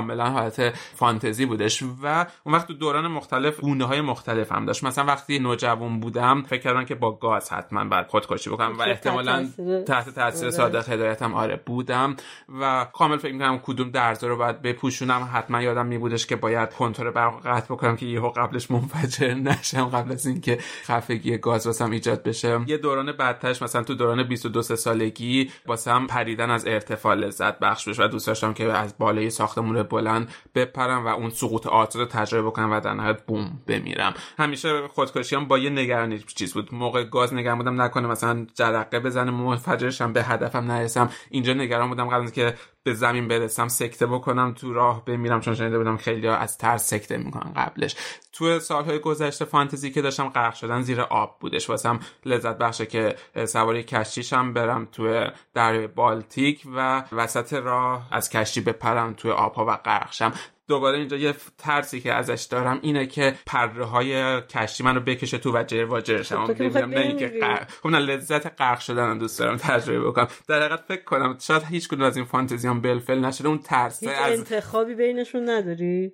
کاملا 0.00 0.30
حالت 0.30 0.74
فانتزی 0.76 1.46
بودش 1.46 1.82
و 2.02 2.26
اون 2.44 2.54
وقت 2.54 2.66
تو 2.66 2.74
دوران 2.74 3.06
مختلف 3.06 3.60
گونه 3.60 3.84
های 3.84 4.00
مختلف 4.00 4.52
هم 4.52 4.66
داشت. 4.66 4.84
مثلا 4.84 5.04
وقتی 5.04 5.38
نوجوان 5.38 6.00
بودم 6.00 6.42
فکر 6.42 6.60
کردم 6.60 6.84
که 6.84 6.94
با 6.94 7.12
گاز 7.12 7.52
حتما 7.52 7.84
بعد 7.84 8.06
خودکشی 8.06 8.50
بکنم 8.50 8.78
و 8.78 8.82
احتمالا 8.82 9.48
تحت 9.86 10.10
تاثیر 10.14 10.48
آره. 10.48 10.56
صادق 10.56 10.88
هدایتم 10.88 11.34
آره 11.34 11.60
بودم 11.66 12.16
و 12.60 12.86
کامل 12.92 13.16
فکر 13.16 13.32
می‌کنم 13.32 13.58
کدوم 13.58 13.90
درزا 13.90 14.26
رو 14.26 14.36
باید 14.36 14.62
بپوشونم. 14.62 15.30
حتما 15.32 15.62
یادم 15.62 15.86
میبودش 15.86 16.26
که 16.26 16.36
باید 16.36 16.74
کنترل 16.74 17.10
برق 17.10 17.46
قطع 17.46 17.74
بکنم 17.74 17.96
که 17.96 18.06
یهو 18.06 18.28
قبلش 18.28 18.70
منفجر 18.70 19.34
نشم 19.34 19.88
قبل 19.88 20.12
از 20.12 20.26
اینکه 20.26 20.58
خفگی 20.84 21.38
گاز 21.38 21.66
واسم 21.66 21.90
ایجاد 21.90 22.22
بشه. 22.22 22.60
یه 22.66 22.76
دوران 22.76 23.12
بعدتش 23.12 23.62
مثلا 23.62 23.82
تو 23.82 23.94
دوران 23.94 24.22
22 24.22 24.62
سالگی 24.62 25.50
واسم 25.66 26.06
پریدن 26.06 26.50
از 26.50 26.66
ارتفاع 26.66 27.14
لذت 27.14 27.58
بخش 27.58 27.88
بشه 27.88 28.04
و 28.04 28.08
دوست 28.08 28.26
داشتم 28.26 28.52
که 28.52 28.72
از 28.72 28.94
بالای 28.98 29.30
ساختمون 29.30 29.82
بلند 29.90 30.30
بپرم 30.54 31.06
و 31.06 31.08
اون 31.08 31.30
سقوط 31.30 31.66
آتش 31.66 31.96
رو 31.96 32.04
تجربه 32.04 32.46
بکنم 32.46 32.72
و 32.72 32.80
در 32.80 32.94
نهایت 32.94 33.22
بوم 33.22 33.60
بمیرم. 33.66 34.14
همیشه 34.38 34.88
خودکشیام 34.88 35.48
با 35.48 35.58
یه 35.58 35.70
نگرانی 35.70 36.18
چیز 36.18 36.54
بود. 36.54 36.74
موقع 36.74 37.04
گاز 37.04 37.34
نگران 37.34 37.58
بودم 37.58 37.82
نکنه 37.82 38.08
مثلا 38.08 38.46
جرقه 38.54 39.00
بزنه 39.00 39.30
منفجرشم 39.30 40.12
به 40.12 40.22
هدفم 40.22 40.72
نرسم. 40.72 41.10
اینجا 41.30 41.52
نگران 41.52 41.88
بودم 41.88 42.08
قبل 42.08 42.30
که 42.30 42.54
به 42.82 42.94
زمین 42.94 43.28
برسم 43.28 43.68
سکته 43.68 44.06
بکنم 44.06 44.54
تو 44.54 44.72
راه 44.72 45.04
بمیرم 45.04 45.40
چون 45.40 45.54
شنیده 45.54 45.78
بودم 45.78 45.96
خیلی 45.96 46.28
از 46.28 46.58
ترس 46.58 46.88
سکته 46.88 47.16
می‌کنن 47.16 47.52
قبلش. 47.52 47.96
تو 48.32 48.58
سالهای 48.58 48.98
گذشته 48.98 49.44
فانتزی 49.44 49.90
که 49.90 50.02
داشتم 50.02 50.28
غرق 50.28 50.54
شدن 50.54 50.82
زیر 50.82 51.00
آب 51.00 51.36
بودش. 51.40 51.70
واسم 51.70 52.00
لذت 52.24 52.58
بخشه 52.58 52.86
که 52.86 53.16
سواری 53.44 53.82
کشتیشم 53.82 54.52
برم 54.52 54.88
تو 54.92 55.26
دریای 55.54 55.86
بالتیک 55.86 56.62
و 56.76 57.04
وسط 57.12 57.52
راه 57.52 58.08
از 58.10 58.30
کشتی 58.30 58.60
بپرم 58.60 59.14
توی 59.14 59.30
آبها 59.30 59.66
و 59.66 59.76
غرق 59.76 60.12
شم. 60.12 60.32
دوباره 60.70 60.98
اینجا 60.98 61.16
یه 61.16 61.34
ترسی 61.58 62.00
که 62.00 62.12
ازش 62.14 62.42
دارم 62.50 62.78
اینه 62.82 63.06
که 63.06 63.34
پره 63.46 63.84
های 63.84 64.40
کشتی 64.40 64.84
منو 64.84 65.00
بکشه 65.00 65.38
تو 65.38 65.52
و 65.52 65.62
جر 65.62 65.84
و 65.84 66.00
جرشم 66.00 66.46
خب 66.46 66.62
نه 66.62 67.00
اینکه 67.00 67.40
خب 67.82 67.88
نه 67.88 67.98
لذت 67.98 68.46
غرق 68.46 68.80
شدن 68.80 69.18
دوست 69.18 69.38
دارم 69.38 69.56
تجربه 69.56 70.00
بکنم. 70.00 70.28
در 70.48 70.60
حقیقت 70.62 70.84
فکر 70.88 71.04
کنم 71.04 71.36
شاید 71.40 71.62
هیچ 71.62 71.88
کدوم 71.88 72.02
از 72.02 72.16
این 72.16 72.26
فانتزیام 72.26 72.80
بلفل 72.80 73.18
نشده 73.18 73.48
اون 73.48 73.58
ترس 73.58 74.02
از 74.02 74.38
انتخابی 74.38 74.94
بینشون 74.94 75.50
نداری؟ 75.50 76.12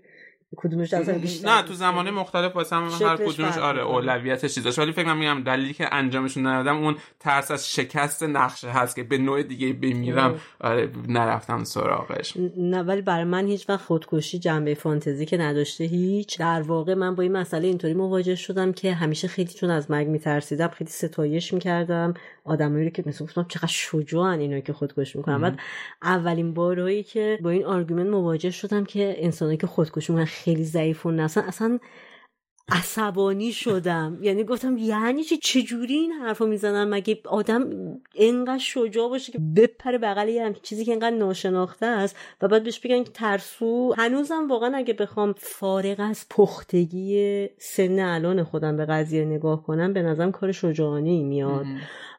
کدومش 0.57 0.95
بیشتر 0.95 1.49
نه 1.49 1.63
تو 1.63 1.75
زمانه 1.75 2.11
مختلف 2.11 2.57
واسه 2.57 2.77
هم 2.77 2.89
هر 3.09 3.17
کدومش 3.17 3.59
آره 3.59 3.83
اولویتش 3.83 4.55
چیزاش. 4.55 4.79
ولی 4.79 4.93
فکر 4.93 5.13
میگم 5.13 5.43
دلیلی 5.43 5.75
که 5.75 5.95
انجامشون 5.95 6.47
ندادم 6.47 6.77
اون 6.77 6.97
ترس 7.21 7.51
از 7.51 7.71
شکست 7.71 8.23
نقشه 8.23 8.69
هست 8.69 8.97
که 8.97 9.03
به 9.03 9.19
نوع 9.19 9.43
دیگه 9.43 9.73
بمیرم. 9.73 10.41
آره 10.61 10.91
نرفتم 11.09 11.65
سراغش. 11.65 12.37
نه 12.57 12.83
ولی 12.83 13.03
برای 13.03 13.25
من 13.25 13.47
هیچ 13.47 13.69
وقت 13.69 13.85
خودکشی 13.85 14.39
جنبه 14.39 14.75
فانتزی 14.75 15.27
که 15.27 15.37
نداشته 15.37 15.85
هیچ. 15.85 16.39
در 16.39 16.63
واقع 16.63 16.95
من 16.95 17.15
با 17.15 17.23
این 17.23 17.33
مسئله 17.33 17.67
اینطوری 17.69 17.95
مواجه 17.95 18.35
شدم 18.35 18.73
که 18.73 18.95
همیشه 18.95 19.29
خیلی 19.29 19.53
چون 19.53 19.71
از 19.71 19.91
مرگ 19.91 20.07
میترسیدم 20.07 20.69
خیلی 20.69 20.91
ستایش 20.91 21.55
می‌کردم. 21.55 22.15
آدمایی 22.47 22.91
که 22.91 23.03
مثلا 23.07 23.27
گفتم 23.27 23.47
چقدر 23.49 23.67
شجاعن 23.67 24.41
اینا 24.41 24.61
که 24.61 24.73
خودکشی 24.73 25.19
می‌کنن. 25.19 25.41
بعد 25.41 25.59
اولین 26.03 26.55
بارهایی 26.55 27.03
که 27.03 27.39
با 27.43 27.51
این 27.51 27.65
آرگومنت 27.65 28.07
مواجه 28.07 28.51
شدم 28.51 28.85
که 28.85 29.15
انسانایی 29.19 29.59
که 29.59 29.67
خودکشی 29.67 30.13
می‌کنن 30.13 30.25
خیلی 30.27 30.65
ضعیف 30.65 31.07
و 31.07 31.09
اصلا 31.09 31.43
اصلا 31.43 31.79
عصبانی 32.69 33.53
شدم. 33.53 34.19
یعنی 34.23 34.45
گفتم 34.45 34.79
یعنی 34.79 35.25
چه 35.25 35.37
چجوری 35.37 35.95
این 35.95 36.13
حرفو 36.13 36.47
می‌زنن 36.47 36.85
مگه 36.85 37.19
آدم 37.25 37.65
انقدر 38.15 38.59
شجاع 38.59 39.09
باشه 39.09 39.33
که 39.33 39.39
بپره 39.57 39.99
بغل 39.99 40.29
یه 40.29 40.55
چیزی 40.63 40.85
که 40.85 40.93
انقدر 40.93 41.17
ناشناخته 41.17 41.87
است 41.87 42.17
و 42.43 42.49
بعد 42.49 42.65
بهش 42.65 42.81
بگن 42.81 43.05
که 43.05 43.11
ترسو؟ 43.11 43.95
هنوزم 43.99 44.49
واقعا 44.49 44.77
اگه 44.77 44.95
بخوام 44.95 45.35
فارغ 45.39 45.97
از 45.99 46.27
پختگی 46.31 47.49
سن 47.59 47.99
الان 47.99 48.45
خودم 48.45 48.77
به 48.77 48.85
قضیه 48.85 49.25
نگاه 49.25 49.63
کنم 49.63 49.93
به 49.93 50.03
نظرم 50.03 50.33
کار 50.33 50.53
شجاعانه 50.53 51.11
ای 51.11 51.23
میاد 51.23 51.67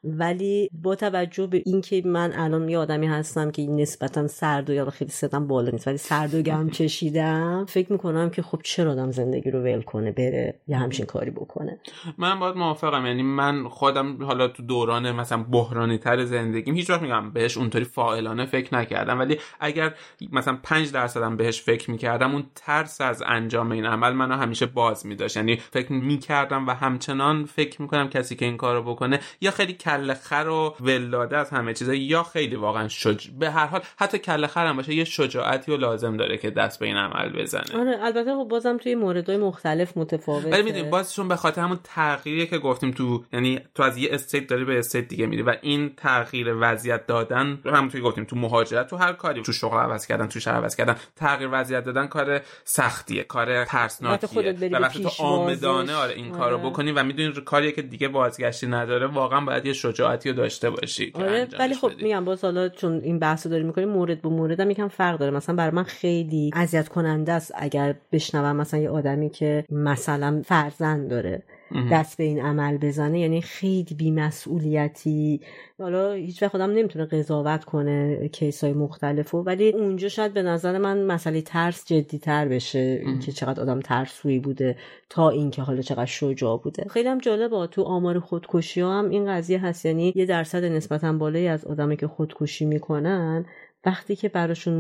ولی 0.03 0.69
با 0.83 0.95
توجه 0.95 1.47
به 1.47 1.61
اینکه 1.65 2.01
من 2.05 2.33
الان 2.33 2.69
یه 2.69 2.77
آدمی 2.77 3.07
هستم 3.07 3.51
که 3.51 3.61
نسبتا 3.61 4.27
سرد 4.27 4.69
و 4.69 4.73
یا 4.73 4.89
خیلی 4.89 5.11
سدم 5.11 5.47
بالا 5.47 5.69
نیست 5.69 5.87
ولی 5.87 5.97
سرد 5.97 6.35
و 6.35 6.41
گرم 6.41 6.69
چشیدم 6.77 7.65
فکر 7.69 7.91
می‌کنم 7.91 8.29
که 8.29 8.41
خب 8.41 8.61
چرا 8.63 8.91
آدم 8.91 9.11
زندگی 9.11 9.51
رو 9.51 9.59
ول 9.59 9.81
کنه 9.81 10.11
بره. 10.11 10.36
که 10.37 10.53
یه 10.67 10.77
همچین 10.77 11.05
کاری 11.05 11.31
بکنه. 11.31 11.79
من 12.17 12.39
باید 12.39 12.55
موافقم. 12.55 13.05
یعنی 13.05 13.23
من 13.23 13.67
خودم 13.67 14.23
حالا 14.23 14.47
تو 14.47 14.63
دوران 14.63 15.11
مثلا 15.11 15.43
بحرانی 15.43 15.97
تر 15.97 16.25
زندگیم 16.25 16.75
هیچ 16.75 16.89
وقت 16.89 17.01
میگم 17.01 17.31
بهش 17.31 17.57
اونطوری 17.57 17.85
فاعلانه 17.85 18.45
فکر 18.45 18.75
نکردم. 18.75 19.19
ولی 19.19 19.39
اگر 19.59 19.93
مثلا 20.31 20.57
5 20.63 20.91
درصدم 20.91 21.37
بهش 21.37 21.61
فکر 21.61 21.91
می‌کردم 21.91 22.31
اون 22.33 22.43
ترس 22.55 23.01
از 23.01 23.23
انجام 23.25 23.71
این 23.71 23.85
عمل 23.85 24.13
منو 24.13 24.35
همیشه 24.35 24.65
باز 24.65 25.05
میداشت. 25.05 25.37
یعنی 25.37 25.55
فکر 25.55 25.91
می‌کردم 25.91 26.67
و 26.67 26.71
همچنان 26.71 27.45
فکر 27.45 27.81
می‌کنم 27.81 28.09
کسی 28.09 28.35
که 28.35 28.45
این 28.45 28.57
کارو 28.57 28.83
بکنه 28.83 29.19
یا 29.41 29.51
خیلی 29.51 29.73
کله 29.73 30.13
خر 30.13 30.47
و 30.47 30.75
ولاده 30.79 31.37
از 31.37 31.49
همه 31.49 31.73
چیزا 31.73 31.93
یا 31.93 32.23
خیلی 32.23 32.55
واقعا 32.55 32.87
شج 32.87 33.29
به 33.29 33.49
هر 33.49 33.65
حال 33.65 33.81
حتی 33.97 34.17
کله 34.17 34.47
خرم 34.47 34.75
باشه 34.75 34.93
یه 34.93 35.03
شجاعتی 35.03 35.71
و 35.71 35.77
لازم 35.77 36.17
داره 36.17 36.37
که 36.37 36.49
دست 36.49 36.79
به 36.79 36.85
این 36.85 36.97
عمل 36.97 37.29
بزنه. 37.41 37.79
آره 37.79 37.97
البته 38.01 38.35
خب 38.35 38.47
بازم 38.49 38.77
توی 38.77 38.95
موردهای 38.95 39.37
مختلف 39.37 39.97
متفاوته. 40.27 40.49
ولی 40.49 40.63
می‌دونی 40.63 40.89
بازشون 40.89 41.27
به 41.27 41.35
خاطر 41.35 41.61
همون 41.61 41.79
تغییری 41.83 42.47
که 42.47 42.57
گفتیم 42.57 42.91
تو 42.91 43.23
یعنی 43.33 43.59
تو 43.75 43.83
از 43.83 43.97
یه 43.97 44.09
state 44.11 44.47
داری 44.47 44.65
به 44.65 44.79
state 44.79 45.07
دیگه 45.07 45.25
میری 45.25 45.41
و 45.41 45.55
این 45.61 45.93
تغییر 45.97 46.55
وضعیت 46.59 47.07
دادن 47.07 47.59
همونطوری 47.65 48.03
گفتیم 48.03 48.23
تو 48.23 48.35
مهاجرت 48.35 48.87
تو 48.87 48.97
هر 48.97 49.13
کاری 49.13 49.41
تو 49.41 49.51
شغل 49.51 49.77
عوض 49.77 50.07
کردن 50.07 50.27
تو 50.27 50.39
شهر 50.39 50.55
عوض 50.55 50.75
کردن 50.75 50.95
تغییر 51.15 51.49
وضعیت 51.53 51.83
دادن 51.83 52.07
کار 52.07 52.41
سختیه 52.63 53.23
کار 53.23 53.65
ترسناکیه. 53.65 54.53
و 54.71 54.75
وقتی 54.75 55.03
تو 55.03 55.23
آمدانه 55.23 55.95
آره 55.95 56.13
این 56.13 56.31
آره. 56.31 56.37
کارو 56.39 56.57
بکنی 56.57 56.91
و 56.91 57.03
می‌دونی 57.03 57.33
کاریه 57.45 57.71
که 57.71 57.81
دیگه 57.81 58.07
بازگشتی 58.07 58.67
نداره 58.67 59.07
واقعا 59.07 59.41
باید 59.41 59.65
یه 59.65 59.73
شجاعتی 59.73 60.29
رو 60.29 60.35
داشته 60.35 60.69
باشی 60.69 61.11
آره 61.15 61.47
ولی 61.59 61.73
خب 61.73 61.91
میگم 62.01 62.25
باز 62.25 62.43
حالا 62.43 62.69
چون 62.69 63.01
این 63.03 63.19
بحثو 63.19 63.49
داری 63.49 63.63
می‌کنی 63.63 63.85
مورد 63.85 64.21
به 64.21 64.29
مورد 64.29 64.59
هم 64.59 64.69
یکم 64.69 64.87
فرق 64.87 65.19
داره. 65.19 65.31
مثلا 65.31 65.55
برای 65.55 65.71
من 65.71 65.83
خیلی 65.83 66.51
اذیت 66.53 66.89
کننده 66.89 67.31
است 67.33 67.51
اگر 67.55 67.95
بشنوم 68.11 68.55
مثلا 68.55 68.79
یه 68.79 68.89
آدمی 68.89 69.29
که 69.29 69.65
مثلا 69.69 70.16
فرزند 70.41 71.09
داره 71.09 71.43
دست 71.91 72.17
به 72.17 72.23
این 72.23 72.41
عمل 72.41 72.77
بزنه 72.77 73.19
یعنی 73.19 73.41
خیلی 73.41 73.95
بیمسئولیتی. 73.97 75.41
حالا 75.79 76.11
هیچ 76.11 76.43
وقت 76.43 76.51
خودم 76.51 76.71
نمی‌تونه 76.71 77.05
قضاوت 77.05 77.63
کنه 77.63 78.27
کیس 78.27 78.63
های 78.63 78.73
مختلف 78.73 79.33
ولی 79.33 79.69
اونجا 79.69 80.07
شاید 80.07 80.33
به 80.33 80.41
نظر 80.41 80.77
من 80.77 81.03
مسئله 81.03 81.41
ترس 81.41 81.85
جدی 81.85 82.17
تر 82.19 82.47
بشه 82.47 83.01
که 83.25 83.31
چقدر 83.31 83.61
آدم 83.61 83.79
ترسویی 83.79 84.39
بوده 84.39 84.75
تا 85.09 85.29
اینکه 85.29 85.61
حالا 85.61 85.81
چقدر 85.81 86.05
شجاع 86.05 86.61
بوده. 86.63 86.85
خیلی 86.89 87.09
هم 87.09 87.17
جالبه 87.17 87.67
تو 87.67 87.83
آمار 87.83 88.19
خودکشی 88.19 88.81
ها 88.81 88.99
هم 88.99 89.09
این 89.09 89.31
قضیه 89.31 89.59
هست. 89.59 89.85
یعنی 89.85 90.13
یه 90.15 90.25
درصد 90.25 90.63
نسبتا 90.63 91.13
بالایی 91.13 91.47
از 91.47 91.65
آدمی 91.65 91.97
که 91.97 92.07
خودکشی 92.07 92.65
می‌کنن 92.65 93.45
وقتی 93.87 94.15
که 94.15 94.29
براشون 94.29 94.73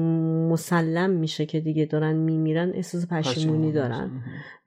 مسلم 0.49 1.09
میشه 1.09 1.45
که 1.45 1.59
دیگه 1.59 1.85
دارن 1.85 2.15
میمیرن 2.15 2.71
احساس 2.73 3.07
پشیمونی 3.07 3.71
دارن. 3.71 4.11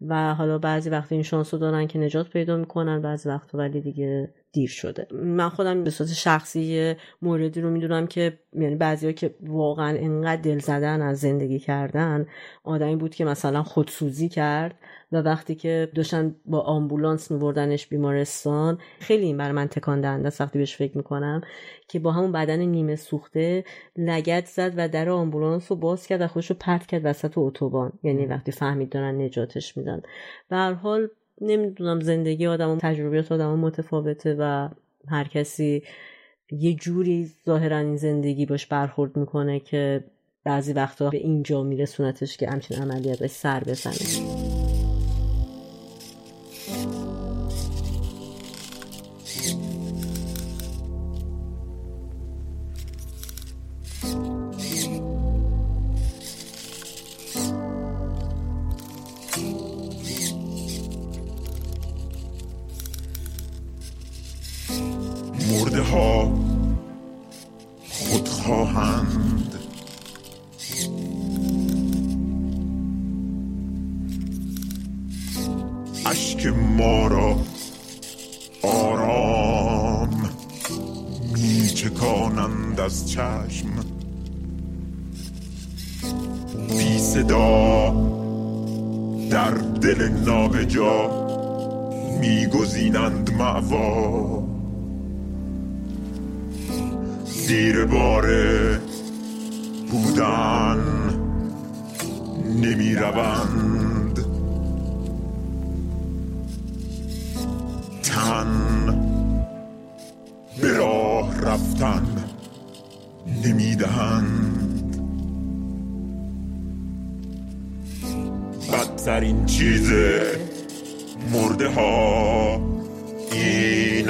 و 0.08 0.34
حالا 0.34 0.58
بعضی 0.58 0.90
وقت 0.90 1.12
این 1.12 1.22
شانس 1.22 1.54
رو 1.54 1.60
دارن 1.60 1.86
که 1.86 1.98
نجات 1.98 2.30
پیدا 2.30 2.56
می‌کنن 2.56 3.02
بعضی 3.02 3.28
وقت 3.28 3.54
ولی 3.54 3.80
دیگه 3.80 4.30
دیر 4.52 4.70
شده. 4.70 5.06
من 5.12 5.48
خودم 5.48 5.84
به 5.84 5.90
صورت 5.90 6.12
شخصی 6.12 6.94
موردی 7.22 7.60
رو 7.60 7.70
می‌دونم 7.70 8.06
که 8.06 8.38
یعنی 8.52 8.76
بعضیا 8.76 9.12
که 9.12 9.34
واقعا 9.40 9.98
انقدر 9.98 10.42
دل 10.42 10.58
زدن 10.58 11.02
از 11.02 11.20
زندگی 11.20 11.58
کردن 11.58 12.26
آدمی 12.64 12.96
بود 12.96 13.14
که 13.14 13.24
مثلا 13.24 13.62
خودسوزی 13.62 14.28
کرد 14.28 14.74
و 15.12 15.16
وقتی 15.16 15.54
که 15.54 15.90
داشتن 15.94 16.36
با 16.44 16.60
آمبولانس 16.60 17.30
میبردنش 17.30 17.86
بیمارستان 17.86 18.78
خیلی 19.00 19.24
این 19.24 19.36
برای 19.36 19.52
من 19.52 19.66
تکان 19.66 20.00
دهنده 20.00 20.28
است 20.28 20.40
وقتی 20.40 20.58
بهش 20.58 20.76
فکر 20.76 20.96
می‌کنم 20.96 21.40
که 21.88 21.98
با 21.98 22.12
همون 22.12 22.32
بدن 22.32 22.60
نیمه 22.60 22.96
سوخته 22.96 23.64
لگت 23.96 24.46
زد 24.46 24.72
و 24.76 24.88
در 24.88 25.08
آمبولانس 25.10 25.70
رو 25.70 25.76
باز 25.76 26.06
کرد 26.06 26.20
و 26.20 26.26
خودش 26.26 26.50
رو 26.50 26.56
پرت 26.60 26.86
کرد 26.86 27.02
وسط 27.04 27.32
اتوبان. 27.36 27.92
یعنی 28.02 28.26
وقتی 28.26 28.52
فهمید 28.52 28.90
دارن 28.90 29.20
نجاتش 29.20 29.76
میدن. 29.76 30.02
به 30.48 30.56
هر 30.56 30.72
حال 30.72 31.08
نمی‌دونم 31.40 32.00
زندگی 32.00 32.46
آدم 32.46 32.78
تجربیات 32.78 33.32
آدم 33.32 33.58
متفاوته 33.58 34.36
و 34.38 34.68
هر 35.08 35.24
کسی 35.24 35.82
یه 36.50 36.74
جوری 36.74 37.30
ظاهرا 37.46 37.78
این 37.78 37.96
زندگی 37.96 38.46
باش 38.46 38.66
برخورد 38.66 39.16
می‌کنه 39.16 39.60
که 39.60 40.04
بعضی 40.44 40.72
وقتا 40.72 41.10
به 41.10 41.16
اینجا 41.16 41.62
میرسونتش 41.62 42.36
که 42.36 42.50
همچین 42.50 42.76
عملیات 42.76 43.26
سر 43.26 43.60
بزنه. 43.60 44.59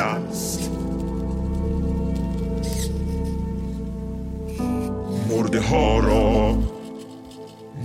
است 0.01 0.71
مرده 5.31 5.61
ها 5.61 5.99
را 5.99 6.59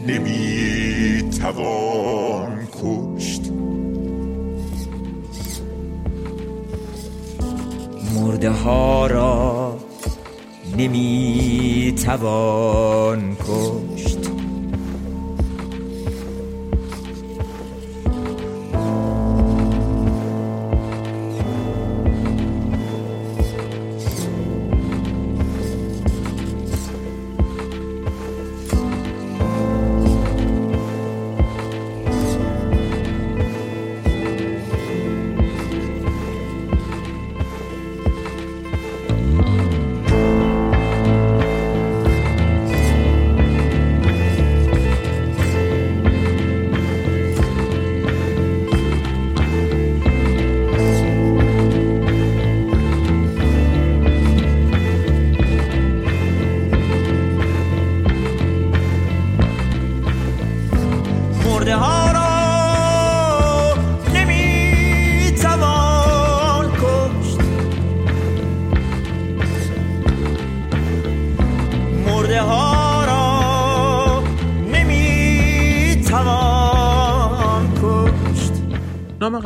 نمی 0.07 1.30
توان 1.41 2.68
کشت. 2.84 3.51
مرده 8.16 8.49
ها 8.49 9.07
را 9.07 9.78
نمی 10.78 11.93
توان 12.05 13.36
کشت. 13.36 14.14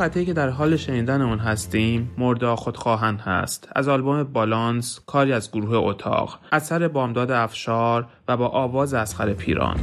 قطعی 0.00 0.24
که 0.24 0.32
در 0.32 0.48
حال 0.48 0.76
شنیدن 0.76 1.22
اون 1.22 1.38
هستیم 1.38 2.10
مردا 2.18 2.56
خودخواهند 2.56 3.20
هست. 3.20 3.68
از 3.76 3.88
آلبوم 3.88 4.22
بالانس 4.22 5.00
کاری 5.06 5.32
از 5.32 5.50
گروه 5.52 5.76
اتاق. 5.76 6.38
اثر 6.52 6.88
بامداد 6.88 7.30
افشار 7.30 8.06
و 8.28 8.36
با 8.36 8.48
آواز 8.48 8.94
اسخر 8.94 9.32
پیران. 9.32 9.76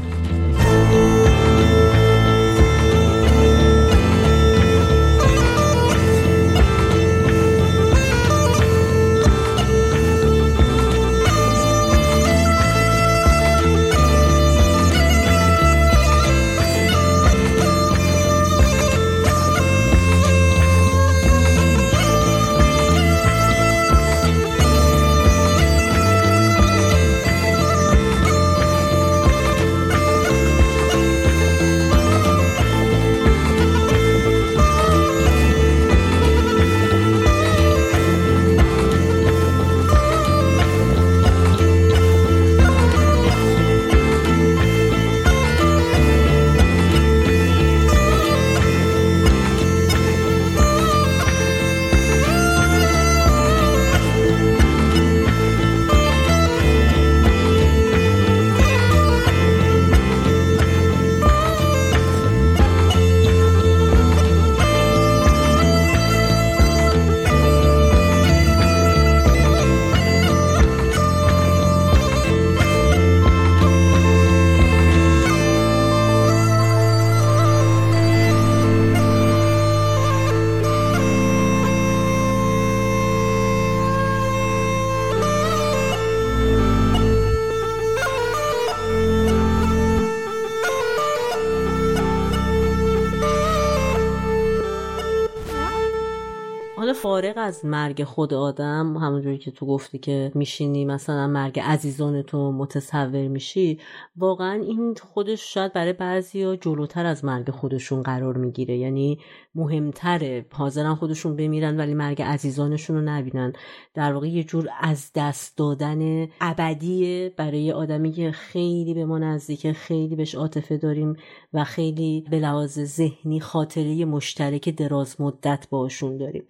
از 97.48 97.66
مرگ 97.66 98.04
خود 98.04 98.34
آدم 98.34 98.98
همونجوری 98.98 99.38
که 99.38 99.52
تو 99.52 99.66
گفتی 99.66 99.98
که 99.98 100.32
میشینی 100.36 100.86
مثلا 100.86 101.28
مرگ 101.28 101.60
عزیزان 101.60 102.22
تو 102.22 102.52
متصور 102.52 103.28
میشی 103.28 103.80
واقعا 104.18 104.54
این 104.54 104.96
خودش 104.96 105.54
شاید 105.54 105.74
برای 105.74 105.94
بعضی 105.94 106.44
ها 106.44 106.56
جلوتر 106.56 107.06
از 107.06 107.26
مرگ 107.26 107.50
خودشون 107.52 108.02
قرار 108.02 108.38
می‌گیره. 108.38 108.78
یعنی 108.78 109.20
مهمتره. 109.56 110.46
حاضرن 110.54 110.96
خودشون 110.96 111.36
بمیرن 111.36 111.78
ولی 111.78 111.94
مرگ 111.94 112.22
عزیزانشون 112.22 112.96
رو 112.96 113.02
نبینن. 113.02 113.54
در 113.94 114.14
واقع 114.14 114.28
یه 114.28 114.44
جور 114.44 114.70
از 114.80 115.12
دست 115.16 115.58
دادن 115.58 116.28
ابدیه 116.42 117.34
برای 117.38 117.72
آدمی 117.72 118.12
که 118.12 118.32
خیلی 118.32 118.94
به 118.94 119.06
ما 119.06 119.20
نزدیکه 119.20 119.74
خیلی 119.74 120.16
بهش 120.16 120.36
عاطفه 120.36 120.78
داریم 120.78 121.16
و 121.54 121.64
خیلی 121.64 122.26
به 122.32 122.40
لحاظ 122.40 122.80
ذهنی 122.80 123.40
خاطره 123.40 124.06
مشترک 124.06 124.70
دراز 124.70 125.22
مدت 125.22 125.68
باشون 125.70 126.18
داریم. 126.18 126.44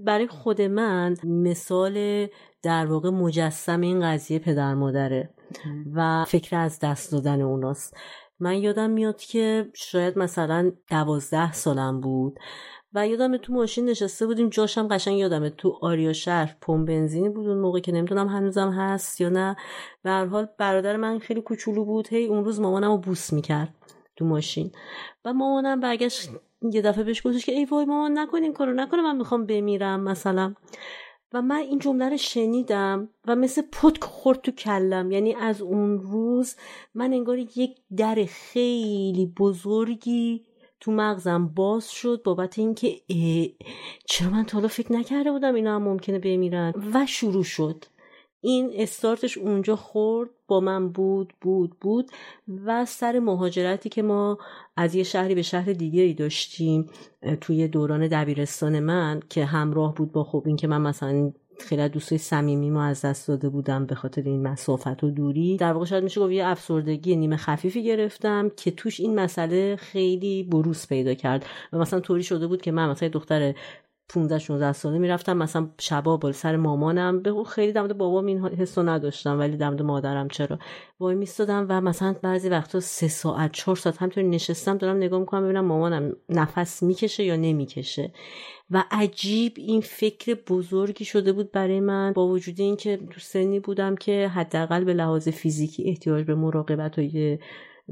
برای 0.00 0.26
خود 0.26 0.62
من 0.62 1.16
مثال 1.24 2.26
در 2.62 2.86
واقع 2.86 3.10
مجسم 3.10 3.80
این 3.80 4.00
قضیه 4.00 4.38
پدر 4.38 4.74
مادره 4.74 5.34
و 5.94 6.24
فکر 6.24 6.56
از 6.56 6.78
دست 6.78 7.12
دادن 7.12 7.40
اوناست. 7.40 7.96
من 8.40 8.58
یادم 8.58 8.90
میاد 8.90 9.20
که 9.20 9.70
شاید 9.74 10.18
مثلا 10.18 10.72
دوازده 10.90 11.52
سالم 11.52 12.00
بود 12.00 12.38
و 12.94 13.08
یادم 13.08 13.36
تو 13.36 13.52
ماشین 13.52 13.84
نشسته 13.84 14.26
بودیم. 14.26 14.48
جاشم 14.48 14.88
قشنگ 14.88 15.18
یادمه 15.18 15.50
تو 15.50 15.78
آریا 15.80 16.12
شهر 16.12 16.56
پمپ 16.60 16.88
بنزینی 16.88 17.28
بود 17.28 17.48
اون 17.48 17.58
موقع 17.58 17.80
که 17.80 17.92
نمی‌دونم 17.92 18.28
هنوزم 18.28 18.70
هست 18.70 19.20
یا 19.20 19.28
نه. 19.28 19.56
به 20.02 20.10
هر 20.10 20.26
حال 20.26 20.48
برادر 20.58 20.96
من 20.96 21.18
خیلی 21.18 21.42
کوچولو 21.42 21.84
بود. 21.84 22.08
هی 22.08 22.26
اون 22.26 22.44
روز 22.44 22.60
مامانم 22.60 22.90
رو 22.90 22.98
بوس 22.98 23.32
می‌کرد 23.32 23.74
تو 24.16 24.24
ماشین. 24.24 24.72
و 25.24 25.32
مامانم 25.32 25.80
برگشت 25.80 26.30
یه 26.72 26.82
دفعه 26.82 27.04
بهش 27.04 27.26
گفتش 27.26 27.46
که 27.46 27.52
ای 27.52 27.64
وای 27.64 27.84
مامان 27.84 28.18
نکنین 28.18 28.52
کارو 28.52 28.72
نکنه 28.72 29.02
من 29.02 29.16
می‌خوام 29.16 29.46
بمیرم 29.46 30.00
مثلا. 30.00 30.54
و 31.32 31.42
من 31.42 31.56
این 31.56 31.78
جمله 31.78 32.08
رو 32.08 32.16
شنیدم 32.16 33.08
و 33.26 33.36
مثل 33.36 33.62
پتک 33.72 34.04
خورد 34.04 34.40
تو 34.40 34.50
کلم. 34.50 35.10
یعنی 35.10 35.34
از 35.34 35.62
اون 35.62 35.98
روز 36.00 36.56
من 36.94 37.12
انگار 37.12 37.38
یک 37.38 37.76
در 37.96 38.24
خیلی 38.28 39.32
بزرگی 39.38 40.44
تو 40.80 40.92
مغزم 40.92 41.46
باز 41.46 41.90
شد 41.90 42.22
بابت 42.24 42.58
اینکه 42.58 42.96
چرا 44.04 44.30
من 44.30 44.44
تا 44.44 44.58
حالا 44.58 44.68
فکر 44.68 44.92
نکرده 44.92 45.32
بودم 45.32 45.54
اینا 45.54 45.74
هم 45.74 45.82
ممکنه 45.82 46.18
بمیرن؟ 46.18 46.72
و 46.94 47.06
شروع 47.06 47.44
شد. 47.44 47.84
این 48.44 48.70
استارتش 48.74 49.38
اونجا 49.38 49.76
خورد 49.76 50.30
با 50.46 50.60
من 50.60 50.88
بود 50.88 51.32
بود 51.40 51.76
بود 51.80 52.10
و 52.64 52.84
سر 52.84 53.18
مهاجرتی 53.18 53.88
که 53.88 54.02
ما 54.02 54.38
از 54.76 54.94
یه 54.94 55.02
شهری 55.02 55.34
به 55.34 55.42
شهر 55.42 55.72
دیگه 55.72 56.14
داشتیم 56.18 56.90
توی 57.40 57.68
دوران 57.68 58.08
دبیرستان 58.08 58.80
من 58.80 59.20
که 59.28 59.44
همراه 59.44 59.94
بود 59.94 60.12
با 60.12 60.24
خب 60.24 60.42
این 60.46 60.56
که 60.56 60.66
من 60.66 60.80
مثلا 60.80 61.32
خیلی 61.62 61.88
دوستای 61.88 62.18
صمیمی 62.18 62.70
ما 62.70 62.84
از 62.84 63.02
دست 63.02 63.28
داده 63.28 63.48
بودم 63.48 63.86
به 63.86 63.94
خاطر 63.94 64.22
این 64.22 64.42
مسافت 64.42 65.04
و 65.04 65.10
دوری. 65.10 65.56
در 65.56 65.72
واقع 65.72 65.84
شاید 65.84 66.04
میشه 66.04 66.20
گفت 66.20 66.32
یه 66.32 66.46
افسردگی 66.46 67.16
نیمه 67.16 67.36
خفیفی 67.36 67.84
گرفتم 67.84 68.50
که 68.56 68.70
توش 68.70 69.00
این 69.00 69.20
مسئله 69.20 69.76
خیلی 69.76 70.42
بروز 70.42 70.86
پیدا 70.86 71.14
کرد 71.14 71.46
و 71.72 71.78
مثلا 71.78 72.00
طوری 72.00 72.22
شده 72.22 72.46
بود 72.46 72.62
که 72.62 72.72
من 72.72 72.90
مثلا 72.90 73.08
دختر 73.08 73.54
15 74.12 74.38
16 74.38 74.72
ساله 74.72 74.98
می‌رفتم 74.98 75.36
مثلا 75.36 75.68
شبا 75.78 76.16
بال 76.16 76.32
سر 76.32 76.56
مامانم. 76.56 77.22
به 77.22 77.44
خیلی 77.44 77.72
دمد 77.72 77.98
بابام 77.98 78.26
این 78.26 78.46
حسو 78.48 78.82
نداشتم 78.82 79.38
ولی 79.38 79.56
دمد 79.56 79.82
مادرم 79.82 80.28
چرا. 80.28 80.58
وای 81.00 81.14
میستادم 81.14 81.66
و 81.68 81.80
مثلا 81.80 82.14
بعضی 82.22 82.48
وقتا 82.48 82.80
سه 82.80 83.08
ساعت 83.08 83.52
چهار 83.52 83.76
ساعت 83.76 83.96
همینطوری 83.96 84.28
نشستم 84.28 84.78
دارم 84.78 84.96
نگاه 84.96 85.20
می‌کنم 85.20 85.44
ببینم 85.44 85.64
مامانم 85.64 86.16
نفس 86.28 86.82
می‌کشه 86.82 87.24
یا 87.24 87.36
نمی‌کشه. 87.36 88.12
و 88.70 88.84
عجیب 88.90 89.52
این 89.56 89.80
فکر 89.80 90.34
بزرگی 90.48 91.04
شده 91.04 91.32
بود 91.32 91.52
برای 91.52 91.80
من 91.80 92.12
با 92.12 92.26
وجود 92.28 92.60
اینکه 92.60 92.96
تو 92.96 93.20
سنی 93.20 93.60
بودم 93.60 93.96
که 93.96 94.28
حداقل 94.28 94.84
به 94.84 94.94
لحاظ 94.94 95.28
فیزیکی 95.28 95.88
احتیاج 95.88 96.26
به 96.26 96.34
مراقبت 96.34 96.98
و 96.98 97.02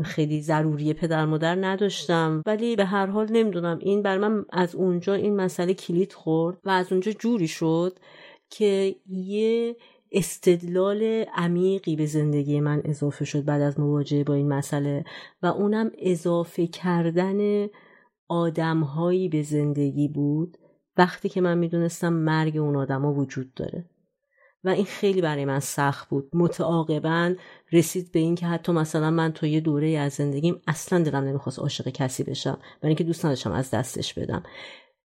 خیلی 0.03 0.43
ضروری 0.43 0.95
پدر 0.95 1.24
مادر 1.24 1.55
نداشتم. 1.55 2.43
ولی 2.47 2.76
به 2.76 2.84
هر 2.84 3.07
حال 3.07 3.32
نمی‌دونم 3.32 3.78
این 3.80 4.03
بر 4.03 4.18
من 4.18 4.45
از 4.53 4.74
اونجا 4.74 5.14
این 5.14 5.36
مسئله 5.36 5.74
کلید 5.74 6.12
خورد 6.12 6.59
و 6.64 6.70
از 6.70 6.93
اونجا 6.93 7.12
جوری 7.12 7.49
شد 7.49 7.99
که 8.51 8.97
یه 9.07 9.76
استدلال 10.12 11.24
عمیقی 11.34 11.97
به 11.97 12.07
زندگی 12.07 12.61
من 12.61 12.82
اضافه 12.84 13.24
شد 13.24 13.45
بعد 13.45 13.62
از 13.62 13.80
مواجهه 13.80 14.24
با 14.24 14.34
این 14.34 14.49
مسئله 14.49 15.05
و 15.43 15.47
اونم 15.47 15.91
اضافه 15.99 16.66
کردن 16.66 17.66
آدمهایی 18.28 19.28
به 19.28 19.43
زندگی 19.43 20.09
بود. 20.09 20.59
وقتی 20.97 21.28
که 21.28 21.41
من 21.41 21.59
می‌دونستم 21.59 22.12
مرگ 22.12 22.57
اون 22.57 22.76
آدما 22.76 23.14
وجود 23.14 23.55
داره. 23.55 23.84
و 24.64 24.68
این 24.68 24.84
خیلی 24.84 25.20
برای 25.20 25.44
من 25.44 25.61
سخت 25.61 26.08
بود. 26.08 26.30
متعاقبا 26.32 27.34
رسید 27.72 28.12
به 28.12 28.18
این 28.18 28.34
که 28.34 28.46
حتی 28.46 28.72
مثلا 28.72 29.11
من 29.11 29.32
تو 29.32 29.46
یه 29.46 29.61
دوره 29.61 29.88
از 29.88 30.12
زندگیم 30.12 30.61
اصلا 30.66 31.02
دلم 31.02 31.24
نمی‌خواست 31.24 31.58
عاشق 31.58 31.88
کسی 31.88 32.24
بشم. 32.24 32.58
برای 32.80 32.90
اینکه 32.90 33.04
دوست 33.04 33.24
نداشتم 33.24 33.52
از 33.52 33.70
دستش 33.70 34.14
بدم. 34.14 34.42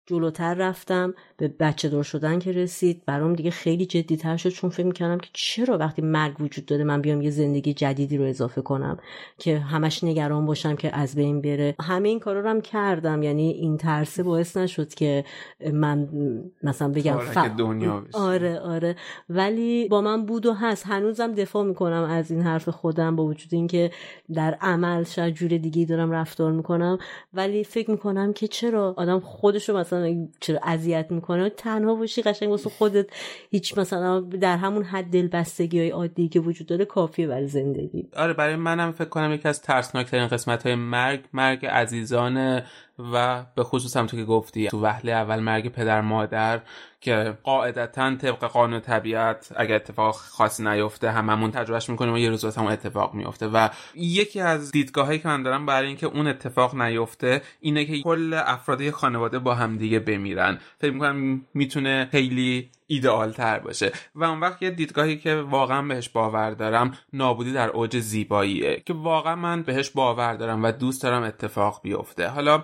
جلوتر 0.05 0.53
رفتم 0.53 1.13
به 1.37 1.47
بچه 1.47 1.89
دار 1.89 2.03
شدن 2.03 2.39
که 2.39 2.51
رسید. 2.51 3.01
برام 3.05 3.33
دیگه 3.33 3.51
خیلی 3.51 3.85
جدی 3.85 4.17
تر 4.17 4.37
شد 4.37 4.49
چون 4.49 4.69
فکر 4.69 4.85
می‌کردم 4.85 5.17
که 5.17 5.29
چرا 5.33 5.77
وقتی 5.77 6.01
مرگ 6.01 6.41
وجود 6.41 6.65
داره 6.65 6.83
من 6.83 7.01
بیام 7.01 7.21
یه 7.21 7.29
زندگی 7.29 7.73
جدیدی 7.73 8.17
رو 8.17 8.23
اضافه 8.23 8.61
کنم 8.61 8.97
که 9.37 9.59
همش 9.59 10.03
نگران 10.03 10.45
باشم 10.45 10.75
که 10.75 10.95
از 10.95 11.15
بین 11.15 11.41
بره. 11.41 11.75
همه 11.81 12.09
این 12.09 12.19
کارا 12.19 12.39
رو 12.39 12.49
هم 12.49 12.61
کردم. 12.61 13.23
یعنی 13.23 13.51
این 13.51 13.77
ترسه 13.77 14.23
باعث 14.23 14.57
نشد 14.57 14.93
که 14.93 15.25
من 15.73 16.09
مثلا 16.63 16.87
بگم 16.87 17.17
ف... 17.17 17.37
دنیا 17.37 18.03
آره 18.13 18.59
آره. 18.59 18.95
ولی 19.29 19.87
با 19.87 20.01
من 20.01 20.25
بود 20.25 20.45
و 20.45 20.53
هست. 20.53 20.87
هنوزم 20.87 21.31
دفاع 21.31 21.63
می‌کنم 21.63 22.03
از 22.03 22.31
این 22.31 22.41
حرف 22.41 22.69
خودم 22.69 23.15
با 23.15 23.25
وجود 23.25 23.53
اینکه 23.53 23.91
در 24.33 24.57
عمل 24.61 25.03
شاید 25.03 25.33
جور 25.33 25.57
دیگه 25.57 25.85
دارم 25.85 26.11
رفتار 26.11 26.51
می‌کنم. 26.51 26.97
ولی 27.33 27.63
فکر 27.63 27.91
می‌کنم 27.91 28.33
که 28.33 28.47
چرا 28.47 28.93
آدم 28.97 29.19
خودشو 29.19 29.77
مثلا 29.77 29.94
چرا 30.39 30.59
اذیت 30.63 31.07
می‌کنه؟ 31.09 31.49
تنها 31.49 31.95
باشی 31.95 32.21
قشنگ 32.21 32.49
واسه 32.49 32.69
خودت. 32.69 33.05
هیچ 33.51 33.77
مثلا 33.77 34.19
در 34.19 34.57
همون 34.57 34.83
حد 34.83 35.05
دلبستگی 35.05 35.79
های 35.79 35.89
عادی 35.89 36.27
که 36.27 36.39
وجود 36.39 36.67
داره 36.67 36.85
کافیه 36.85 37.27
برای 37.27 37.47
زندگی. 37.47 38.07
آره 38.15 38.33
برای 38.33 38.55
منم 38.55 38.91
فکر 38.91 39.09
کنم 39.09 39.31
یکی 39.31 39.47
از 39.47 39.61
ترسناکترین 39.61 40.27
قسمت 40.27 40.63
های 40.63 40.75
مرگ 40.75 41.19
مرگ 41.33 41.65
عزیزان 41.65 42.61
و 43.13 43.43
به 43.55 43.63
خصوص 43.63 43.97
هم 43.97 44.05
تو 44.05 44.17
که 44.17 44.23
گفتی 44.23 44.67
تو 44.67 44.81
وهله 44.81 45.11
اول 45.11 45.39
مرگ 45.39 45.69
پدر 45.69 46.01
مادر 46.01 46.61
که 47.01 47.37
قاعدتا 47.43 48.15
طبق 48.15 48.39
قانون 48.39 48.79
طبیعت 48.79 49.51
اگر 49.55 49.75
اتفاق 49.75 50.15
خاصی 50.15 50.63
نیفته 50.63 51.11
هممون 51.11 51.51
تجربهش 51.51 51.89
می‌کنیم 51.89 52.13
و 52.13 52.17
یه 52.17 52.29
روز 52.29 52.45
هم 52.57 52.65
اتفاق 52.65 53.13
میفته 53.13 53.47
و 53.47 53.69
یکی 53.95 54.39
از 54.39 54.71
دیدگاهایی 54.71 55.19
که 55.19 55.27
من 55.27 55.43
دارم 55.43 55.65
برای 55.65 55.87
اینکه 55.87 56.05
اون 56.05 56.27
اتفاق 56.27 56.75
نیفته 56.75 57.41
اینه 57.61 57.85
که 57.85 58.01
کل 58.01 58.41
افراد 58.45 58.89
خانواده 58.89 59.39
با 59.39 59.55
هم 59.55 59.77
دیگه 59.77 59.99
بمیرن. 59.99 60.59
فکر 60.77 60.91
می‌کنم 60.91 61.41
می‌تونه 61.53 62.07
خیلی 62.11 62.69
ایدئال 62.87 63.31
تر 63.31 63.59
باشه. 63.59 63.91
و 64.15 64.23
اون 64.23 64.39
وقت 64.39 64.61
یه 64.61 64.71
دیدگاهی 64.71 65.17
که 65.17 65.35
واقعا 65.35 65.81
بهش 65.81 66.09
باور 66.09 66.51
دارم 66.51 66.97
نابودی 67.13 67.53
در 67.53 67.69
اوج 67.69 67.99
زیباییه. 67.99 68.83
که 68.85 68.93
واقعا 68.93 69.35
من 69.35 69.63
بهش 69.63 69.89
باور 69.89 70.33
دارم 70.33 70.63
و 70.63 70.71
دوست 70.71 71.03
دارم 71.03 71.23
اتفاق 71.23 71.81
بیفته. 71.83 72.27
حالا 72.27 72.63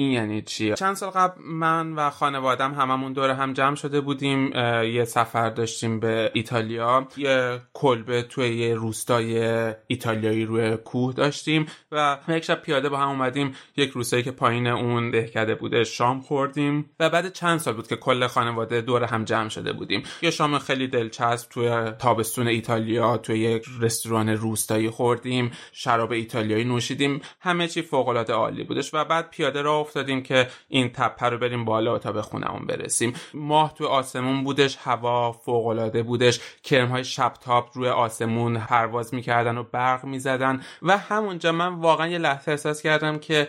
این 0.00 0.12
یعنی 0.12 0.42
چی؟ 0.42 0.74
چند 0.74 0.96
سال 0.96 1.10
قبل 1.10 1.42
من 1.44 1.92
و 1.92 2.10
خانوادم 2.10 2.74
هممون 2.74 3.12
دور 3.12 3.30
هم 3.30 3.52
جمع 3.52 3.74
شده 3.74 4.00
بودیم 4.00 4.52
یه 4.84 5.04
سفر 5.04 5.50
داشتیم 5.50 6.00
به 6.00 6.30
ایتالیا. 6.34 7.08
یه 7.16 7.60
کلبه 7.72 8.22
توی 8.22 8.56
یه 8.56 8.74
روستای 8.74 9.38
ایتالیایی 9.86 10.44
روی 10.44 10.76
کوه 10.76 11.14
داشتیم 11.14 11.66
و 11.92 12.18
یک 12.28 12.44
شب 12.44 12.62
پیاده 12.62 12.88
با 12.88 12.96
هم 12.98 13.08
اومدیم 13.08 13.54
یک 13.76 13.90
روستایی 13.90 14.22
که 14.22 14.30
پایین 14.30 14.66
اون 14.66 15.10
دهکده 15.10 15.54
بوده 15.54 15.84
شام 15.84 16.20
خوردیم 16.20 16.90
و 17.00 17.10
بعد 17.10 17.32
چند 17.32 17.58
سال 17.58 17.74
بود 17.74 17.88
که 17.88 17.96
کل 17.96 18.26
خانواده 18.26 18.80
دور 18.80 19.04
هم 19.04 19.24
جمع 19.24 19.48
شده 19.48 19.72
بودیم. 19.72 20.02
یه 20.22 20.30
شام 20.30 20.58
خیلی 20.58 20.88
دلچسب 20.88 21.50
توی 21.50 21.90
تابستون 21.90 22.48
ایتالیا 22.48 23.16
توی 23.16 23.38
یک 23.38 23.64
رستوران 23.80 24.28
روستایی 24.28 24.90
خوردیم 24.90 25.50
شراب 25.72 26.12
ایتالیایی 26.12 26.64
نوشیدیم. 26.64 27.20
همه 27.40 27.68
چی 27.68 27.82
فوق 27.82 28.08
العاده 28.08 28.32
عالی 28.32 28.64
بودش 28.64 28.94
و 28.94 29.04
بعد 29.04 29.30
پیاده 29.30 29.62
را 29.62 29.87
افتادیم 29.88 30.22
که 30.22 30.48
این 30.68 30.88
تپه 30.88 31.26
رو 31.26 31.38
بریم 31.38 31.64
بالا 31.64 31.98
تا 31.98 32.12
به 32.12 32.22
خونمون 32.22 32.66
برسیم. 32.66 33.12
ماه 33.34 33.74
تو 33.74 33.86
آسمون 33.86 34.44
بودش 34.44 34.78
هوا 34.80 35.32
فوق 35.32 35.66
العاده 35.66 36.02
بودش. 36.02 36.40
کرم 36.62 36.88
های 36.88 37.04
شب 37.04 37.32
تاپ 37.40 37.70
روی 37.74 37.88
آسمون 37.88 38.58
پرواز 38.58 39.14
می‌کردن 39.14 39.58
و 39.58 39.62
برق 39.62 40.04
می‌زدن. 40.04 40.62
و 40.82 40.98
همونجا 40.98 41.52
من 41.52 41.74
واقعا 41.74 42.06
یه 42.06 42.18
لحظه 42.18 42.50
احساس 42.50 42.82
کردم 42.82 43.18
که 43.18 43.48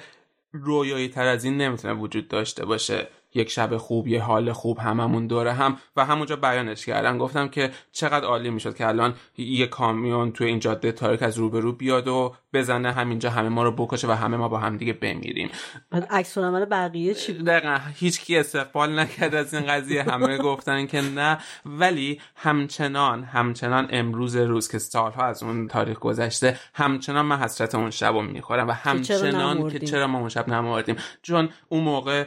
رویایی 0.52 1.08
تر 1.08 1.26
از 1.26 1.44
این 1.44 1.58
نمی‌تونه 1.58 1.94
وجود 1.94 2.28
داشته 2.28 2.66
باشه. 2.66 3.08
یک 3.34 3.50
شب 3.50 3.78
خوب 3.78 4.08
یه 4.08 4.22
حال 4.22 4.52
خوب 4.52 4.80
هممون 4.80 5.28
دوره 5.28 5.54
هم. 5.54 5.78
و 5.96 6.06
همونجا 6.06 6.36
بیانش 6.36 6.86
کردن. 6.86 7.18
گفتم 7.18 7.48
که 7.48 7.72
چقدر 7.92 8.26
عالی 8.26 8.50
می‌شد 8.50 8.76
که 8.76 8.88
الان 8.88 9.14
یه 9.38 9.68
کامیون 9.68 10.32
توی 10.32 10.48
این 10.48 10.60
جاده 10.60 10.92
تاریک 10.92 11.24
از 11.24 11.38
روبرو 11.38 11.72
بیاد 11.72 12.08
و 12.08 12.36
بزنه 12.54 12.92
همینجا 12.92 13.30
همه 13.30 13.50
ما 13.50 13.64
رو 13.64 13.72
بکشه 13.72 14.08
و 14.08 14.12
همه 14.12 14.38
ما 14.38 14.48
با 14.48 14.58
هم 14.58 14.78
دیگه 14.78 14.94
بمیریم. 14.94 15.50
بعد 15.92 16.08
عکس 16.12 16.38
العمل 16.38 16.66
بقیه 16.66 17.14
چی 17.14 17.34
بود؟ 17.34 17.46
دقیقا. 17.46 17.78
هیچ 17.96 18.22
کی 18.22 18.38
استقبال 18.38 19.00
نکرد 19.00 19.36
از 19.36 19.54
این 19.54 19.66
قضیه. 19.66 20.04
همه 20.04 20.38
گفتن 20.38 20.86
که 20.86 21.02
نه. 21.02 21.38
ولی 21.66 22.22
همچنان 22.36 23.24
همچنان 23.24 23.88
امروز 23.92 24.36
روز 24.36 24.72
که 24.72 24.80
سالها 24.80 25.24
از 25.26 25.44
اون 25.44 25.68
تاریخ 25.68 26.00
گذشته 26.00 26.60
همچنان 26.74 27.26
من 27.26 27.38
حسرت 27.38 27.76
اون 27.76 27.90
شب 27.90 28.14
رو 28.14 28.22
می‌خورم. 28.22 28.68
و 28.68 28.72
همچنان 28.72 29.70
که 29.70 29.80
چرا 29.80 30.08
ما 30.08 30.20
اون 30.20 30.30
شب 30.30 30.50
نمردیم؟ 30.50 30.96
چون 31.22 31.50
اون 31.70 31.84
موقع 31.84 32.26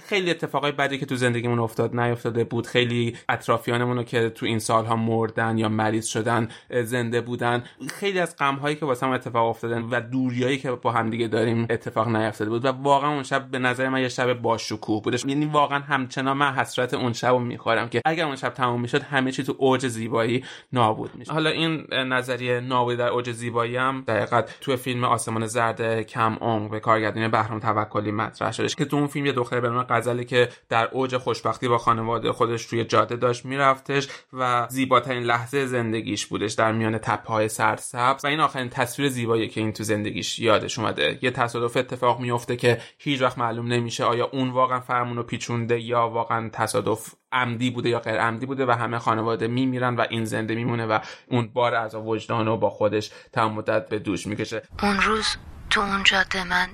خیلی 0.00 0.30
اتفاقای 0.30 0.72
بدی 0.72 0.98
که 0.98 1.06
تو 1.06 1.16
زندگیمون 1.16 1.58
افتاد 1.58 2.00
نیافتاده 2.00 2.44
بود. 2.44 2.66
خیلی 2.66 3.16
اطرافیانمون 3.28 3.96
رو 3.96 4.02
که 4.02 4.30
تو 4.30 4.46
این 4.46 4.58
سالها 4.58 4.96
مردن 4.96 5.58
یا 5.58 5.68
مریض 5.68 6.06
شدن 6.06 6.48
زنده 6.82 7.20
بودن. 7.20 7.64
خیلی 7.88 8.18
از 8.18 8.36
غم 8.36 8.54
هایی 8.54 8.76
که 8.76 8.86
واسه 8.86 9.06
اتفاق 9.06 9.48
افتادن 9.48 9.82
و 9.82 10.00
دوریایی 10.00 10.58
که 10.58 10.70
با 10.70 10.92
هم 10.92 11.10
دیگه 11.10 11.28
داریم 11.28 11.66
اتفاق 11.70 12.08
نیافتاده 12.08 12.50
بود. 12.50 12.64
و 12.64 12.68
واقعا 12.68 13.10
اون 13.10 13.22
شب 13.22 13.50
به 13.50 13.58
نظر 13.58 13.88
من 13.88 14.00
یه 14.00 14.08
شب 14.08 14.32
با 14.32 14.58
شکوه 14.58 15.02
بودش. 15.02 15.24
یعنی 15.24 15.46
واقعا 15.46 15.78
همچنان 15.78 16.36
من 16.36 16.52
حسرت 16.52 16.94
اون 16.94 17.12
شب 17.12 17.28
رو 17.28 17.38
می‌خورم 17.38 17.88
که 17.88 18.00
اگر 18.04 18.24
اون 18.24 18.36
شب 18.36 18.48
تموم 18.48 18.80
می‌شد 18.80 19.02
همه 19.02 19.32
چی 19.32 19.44
تو 19.44 19.54
اوج 19.58 19.88
زیبایی 19.88 20.44
نابود 20.72 21.10
میشه 21.14 21.32
حالا 21.32 21.50
این 21.50 21.86
نظریه 21.94 22.60
نابودی 22.60 22.96
در 22.96 23.08
اوج 23.08 23.32
زیبایی 23.32 23.76
هم 23.76 24.04
دقیقا 24.08 24.42
تو 24.60 24.76
فیلم 24.76 25.04
آسمان 25.04 25.46
زرد 25.46 26.02
کم 26.02 26.36
اون 26.40 26.68
به 26.68 26.80
کارگردانی 26.80 27.28
بهرام 27.28 27.60
توکلی 27.60 28.12
مطرح 28.12 28.52
شدش 28.52 28.74
که 28.74 28.84
تو 28.84 28.96
اون 28.96 29.06
فیلم 29.06 29.26
یه 29.26 29.32
دختر 29.32 29.60
به 29.60 29.81
غزلی 29.88 30.24
که 30.24 30.48
در 30.68 30.88
اوج 30.92 31.16
خوشبختی 31.16 31.68
با 31.68 31.78
خانواده 31.78 32.32
خودش 32.32 32.66
روی 32.66 32.84
جاده 32.84 33.16
داشت 33.16 33.44
میرفتش 33.44 34.08
و 34.32 34.66
زیباترین 34.70 35.22
لحظه 35.22 35.66
زندگیش 35.66 36.26
بودش 36.26 36.52
در 36.52 36.72
میان 36.72 36.98
تپه 36.98 37.28
های 37.28 37.48
سرسبز. 37.48 38.24
و 38.24 38.28
این 38.28 38.40
آخرین 38.40 38.68
تصویر 38.68 39.08
زیبایی 39.08 39.48
که 39.48 39.60
این 39.60 39.72
تو 39.72 39.84
زندگیش 39.84 40.38
یادش 40.38 40.78
اومده. 40.78 41.18
یه 41.22 41.30
تصادف 41.30 41.76
اتفاق 41.76 42.20
میفته 42.20 42.56
که 42.56 42.80
هیچ 42.98 43.22
وقت 43.22 43.38
معلوم 43.38 43.66
نمیشه 43.66 44.04
آیا 44.04 44.28
اون 44.32 44.50
واقعا 44.50 44.80
فرمون 44.80 45.16
رو 45.16 45.22
پیچونده 45.22 45.80
یا 45.80 46.08
واقعا 46.08 46.50
تصادف 46.52 47.14
عمدی 47.32 47.70
بوده 47.70 47.88
یا 47.88 47.98
غیر 47.98 48.20
عمدی 48.20 48.46
بوده 48.46 48.66
و 48.66 48.70
همه 48.70 48.98
خانواده 48.98 49.46
میمیرن 49.46 49.96
و 49.96 50.06
این 50.10 50.24
زنده 50.24 50.54
میمونه 50.54 50.86
و 50.86 50.98
اون 51.30 51.48
بار 51.48 51.74
از 51.74 51.94
وجدان 51.94 52.46
رو 52.46 52.56
با 52.56 52.70
خودش 52.70 53.10
تمام 53.32 53.52
مدت 53.52 53.88
به 53.88 53.98
دوش 53.98 54.26
می‌کشه. 54.26 54.62
اون 54.82 55.00
روز 55.00 55.26
تو 55.70 55.80
اون 55.80 56.02
جاده 56.02 56.44
من 56.44 56.68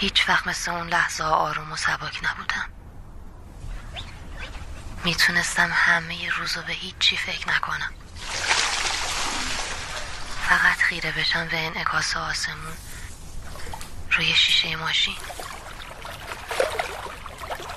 هیچ 0.00 0.28
وقت 0.28 0.46
مثل 0.46 0.70
اون 0.70 0.88
لحظه 0.88 1.24
آروم 1.24 1.72
و 1.72 1.76
سباک 1.76 2.20
نبودم. 2.22 2.68
می‌تونستم 5.04 5.70
همه 5.72 6.30
روزو 6.30 6.62
به 6.62 6.72
هیچی 6.72 7.16
فکر 7.16 7.48
نکنم. 7.48 7.92
فقط 10.48 10.78
خیره 10.78 11.12
بشم 11.12 11.48
به 11.48 11.66
انعکاس 11.66 12.16
آسمون 12.16 12.76
روی 14.10 14.34
شیشه 14.34 14.76
ماشین. 14.76 15.16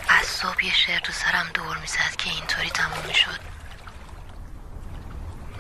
از 0.09 0.26
صبح 0.26 0.65
یه 0.65 0.74
شعر 0.74 0.99
تو 0.99 1.13
سرم 1.13 1.49
دور 1.53 1.78
می‌زد 1.78 2.15
که 2.17 2.30
اینطوری 2.30 2.69
تموم 2.69 3.05
می‌شد. 3.05 3.39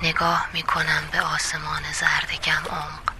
نگاه 0.01 0.47
می‌کنم 0.53 1.07
به 1.11 1.21
آسمان 1.21 1.91
زرد 1.91 2.31
کم 2.31 2.63
عمق. 2.69 3.11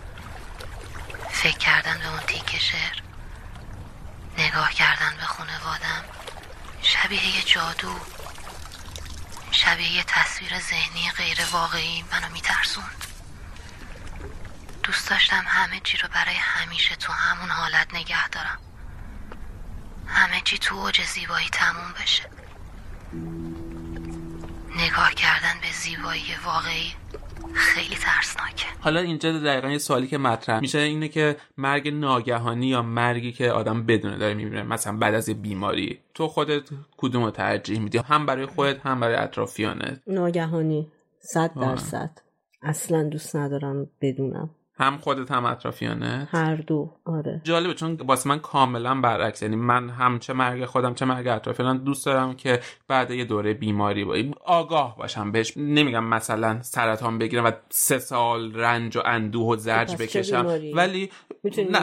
فکر 1.32 1.58
کردن 1.58 2.00
به 2.00 2.08
اون 2.08 2.20
تیک 2.20 2.60
شعر. 2.60 3.11
نگاه 4.38 4.74
کردن 4.74 5.18
به 5.18 5.24
خانوادم. 5.24 6.04
شبیه 6.82 7.36
یه 7.36 7.42
جادو. 7.42 8.00
شبیه 9.52 9.92
یه 9.92 10.04
تصویر 10.04 10.60
ذهنی 10.60 11.12
غیر 11.12 11.38
واقعی 11.52 12.06
منو 12.12 12.30
میترسوند. 12.30 13.06
دوست 14.84 15.10
داشتم 15.10 15.44
همه 15.48 15.80
چی 15.80 15.98
رو 15.98 16.10
برای 16.10 16.36
همیشه 16.36 16.96
تو 16.96 17.14
همون 17.14 17.50
حالت 17.50 17.94
نگه 17.94 18.30
دارم. 18.30 18.60
همه 20.08 20.42
چی 20.42 20.58
تو 20.58 20.76
اوج 20.76 21.02
زیبایی 21.06 21.50
تموم 21.50 21.94
بشه. 22.02 22.30
نگاه 24.76 25.14
کردن 25.14 25.60
به 25.62 25.72
زیبایی 25.72 26.36
واقعی 26.36 26.96
خیلی 27.54 27.96
ترسناکه. 27.96 28.66
حالا 28.80 29.00
اینجا 29.00 29.40
دقیقا 29.40 29.70
یه 29.70 29.78
سوالی 29.78 30.08
که 30.08 30.18
مطرح 30.18 30.60
میشه 30.60 30.80
اینه 30.80 31.08
که 31.08 31.38
مرگ 31.58 31.94
ناگهانی 31.94 32.68
یا 32.68 32.82
مرگی 32.82 33.32
که 33.32 33.52
آدم 33.52 33.86
بدونه 33.86 34.18
داره 34.18 34.34
می‌بینه 34.34 34.64
مثلا 34.64 34.98
بعد 34.98 35.14
از 35.14 35.30
یه 35.30 35.36
بیماری 35.36 36.00
تو 36.14 36.28
خودت 36.28 36.70
کدوم 36.98 37.24
رو 37.24 37.32
ترجیح 37.32 37.80
میدی؟ 37.80 37.98
هم 37.98 38.26
برای 38.26 38.46
خودت 38.46 38.86
هم 38.86 39.00
برای 39.00 39.16
اطرافیانت. 39.16 40.02
ناگهانی 40.08 40.92
صد 41.20 41.52
درصد. 41.62 42.12
اصلا 42.62 43.04
دوست 43.04 43.36
ندارم 43.36 43.90
بدونم. 44.02 44.50
هم 44.82 44.98
خودت 44.98 45.32
هم 45.32 45.46
اطرافیانه 45.46 46.28
هر 46.32 46.56
دو 46.56 46.94
آره. 47.06 47.42
جالبه 47.44 47.74
چون 47.74 47.96
واسه 47.96 48.30
من 48.30 48.40
کاملا 48.40 49.02
برعکس. 49.02 49.42
یعنی 49.42 49.56
من 49.56 49.90
هم 49.90 50.20
چه 50.20 50.34
مرگ 50.34 50.66
خودم 50.66 50.94
چه 50.94 51.06
مرگ 51.06 51.28
اطرافیانم 51.28 51.78
دوست 51.78 52.06
دارم 52.06 52.34
که 52.34 52.60
بعد 52.88 53.12
یه 53.12 53.26
دوره 53.26 53.54
بیماری 53.54 54.06
با 54.06 54.16
آگاه 54.46 54.98
باشم. 54.98 55.32
بهش 55.32 55.54
نمیگم 55.58 56.04
مثلا 56.04 56.62
سرطان 56.62 57.18
بگیرم 57.18 57.46
و 57.46 57.52
سه 57.70 58.00
سال 58.00 58.56
رنج 58.56 58.98
و 58.98 59.02
اندوه 59.06 59.48
و 59.48 59.56
زرج 59.56 59.96
بکشم. 59.96 60.46
ولی 60.74 61.10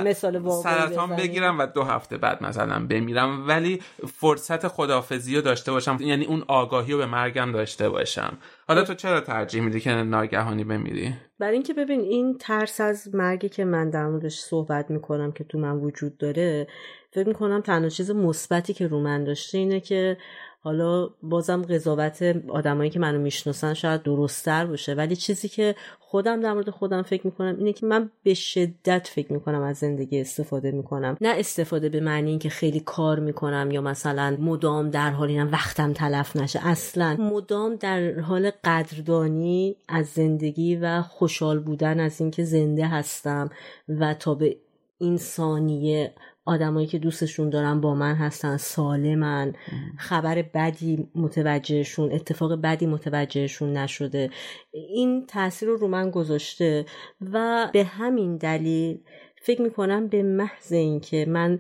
مثال 0.05 0.51
سرطان 0.63 1.17
بگیرم 1.17 1.59
و 1.59 1.67
دو 1.67 1.83
هفته 1.83 2.17
بعد 2.17 2.43
مثلا 2.43 2.87
بمیرم. 2.87 3.49
ولی 3.49 3.83
فرصت 4.15 4.69
خدافزی 4.69 5.37
رو 5.37 5.43
داشته 5.43 5.73
باشم. 5.73 5.97
یعنی 6.01 6.25
اون 6.25 6.45
آگاهی 6.49 6.93
رو 6.93 6.99
به 6.99 7.07
مرگم 7.07 7.53
داشته 7.53 7.89
باشم. 7.89 8.39
حالا 8.69 8.83
تو 8.83 8.95
چرا 8.95 9.21
ترجیح 9.21 9.63
میدی 9.63 9.81
که 9.81 9.91
ناگهانی 9.91 10.65
بمیری؟ 10.65 11.15
برای 11.39 11.53
اینکه 11.53 11.75
ببین 11.75 12.01
این 12.01 12.39
ترس 12.39 12.81
از 12.81 13.15
مرگی 13.15 13.49
که 13.49 13.65
من 13.65 13.91
در 13.91 14.07
موردش 14.07 14.39
صحبت 14.39 14.91
می‌کنم 14.91 15.33
که 15.33 15.45
تو 15.45 15.59
من 15.59 15.77
وجود 15.77 16.19
داره 16.19 16.67
فکر 17.11 17.29
می‌کنم 17.29 17.61
تنها 17.61 17.89
چیز 17.89 18.11
مثبتی 18.11 18.73
که 18.75 18.87
رو 18.87 19.01
من 19.01 19.25
داشته 19.25 19.59
اینه 19.59 19.81
که 19.81 20.17
حالا 20.61 21.09
بازم 21.23 21.63
قضاوت 21.63 22.23
آدمایی 22.49 22.91
که 22.91 22.99
منو 22.99 23.19
می‌شناسن 23.19 23.75
شاید 23.75 24.03
درستتر 24.03 24.67
باشه. 24.67 24.95
ولی 24.95 25.17
چیزی 25.17 25.49
که 25.49 25.75
خودم 25.99 26.41
در 26.41 26.53
مورد 26.53 26.71
خودم 26.71 27.03
فکر 27.03 27.27
می‌کنم 27.27 27.57
اینه 27.59 27.73
که 27.73 27.87
من 27.87 28.11
به 28.23 28.35
شدت 28.35 29.09
فکر 29.09 29.33
می‌کنم 29.33 29.63
از 29.63 29.77
زندگی 29.77 30.21
استفاده 30.21 30.71
می‌کنم. 30.71 31.17
نه 31.21 31.29
استفاده 31.29 31.89
به 31.89 32.01
معنی 32.01 32.31
اینکه 32.31 32.49
خیلی 32.49 32.81
کار 32.81 33.21
می‌کنم 33.21 33.71
یا 33.71 33.81
مثلا 33.81 34.37
مدام 34.41 34.91
در 34.91 35.11
حال 35.11 35.29
اینم 35.29 35.53
وقتم 35.53 35.93
تلف 35.93 36.37
نشه. 36.37 36.67
اصلا 36.67 37.17
مدام 37.17 37.77
در 37.77 38.21
حال 38.21 38.51
قدردانی 38.65 39.77
از 39.89 40.07
زندگی 40.07 40.77
و 40.77 41.03
خوشحال 41.03 41.59
بودن 41.59 42.01
از 42.01 42.21
اینکه 42.21 42.45
زنده 42.45 42.87
هستم 42.87 43.51
و 43.89 44.15
تا 44.15 44.35
به 44.35 44.57
این 44.99 45.17
ثانیه 45.17 46.13
آدمایی 46.49 46.87
که 46.87 46.99
دوستشون 46.99 47.51
دارن 47.51 47.81
با 47.81 47.95
من 47.95 48.15
هستن 48.15 48.57
سالمن. 48.57 49.55
خبر 49.99 50.43
بدی 50.43 51.09
متوجهشون 51.15 52.13
اتفاق 52.13 52.61
بدی 52.61 52.87
متوجهشون 52.87 53.73
نشده. 53.73 54.31
این 54.71 55.27
تاثیر 55.27 55.69
رو 55.69 55.77
رو 55.77 55.89
من 55.89 56.11
گذاشته 56.11 56.87
و 57.33 57.69
به 57.73 57.85
همین 57.85 58.37
دلیل 58.37 59.01
فکر 59.43 59.63
می‌کنم 59.63 60.09
به 60.09 60.23
محض 60.23 60.73
اینکه 60.73 61.27
من 61.29 61.59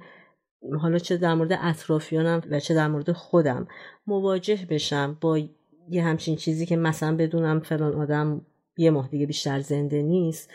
حالا 0.80 0.98
چه 0.98 1.16
در 1.16 1.34
مورد 1.34 1.58
اطرافیانم 1.62 2.42
و 2.50 2.60
چه 2.60 2.74
در 2.74 2.88
مورد 2.88 3.12
خودم 3.12 3.68
مواجه 4.06 4.66
بشم 4.70 5.18
با 5.20 5.40
یه 5.88 6.04
همچین 6.04 6.36
چیزی 6.36 6.66
که 6.66 6.76
مثلا 6.76 7.16
بدونم 7.16 7.60
فلان 7.60 7.94
آدم 7.94 8.46
یه 8.76 8.90
ماه 8.90 9.08
دیگه 9.08 9.26
بیشتر 9.26 9.60
زنده 9.60 10.02
نیست 10.02 10.50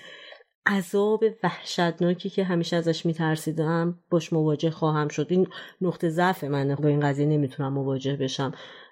عذاب 0.66 1.24
وحشتناکی 1.44 2.30
که 2.30 2.44
همیشه 2.44 2.76
ازش 2.76 3.06
میترسیدم 3.06 4.00
باش 4.10 4.34
مواجه 4.34 4.70
خواهم 4.72 5.08
شد. 5.08 5.28
این 5.30 5.48
نقطه 5.82 6.10
ضعف 6.10 6.44
منه 6.44 6.76
با 6.76 6.88
این 6.88 7.00
قضیه 7.00 7.26
نمی‌تونم 7.26 7.74
مواجه 7.74 8.16
بشم. 8.16 8.52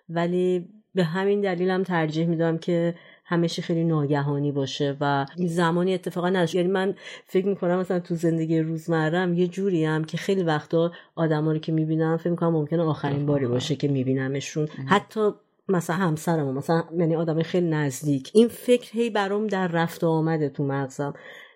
ولی 0.10 0.70
به 0.96 1.04
همین 1.04 1.42
دلیلم 1.42 1.84
ترجیح 1.84 2.28
میدم 2.28 2.58
که 2.58 2.96
همیشه 3.26 3.62
خیلی 3.62 3.84
ناگهانی 3.84 4.52
باشه 4.52 4.98
و 5.02 5.26
زمانی 5.38 5.94
اتفاقا 5.94 6.30
نشه 6.30 6.58
یعنی 6.58 6.70
من 6.70 6.96
فکر 7.26 7.46
می‌کنم 7.46 7.80
مثلا 7.80 8.00
تو 8.00 8.16
زندگی 8.16 8.60
روزمرم 8.60 9.34
یه 9.34 9.48
جوری 9.48 9.86
هم 9.86 10.04
که 10.04 10.18
خیلی 10.18 10.44
وقتا 10.44 10.92
آدما 11.16 11.52
رو 11.52 11.60
که 11.60 11.72
می‌بینم 11.72 12.18
فکر 12.18 12.30
می‌کنم 12.30 12.52
ممکنه 12.52 12.84
آخرین 12.84 13.26
باری 13.26 13.48
باشه 13.48 13.76
که 13.76 13.88
میبینمشون. 13.88 14.68
حتی 14.86 15.30
مثلا 15.70 15.96
همسرم 15.96 16.54
مثلا 16.54 16.84
یعنی 16.98 17.16
آدم 17.16 17.42
خیلی 17.42 17.70
نزدیک. 17.70 18.32
این 18.34 18.48
فکر 18.48 18.92
هی 18.94 19.10
برام 19.10 19.48
در 19.48 19.68
رفت 19.68 20.04
آمده 20.04 20.50
تو 20.50 20.64
مغزم. 20.64 21.14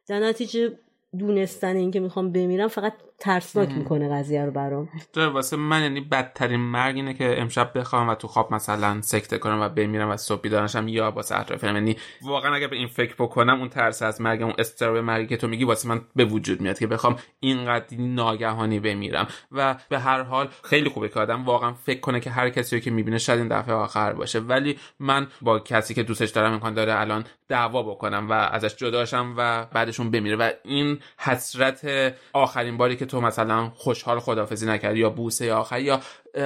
در 0.08 0.20
نتیجه 0.20 0.80
دونستن 1.18 1.76
اینکه 1.76 2.00
می‌خوام 2.00 2.32
بمیرم 2.32 2.68
فقط 2.68 2.94
ترسناک 3.20 3.70
می‌کنه 3.70 4.10
قضیه 4.10 4.46
رو 4.46 4.52
برام. 4.52 4.90
واسه 5.16 5.58
من 5.58 5.82
یعنی 5.82 6.02
بدترین 6.02 6.60
مرگ 6.60 6.96
اینه 6.96 7.14
که 7.14 7.42
امشب 7.42 7.78
بخوام 7.78 8.10
و 8.10 8.16
تو 8.16 8.28
خواب 8.28 8.54
مثلا 8.54 9.02
سکته 9.02 9.38
کنم 9.38 9.62
و 9.62 9.70
بمیرم 9.70 10.10
و 10.10 10.18
صبح 10.18 10.42
بیدارشم 10.42 10.88
یا 10.88 11.12
واسه 11.12 11.40
اطرافیانم 11.40 11.76
یعنی 11.76 11.98
واقعا 12.22 12.56
اگر 12.56 12.68
به 12.68 12.76
این 12.76 12.88
فکر 12.88 13.16
بکنم 13.20 13.60
اون 13.60 13.70
ترس 13.70 14.02
از 14.02 14.22
مرگ 14.22 14.42
اون 14.42 14.54
استراب 14.58 14.98
مرگی 14.98 15.28
که 15.28 15.38
تو 15.38 15.48
میگی 15.48 15.64
واسه 15.64 15.90
من 15.90 16.02
به 16.16 16.26
وجود 16.26 16.62
میاد 16.62 16.80
که 16.80 16.88
بخوام 16.88 17.16
اینقدر 17.40 17.98
ناگهانی 17.98 18.80
بمیرم. 18.80 19.28
و 19.52 19.76
به 19.90 20.00
هر 20.00 20.22
حال 20.22 20.50
خیلی 20.64 20.90
خوبه 20.90 21.10
که 21.10 21.20
آدم 21.20 21.46
واقعا 21.46 21.74
فکر 21.74 22.00
کنه 22.00 22.20
که 22.20 22.30
هر 22.30 22.50
کسی 22.50 22.76
رو 22.76 22.82
که 22.82 22.92
می‌بینه 22.92 23.18
شاید 23.18 23.40
این 23.40 23.48
دفعه 23.48 23.74
آخر 23.74 24.14
باشه. 24.14 24.40
ولی 24.40 24.80
من 25.00 25.28
با 25.42 25.60
کسی 25.60 25.94
که 25.94 26.04
دوستش 26.04 26.30
دارم 26.30 26.54
امکان 26.54 26.74
داره 26.74 27.00
الان 27.00 27.24
دعوا 27.48 27.84
بکنم 27.84 28.30
و 28.30 28.34
ازش 28.34 28.76
جداشم 28.76 29.34
و 29.38 29.66
بعدشون 29.66 30.12
بمیره. 30.12 30.36
و 30.36 30.52
این 30.64 31.00
حسرت 31.18 32.14
آخرین 32.34 32.78
باری 32.78 32.96
که 32.96 33.05
تو 33.06 33.22
مثلا 33.22 33.70
خوشحال 33.76 34.20
خدافزی 34.20 34.66
نکردی 34.66 35.00
یا 35.00 35.10
بوسه 35.10 35.54
آخر 35.54 35.82
یا 35.82 36.00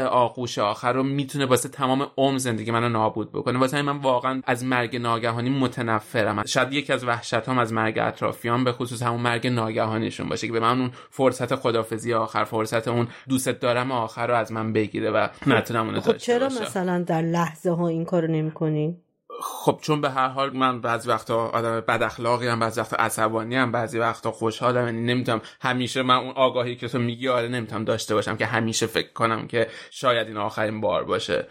آغوش 0.09 0.57
آخر 0.57 0.93
رو 0.93 1.03
می‌تونه 1.03 1.45
واسه 1.45 1.69
تمام 1.69 2.07
عمر 2.17 2.37
زندگی 2.37 2.71
منو 2.71 2.89
نابود 2.89 3.31
بکنه. 3.31 3.59
واسه 3.59 3.81
من 3.81 3.97
واقعا 3.97 4.41
از 4.45 4.63
مرگ 4.63 4.95
ناگهانی 4.95 5.49
متنفرم. 5.49 6.45
شاید 6.45 6.73
یکی 6.73 6.93
از 6.93 7.03
وحشت 7.03 7.33
هم 7.33 7.57
از 7.57 7.73
مرگ 7.73 7.99
اطرافیان 7.99 8.63
به 8.63 8.71
خصوص 8.71 9.03
همون 9.03 9.21
مرگ 9.21 9.47
ناگهانیشون 9.47 10.29
باشه 10.29 10.47
که 10.47 10.53
به 10.53 10.59
من 10.59 10.79
اون 10.79 10.91
فرصت 11.09 11.55
خدافزی 11.55 12.13
آخر 12.13 12.43
فرصت 12.43 12.87
اون 12.87 13.07
دوست 13.29 13.49
دارم 13.49 13.91
آخر 13.91 14.27
رو 14.27 14.35
از 14.35 14.51
من 14.51 14.73
بگیره 14.73 15.11
و 15.11 15.27
نتونم 15.47 15.85
اونو 15.85 16.01
خب 16.01 16.17
چرا 16.17 16.45
مثلا 16.47 17.03
در 17.07 17.21
لحظه 17.21 17.71
ها 17.71 17.87
این 17.87 18.05
کارو 18.05 18.27
نمی‌کنی؟ 18.27 18.97
خب 19.41 19.79
چون 19.81 20.01
به 20.01 20.09
هر 20.09 20.27
حال 20.27 20.57
من 20.57 20.81
بعضی 20.81 21.09
وقتا 21.09 21.47
آدم 21.47 21.79
بد 21.79 22.03
اخلاقی 22.03 22.47
هم 22.47 22.59
بعضی 22.59 22.79
وقتا 22.81 22.97
عصبانی 22.97 23.55
هم 23.55 23.71
بعضی 23.71 23.99
وقتا 23.99 24.31
خوشحالم. 24.31 24.85
یعنی 24.85 25.01
نمی‌تونم 25.13 25.41
همیشه 25.61 26.03
من 26.03 26.15
اون 26.15 26.33
آگاهی 26.35 26.75
که 26.75 26.87
تو 26.87 26.99
میگی 26.99 27.27
آره 27.27 27.47
نمی‌تونم 27.47 27.83
داشته 27.83 28.15
باشم 28.15 28.37
که 28.37 28.45
همیشه 28.45 28.87
فکر 28.87 29.13
کنم 29.13 29.47
که 29.47 29.67
شاید 29.91 30.27
این 30.27 30.37
آخرین 30.37 30.81
بار 30.81 31.03
باشه. 31.03 31.47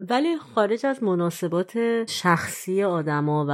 ولی 0.00 0.36
خارج 0.54 0.86
از 0.86 1.02
مناسبات 1.02 1.72
شخصی 2.10 2.82
آدما 2.82 3.46
و 3.48 3.52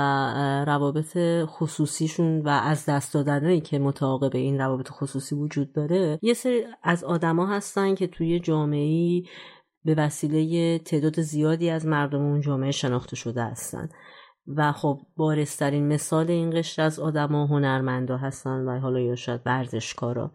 روابط 0.67 1.19
خصوصیشون 1.47 2.41
و 2.41 2.49
از 2.49 2.87
دست 2.87 3.15
دادنهایی 3.15 3.61
که 3.61 3.79
متعاقب 3.79 4.37
این 4.37 4.59
روابط 4.59 4.89
خصوصی 4.89 5.35
وجود 5.35 5.73
داره 5.73 6.19
یه 6.23 6.35
سری 6.35 6.65
از 6.83 7.05
آدما 7.05 7.47
هستن 7.47 7.95
که 7.95 8.07
توی 8.07 8.41
جامعه 8.41 9.23
به 9.85 9.95
وسیله 9.95 10.79
تعداد 10.79 11.21
زیادی 11.21 11.71
از 11.71 11.87
مردم 11.87 12.23
اون 12.23 12.41
جامعه 12.41 12.71
شناخته 12.71 13.17
شده 13.17 13.45
هستند 13.45 13.91
و 14.47 14.73
خب 14.73 15.01
بارسترین 15.17 15.89
مثال 15.89 16.31
این 16.31 16.51
قشر 16.51 16.83
از 16.83 17.01
آدما 17.01 17.47
هنرمندا 17.47 18.17
هستن 18.17 18.65
و 18.65 18.79
حالا 18.79 19.01
یا 19.01 19.15
شاید 19.15 19.41
ورزشکارا. 19.47 20.33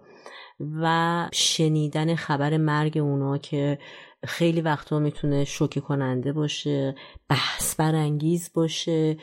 و 0.59 1.29
شنیدن 1.33 2.15
خبر 2.15 2.57
مرگ 2.57 2.97
اونا 2.97 3.37
که 3.37 3.79
خیلی 4.23 4.61
وقتا 4.61 4.99
می‌تونه 4.99 5.43
شوکه 5.45 5.81
کننده 5.81 6.33
باشه 6.33 6.95
بحث 7.29 7.75
برانگیز 7.75 8.51
باشه 8.53 9.17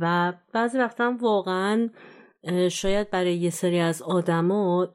و 0.00 0.32
بعضی 0.52 0.78
وقتا 0.78 1.14
واقعا 1.20 1.88
شاید 2.70 3.10
برای 3.10 3.36
یه 3.36 3.50
سری 3.50 3.78
از 3.78 4.02
آدما 4.02 4.88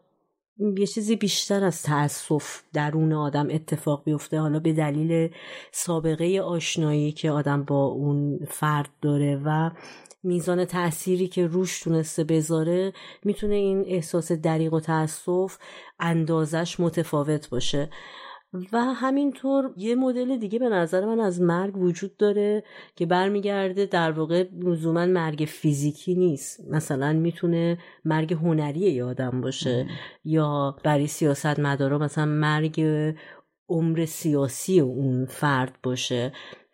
یه 0.60 0.88
چیزی 0.88 1.16
بیشتر 1.16 1.64
از 1.64 1.84
تأسف 1.84 2.62
درون 2.74 3.14
آدم 3.14 3.48
اتفاق 3.52 4.04
بیفته. 4.04 4.40
حالا 4.40 4.60
به 4.60 4.74
دلیل 4.74 5.30
سابقه 5.72 6.42
آشنایی 6.42 7.12
که 7.12 7.32
آدم 7.32 7.64
با 7.64 7.86
اون 7.86 8.40
فرد 8.50 8.90
داره 9.02 9.42
و 9.46 9.72
میزان 10.24 10.66
تأثیری 10.66 11.28
که 11.28 11.48
روش 11.48 11.82
تونسته 11.82 12.24
بذاره 12.24 12.94
می‌تونه 13.24 13.56
این 13.56 13.84
احساس 13.88 14.32
دریق 14.32 14.74
و 14.74 14.80
تأسف 14.80 15.58
اندازش 16.00 16.80
متفاوت 16.80 17.50
باشه. 17.50 17.90
و 18.54 18.78
همینطور 18.78 19.74
یه 19.78 19.96
مدل 19.96 20.38
دیگه 20.38 20.60
به 20.60 20.70
نظر 20.70 21.06
من 21.06 21.20
از 21.20 21.42
مرگ 21.42 21.78
وجود 21.78 22.18
داره 22.18 22.64
که 22.96 23.06
برمیگرده 23.06 23.86
در 23.86 24.12
واقع 24.12 24.46
لزوما 24.60 25.06
مرگ 25.06 25.46
فیزیکی 25.48 26.16
نیست. 26.16 26.70
مثلا 26.70 27.14
می‌تونه 27.14 27.78
مرگ 28.06 28.34
هنری 28.34 28.80
یه 28.80 29.04
آدم 29.04 29.42
باشه 29.42 29.88
یا 30.24 30.76
برای 30.84 31.08
سیاست 31.08 31.60
مدارا 31.60 31.98
مثلا 31.98 32.26
مرگ 32.26 32.82
عمر 33.70 34.06
سیاسی 34.06 34.80
اون 34.80 35.26
فرد 35.26 35.78
باشه 35.84 36.32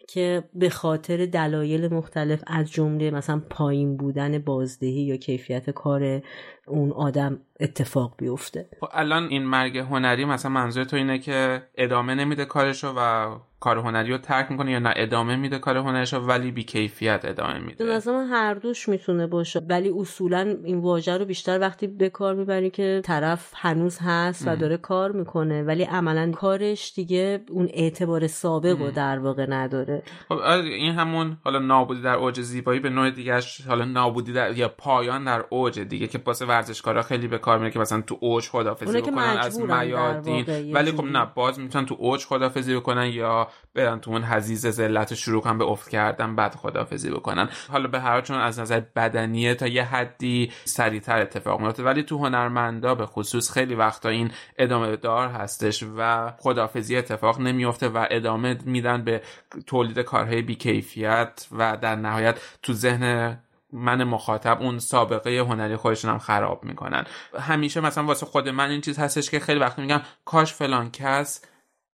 که 0.08 0.44
به 0.54 0.70
خاطر 0.70 1.26
دلایل 1.26 1.94
مختلف 1.94 2.44
از 2.48 2.72
جمله 2.72 3.12
مثلا 3.12 3.42
پایین 3.50 3.98
بودن 3.98 4.40
بازدهی 4.40 5.04
یا 5.04 5.18
کیفیت 5.18 5.70
کار 5.70 6.22
اون 6.68 6.92
آدم 6.92 7.40
اتفاق 7.60 8.14
بیفته. 8.18 8.70
خب 8.80 8.88
الان 8.94 9.24
این 9.24 9.46
مرگ 9.46 9.78
هنری 9.78 10.26
مثلا 10.26 10.52
منظور 10.52 10.84
تو 10.84 10.96
اینه 10.96 11.20
که 11.20 11.64
ادامه 11.76 12.16
نمیده 12.16 12.46
کارشو 12.46 12.94
و 12.98 13.36
کار 13.60 13.78
هنری 13.78 14.12
رو 14.12 14.18
ترک 14.18 14.52
می‌کنه 14.52 14.72
یا 14.72 14.80
نه؟ 14.80 14.94
ادامه 14.96 15.36
میده 15.36 15.60
کار 15.60 15.78
هنریش 15.78 16.14
رو 16.14 16.20
ولی 16.20 16.52
بی 16.52 16.64
کیفیت 16.64 17.22
ادامه 17.24 17.60
میده. 17.60 17.86
به 17.86 18.12
من 18.12 18.28
هر 18.28 18.54
دوش 18.54 18.90
می‌تونه 18.90 19.28
باشه 19.28 19.62
ولی 19.70 19.90
اصولا 20.00 20.56
این 20.64 20.80
واژه 20.80 21.18
رو 21.18 21.26
بیشتر 21.26 21.60
وقتی 21.60 21.88
به 21.88 22.10
کار 22.10 22.36
می‌بری 22.36 22.70
که 22.70 23.02
طرف 23.04 23.52
هنوز 23.56 23.98
هست 24.02 24.48
و 24.48 24.56
داره 24.56 24.78
کار 24.78 25.12
می‌کنه 25.12 25.64
ولی 25.64 25.84
عملا 25.84 26.32
کارش 26.32 26.94
دیگه 26.96 27.40
اون 27.50 27.70
اعتبار 27.74 28.28
سابق 28.28 28.82
رو 28.82 28.92
در 28.92 29.20
واقع 29.20 29.46
نداره. 29.50 30.04
خب 30.30 30.36
آره 30.36 30.64
این 30.64 30.94
همون 30.94 31.38
حالا 31.44 31.60
نابودی 31.60 32.02
در 32.02 32.16
اوج 32.16 32.42
زیبایی 32.42 32.80
به 32.80 32.90
نوع 32.90 33.10
دیگهش 33.10 33.62
حالا 33.62 33.86
نابودی 33.86 34.34
در 34.34 34.58
یا 34.58 34.70
پایان 34.70 35.24
در 35.24 35.46
اوج 35.50 35.80
دیگه 35.80 36.08
که 36.08 36.22
واسه 36.26 36.46
ورزشکارا 36.56 37.02
خیلی 37.02 37.28
به 37.28 37.38
کار 37.38 37.58
میره 37.58 37.72
که 37.72 37.80
مثلا 37.80 38.02
تو 38.02 38.18
اوج 38.20 38.50
خدافظی 38.50 39.02
بکنن 39.02 39.18
از 39.18 39.60
میادین. 39.60 40.74
ولی 40.74 40.92
خب 40.92 41.04
نه 41.04 41.28
باز 41.36 41.60
می‌تونن 41.60 41.86
تو 41.86 41.96
اوج 42.00 42.26
خدافظی 42.26 42.76
بکنن 42.76 43.08
یا 43.08 43.48
برن 43.74 44.00
تو 44.00 44.12
اون 44.12 44.24
حزیز 44.24 44.68
ذلت 44.68 45.14
شروع 45.14 45.42
کنن 45.42 45.58
به 45.58 45.66
افت 45.66 45.90
کردن 45.90 46.36
بعد 46.36 46.56
خدافزی 46.56 47.10
بکنن. 47.10 47.50
حالا 47.72 47.88
به 47.88 48.00
هر 48.00 48.22
چون 48.22 48.38
از 48.38 48.60
نظر 48.60 48.82
بدنیه 48.96 49.56
تا 49.56 49.68
یه 49.68 49.84
حدی 49.84 50.52
سریعتر 50.66 51.22
اتفاق 51.22 51.62
میفته 51.62 51.84
ولی 51.84 52.04
تو 52.04 52.18
هنرمندا 52.18 52.96
به 52.96 53.06
خصوص 53.06 53.52
خیلی 53.52 53.76
وقتا 53.76 54.10
این 54.10 54.32
ادامه 54.58 54.96
دار 54.96 55.28
هستش 55.28 55.86
و 55.98 56.32
خدافزی 56.38 56.98
اتفاق 56.98 57.40
نمیفته 57.40 57.90
و 57.90 58.06
ادامه 58.12 58.58
میدن 58.66 59.04
به 59.04 59.22
تولید 59.68 60.00
کارهای 60.00 60.42
بیکیفیت 60.42 61.48
و 61.52 61.78
در 61.78 61.96
نهایت 61.96 62.40
تو 62.64 62.74
ذهن 62.74 63.38
من 63.76 64.04
مخاطب 64.04 64.58
اون 64.62 64.80
سابقه 64.80 65.40
هنری 65.40 65.76
خودشون 65.76 66.12
هم 66.12 66.20
خراب 66.20 66.64
می‌کنن. 66.64 67.06
همیشه 67.40 67.82
مثلا 67.82 68.04
واسه 68.04 68.26
خود 68.26 68.50
من 68.50 68.70
این 68.70 68.82
چیز 68.82 69.00
هستش 69.00 69.30
که 69.30 69.40
خیلی 69.40 69.60
وقت 69.60 69.80
میگم 69.80 70.02
کاش 70.26 70.54
فلان 70.54 70.92
کس 70.92 71.42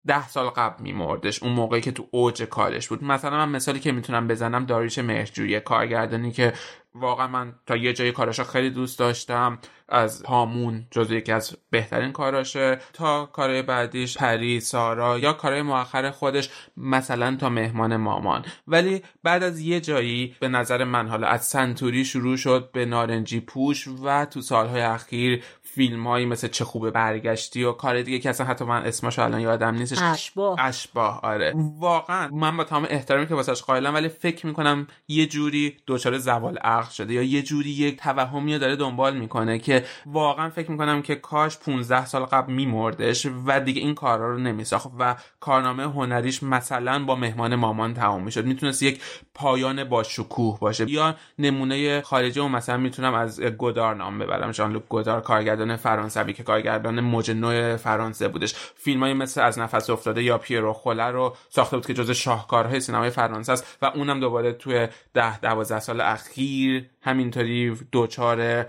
ده 0.08 0.28
سال 0.28 0.50
قبل 0.50 0.84
میمردش 0.84 1.44
اون 1.44 1.52
موقعی 1.52 1.82
که 1.82 1.92
تو 1.92 2.08
اوج 2.12 2.44
کارش 2.44 2.88
بود. 2.88 3.04
مثلا 3.04 3.46
من 3.46 3.50
مثالی 3.50 3.80
که 3.80 3.92
می‌تونم 3.92 4.28
بزنم 4.28 4.66
داریش 4.66 5.00
مهرجویی 5.00 5.60
کارگردانی 5.60 6.32
که 6.32 6.54
واقعا 7.00 7.28
من 7.28 7.54
تا 7.66 7.76
یه 7.76 7.94
جای 7.94 8.12
کاراشو 8.12 8.44
خیلی 8.44 8.70
دوست 8.70 9.00
داشتم. 9.00 9.60
از 9.90 10.24
هامون 10.24 10.88
جزو 10.92 11.16
یکی 11.16 11.32
از 11.32 11.58
بهترین 11.70 12.12
کاراشه. 12.12 12.80
تا 12.94 13.26
کارهای 13.26 13.62
بعدیش 13.62 14.18
پری 14.18 14.60
سارا 14.60 15.20
یا 15.20 15.34
کارهای 15.34 15.62
مؤخر 15.62 16.12
خودش 16.12 16.50
مثلا 16.78 17.36
تا 17.36 17.50
مهمان 17.50 17.96
مامان. 17.96 18.46
ولی 18.68 19.02
بعد 19.24 19.44
از 19.44 19.60
یه 19.60 19.82
جایی 19.82 20.36
به 20.40 20.48
نظر 20.48 20.84
من 20.84 21.08
حالا 21.08 21.28
از 21.28 21.46
سنتوری 21.46 22.06
شروع 22.06 22.38
شد 22.38 22.70
به 22.72 22.86
نارنجی 22.86 23.40
پوش 23.40 23.88
و 24.04 24.26
تو 24.26 24.42
سالهای 24.42 24.82
اخیر 24.82 25.44
فیلم 25.78 26.08
هایی 26.08 26.26
مثل 26.26 26.48
چه 26.48 26.66
خوبه 26.66 26.92
برگشتی 26.92 27.64
و 27.64 27.72
کار 27.72 28.02
دیگه 28.02 28.20
که 28.20 28.30
اصلا 28.30 28.48
حتی 28.48 28.66
من 28.66 28.86
اسمش 28.86 29.20
الان 29.20 29.42
یادم 29.42 29.76
نیستش. 29.76 29.98
اشباه. 30.02 30.60
اشباه 30.60 31.20
آره. 31.24 31.54
واقعا 31.80 32.28
من 32.28 32.58
با 32.58 32.64
تمام 32.64 32.88
احترامی 32.90 33.28
که 33.28 33.36
واسش 33.36 33.62
قائلم 33.62 33.94
ولی 33.94 34.10
فکر 34.10 34.48
می‌کنم 34.48 34.88
یه 35.08 35.26
جوری 35.26 35.78
دچار 35.88 36.18
زوال 36.18 36.58
عقل 36.58 36.90
شده 36.92 37.14
یا 37.14 37.22
یه 37.22 37.42
جوری 37.42 37.70
یک 37.70 37.98
توهمی 37.98 38.60
داره 38.60 38.76
دنبال 38.76 39.18
می‌کنه 39.18 39.60
که 39.60 39.86
واقعا 40.06 40.50
فکر 40.50 40.72
می‌کنم 40.72 41.02
که 41.02 41.16
کاش 41.16 41.58
15 41.58 42.06
سال 42.06 42.24
قبل 42.24 42.54
میمردش 42.54 43.28
و 43.46 43.60
دیگه 43.60 43.82
این 43.82 43.96
کارا 43.96 44.32
رو 44.32 44.38
نمیساخت 44.38 44.90
و 45.00 45.16
کارنامه 45.40 45.84
هنریش 45.84 46.44
مثلا 46.44 47.06
با 47.06 47.16
مهمان 47.16 47.56
مامان 47.56 47.94
تمام 47.94 48.24
می‌شد. 48.24 48.46
می‌تونست 48.46 48.84
یک 48.84 49.02
پایان 49.34 49.84
با 49.84 50.04
شکوه 50.04 50.60
باشه 50.60 50.92
یا 50.92 51.16
نمونه 51.40 52.02
خارجی 52.02 52.40
و 52.40 52.48
مثلا 52.48 52.78
می‌تونم 52.78 53.14
از 53.14 53.42
گودار 53.42 53.96
نام 53.96 54.20
ببرم. 54.20 54.52
ژان 54.52 54.72
لوک 54.72 54.84
گودار 54.90 55.22
کارگردان 55.22 55.67
فرانسوی 55.76 56.34
که 56.34 56.44
کارگردان 56.44 57.00
موج 57.00 57.32
نو 57.32 57.78
فرانسه 57.78 58.28
بودش. 58.28 58.56
فیلمایی 58.76 59.14
مثل 59.14 59.42
از 59.42 59.60
نفس 59.60 59.90
افتاده 59.90 60.24
یا 60.24 60.38
پیرو 60.38 60.74
خوله 60.74 61.04
رو 61.04 61.36
ساخته 61.50 61.78
بود 61.78 61.86
که 61.86 61.94
جز 61.94 62.12
شاهکارهای 62.12 62.80
سینمای 62.80 63.10
فرانسه 63.10 63.52
است 63.52 63.78
و 63.82 63.86
اونم 63.86 64.20
دوباره 64.20 64.54
توی 64.54 64.88
ده 65.14 65.40
دوازده 65.40 65.80
سال 65.80 66.02
اخیر 66.02 66.86
همینطوری 67.02 67.78
دوچار 67.92 68.66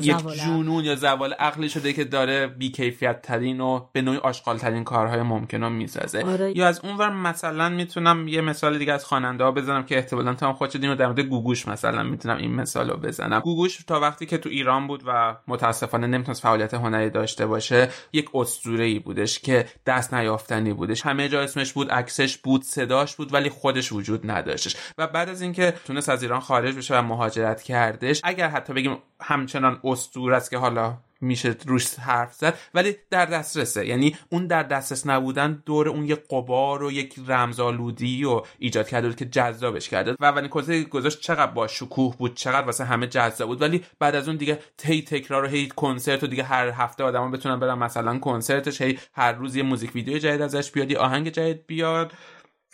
یک 0.00 0.16
جنون 0.26 0.84
یا 0.84 0.94
زوال 0.96 1.32
عقلی 1.32 1.68
شده 1.68 1.92
که 1.92 2.04
داره 2.04 2.46
بیکیفیت 2.46 3.22
ترین 3.22 3.60
و 3.60 3.86
به 3.92 4.02
نوعی 4.02 4.18
آشغال 4.18 4.58
ترین 4.58 4.84
کارهای 4.84 5.22
ممکن 5.22 5.62
رو 5.62 5.70
می‌سازه. 5.70 6.24
آره. 6.24 6.58
یا 6.58 6.68
از 6.68 6.80
اونور 6.84 7.10
مثلا 7.10 7.68
می‌تونم 7.68 8.28
یه 8.28 8.40
مثال 8.40 8.78
دیگه 8.78 8.92
از 8.92 9.04
خواننده 9.04 9.44
ها 9.44 9.50
بزنم 9.50 9.84
که 9.84 9.96
احتمالا 9.96 10.34
تا 10.34 10.52
خودت 10.52 10.76
و 10.76 10.94
در 10.94 11.06
مورد 11.06 11.20
گوگوش 11.20 11.68
مثلا 11.68 12.02
می‌تونم 12.02 12.36
این 12.36 12.54
مثال 12.54 12.90
رو 12.90 12.96
بزنم. 12.96 13.40
گوگوش 13.40 13.84
تا 13.84 14.00
وقتی 14.00 14.26
که 14.26 14.38
تو 14.38 14.48
ایران 14.48 14.86
بود 14.86 15.02
و 15.06 15.36
متاسفانه 15.48 16.06
نمی‌تونست 16.06 16.42
فعالیت 16.42 16.74
هنری 16.74 17.10
داشته 17.10 17.46
باشه 17.46 17.88
یک 18.12 18.28
اسطوره 18.34 18.84
ای 18.84 18.98
بودش 18.98 19.38
که 19.38 19.66
دست 19.86 20.14
نیافتنی 20.14 20.72
بودش. 20.72 21.06
همه 21.06 21.28
جا 21.28 21.40
اسمش 21.40 21.72
بود 21.72 21.90
عکسش 21.90 22.38
بود 22.38 22.62
صداش 22.62 23.16
بود 23.16 23.34
ولی 23.34 23.50
خودش 23.50 23.92
وجود 23.92 24.30
نداشتش. 24.30 24.76
و 24.98 25.06
بعد 25.06 25.28
از 25.28 25.42
اینکه 25.42 25.74
تونست 25.84 26.08
از 26.08 26.22
ایران 26.22 26.40
خارج 26.40 26.76
بشه 26.76 26.98
و 26.98 27.02
مهاجرت 27.02 27.62
کردش 27.62 28.20
اگر 28.24 28.48
حتی 28.48 28.72
بگیم 28.72 28.96
همچنان 29.22 29.80
استور 29.84 30.34
است 30.34 30.50
که 30.50 30.58
حالا 30.58 30.98
میشه 31.22 31.56
روش 31.66 31.94
حرف 31.94 32.34
زد 32.34 32.58
ولی 32.74 32.96
در 33.10 33.26
دسترسه. 33.26 33.86
یعنی 33.86 34.16
اون 34.30 34.46
در 34.46 34.62
دسترس 34.62 35.06
نبودن 35.06 35.62
دور 35.66 35.88
اون 35.88 36.04
یک 36.04 36.20
قبار 36.30 36.82
و 36.82 36.92
یک 36.92 37.14
رمزآلودی 37.26 38.24
و 38.24 38.42
ایجاد 38.58 38.88
کرده 38.88 39.14
که 39.14 39.24
جذابش 39.24 39.88
کرده 39.88 40.16
و 40.20 40.24
اولین 40.24 40.48
کنسرتی 40.48 40.84
گذاشت 40.84 41.20
چقدر 41.20 41.52
با 41.52 41.66
شکوه 41.66 42.16
بود 42.16 42.34
چقدر 42.34 42.66
واسه 42.66 42.84
همه 42.84 43.06
جذاب 43.06 43.48
بود. 43.48 43.62
ولی 43.62 43.84
بعد 43.98 44.14
از 44.14 44.28
اون 44.28 44.36
دیگه 44.36 44.58
تی 44.78 45.02
تکرار 45.02 45.44
و 45.44 45.48
هی 45.48 45.68
کنسرت 45.68 46.24
و 46.24 46.26
دیگه 46.26 46.42
هر 46.42 46.68
هفته 46.68 47.04
آدما 47.04 47.28
بتونن 47.28 47.60
برن 47.60 47.78
مثلا 47.78 48.18
کنسرتش 48.18 48.82
هی 48.82 48.98
هر 49.12 49.32
روز 49.32 49.56
یه 49.56 49.62
موزیک 49.62 49.94
ویدیو 49.94 50.18
جدید 50.18 50.42
ازش 50.42 50.70
بیاد 50.70 50.94
آهنگ 50.94 51.28
جدید 51.28 51.66
بیاد. 51.66 52.12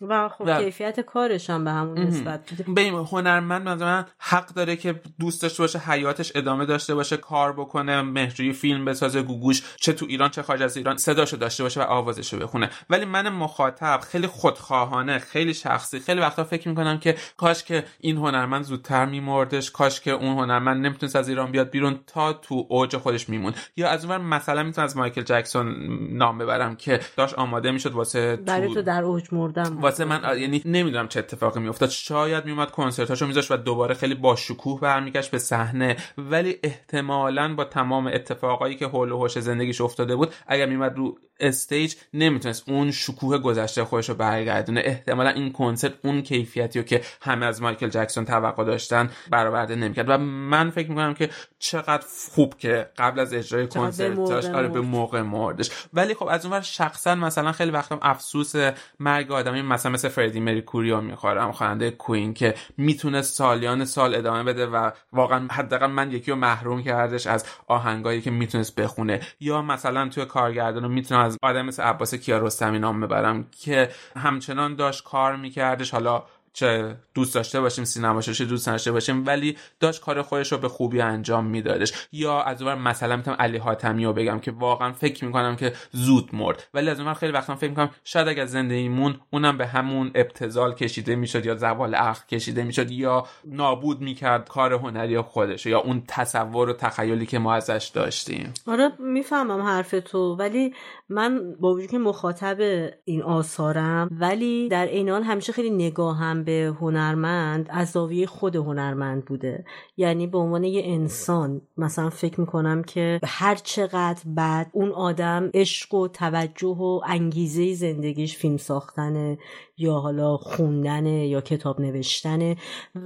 و 0.02 0.28
خب 0.28 0.58
کیفیت 0.58 1.00
کارش 1.00 1.50
هم 1.50 1.64
به 1.64 1.70
همون 1.70 1.98
نسبت 1.98 2.40
به 2.68 2.80
این 2.80 2.94
هنرمند 2.94 3.68
مثلا 3.68 4.04
حق 4.18 4.46
داره 4.46 4.76
که 4.76 5.00
دوست 5.20 5.42
داشته 5.42 5.62
باشه 5.62 5.78
حیاتش 5.78 6.32
ادامه 6.34 6.66
داشته 6.66 6.94
باشه 6.94 7.16
کار 7.16 7.52
بکنه 7.52 8.02
مهجوی 8.02 8.52
فیلم 8.52 8.84
بسازه 8.84 9.22
گوگوش 9.22 9.62
چه 9.76 9.92
تو 9.92 10.06
ایران 10.08 10.30
چه 10.30 10.42
خارج 10.42 10.62
از 10.62 10.76
ایران 10.76 10.96
صداشو 10.96 11.36
داشته 11.36 11.62
باشه 11.62 11.80
و 11.80 11.84
آوازشو 11.84 12.38
بخونه. 12.38 12.70
ولی 12.90 13.04
من 13.04 13.28
مخاطب 13.28 14.00
خیلی 14.00 14.26
خودخواهانه 14.26 15.18
خیلی 15.18 15.54
شخصی 15.54 16.00
خیلی 16.00 16.20
وقتا 16.20 16.44
فکر 16.44 16.68
می‌کنم 16.68 16.98
که 16.98 17.16
کاش 17.36 17.64
که 17.64 17.84
این 18.00 18.16
هنرمند 18.16 18.64
زودتر 18.64 19.06
میمردش 19.06 19.70
کاش 19.70 20.00
که 20.00 20.10
اون 20.10 20.38
هنرمند 20.38 20.86
نمی‌تونست 20.86 21.16
از 21.16 21.28
ایران 21.28 21.52
بیاد 21.52 21.70
بیرون 21.70 22.00
تا 22.06 22.32
تو 22.32 22.66
اوج 22.68 22.96
خودش 22.96 23.28
میمون 23.28 23.52
یا 23.76 23.88
از 23.88 24.04
اون 24.04 24.16
مثلا 24.16 24.62
می‌تونم 24.62 24.84
از 24.84 24.96
مایکل 24.96 25.22
جکسون 25.22 25.76
نام 26.12 26.38
ببرم 26.38 26.76
که 26.76 27.00
داشت 27.16 27.34
آماده 27.34 27.70
می‌شد 27.70 27.92
واسه 27.92 28.36
برای 28.36 28.74
تو 28.74 28.82
در 28.82 29.04
اوج 29.04 29.28
مردم 29.32 29.87
واسه 29.88 30.04
من 30.04 30.38
یعنی 30.40 30.62
نمی‌دونم 30.64 31.08
چه 31.08 31.18
اتفاقی 31.20 31.60
میافتاد. 31.60 31.88
شاید 31.88 32.44
میومد 32.44 32.70
کنسرتاشو 32.70 33.26
میذاشت 33.26 33.50
و 33.50 33.56
دوباره 33.56 33.94
خیلی 33.94 34.14
با 34.14 34.36
شکوه 34.36 34.80
برمیگشت 34.80 35.30
به 35.30 35.38
صحنه. 35.38 35.96
ولی 36.18 36.56
احتمالا 36.62 37.54
با 37.54 37.64
تمام 37.64 38.06
اتفاقایی 38.06 38.76
که 38.76 38.86
حول 38.86 39.12
و 39.12 39.18
حوش 39.18 39.38
زندگیش 39.38 39.80
افتاده 39.80 40.16
بود 40.16 40.34
اگر 40.46 40.66
میومد 40.66 40.96
رو 40.96 41.18
استیج 41.40 41.94
نمی‌تونست 42.14 42.68
اون 42.68 42.90
شکوه 42.90 43.38
گذشته 43.38 43.84
خودش 43.84 44.08
رو 44.08 44.14
برگردونه. 44.14 44.82
احتمالا 44.84 45.30
این 45.30 45.52
کنسرت 45.52 45.92
اون 46.04 46.22
کیفیتی 46.22 46.78
رو 46.78 46.84
که 46.84 47.00
همه 47.22 47.46
از 47.46 47.62
مایکل 47.62 47.88
جکسون 47.88 48.24
توقع 48.24 48.64
داشتن 48.64 49.10
برآورده 49.30 49.76
نمی‌کرد. 49.76 50.08
و 50.08 50.18
من 50.18 50.70
فکر 50.70 50.88
می‌کنم 50.88 51.14
که 51.14 51.30
چقدر 51.58 52.04
خوب 52.34 52.54
که 52.58 52.90
قبل 52.98 53.20
از 53.20 53.34
اجرای 53.34 53.66
کنسرتاش 53.66 54.44
آره 54.44 54.68
به 54.68 54.80
موقع 54.80 55.22
مردش. 55.22 55.70
ولی 55.94 56.14
خب 56.14 56.26
از 56.30 56.44
اونور 56.44 56.60
شخصا 56.60 57.14
مثلا 57.14 57.52
خیلی 57.52 57.70
وقتم 57.70 57.98
افسوس 58.02 58.52
مرگ 59.00 59.32
آدمی 59.32 59.62
مثلا 59.62 59.92
مثل 59.92 60.08
فردی 60.08 60.40
مریکوریو 60.40 61.00
می‌خورم. 61.00 61.52
خواننده 61.52 61.90
کوین 61.90 62.34
که 62.34 62.54
می‌تونه 62.76 63.22
سالیان 63.22 63.84
سال 63.84 64.14
ادامه 64.14 64.42
بده 64.42 64.66
و 64.66 64.90
واقعا 65.12 65.48
حداقل 65.50 65.86
من 65.86 66.10
یکی 66.10 66.30
رو 66.30 66.36
محروم 66.36 66.82
کردش 66.82 67.26
از 67.26 67.44
آهنگایی 67.66 68.20
که 68.20 68.30
می‌تونست 68.30 68.74
بخونه. 68.74 69.20
یا 69.40 69.62
مثلا 69.62 70.08
توی 70.08 70.24
کارگردان 70.24 70.90
می‌تونم 70.90 71.27
از 71.28 71.38
آدم 71.42 71.66
مثل 71.66 71.82
عباس 71.82 72.14
کیارستمی 72.14 72.78
نام 72.78 73.00
ببرم 73.00 73.46
که 73.50 73.90
همچنان 74.16 74.76
داشت 74.76 75.04
کار 75.04 75.36
میکردش. 75.36 75.90
حالا 75.90 76.22
چه 76.52 76.96
دوست 77.14 77.34
داشته 77.34 77.60
باشیم 77.60 77.84
سینماشو 77.84 78.32
چه 78.32 78.44
دوست 78.44 78.66
داشته 78.66 78.92
باشیم 78.92 79.26
ولی 79.26 79.56
داشت 79.80 80.00
کار 80.00 80.22
خودش 80.22 80.52
رو 80.52 80.58
به 80.58 80.68
خوبی 80.68 81.00
انجام 81.00 81.46
میدادش. 81.46 81.92
یا 82.12 82.42
از 82.42 82.62
اون 82.62 82.74
مثلا 82.74 83.16
می‌تونم 83.16 83.36
علی 83.40 83.58
حاتمی 83.58 84.04
رو 84.04 84.12
بگم 84.12 84.38
که 84.38 84.50
واقعا 84.50 84.92
فکر 84.92 85.24
می‌کنم 85.24 85.56
که 85.56 85.72
زود 85.92 86.30
مرد. 86.32 86.68
ولی 86.74 86.90
از 86.90 87.00
اون 87.00 87.14
خیلی 87.14 87.32
وقتا 87.32 87.56
فکر 87.56 87.70
می‌کنم 87.70 87.90
شاید 88.04 88.28
اگر 88.28 88.46
زندگیمون 88.46 89.20
اونم 89.30 89.58
به 89.58 89.66
همون 89.66 90.10
ابتزال 90.14 90.74
کشیده 90.74 91.16
می‌شد 91.16 91.46
یا 91.46 91.54
زوال 91.54 91.94
عقل 91.94 92.26
کشیده 92.28 92.64
می‌شد 92.64 92.90
یا 92.90 93.26
نابود 93.44 94.00
می‌کرد 94.00 94.48
کار 94.48 94.72
هنری 94.72 95.20
خودش 95.20 95.66
یا 95.66 95.78
اون 95.78 96.02
تصور 96.08 96.68
و 96.68 96.72
تخیلی 96.72 97.26
که 97.26 97.38
ما 97.38 97.54
ازش 97.54 97.90
داشتیم. 97.94 98.54
آره 98.66 98.92
می‌فهمم 98.98 99.62
حرف 99.62 99.94
تو 100.04 100.36
ولی 100.36 100.74
من 101.08 101.54
با 101.60 101.72
وجود 101.74 101.90
که 101.90 101.98
مخاطب 101.98 102.56
این 103.04 103.22
آثارم 103.22 104.08
ولی 104.10 104.68
در 104.68 104.86
این 104.86 105.08
حال 105.08 105.22
همیشه 105.22 105.52
خیلی 105.52 105.70
نگاهم 105.70 106.37
به 106.44 106.74
هنرمند 106.80 107.66
از 107.70 107.90
زاویه 107.90 108.26
خود 108.26 108.56
هنرمند 108.56 109.24
بوده. 109.24 109.64
یعنی 109.96 110.26
به 110.26 110.38
عنوان 110.38 110.64
یه 110.64 110.82
انسان 110.84 111.60
مثلا 111.76 112.10
فکر 112.10 112.40
می‌کنم 112.40 112.82
که 112.82 113.20
هر 113.24 113.54
چقدر 113.54 114.22
بعد 114.26 114.70
اون 114.72 114.92
آدم 114.92 115.50
عشق 115.54 115.94
و 115.94 116.08
توجه 116.08 116.76
و 116.76 117.00
انگیزه 117.06 117.74
زندگیش 117.74 118.36
فیلم 118.36 118.56
ساختنه 118.56 119.38
یا 119.78 119.92
حالا 119.92 120.36
خوندنه 120.36 121.26
یا 121.26 121.40
کتاب 121.40 121.80
نوشتنه 121.80 122.56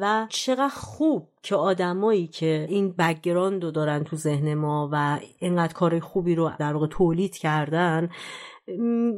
و 0.01 0.27
چقدر 0.29 0.69
خوب 0.69 1.29
که 1.43 1.57
آدمایی 1.57 2.27
که 2.27 2.67
این 2.71 2.95
بگراند 2.99 3.65
رو 3.65 3.71
دارن 3.71 4.05
تو 4.05 4.17
ذهن 4.17 4.55
ما 4.55 4.89
و 4.93 5.19
اینقدر 5.39 5.73
کار 5.73 6.01
خوبی 6.01 6.35
رو 6.35 6.51
در 6.59 6.73
واقع 6.73 6.87
تولید 6.87 7.37
کردن 7.37 8.11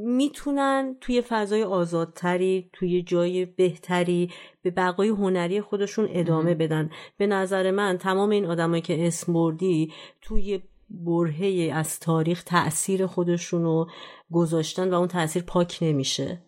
می‌تونن 0.04 0.96
توی 1.00 1.22
فضای 1.22 1.62
آزادتری 1.62 2.70
توی 2.72 3.02
جای 3.02 3.44
بهتری 3.44 4.30
به 4.62 4.70
بقای 4.70 5.08
هنری 5.08 5.60
خودشون 5.60 6.08
ادامه 6.10 6.54
بدن. 6.54 6.90
به 7.16 7.26
نظر 7.26 7.70
من 7.70 7.98
تمام 7.98 8.30
این 8.30 8.46
آدمایی 8.46 8.82
که 8.82 9.06
اسم 9.06 9.32
بردی 9.32 9.92
توی 10.20 10.62
برهه 10.90 11.72
از 11.74 12.00
تاریخ 12.00 12.42
تاثیر 12.42 13.06
خودشون 13.06 13.62
رو 13.62 13.88
گذاشتن 14.32 14.90
و 14.90 14.94
اون 14.94 15.08
تاثیر 15.08 15.42
پاک 15.42 15.78
نمیشه. 15.82 16.42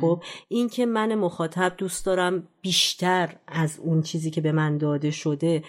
خب 0.00 0.22
این 0.48 0.68
که 0.68 0.86
من 0.86 1.14
مخاطب 1.14 1.74
دوست 1.78 2.06
دارم 2.06 2.48
بیشتر 2.60 3.36
از 3.46 3.80
اون 3.80 4.02
چیزی 4.02 4.30
که 4.30 4.40
به 4.40 4.52
من 4.52 4.78
داده 4.78 5.10
شده 5.10 5.62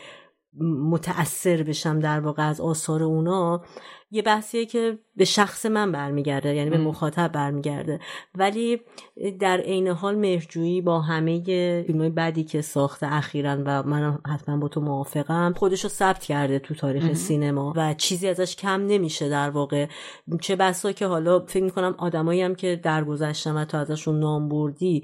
متأثر 0.60 1.64
بشم 1.64 2.00
در 2.00 2.20
واقع 2.20 2.50
از 2.50 2.62
آثار 2.62 3.04
اونا 3.04 3.62
یه 4.12 4.22
بحثیه 4.22 4.66
که 4.66 5.00
به 5.16 5.26
شخص 5.26 5.66
من 5.66 5.92
برمیگرده 5.92 6.56
یعنی 6.56 6.70
به 6.70 6.78
مخاطب 6.78 7.32
برمیگرده. 7.32 8.00
ولی 8.36 8.82
در 9.40 9.58
عین 9.58 9.88
حال 9.88 10.16
مهرجویی 10.16 10.82
با 10.82 11.02
همه 11.02 11.44
فیلم 11.88 12.00
های 12.00 12.10
بدی 12.10 12.44
که 12.44 12.62
ساخته 12.62 13.14
اخیرا 13.14 13.58
و 13.66 13.84
من 13.84 14.18
حتما 14.28 14.58
با 14.58 14.68
تو 14.68 14.82
موافقم 14.82 15.54
خودشو 15.58 15.88
ثبت 15.88 16.24
کرده 16.24 16.60
تو 16.60 16.76
تاریخ 16.76 17.14
سینما 17.14 17.74
و 17.76 17.94
چیزی 17.94 18.28
ازش 18.28 18.56
کم 18.56 18.86
نمیشه 18.88 19.30
در 19.30 19.50
واقع. 19.50 19.88
چه 20.42 20.56
بسا 20.56 20.92
که 20.92 21.06
حالا 21.06 21.40
فکر 21.40 21.64
می‌کنم 21.64 21.96
آدمایی 21.98 22.42
هم 22.42 22.56
که 22.56 22.80
درگذشتن 22.84 23.58
و 23.58 23.66
تو 23.66 23.78
ازشون 23.78 24.20
نام 24.20 24.50
بردی 24.50 25.04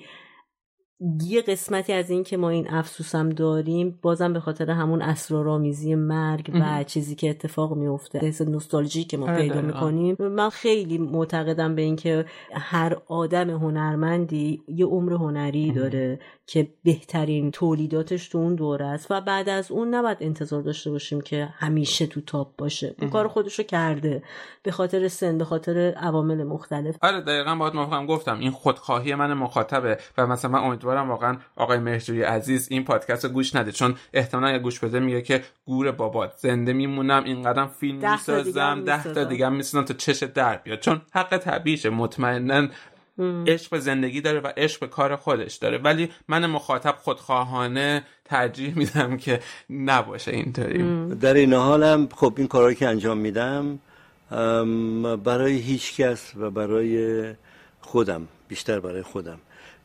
یه 1.22 1.42
قسمتی 1.42 1.94
از 1.94 2.10
این 2.10 2.24
که 2.24 2.38
ما 2.38 2.50
این 2.50 2.68
افسوسم 2.70 3.30
داریم 3.30 4.00
بازم 4.02 4.34
به 4.34 4.40
خاطر 4.40 4.72
همون 4.72 5.02
اسرارآمیزی 5.02 5.96
مرگ 5.96 6.52
و 6.54 6.84
چیزی 6.84 7.16
که 7.16 7.30
اتفاق 7.30 7.74
میفته 7.74 8.20
حس 8.20 8.42
نوستالژی 8.42 9.04
که 9.04 9.18
ما 9.18 9.36
پیدا 9.36 9.62
می‌کنیم. 9.62 10.16
من 10.20 10.50
خیلی 10.50 10.98
معتقدم 10.98 11.76
به 11.76 11.82
اینکه 11.82 12.26
هر 12.54 12.98
آدم 13.08 13.50
هنرمندی 13.50 14.62
یه 14.68 14.86
عمر 14.86 15.14
هنری 15.14 15.72
داره 15.72 16.20
که 16.48 16.68
بهترین 16.84 17.52
تولیداتش 17.52 18.30
تو 18.30 18.38
اون 18.38 18.56
دوره 18.56 18.86
است 18.86 19.12
و 19.12 19.22
بعد 19.22 19.50
از 19.50 19.72
اون 19.72 19.96
نباید 19.96 20.18
انتظار 20.22 20.62
داشته 20.62 20.92
باشیم 20.92 21.22
که 21.22 21.50
همیشه 21.54 22.08
تو 22.08 22.22
تاپ 22.22 22.56
باشه. 22.56 22.96
اون 23.02 23.10
کار 23.10 23.28
خودشو 23.28 23.64
کرده 23.64 24.24
به 24.64 24.72
خاطر 24.72 25.08
سن 25.08 25.38
به 25.38 25.46
خاطر 25.46 25.94
عوامل 25.98 26.44
مختلف. 26.44 26.98
آره 27.02 27.22
دقیقا 27.22 27.56
باید 27.56 27.74
موافقم 27.74 28.06
گفتم. 28.06 28.40
این 28.40 28.52
خودخواهی 28.52 29.16
من 29.16 29.34
مخاطبه 29.34 29.98
و 30.18 30.28
مثلا 30.28 30.52
من 30.52 30.60
امیدوارم 30.88 31.10
واقعا 31.10 31.38
آقای 31.56 31.80
مهرجوی 31.80 32.24
عزیز 32.24 32.68
این 32.72 32.84
پادکست 32.84 33.26
رو 33.26 33.32
گوش 33.32 33.56
نده. 33.56 33.72
چون 33.72 33.96
احتمالا 34.14 34.48
اگه 34.48 34.60
گوش 34.60 34.80
بده 34.80 35.00
میگه 35.00 35.22
که 35.22 35.44
گور 35.66 35.92
بابات 35.92 36.34
زنده 36.38 36.74
میمونم 36.74 37.24
اینقدر 37.24 37.66
فیلم 37.68 38.12
می‌سازم 38.12 38.84
ده 38.86 39.04
تا 39.04 39.24
دیگه 39.24 39.50
می‌سازم 39.50 39.86
تا 39.86 39.94
چش 39.94 40.24
در 40.24 40.58
بیاد. 40.58 40.80
چون 40.80 41.02
حق 41.14 41.38
طبیعیشه 41.38 41.90
مطمئنا 41.90 42.68
عشق 43.48 43.72
به 43.72 43.80
زندگی 43.80 44.22
داره 44.22 44.40
و 44.40 44.52
عشق 44.58 44.80
به 44.80 44.88
کار 44.88 45.16
خودش 45.16 45.56
داره. 45.56 45.78
ولی 45.78 46.10
من 46.28 46.46
مخاطب 46.46 46.96
خودخواهانه 46.98 48.04
ترجیح 48.26 48.78
میدم 48.78 49.18
که 49.18 49.40
نباشه 49.70 50.32
اینطوری. 50.32 51.16
در 51.16 51.34
این 51.34 51.54
حالم 51.54 52.10
خب 52.16 52.34
این 52.38 52.48
کارهایی 52.48 52.76
که 52.76 52.88
انجام 52.88 53.18
میدم 53.18 53.80
برای 55.24 55.58
هیچ 55.58 56.02
کس 56.02 56.34
و 56.36 56.50
برای 56.50 57.34
خودم 57.82 58.28
بیشتر 58.48 58.80
برای 58.80 59.02
خودم. 59.02 59.40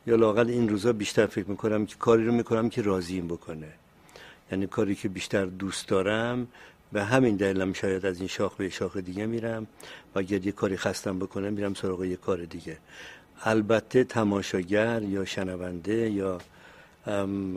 یا 0.06 0.16
لاقل 0.16 0.48
این 0.48 0.68
روزا 0.68 0.92
بیشتر 0.92 1.26
فکر 1.26 1.50
می‌کنم 1.50 1.86
که 1.86 1.96
کاری 1.96 2.26
رو 2.26 2.32
می‌کنم 2.32 2.68
که 2.68 2.82
راضیم 2.82 3.28
بکنه. 3.28 3.68
یعنی 4.52 4.66
کاری 4.66 4.94
که 4.94 5.08
بیشتر 5.08 5.44
دوست 5.44 5.88
دارم 5.88 6.46
به 6.92 7.04
همین 7.04 7.36
دلیلم 7.36 7.72
شاید 7.72 8.06
از 8.06 8.18
این 8.18 8.28
شاخ 8.28 8.54
به 8.54 8.68
شاخ 8.68 8.96
دیگه 8.96 9.26
میرم 9.26 9.66
و 10.14 10.18
اگر 10.18 10.46
یه 10.46 10.52
کاری 10.52 10.76
خستم 10.76 11.18
بکنم 11.18 11.52
میرم 11.52 11.74
سراغ 11.74 12.04
یه 12.04 12.16
کار 12.16 12.44
دیگه. 12.44 12.78
البته 13.44 14.04
تماشاگر 14.04 15.02
یا 15.02 15.24
شنونده 15.24 16.10
یا 16.10 16.38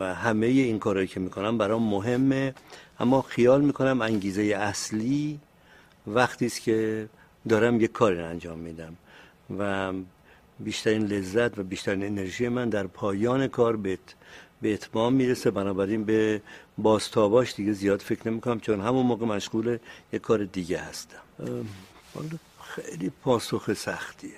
همه 0.00 0.46
این 0.46 0.78
کارهایی 0.78 1.08
که 1.08 1.20
می‌کنم 1.20 1.58
برام 1.58 1.82
مهمه. 1.82 2.54
اما 3.00 3.22
خیال 3.22 3.60
می‌کنم 3.60 4.02
انگیزه 4.02 4.42
اصلی 4.42 5.40
وقتی 6.06 6.46
است 6.46 6.60
که 6.60 7.08
دارم 7.48 7.80
یه 7.80 7.88
کاری 7.88 8.20
انجام 8.20 8.58
میدم. 8.58 8.96
و 9.58 9.92
بیشترین 10.60 11.06
لذت 11.06 11.58
و 11.58 11.62
بیشترین 11.62 12.04
انرژی 12.04 12.48
من 12.48 12.68
در 12.68 12.86
پایان 12.86 13.46
کار 13.46 13.76
به 13.76 13.98
به 14.62 14.74
اتمام 14.74 15.12
می‌رسه. 15.12 15.50
بنابراین 15.50 16.04
به 16.04 16.42
بازتاباش 16.78 17.54
دیگه 17.54 17.72
زیاد 17.72 18.00
فکر 18.00 18.28
نمی‌کنم 18.28 18.60
چون 18.60 18.80
همون 18.80 19.06
موقع 19.06 19.26
مشغول 19.26 19.78
یه 20.12 20.18
کار 20.18 20.44
دیگه 20.44 20.78
هستم. 20.78 21.18
خیلی 22.62 23.12
پاسخ 23.22 23.72
سختیه 23.72 24.30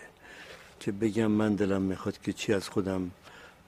که 0.80 0.92
بگم 0.92 1.26
من 1.26 1.54
دلم 1.54 1.82
می‌خواد 1.82 2.18
که 2.20 2.32
چی 2.32 2.52
از 2.52 2.68
خودم 2.68 3.10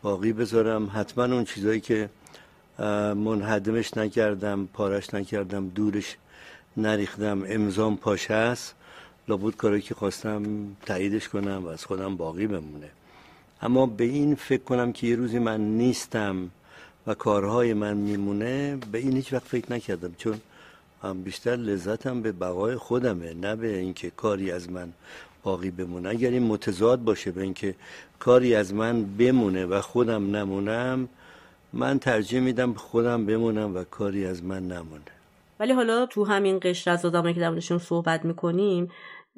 باقی 0.03 0.33
بذارم. 0.33 0.91
حتما 0.95 1.25
اون 1.25 1.45
چیزایی 1.45 1.81
که 1.81 2.11
منحدمش 3.15 3.97
نکردم 3.97 4.69
پارش 4.73 5.15
نکردم 5.15 5.69
دورش 5.69 6.17
نریختم 6.77 7.45
امضام 7.47 7.97
پاشه 7.97 8.35
است 8.35 8.75
لابد 9.31 9.57
کاری 9.57 9.81
که 9.81 9.95
خواستم 9.95 10.43
تاییدش 10.87 11.28
کنم 11.28 11.64
و 11.64 11.68
از 11.68 11.85
خودم 11.85 12.16
باقی 12.16 12.47
بمونه. 12.47 12.91
اما 13.62 13.87
به 13.87 14.05
این 14.05 14.35
فکر 14.35 14.62
کنم 14.62 14.93
که 14.93 15.07
یه 15.07 15.16
روزی 15.16 15.39
من 15.39 15.61
نیستم 15.61 16.51
و 17.07 17.14
کارهای 17.14 17.74
من 17.74 17.97
میمونه 17.97 18.78
به 18.93 18.99
این 18.99 19.16
هیچ 19.16 19.33
وقت 19.33 19.45
فکر 19.45 19.72
نکردم 19.72 20.14
چون 20.18 20.41
بیشتر 21.24 21.57
لذتم 21.57 22.22
به 22.22 22.33
بقای 22.33 22.76
خودمه 22.76 23.35
نه 23.35 23.57
به 23.57 23.78
اینکه 23.78 24.11
کاری 24.11 24.51
از 24.51 24.70
من 24.70 24.93
باقی 25.43 25.70
بمونه. 25.70 26.09
اگر 26.09 26.31
این 26.31 26.43
متضاد 26.43 27.05
باشه 27.05 27.31
به 27.31 27.43
اینکه 27.43 27.74
کاری 28.18 28.55
از 28.55 28.74
من 28.74 29.05
بمونه 29.05 29.66
و 29.66 29.81
خودم 29.81 30.37
نمونم 30.37 31.09
من 31.72 31.99
ترجیح 31.99 32.41
میدم 32.41 32.72
خودم 32.72 33.26
بمونم 33.26 33.74
و 33.76 33.85
کاری 33.85 34.26
از 34.26 34.45
من 34.45 34.68
نمونه. 34.68 35.11
ولی 35.61 35.72
حالا 35.72 36.07
تو 36.07 36.24
همین 36.24 36.59
قشر 36.62 36.91
از 36.91 37.05
آدمایی 37.05 37.35
که 37.35 37.41
در 37.41 37.61
صحبت 37.78 38.24
می‌کنیم 38.24 38.91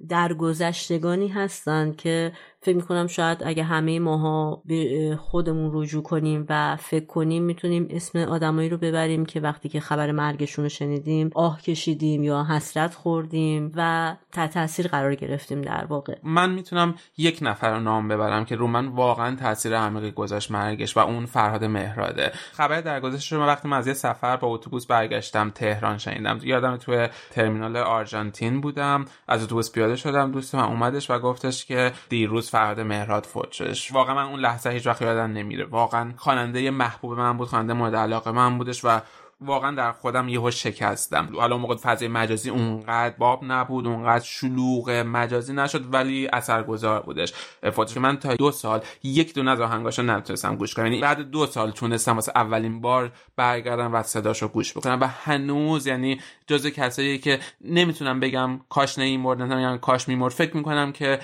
درگذشتگانی 0.09 1.29
هستن 1.29 1.93
که 1.93 2.33
فکر 2.65 2.77
می‌کنم 2.77 3.07
شاید 3.07 3.39
اگه 3.45 3.63
همه 3.63 3.99
ماها 3.99 4.63
به 4.65 5.19
خودمون 5.21 5.71
رجوع 5.75 6.03
کنیم 6.03 6.47
و 6.49 6.77
فکر 6.77 7.07
کنیم 7.07 7.43
می‌تونیم 7.43 7.87
اسم 7.91 8.19
آدمایی 8.19 8.69
رو 8.69 8.77
ببریم 8.77 9.27
که 9.27 9.41
وقتی 9.41 9.69
که 9.69 9.81
خبر 9.81 10.13
مرگشون 10.13 10.65
رو 10.65 10.69
شنیدیم 10.69 11.31
آه 11.35 11.63
کشیدیم 11.63 12.25
یا 12.25 12.45
حسرت 12.45 12.95
خوردیم 12.95 13.73
و 13.77 14.15
تحت 14.33 14.55
تاثیر 14.55 14.89
قرار 14.89 15.15
گرفتیم 15.15 15.63
در 15.63 15.85
واقع. 15.85 16.17
من 16.23 16.51
می‌تونم 16.51 16.95
یک 17.19 17.39
نفر 17.43 17.75
رو 17.75 17.81
نام 17.81 18.09
ببرم 18.09 18.45
که 18.45 18.57
رو 18.57 18.67
من 18.67 18.87
واقعا 18.87 19.37
تاثیر 19.37 19.77
عمیقی 19.77 20.11
گذاشت 20.11 20.51
مرگش 20.51 20.97
و 20.97 21.01
اون 21.01 21.27
فرهاد 21.27 21.65
مهراده 21.65 22.33
خبر 22.53 22.81
درگذشتش 22.81 23.33
رو 23.33 23.47
وقتی 23.47 23.69
من 23.69 23.77
از 23.77 23.87
یه 23.87 23.95
سفر 23.95 24.37
با 24.37 24.49
اتوبوس 24.49 24.87
برگشتم 24.87 25.51
تهران 25.51 25.99
شنیدم. 25.99 26.39
یادم 26.43 26.77
توی 26.77 27.09
ترمینال 27.31 27.77
آرژانتین 27.77 28.61
بودم 28.61 29.05
از 29.29 29.43
اتوبوس 29.43 29.73
پیاده 29.73 29.97
شدم 29.97 30.33
دوست 30.33 30.55
من 30.55 30.65
اومدش 30.65 31.11
و 31.11 31.19
گفتش 31.19 31.65
که 31.65 31.93
دیروز 32.09 32.52
فرهاد 32.53 32.81
مهراد 32.81 33.27
فوت 33.27 33.53
شدش 33.53 33.93
واقعا 33.93 34.15
من 34.15 34.23
اون 34.23 34.41
لحظه 34.41 34.71
هیچ 34.71 34.87
وقت 34.87 35.03
یادم 35.03 35.33
نمیره. 35.33 35.65
واقعا 35.65 36.13
خواننده 36.17 36.71
محبوب 36.71 37.13
من 37.19 37.37
بود 37.37 37.49
خواننده 37.49 37.73
مورد 37.73 37.95
علاقه 37.95 38.33
من 38.33 38.59
بودش 38.59 38.85
و 38.85 39.01
واقعا 39.41 39.75
در 39.77 39.93
خودم 39.93 40.29
یهو 40.29 40.51
شکستم. 40.51 41.29
حالا 41.37 41.59
موقع 41.59 41.77
فضای 41.77 42.09
مجازی 42.09 42.51
اونقدر 42.51 43.15
باب 43.19 43.41
نبود 43.45 43.87
اونقدر 43.87 44.25
شلوغ 44.25 44.91
مجازی 44.91 45.53
نشد 45.53 45.95
ولی 45.95 46.29
اثرگذار 46.33 47.01
بودش. 47.01 47.33
فوتش 47.73 47.97
من 47.97 48.17
تا 48.17 48.35
دو 48.35 48.51
سال 48.51 48.81
یک 49.03 49.35
دونه 49.35 49.51
از 49.51 49.61
آهنگاشو 49.61 50.03
نتونستم 50.03 50.57
گوش 50.57 50.75
کنم. 50.75 50.87
یعنی 50.87 51.01
بعد 51.01 51.31
دو 51.31 51.47
سال 51.47 51.71
تونستم 51.71 52.15
واسه 52.15 52.33
اولین 52.35 52.81
بار 52.81 53.13
برگردم 53.37 53.95
و 53.95 54.03
صداشو 54.03 54.49
گوش 54.49 54.77
بکنم 54.77 54.99
و 55.01 55.07
هنوز 55.07 55.87
یعنی 55.87 56.21
جزو 56.47 56.71
کسایی 56.71 57.19
که 57.19 57.39
نمی‌تونم 57.61 58.21
بگم 58.21 58.61
کاش 58.69 58.99
نه 58.99 59.11
یعنی 59.11 59.79
کاش 59.79 60.09
میمرد 60.09 60.33
فکر 60.33 60.57
می‌کنم 60.57 60.93
که 60.93 61.19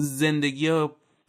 زندگی 0.00 0.70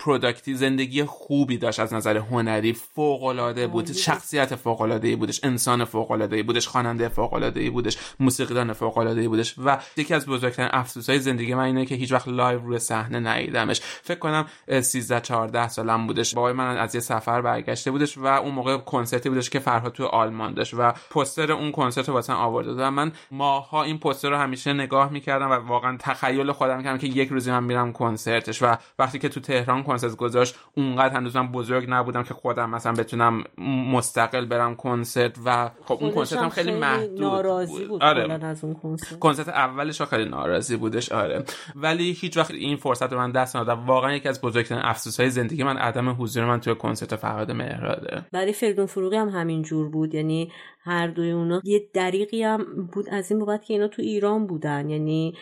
productive 0.01 0.50
ی 0.50 0.55
زندگی 0.55 1.03
خوبی 1.03 1.57
داشت 1.57 1.79
از 1.79 1.93
نظر 1.93 2.17
هنری. 2.17 2.73
فوق 2.73 3.23
العاده 3.23 3.67
بود. 3.67 3.91
شخصیت 3.91 4.55
فوق 4.55 4.81
العاده 4.81 5.15
بودش. 5.15 5.39
انسان 5.43 5.85
فوق 5.85 6.11
العاده 6.11 6.43
بودش. 6.43 6.67
خواننده 6.67 7.09
فوق 7.09 7.33
العاده 7.33 7.69
بودش. 7.69 7.97
موسیقیدان 8.19 8.73
فوق 8.73 8.97
العاده 8.97 9.29
بودش. 9.29 9.55
و 9.65 9.77
یکی 9.97 10.13
از 10.13 10.25
بزرگترین 10.25 10.69
افسوس‌های 10.71 11.19
زندگی 11.19 11.53
من 11.53 11.63
اینه 11.63 11.85
که 11.85 11.95
هیچ 11.95 12.11
وقت 12.11 12.27
live 12.27 12.59
روی 12.59 12.79
صحنه 12.79 13.19
ندیدمش 13.19 13.81
فکر 13.81 14.19
کنم 14.19 14.45
13 14.81 15.19
14 15.19 15.67
سالم 15.67 16.07
بودش. 16.07 16.35
بابای 16.35 16.53
من 16.53 16.77
از 16.77 16.95
یه 16.95 17.01
سفر 17.01 17.41
برگشته 17.41 17.91
بودش 17.91 18.17
و 18.17 18.25
اون 18.25 18.51
موقع 18.51 18.77
کنسرتی 18.77 19.29
بودش 19.29 19.49
که 19.49 19.59
فرهاد 19.59 19.91
تو 19.91 20.05
آلمان 20.05 20.53
داشت 20.53 20.73
و 20.73 20.93
پوستر 21.09 21.51
اون 21.51 21.71
کنسرت 21.71 22.07
رو 22.07 22.13
واسه 22.13 22.33
آورده 22.33 22.73
دادم 22.73 22.93
من 22.93 23.11
ماها 23.31 23.83
این 23.83 23.97
پوستر 23.97 24.29
رو 24.29 24.37
همیشه 24.37 24.73
نگاه 24.73 25.11
می‌کردم 25.11 25.49
و 25.49 25.53
واقعا 25.53 25.97
تخیل 25.99 26.51
خودم 26.51 26.83
کردم 26.83 26.97
که 26.97 27.07
یک 27.07 27.29
روزی 27.29 27.51
من 27.51 27.63
میرم 27.63 27.93
کنسرتش. 27.93 28.63
و 28.63 28.75
وقتی 28.99 29.19
که 29.19 29.29
تو 29.29 29.39
تهران 29.39 29.83
کنسرت 29.91 30.15
گذاشت 30.15 30.55
اونقدر 30.77 31.15
هنوز 31.15 31.35
من 31.35 31.51
بزرگ 31.51 31.85
نبودم 31.89 32.23
که 32.23 32.33
خودم 32.33 32.69
مثلا 32.69 32.93
بتونم 32.93 33.43
مستقل 33.91 34.45
برم 34.45 34.75
کنسرت 34.75 35.37
و 35.45 35.69
خب 35.85 35.97
اون 36.01 36.11
کنسرت 36.11 36.39
هم 36.39 36.49
خیلی, 36.49 36.71
محدود 36.71 37.21
ناراضی 37.21 37.85
بود, 37.85 38.03
آره. 38.03 38.45
از 38.45 38.63
اون 38.63 38.73
کنسرت. 38.73 39.19
کنسرت 39.19 39.49
اولش 39.49 40.01
خیلی 40.01 40.29
ناراضی 40.29 40.77
بودش 40.77 41.11
آره. 41.11 41.43
ولی 41.75 42.11
هیچ 42.11 42.37
وقت 42.37 42.51
این 42.51 42.77
فرصت 42.77 43.13
رو 43.13 43.19
من 43.19 43.31
دست 43.31 43.55
ندادم. 43.55 43.85
واقعا 43.85 44.13
یکی 44.13 44.29
از 44.29 44.41
بزرگترین 44.41 44.81
افسوس 44.83 45.19
های 45.19 45.29
زندگی 45.29 45.63
من 45.63 45.77
عدم 45.77 46.15
حضور 46.19 46.45
من 46.45 46.59
توی 46.59 46.75
کنسرت 46.75 47.15
فرهاد 47.15 47.51
مهراده. 47.51 48.25
برای 48.31 48.53
فریدون 48.53 48.85
فروغی 48.85 49.15
هم 49.15 49.29
همین 49.29 49.61
جور 49.61 49.89
بود 49.89 50.15
یعنی 50.15 50.51
هر 50.83 51.07
دوی 51.07 51.31
اونا 51.31 51.61
یه 51.63 51.87
دریقی 51.93 52.43
هم 52.43 52.89
بود 52.93 53.09
از 53.09 53.31
این 53.31 53.39
بابت 53.39 53.63
که 53.65 53.73
اینا 53.73 53.87
تو 53.87 54.01
ایران 54.01 54.47
بودن. 54.47 54.89
یعنی 54.89 55.33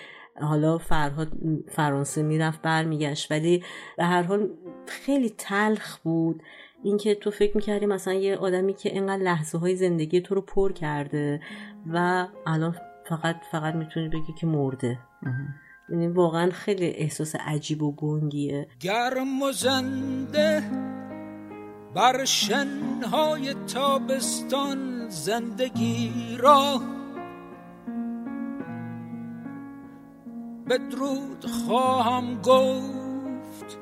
حالا 0.41 0.77
فرهاد 0.77 1.31
فرانسه 1.71 2.21
می‌رفت 2.21 2.61
برمیگشت. 2.61 3.31
ولی 3.31 3.63
به 3.97 4.05
هر 4.05 4.21
حال 4.21 4.49
خیلی 4.85 5.29
تلخ 5.37 5.97
بود. 5.97 6.43
اینکه 6.83 7.15
تو 7.15 7.31
فکر 7.31 7.55
می‌کردی 7.55 7.85
مثلا 7.85 8.13
یه 8.13 8.37
آدمی 8.37 8.73
که 8.73 8.89
اینقدر 8.89 9.23
لحظه 9.23 9.57
های 9.57 9.75
زندگی 9.75 10.21
تو 10.21 10.35
رو 10.35 10.41
پر 10.41 10.71
کرده 10.71 11.41
و 11.93 12.27
الان 12.47 12.75
فقط 13.09 13.35
فقط 13.51 13.75
می‌تونی 13.75 14.09
بگی 14.09 14.33
که 14.39 14.47
مرده. 14.47 14.99
یعنی 15.89 16.07
واقعا 16.07 16.51
خیلی 16.51 16.85
احساس 16.85 17.35
عجیب 17.35 17.83
و 17.83 17.95
گنگیه. 17.95 18.67
گرم 18.79 19.41
و 19.41 19.51
زنده 19.51 20.63
بر 21.95 22.25
شنهای 22.25 23.53
تابستان 23.53 25.09
زندگی 25.09 26.11
را 26.39 26.81
بدرود 30.69 31.45
خواهم 31.45 32.41
گفت. 32.41 33.77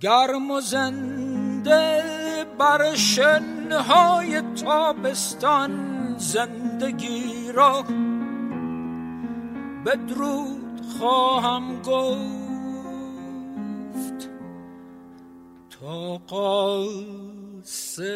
گرم 0.00 0.50
و 0.50 0.60
زنده 0.60 2.04
بر 2.58 2.94
شنهای 2.94 4.40
تابستان 4.40 5.98
زندگی 6.18 7.52
را 7.52 7.84
بدرود 9.86 10.80
خواهم 10.98 11.82
گفت. 11.82 12.28
تا 15.70 16.18
قاصد 16.18 18.08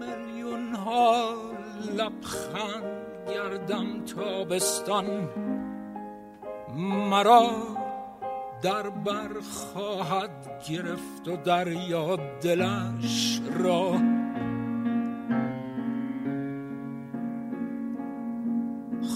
میلیون 0.00 0.74
ها 0.74 1.52
لبخند 1.90 3.02
گردم 3.34 4.04
تابستان. 4.04 5.28
مرا 7.10 7.50
در 8.62 8.90
بر 8.90 9.40
خواهد 9.40 10.64
گرفت 10.68 11.28
و 11.28 11.36
دریا 11.36 12.16
دلش 12.40 13.40
را. 13.58 13.98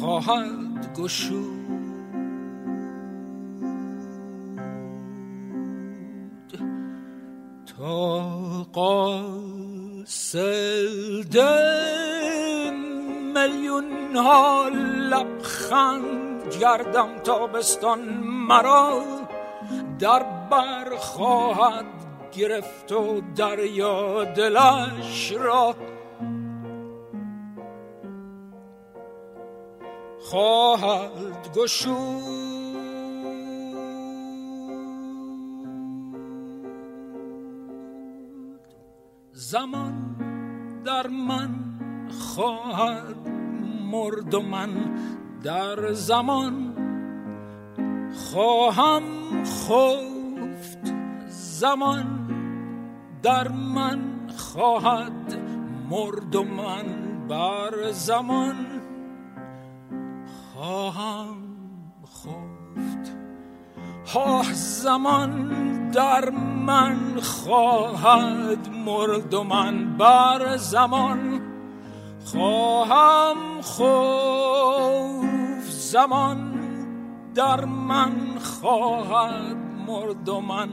خواهد 0.01 0.99
گشود 0.99 1.67
تا 7.67 8.29
قاصد 8.73 10.47
میلیون 13.47 14.17
ها 14.17 14.69
لبخند 15.11 16.55
گردم 16.61 17.19
تابستان 17.19 18.01
مرا 18.49 19.03
در 19.99 20.23
بر 20.51 20.97
خواهد 20.97 21.85
گرفت 22.33 22.93
و 22.93 23.21
دریا 23.37 24.25
دلش 24.25 25.33
را. 25.33 25.75
خواهد 30.21 31.57
گشود. 31.57 32.37
زمان 39.33 40.17
در 40.85 41.07
من 41.07 41.51
خواهد 42.11 43.16
مرد 43.97 44.35
و 44.35 44.43
من 44.43 44.71
در 45.43 45.93
زمان 45.93 46.75
خواهم 48.33 49.03
خفت 49.45 50.95
زمان 51.29 52.07
در 53.23 53.49
من 53.49 54.01
خواهد 54.37 55.41
مرد 55.91 56.37
و 56.37 56.45
من 56.45 56.85
بر 57.29 57.91
زمان 57.91 58.57
خواهم 60.55 61.37
خفت. 62.05 63.17
ها 64.15 64.43
زمان 64.53 65.51
در 65.91 66.31
من 66.67 67.21
خواهد 67.21 68.69
مرد 68.87 69.35
و 69.35 69.45
من 69.45 69.97
بر 69.97 70.57
زمان 70.57 71.46
خواهم 72.27 73.37
خوف. 73.63 75.27
زمان 75.71 76.53
در 77.35 77.65
من 77.65 78.39
خواهد 78.39 79.57
مرد 79.87 80.31
من. 80.31 80.69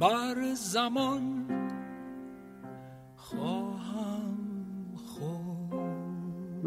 بر 0.00 0.54
زمان 0.54 1.46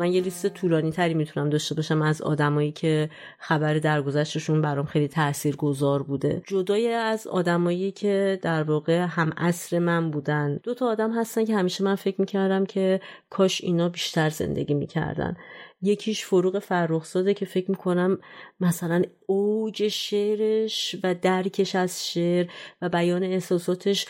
من 0.01 0.13
یه 0.13 0.21
لیست 0.21 0.47
طولانی 0.47 0.91
تری 0.91 1.13
می‌تونم 1.13 1.49
داشته 1.49 1.75
باشم 1.75 2.01
از 2.01 2.21
آدمایی 2.21 2.71
که 2.71 3.09
خبر 3.39 3.73
درگذشتشون 3.73 4.61
برام 4.61 4.85
خیلی 4.85 5.07
تأثیر 5.07 5.55
گذار 5.55 6.03
بوده. 6.03 6.41
جدای 6.47 6.87
از 6.87 7.27
آدمایی 7.27 7.91
که 7.91 8.39
در 8.41 8.63
واقع 8.63 8.99
هم 8.99 9.33
عصر 9.37 9.79
من 9.79 10.11
بودن 10.11 10.59
دو 10.63 10.73
تا 10.73 10.85
آدم 10.87 11.19
هستن 11.19 11.45
که 11.45 11.55
همیشه 11.55 11.83
من 11.83 11.95
فکر 11.95 12.21
می‌کردم 12.21 12.65
که 12.65 13.01
کاش 13.29 13.61
اینا 13.61 13.89
بیشتر 13.89 14.29
زندگی 14.29 14.73
می‌کردن. 14.73 15.37
یکیش 15.81 16.25
فروغ 16.25 16.59
فرخزاده 16.59 17.33
که 17.33 17.45
فکر 17.45 17.71
می‌کنم 17.71 18.17
مثلا 18.59 19.01
اوج 19.25 19.87
شعرش 19.87 20.95
و 21.03 21.15
درکش 21.21 21.75
از 21.75 22.07
شعر 22.07 22.47
و 22.81 22.89
بیان 22.89 23.23
احساساتش 23.23 24.05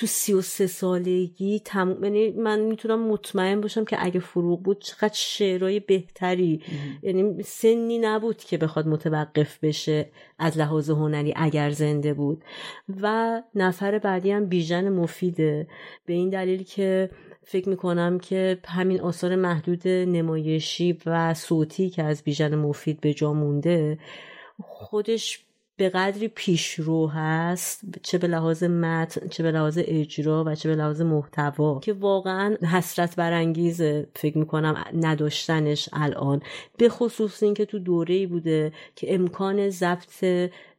تو 0.00 0.06
سی 0.06 0.32
و 0.32 0.40
سه 0.40 0.66
سالگی 0.66 1.60
تموم 1.64 2.04
یعنی 2.04 2.30
من 2.30 2.60
می‌تونم 2.60 3.08
مطمئن 3.08 3.60
باشم 3.60 3.84
که 3.84 3.96
اگه 4.00 4.20
فروغ 4.20 4.62
بود 4.62 4.80
چقدر 4.80 5.14
شعرهای 5.14 5.80
بهتری. 5.80 6.62
یعنی 7.02 7.42
سنی 7.42 7.98
نبود 7.98 8.36
که 8.36 8.58
بخواد 8.58 8.88
متوقف 8.88 9.58
بشه 9.62 10.10
از 10.38 10.58
لحاظ 10.58 10.90
هنری 10.90 11.32
اگر 11.36 11.70
زنده 11.70 12.14
بود. 12.14 12.44
و 13.00 13.42
نفر 13.54 13.98
بعدی 13.98 14.30
هم 14.30 14.46
بیژن 14.46 14.88
مفیده. 14.88 15.66
به 16.06 16.12
این 16.12 16.30
دلیل 16.30 16.62
که 16.62 17.10
فکر 17.42 17.68
می‌کنم 17.68 18.18
که 18.18 18.58
همین 18.66 19.00
آثار 19.00 19.36
محدود 19.36 19.88
نمایشی 19.88 20.98
و 21.06 21.34
صوتی 21.34 21.90
که 21.90 22.02
از 22.02 22.22
بیژن 22.22 22.54
مفید 22.54 23.00
به 23.00 23.14
جا 23.14 23.32
مونده 23.32 23.98
خودش 24.62 25.44
به 25.80 25.88
قدری 25.88 26.28
پیشرو 26.28 27.06
هست 27.06 27.80
چه 28.02 28.18
به 28.18 28.26
لحاظ 28.26 28.64
متن 28.64 29.28
چه 29.28 29.42
به 29.42 29.50
لحاظ 29.50 29.78
اجرا 29.82 30.44
و 30.46 30.54
چه 30.54 30.68
به 30.68 30.74
لحاظ 30.74 31.00
محتوا 31.00 31.80
که 31.80 31.92
واقعا 31.92 32.56
حسرت 32.72 33.16
برانگیزه 33.16 34.08
فکر 34.16 34.38
می‌کنم 34.38 34.84
نداشتنش 34.94 35.88
الان. 35.92 36.42
به 36.78 36.88
خصوص 36.88 37.42
اینکه 37.42 37.64
تو 37.64 37.78
دوره 37.78 38.14
ای 38.14 38.26
بوده 38.26 38.72
که 38.96 39.14
امکان 39.14 39.70
ضبط 39.70 40.24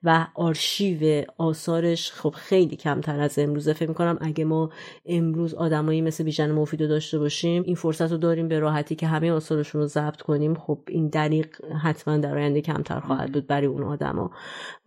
و 0.03 0.27
آرشیو 0.35 1.25
آثارش 1.37 2.11
خب 2.11 2.35
خیلی 2.37 2.75
کمتر 2.75 3.19
از 3.19 3.39
امروزه. 3.39 3.73
فکر 3.73 3.89
می‌کنم 3.89 4.17
اگه 4.21 4.45
ما 4.45 4.69
امروز 5.05 5.53
آدمایی 5.53 6.01
مثل 6.01 6.23
بیژن 6.23 6.51
مفید 6.51 6.79
داشته 6.79 7.19
باشیم 7.19 7.63
این 7.63 7.75
فرصت 7.75 8.11
رو 8.11 8.17
داریم 8.17 8.47
به 8.47 8.59
راحتی 8.59 8.95
که 8.95 9.07
همه 9.07 9.31
آثارشون 9.31 9.81
رو 9.81 9.87
ضبط 9.87 10.21
کنیم. 10.21 10.55
خب 10.55 10.79
این 10.87 11.07
دریق 11.07 11.65
حتما 11.83 12.17
در 12.17 12.37
آینده 12.37 12.61
کمتر 12.61 12.99
خواهد 12.99 13.31
بود 13.31 13.47
برای 13.47 13.67
اون 13.67 13.83
آدما. 13.83 14.31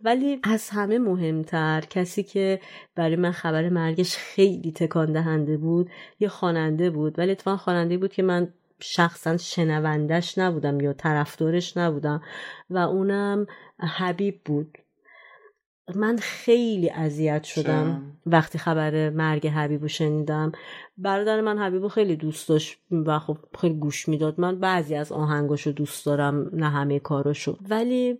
ولی 0.01 0.39
از 0.43 0.69
همه 0.69 0.99
مهمتر 0.99 1.83
کسی 1.89 2.23
که 2.23 2.59
برای 2.95 3.15
من 3.15 3.31
خبر 3.31 3.69
مرگش 3.69 4.17
خیلی 4.17 4.71
تکان 4.71 5.13
دهنده 5.13 5.57
بود 5.57 5.89
یه 6.19 6.27
خواننده 6.27 6.89
بود. 6.89 7.19
ولی 7.19 7.31
اتفاقا 7.31 7.57
خواننده 7.57 7.97
بود 7.97 8.13
که 8.13 8.23
من 8.23 8.53
شخصا 8.79 9.37
شنوندش 9.37 10.37
نبودم 10.37 10.79
یا 10.79 10.93
طرفدارش 10.93 11.77
نبودم 11.77 12.21
و 12.69 12.77
اونم 12.77 13.45
حبیب 13.79 14.41
بود. 14.45 14.77
من 15.95 16.17
خیلی 16.17 16.89
اذیت 16.89 17.43
شدم 17.43 18.01
وقتی 18.25 18.57
خبر 18.57 19.09
مرگ 19.09 19.47
حبیبو 19.47 19.87
شنیدم. 19.87 20.51
برادر 20.97 21.41
من 21.41 21.57
حبیبو 21.59 21.87
خیلی 21.89 22.15
دوست 22.15 22.49
داشت 22.49 22.77
و 22.91 23.19
خب 23.19 23.37
خیلی 23.61 23.75
گوش 23.75 24.09
می‌داد. 24.09 24.39
من 24.39 24.59
بعضی 24.59 24.95
از 24.95 25.11
آهنگاشو 25.11 25.71
دوست 25.71 26.05
دارم 26.05 26.49
نه 26.53 26.69
همه 26.69 26.99
کاراشو. 26.99 27.57
ولی 27.69 28.19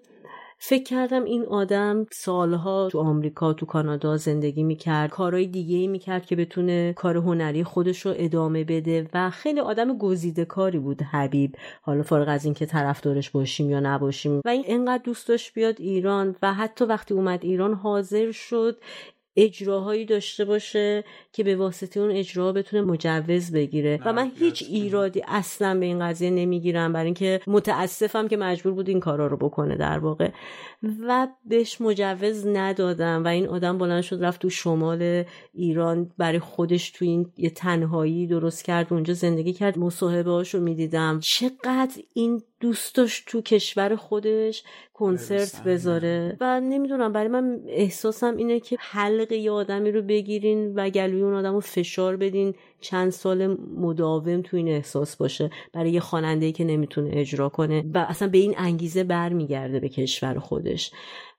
فکر 0.57 0.83
کردم 0.83 1.23
این 1.23 1.45
آدم 1.45 2.05
سالها 2.11 2.89
تو 2.91 2.99
آمریکا 2.99 3.53
تو 3.53 3.65
کانادا 3.65 4.17
زندگی 4.17 4.63
می‌کرد 4.63 5.09
کارهای 5.09 5.47
دیگه 5.47 5.77
ای 5.77 5.87
می‌کرد 5.87 6.25
که 6.25 6.35
بتونه 6.35 6.93
کار 6.93 7.17
هنری 7.17 7.63
خودش 7.63 8.05
رو 8.05 8.13
ادامه 8.17 8.63
بده 8.63 9.07
و 9.13 9.29
خیلی 9.29 9.59
آدم 9.59 9.97
گزیده 9.97 10.45
کاری 10.45 10.79
بود 10.79 11.01
حبیب. 11.01 11.55
حالا 11.81 12.03
فارغ 12.03 12.27
از 12.29 12.45
اینکه 12.45 12.65
طرفدارش 12.65 13.29
باشیم 13.29 13.69
یا 13.69 13.79
نباشیم. 13.79 14.41
و 14.45 14.49
این 14.49 14.63
انقدر 14.67 15.03
دوست 15.03 15.27
داشت 15.27 15.53
بیاد 15.53 15.75
ایران 15.79 16.35
و 16.41 16.53
حتی 16.53 16.85
وقتی 16.85 17.13
اومد 17.13 17.39
ایران 17.43 17.73
حاضر 17.73 18.31
شد 18.31 18.77
اجراهایی 19.37 20.05
داشته 20.05 20.45
باشه 20.45 21.03
که 21.33 21.43
به 21.43 21.55
واسطه 21.55 21.99
اون 21.99 22.11
اجرا 22.11 22.51
بتونه 22.51 22.81
مجوز 22.83 23.51
بگیره. 23.51 23.99
و 24.05 24.13
من 24.13 24.31
هیچ 24.39 24.63
ایرادی 24.69 25.21
اصلا 25.27 25.79
به 25.79 25.85
این 25.85 25.99
قضیه 25.99 26.29
نمی‌گیرم. 26.29 26.93
برای 26.93 27.05
اینکه 27.05 27.41
متاسفم 27.47 28.27
که 28.27 28.37
مجبور 28.37 28.73
بود 28.73 28.89
این 28.89 28.99
کارا 28.99 29.27
رو 29.27 29.37
بکنه 29.37 29.75
در 29.75 29.99
واقع. 29.99 30.29
و 31.07 31.27
بهش 31.45 31.81
مجوز 31.81 32.47
ندادم 32.47 33.23
و 33.23 33.27
این 33.27 33.47
آدم 33.47 33.77
بلند 33.77 34.01
شد 34.01 34.23
رفت 34.23 34.41
تو 34.41 34.49
شمال 34.49 35.23
ایران 35.53 36.11
برای 36.17 36.39
خودش 36.39 36.91
تو 36.91 37.05
این 37.05 37.31
یه 37.37 37.49
تنهایی 37.49 38.27
درست 38.27 38.65
کرد 38.65 38.93
اونجا 38.93 39.13
زندگی 39.13 39.53
کرد. 39.53 39.79
مصاحبه 39.79 40.31
هاشو 40.31 40.59
می‌دیدم. 40.59 41.19
چقدر 41.19 42.01
این 42.13 42.41
دوست 42.65 42.95
داشت 42.95 43.23
تو 43.27 43.41
کشور 43.41 43.95
خودش 43.95 44.63
کنسرت 44.93 45.63
بذاره. 45.63 46.37
و 46.39 46.59
نمی‌دونم 46.59 47.13
برای 47.13 47.27
من 47.27 47.59
احساسم 47.67 48.37
اینه 48.37 48.59
که 48.59 48.77
حلقه 48.79 49.35
یه 49.35 49.51
آدمی 49.51 49.91
رو 49.91 50.01
بگیرین 50.01 50.73
و 50.75 50.89
گلوی 50.89 51.21
اون 51.21 51.33
آدم 51.33 51.53
رو 51.53 51.59
فشار 51.59 52.17
بدین 52.17 52.53
چند 52.81 53.11
سال 53.11 53.57
مداوم 53.77 54.41
تو 54.41 54.57
این 54.57 54.67
احساس 54.67 55.15
باشه 55.15 55.49
برای 55.73 55.91
یه 55.91 55.99
خواننده 55.99 56.51
که 56.51 56.63
نمی‌تونه 56.63 57.09
اجرا 57.13 57.49
کنه 57.49 57.85
و 57.93 57.97
اصلا 57.97 58.27
به 58.27 58.37
این 58.37 58.55
انگیزه 58.57 59.03
برمیگرده 59.03 59.79
به 59.79 59.89
کشور 59.89 60.39
خودش. 60.39 60.91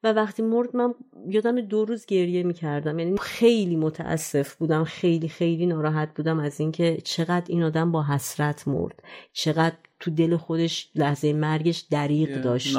و 0.05 0.12
وقتی 0.12 0.43
مرد 0.43 0.77
من 0.77 0.94
یادم 1.28 1.61
دو 1.61 1.85
روز 1.85 2.07
گریه 2.07 2.43
می‌کردم. 2.43 2.98
یعنی 2.98 3.19
خیلی 3.19 3.77
متاسف 3.77 4.55
بودم 4.55 4.85
خیلی 4.85 5.28
خیلی 5.28 5.66
ناراحت 5.66 6.15
بودم 6.15 6.39
از 6.39 6.61
اینکه 6.61 6.98
چقدر 7.05 7.44
این 7.48 7.62
آدم 7.62 7.93
با 7.93 8.03
حسرت 8.03 8.69
مرد. 8.69 9.03
چقدر 9.32 9.77
تو 10.06 10.12
دل 10.12 10.36
خودش 10.36 10.90
لحظه 10.94 11.32
مرگش 11.32 11.80
دریق 11.90 12.42
داشته. 12.42 12.78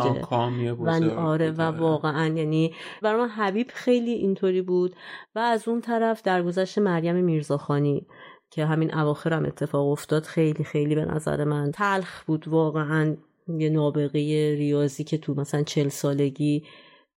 و 0.79 0.89
آره 1.17 1.51
و 1.51 1.61
واقعا 1.61 2.27
یعنی 2.27 2.73
برای 3.01 3.21
من 3.21 3.29
حبیب 3.29 3.67
خیلی 3.73 4.11
اینطوری 4.11 4.61
بود. 4.61 4.95
و 5.35 5.39
از 5.39 5.67
اون 5.67 5.81
طرف 5.81 6.21
درگذشت 6.21 6.77
مریم 6.77 7.15
میرزاخانی 7.15 8.05
که 8.51 8.65
همین 8.65 8.93
اواخرم 8.93 9.45
اتفاق 9.45 9.87
افتاد. 9.87 10.23
خیلی 10.23 10.63
خیلی 10.63 10.95
به 10.95 11.05
نظر 11.05 11.43
من 11.43 11.71
تلخ 11.71 12.23
بود. 12.23 12.47
واقعا 12.47 13.15
یه 13.57 13.69
نابغه 13.69 14.55
ریاضی 14.55 15.03
که 15.03 15.17
تو 15.17 15.33
مثلا 15.33 15.63
چل 15.63 15.87
سالگی 15.87 16.63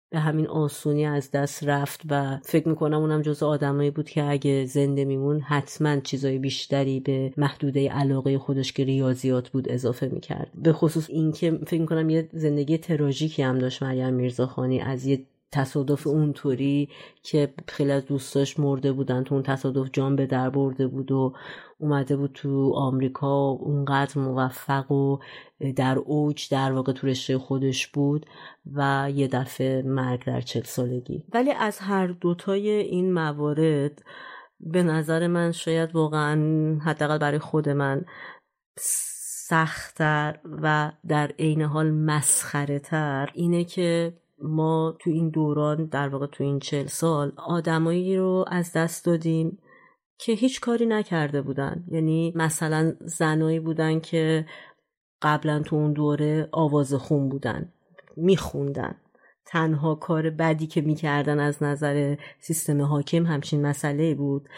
به 0.10 0.20
همین 0.20 0.48
آسونی 0.48 1.06
از 1.06 1.32
دست 1.32 1.64
رفت 1.64 2.02
و 2.10 2.38
فکر 2.44 2.68
می‌کنم 2.68 2.98
اونم 2.98 3.22
جز 3.22 3.44
آدمایی 3.44 3.92
بود 3.92 4.10
که 4.10 4.24
اگه 4.24 4.66
زنده 4.66 5.06
میمون 5.06 5.40
حتما 5.40 6.00
چیزای 6.00 6.38
بیشتری 6.38 7.00
به 7.00 7.34
محدوده 7.38 7.90
علاقه 7.90 8.38
خودش 8.38 8.74
که 8.74 8.84
ریاضیات 8.84 9.50
بود 9.50 9.70
اضافه 9.70 10.08
می‌کرد. 10.08 10.52
به 10.56 10.74
خصوص 10.74 11.10
اینکه 11.10 11.60
فکر 11.68 11.82
می‌کنم 11.82 12.10
یه 12.10 12.30
زندگی 12.34 12.78
تراژیکی 12.78 13.42
هم 13.42 13.60
داشت 13.60 13.84
مریم 13.84 14.14
میرزاخانی 14.14 14.82
از 14.82 15.06
یه 15.06 15.26
تصادف 15.52 16.08
اونطوری 16.08 16.90
که 17.24 17.54
خیلی 17.68 17.92
از 17.92 18.06
دوستاش 18.06 18.60
مرده 18.60 18.92
بودن 18.92 19.24
تو 19.24 19.36
اون 19.36 19.44
تصادف 19.44 19.90
جان 19.94 20.16
به 20.16 20.26
در 20.26 20.50
برده 20.50 20.88
بود 20.88 21.12
و 21.12 21.34
اومده 21.78 22.18
بود 22.18 22.32
تو 22.34 22.74
آمریکا 22.76 23.50
اونقدر 23.50 24.20
موفق 24.20 24.92
و 24.92 25.18
در 25.76 25.98
اوج 25.98 26.50
در 26.50 26.72
واقع 26.72 26.94
تو 26.94 27.08
رشته 27.08 27.38
خودش 27.38 27.88
بود 27.88 28.26
و 28.74 29.12
یه 29.16 29.28
دفعه 29.28 29.82
مرگ 29.82 30.26
در 30.26 30.42
چل 30.42 30.64
سالگی. 30.64 31.24
ولی 31.34 31.52
از 31.52 31.80
هر 31.80 32.08
دوتای 32.08 32.70
این 32.70 33.14
موارد 33.14 34.04
به 34.60 34.84
نظر 34.84 35.28
من 35.28 35.52
شاید 35.52 35.96
واقعا 35.96 36.36
حداقل 36.80 37.18
برای 37.18 37.40
خود 37.40 37.70
من 37.70 38.06
سختتر 39.50 40.40
و 40.46 40.92
در 41.08 41.32
عین 41.40 41.62
حال 41.62 41.92
مسخره 41.92 42.80
تر 42.80 43.30
اینه 43.34 43.64
که 43.64 44.14
ما 44.42 44.98
تو 45.00 45.10
این 45.10 45.30
دوران 45.30 45.86
در 45.86 46.10
واقع 46.10 46.28
تو 46.28 46.44
این 46.44 46.60
چل 46.60 46.86
سال 46.86 47.32
آدمایی 47.38 48.18
رو 48.18 48.46
از 48.48 48.72
دست 48.74 49.06
دادیم 49.06 49.58
که 50.20 50.34
هیچ 50.34 50.60
کاری 50.62 50.86
نکرده 50.86 51.42
بودن. 51.42 51.84
یعنی 51.88 52.34
مثلا 52.36 52.94
زنایی 53.02 53.60
بودن 53.60 54.00
که 54.00 54.46
قبلا 55.22 55.60
تو 55.60 55.76
اون 55.76 55.94
دوره 55.94 56.50
آواز 56.52 56.94
خون 56.94 57.30
بودن 57.30 57.74
میخوندن. 58.18 58.96
تنها 59.48 59.96
کار 59.96 60.30
بدی 60.30 60.68
که 60.68 60.82
می‌کردن 60.82 61.40
از 61.40 61.64
نظر 61.64 62.16
سیستم 62.40 62.82
حاکم 62.82 63.26
همچین 63.26 63.66
مسئله 63.66 64.16
بود 64.16 64.50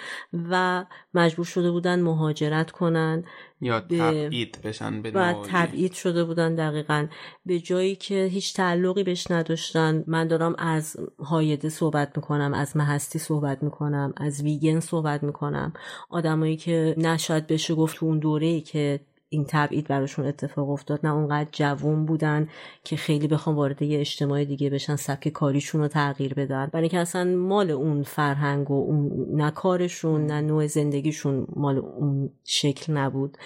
و 0.50 0.86
مجبور 1.14 1.46
شده 1.46 1.72
بودن 1.72 2.02
مهاجرت 2.02 2.72
کنن 2.72 3.24
یا 3.62 3.80
تبعید 3.80 4.60
بشن 4.64 5.02
به 5.02 5.12
و 5.12 5.34
تبعید 5.48 5.94
شده 5.94 6.24
بودن 6.24 6.56
دقیقا. 6.56 7.08
به 7.46 7.60
جایی 7.60 7.96
که 7.96 8.26
هیچ 8.26 8.54
تعلقی 8.54 9.04
بهش 9.04 9.32
نداشتن. 9.32 10.04
من 10.08 10.28
دارم 10.28 10.56
از 10.58 10.98
هایده 11.20 11.70
صحبت 11.70 12.12
می‌کنم 12.16 12.54
از 12.54 12.78
محستی 12.78 13.20
صحبت 13.20 13.64
می‌کنم 13.64 14.14
از 14.18 14.42
ویگن 14.44 14.80
صحبت 14.80 15.24
می‌کنم. 15.24 15.74
آدمایی 16.10 16.58
که 16.58 16.96
نشاید 16.98 17.48
بشه 17.48 17.76
گفت 17.76 17.98
تو 17.98 18.06
اون 18.06 18.20
دوره 18.20 18.48
ای 18.48 18.62
که 18.62 19.00
این 19.30 19.46
تبعید 19.48 19.88
براشون 19.88 20.26
اتفاق 20.26 20.70
افتاد. 20.70 21.00
نه 21.04 21.14
اونقدر 21.14 21.50
جوون 21.52 22.06
بودن 22.06 22.48
که 22.84 22.96
خیلی 22.96 23.28
بخوام 23.28 23.56
وارد 23.56 23.82
یه 23.82 24.00
اجتماع 24.00 24.46
دیگه 24.46 24.70
بشن 24.70 24.96
سبک 24.96 25.30
کاریشون 25.30 25.82
رو 25.82 25.88
تغییر 25.88 26.34
بدن. 26.34 26.70
برای 26.74 26.90
که 26.90 27.00
اصلا 27.00 27.24
مال 27.24 27.72
اون 27.72 28.04
فرهنگ 28.04 28.72
و 28.72 28.74
اون 28.74 29.28
نه 29.42 29.52
کارشون 29.52 30.26
نه 30.26 30.42
نوع 30.42 30.68
زندگیشون 30.68 31.48
مال 31.56 31.78
اون 31.78 32.30
شکل 32.44 32.94
نبود. 32.94 33.38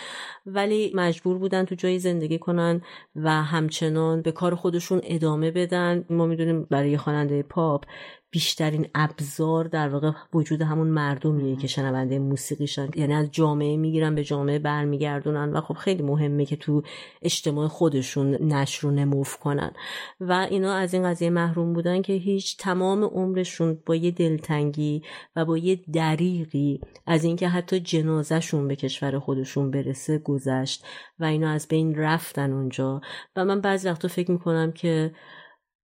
ولی 0.46 0.92
مجبور 0.96 1.38
بودن 1.38 1.66
تو 1.66 1.76
جایی 1.76 2.00
زندگی 2.00 2.40
کنن 2.40 2.82
و 3.16 3.30
همچنان 3.30 4.22
به 4.22 4.32
کار 4.32 4.56
خودشون 4.56 5.02
ادامه 5.04 5.52
بدن. 5.52 6.06
ما 6.10 6.26
می‌دونیم 6.26 6.64
برای 6.64 6.98
خواننده 6.98 7.44
پاپ 7.44 7.86
بیشترین 8.34 8.88
ابزار 8.96 9.66
در 9.66 9.90
واقع 9.90 10.12
وجود 10.34 10.62
همون 10.62 10.88
مردمیه 10.88 11.56
که 11.56 11.68
شنونده 11.68 12.20
موسیقیشن. 12.20 12.90
یعنی 12.96 13.14
از 13.14 13.32
جامعه 13.32 13.78
می‌گیرن 13.78 14.16
به 14.16 14.24
جامعه 14.24 14.60
برمیگردونن 14.60 15.54
و 15.54 15.62
خب 15.62 15.74
خیلی 15.74 16.04
مهمه 16.04 16.46
که 16.46 16.56
تو 16.56 16.82
اجتماع 17.22 17.68
خودشون 17.68 18.54
نشر 18.54 18.88
و 18.88 18.92
نموف 18.92 19.38
کنن. 19.38 19.72
و 20.20 20.48
اینا 20.50 20.74
از 20.74 20.94
این 20.94 21.04
قضیه 21.04 21.30
محروم 21.30 21.74
بودن 21.74 22.02
که 22.02 22.14
هیچ 22.14 22.58
تمام 22.58 23.04
عمرشون 23.04 23.80
با 23.86 23.96
یه 23.96 24.12
دلتنگی 24.12 25.02
و 25.36 25.46
با 25.46 25.58
یه 25.58 25.80
دریقی 25.94 26.82
از 27.08 27.24
اینکه 27.24 27.48
حتی 27.48 27.80
جنازهشون 27.80 28.68
به 28.68 28.76
کشور 28.76 29.20
خودشون 29.20 29.72
برسه 29.72 30.18
گذشت 30.18 30.86
و 31.20 31.26
اینا 31.26 31.50
از 31.50 31.68
بین 31.68 31.96
رفتن 31.96 32.54
اونجا. 32.54 33.02
و 33.36 33.46
من 33.46 33.62
بعضی 33.62 33.90
وقتا 33.90 34.08
فکر 34.08 34.32
می‌کنم 34.32 34.72
که 34.72 35.12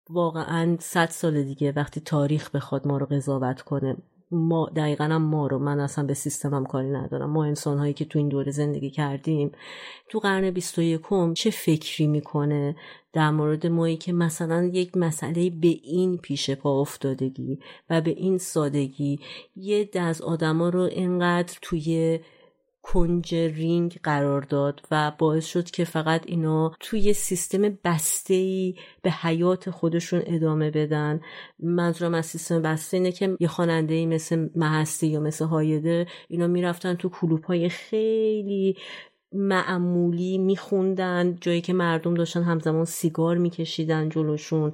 واقعا 0.10 0.78
صد 0.80 1.10
سال 1.10 1.44
دیگه 1.44 1.72
وقتی 1.72 2.02
تاریخ 2.02 2.56
بخواد 2.56 2.88
ما 2.88 2.98
رو 2.98 3.06
قضاوت 3.06 3.62
کنه 3.62 3.98
ما 4.32 4.70
دقیقا 4.76 5.04
هم 5.04 5.22
ما 5.22 5.48
رو. 5.48 5.60
من 5.60 5.80
اصلا 5.80 6.06
به 6.06 6.14
سیستمم 6.14 6.66
کاری 6.66 6.90
ندارم. 6.90 7.30
ما 7.30 7.46
انسان 7.46 7.78
هایی 7.78 7.94
که 7.94 8.06
تو 8.06 8.20
این 8.20 8.30
دوره 8.30 8.52
زندگی 8.52 8.90
کردیم 8.90 9.52
تو 10.10 10.20
قرن 10.20 10.52
21 10.52 11.02
چه 11.36 11.50
فکری 11.50 12.08
می‌کنه 12.08 12.76
در 13.14 13.32
مورد 13.32 13.68
مایی 13.68 13.98
که 13.98 14.14
مثلا 14.14 14.70
یک 14.74 14.98
مسئله 14.98 15.50
به 15.50 15.68
این 15.68 16.18
پیش 16.18 16.50
پا 16.50 16.82
افتادگی 16.82 17.60
و 17.90 18.02
به 18.02 18.12
این 18.12 18.38
سادگی 18.38 19.20
یه 19.56 19.90
از 19.94 20.22
آدما 20.22 20.70
رو 20.70 20.82
اینقدر 20.82 21.58
توی 21.62 22.20
کنج 22.88 23.36
رینگ 23.36 24.00
قرار 24.04 24.42
داد 24.42 24.82
و 24.92 25.12
باعث 25.18 25.46
شد 25.46 25.72
که 25.72 25.86
فقط 25.86 26.24
اینا 26.26 26.72
توی 26.80 27.14
سیستم 27.14 27.78
بسته 27.84 28.34
ای 28.34 28.76
به 29.02 29.12
حیات 29.12 29.70
خودشون 29.70 30.22
ادامه 30.26 30.72
بدن. 30.72 31.22
منظورم 31.60 32.14
از 32.14 32.26
سیستم 32.26 32.62
بسته 32.62 32.98
اینه 32.98 33.12
که 33.12 33.38
یه 33.40 33.48
خواننده 33.48 34.06
مثل 34.06 34.50
محستی 34.56 35.08
یا 35.08 35.20
مثل 35.20 35.46
هایده 35.46 36.08
اینا 36.28 36.48
می‌رفتن 36.48 36.94
تو 36.94 37.10
کلوپ 37.10 37.46
های 37.46 37.70
خیلی 37.70 38.78
معمولی 39.36 40.38
میخوندن 40.38 41.38
جایی 41.42 41.62
که 41.62 41.74
مردم 41.74 42.14
داشتن 42.14 42.44
همزمان 42.44 42.86
سیگار 42.86 43.38
میکشیدن 43.38 44.10
جلوشون 44.10 44.74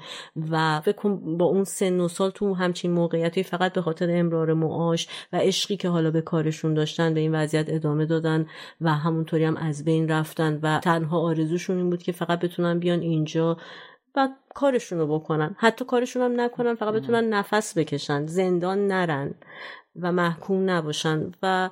و 0.52 0.82
فکر 0.82 1.10
با 1.10 1.46
اون 1.46 1.64
سن 1.64 2.00
و 2.00 2.08
سال 2.08 2.30
تو 2.30 2.54
همچین 2.54 2.92
موقعیتی 2.92 3.44
فقط 3.44 3.74
به 3.74 3.82
خاطر 3.82 4.08
امرار 4.12 4.54
معاش 4.54 5.08
و 5.34 5.38
عشقی 5.38 5.78
که 5.78 5.90
حالا 5.90 6.12
به 6.12 6.22
کارشون 6.22 6.74
داشتن 6.74 7.14
به 7.14 7.20
این 7.20 7.36
وضعیت 7.36 7.66
ادامه 7.70 8.06
دادن 8.06 8.46
و 8.82 8.94
همونطوری 8.94 9.44
هم 9.44 9.58
از 9.58 9.86
بین 9.86 10.10
رفتن 10.10 10.60
و 10.62 10.80
تنها 10.80 11.20
آرزوشون 11.20 11.78
این 11.78 11.90
بود 11.90 12.04
که 12.04 12.12
فقط 12.12 12.40
بتونن 12.40 12.80
بیان 12.80 13.00
اینجا 13.00 13.58
و 14.16 14.30
کارشون 14.56 15.00
رو 15.00 15.20
بکنن. 15.20 15.56
حتی 15.58 15.86
کارشون 15.86 16.22
هم 16.22 16.42
نکنن 16.42 16.76
فقط 16.76 16.94
بتونن 16.94 17.34
نفس 17.34 17.78
بکشن. 17.78 18.26
زندان 18.26 18.88
نرن 18.88 19.34
و 20.02 20.12
محکوم 20.12 20.70
نباشن 20.70 21.32
و 21.44 21.70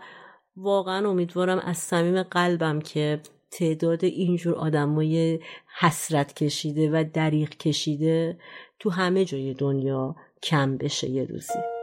واقعا 0.62 1.10
امیدوارم 1.10 1.60
از 1.60 1.78
صمیم 1.78 2.24
قلبم 2.24 2.80
که 2.80 3.20
تعداد 3.52 4.06
اینجور 4.06 4.56
آدمای 4.56 5.40
حسرت 5.80 6.34
کشیده 6.34 6.90
و 6.90 7.04
دریغ 7.14 7.50
کشیده 7.50 8.38
تو 8.80 8.90
همه 8.90 9.26
جای 9.26 9.54
دنیا 9.54 10.16
کم 10.44 10.78
بشه 10.78 11.10
یه 11.10 11.26
روزی. 11.26 11.79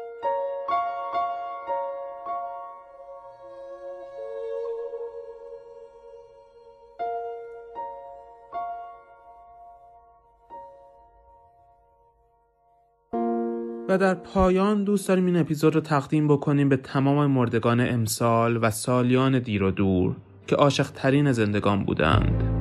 در 13.96 14.14
پایان 14.14 14.84
دوست 14.84 15.08
داریم 15.08 15.26
این 15.26 15.36
اپیزود 15.36 15.74
رو 15.74 15.80
تقدیم 15.80 16.28
بکنیم 16.28 16.68
به 16.68 16.76
تمام 16.76 17.30
مردگان 17.30 17.80
امسال 17.80 18.58
و 18.62 18.70
سالیان 18.70 19.38
دیر 19.38 19.62
و 19.62 19.70
دور 19.70 20.16
که 20.46 20.56
عاشق 20.56 20.90
ترین 20.90 21.32
زندگان 21.32 21.84
بودند. 21.84 22.55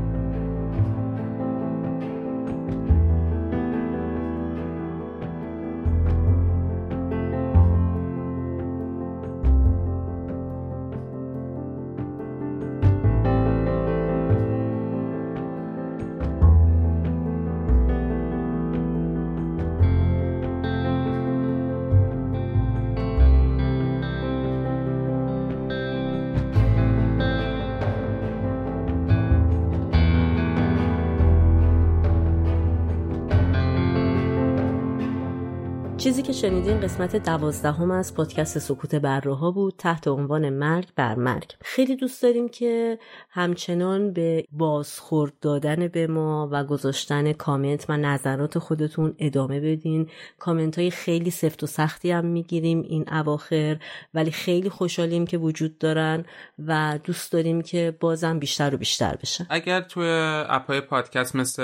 شنیدین 36.41 36.80
قسمت 36.80 37.16
دوازدهم 37.16 37.91
از 37.91 38.16
پادکست 38.16 38.60
سکوت 38.60 38.95
برراها 38.95 39.52
بود 39.52 39.74
تحت 39.78 40.07
عنوان 40.07 40.49
مرگ 40.49 40.88
بر 40.95 41.16
مرگ. 41.16 41.52
خیلی 41.62 41.95
دوست 41.95 42.24
داریم 42.24 42.49
که 42.49 42.99
همچنان 43.30 44.14
به 44.14 44.45
بازخورد 44.52 45.34
دادن 45.41 45.88
به 45.88 46.07
ما 46.07 46.49
و 46.52 46.64
گذاشتن 46.64 47.34
کامنت 47.34 47.86
و 47.90 47.98
نظرات 47.98 48.60
خودتون 48.60 49.16
ادامه 49.20 49.60
بدین. 49.60 50.10
کامنت 50.40 50.80
های 50.80 50.91
خیلی 50.91 51.32
سفت 51.32 51.64
و 51.64 51.68
سختی 51.68 52.12
هم 52.12 52.26
می‌گیریم 52.26 52.82
این 52.82 53.06
اواخر 53.14 53.78
ولی 54.14 54.32
خیلی 54.32 54.70
خوشحالیم 54.70 55.28
که 55.28 55.38
وجود 55.38 55.78
دارن 55.78 56.26
و 56.68 56.99
دوست 57.03 57.32
داریم 57.32 57.62
که 57.62 57.98
بازم 57.99 58.40
بیشتر 58.40 58.76
و 58.76 58.78
بیشتر 58.78 59.16
بشن 59.16 59.45
اگر 59.49 59.82
توی 59.82 60.10
اپای 60.49 60.82
پادکست 60.82 61.36
مثل 61.36 61.64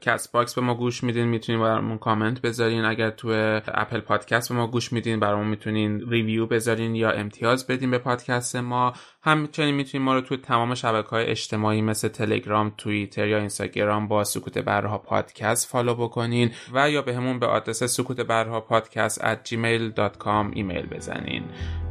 کست‌باکس 0.00 0.54
به 0.54 0.60
ما 0.60 0.74
گوش 0.74 1.04
میدین 1.04 1.24
می‌تونین 1.24 1.62
برامون 1.62 1.98
کامنت 1.98 2.40
بذارین. 2.40 2.84
اگر 2.84 3.10
توی 3.10 3.60
اپل 3.66 4.01
پادکست 4.02 4.48
به 4.48 4.54
ما 4.54 4.66
گوش 4.66 4.92
میدین 4.92 5.20
برامون 5.20 5.46
می‌تونین 5.46 6.10
review 6.10 6.46
بذارین 6.46 6.94
یا 6.94 7.10
امتیاز 7.10 7.66
بدین 7.66 7.90
به 7.90 7.98
پادکست 7.98 8.56
ما. 8.56 8.92
همچنین 9.22 9.74
می‌تونین 9.74 10.04
ما 10.04 10.14
رو 10.14 10.20
توی 10.20 10.36
تمام 10.36 10.74
شبکه 10.74 11.08
های 11.08 11.26
اجتماعی 11.26 11.82
مثل 11.82 12.08
تلگرام 12.08 12.72
توییتر 12.78 13.28
یا 13.28 13.38
اینستاگرام 13.38 14.08
با 14.08 14.24
سکوت 14.24 14.58
بره‌ها 14.58 14.98
پادکست 14.98 15.68
follow 15.68 15.94
بکنین 15.94 16.50
و 16.74 16.90
یا 16.90 17.02
به 17.02 17.16
همون 17.16 17.38
به 17.38 17.46
آدرس 17.46 17.82
سکوت 17.84 18.20
بره‌ها 18.20 18.60
پادکست 18.60 19.20
at 19.20 19.48
gmail.com 19.48 20.50
ایمیل 20.54 20.86
بزنین. 20.86 21.44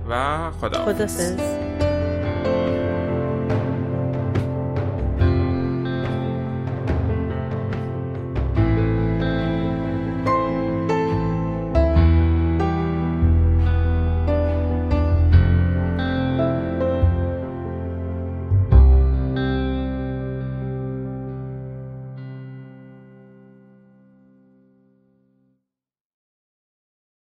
و 0.09 0.51
خدا, 0.51 0.85
خدا 0.85 1.90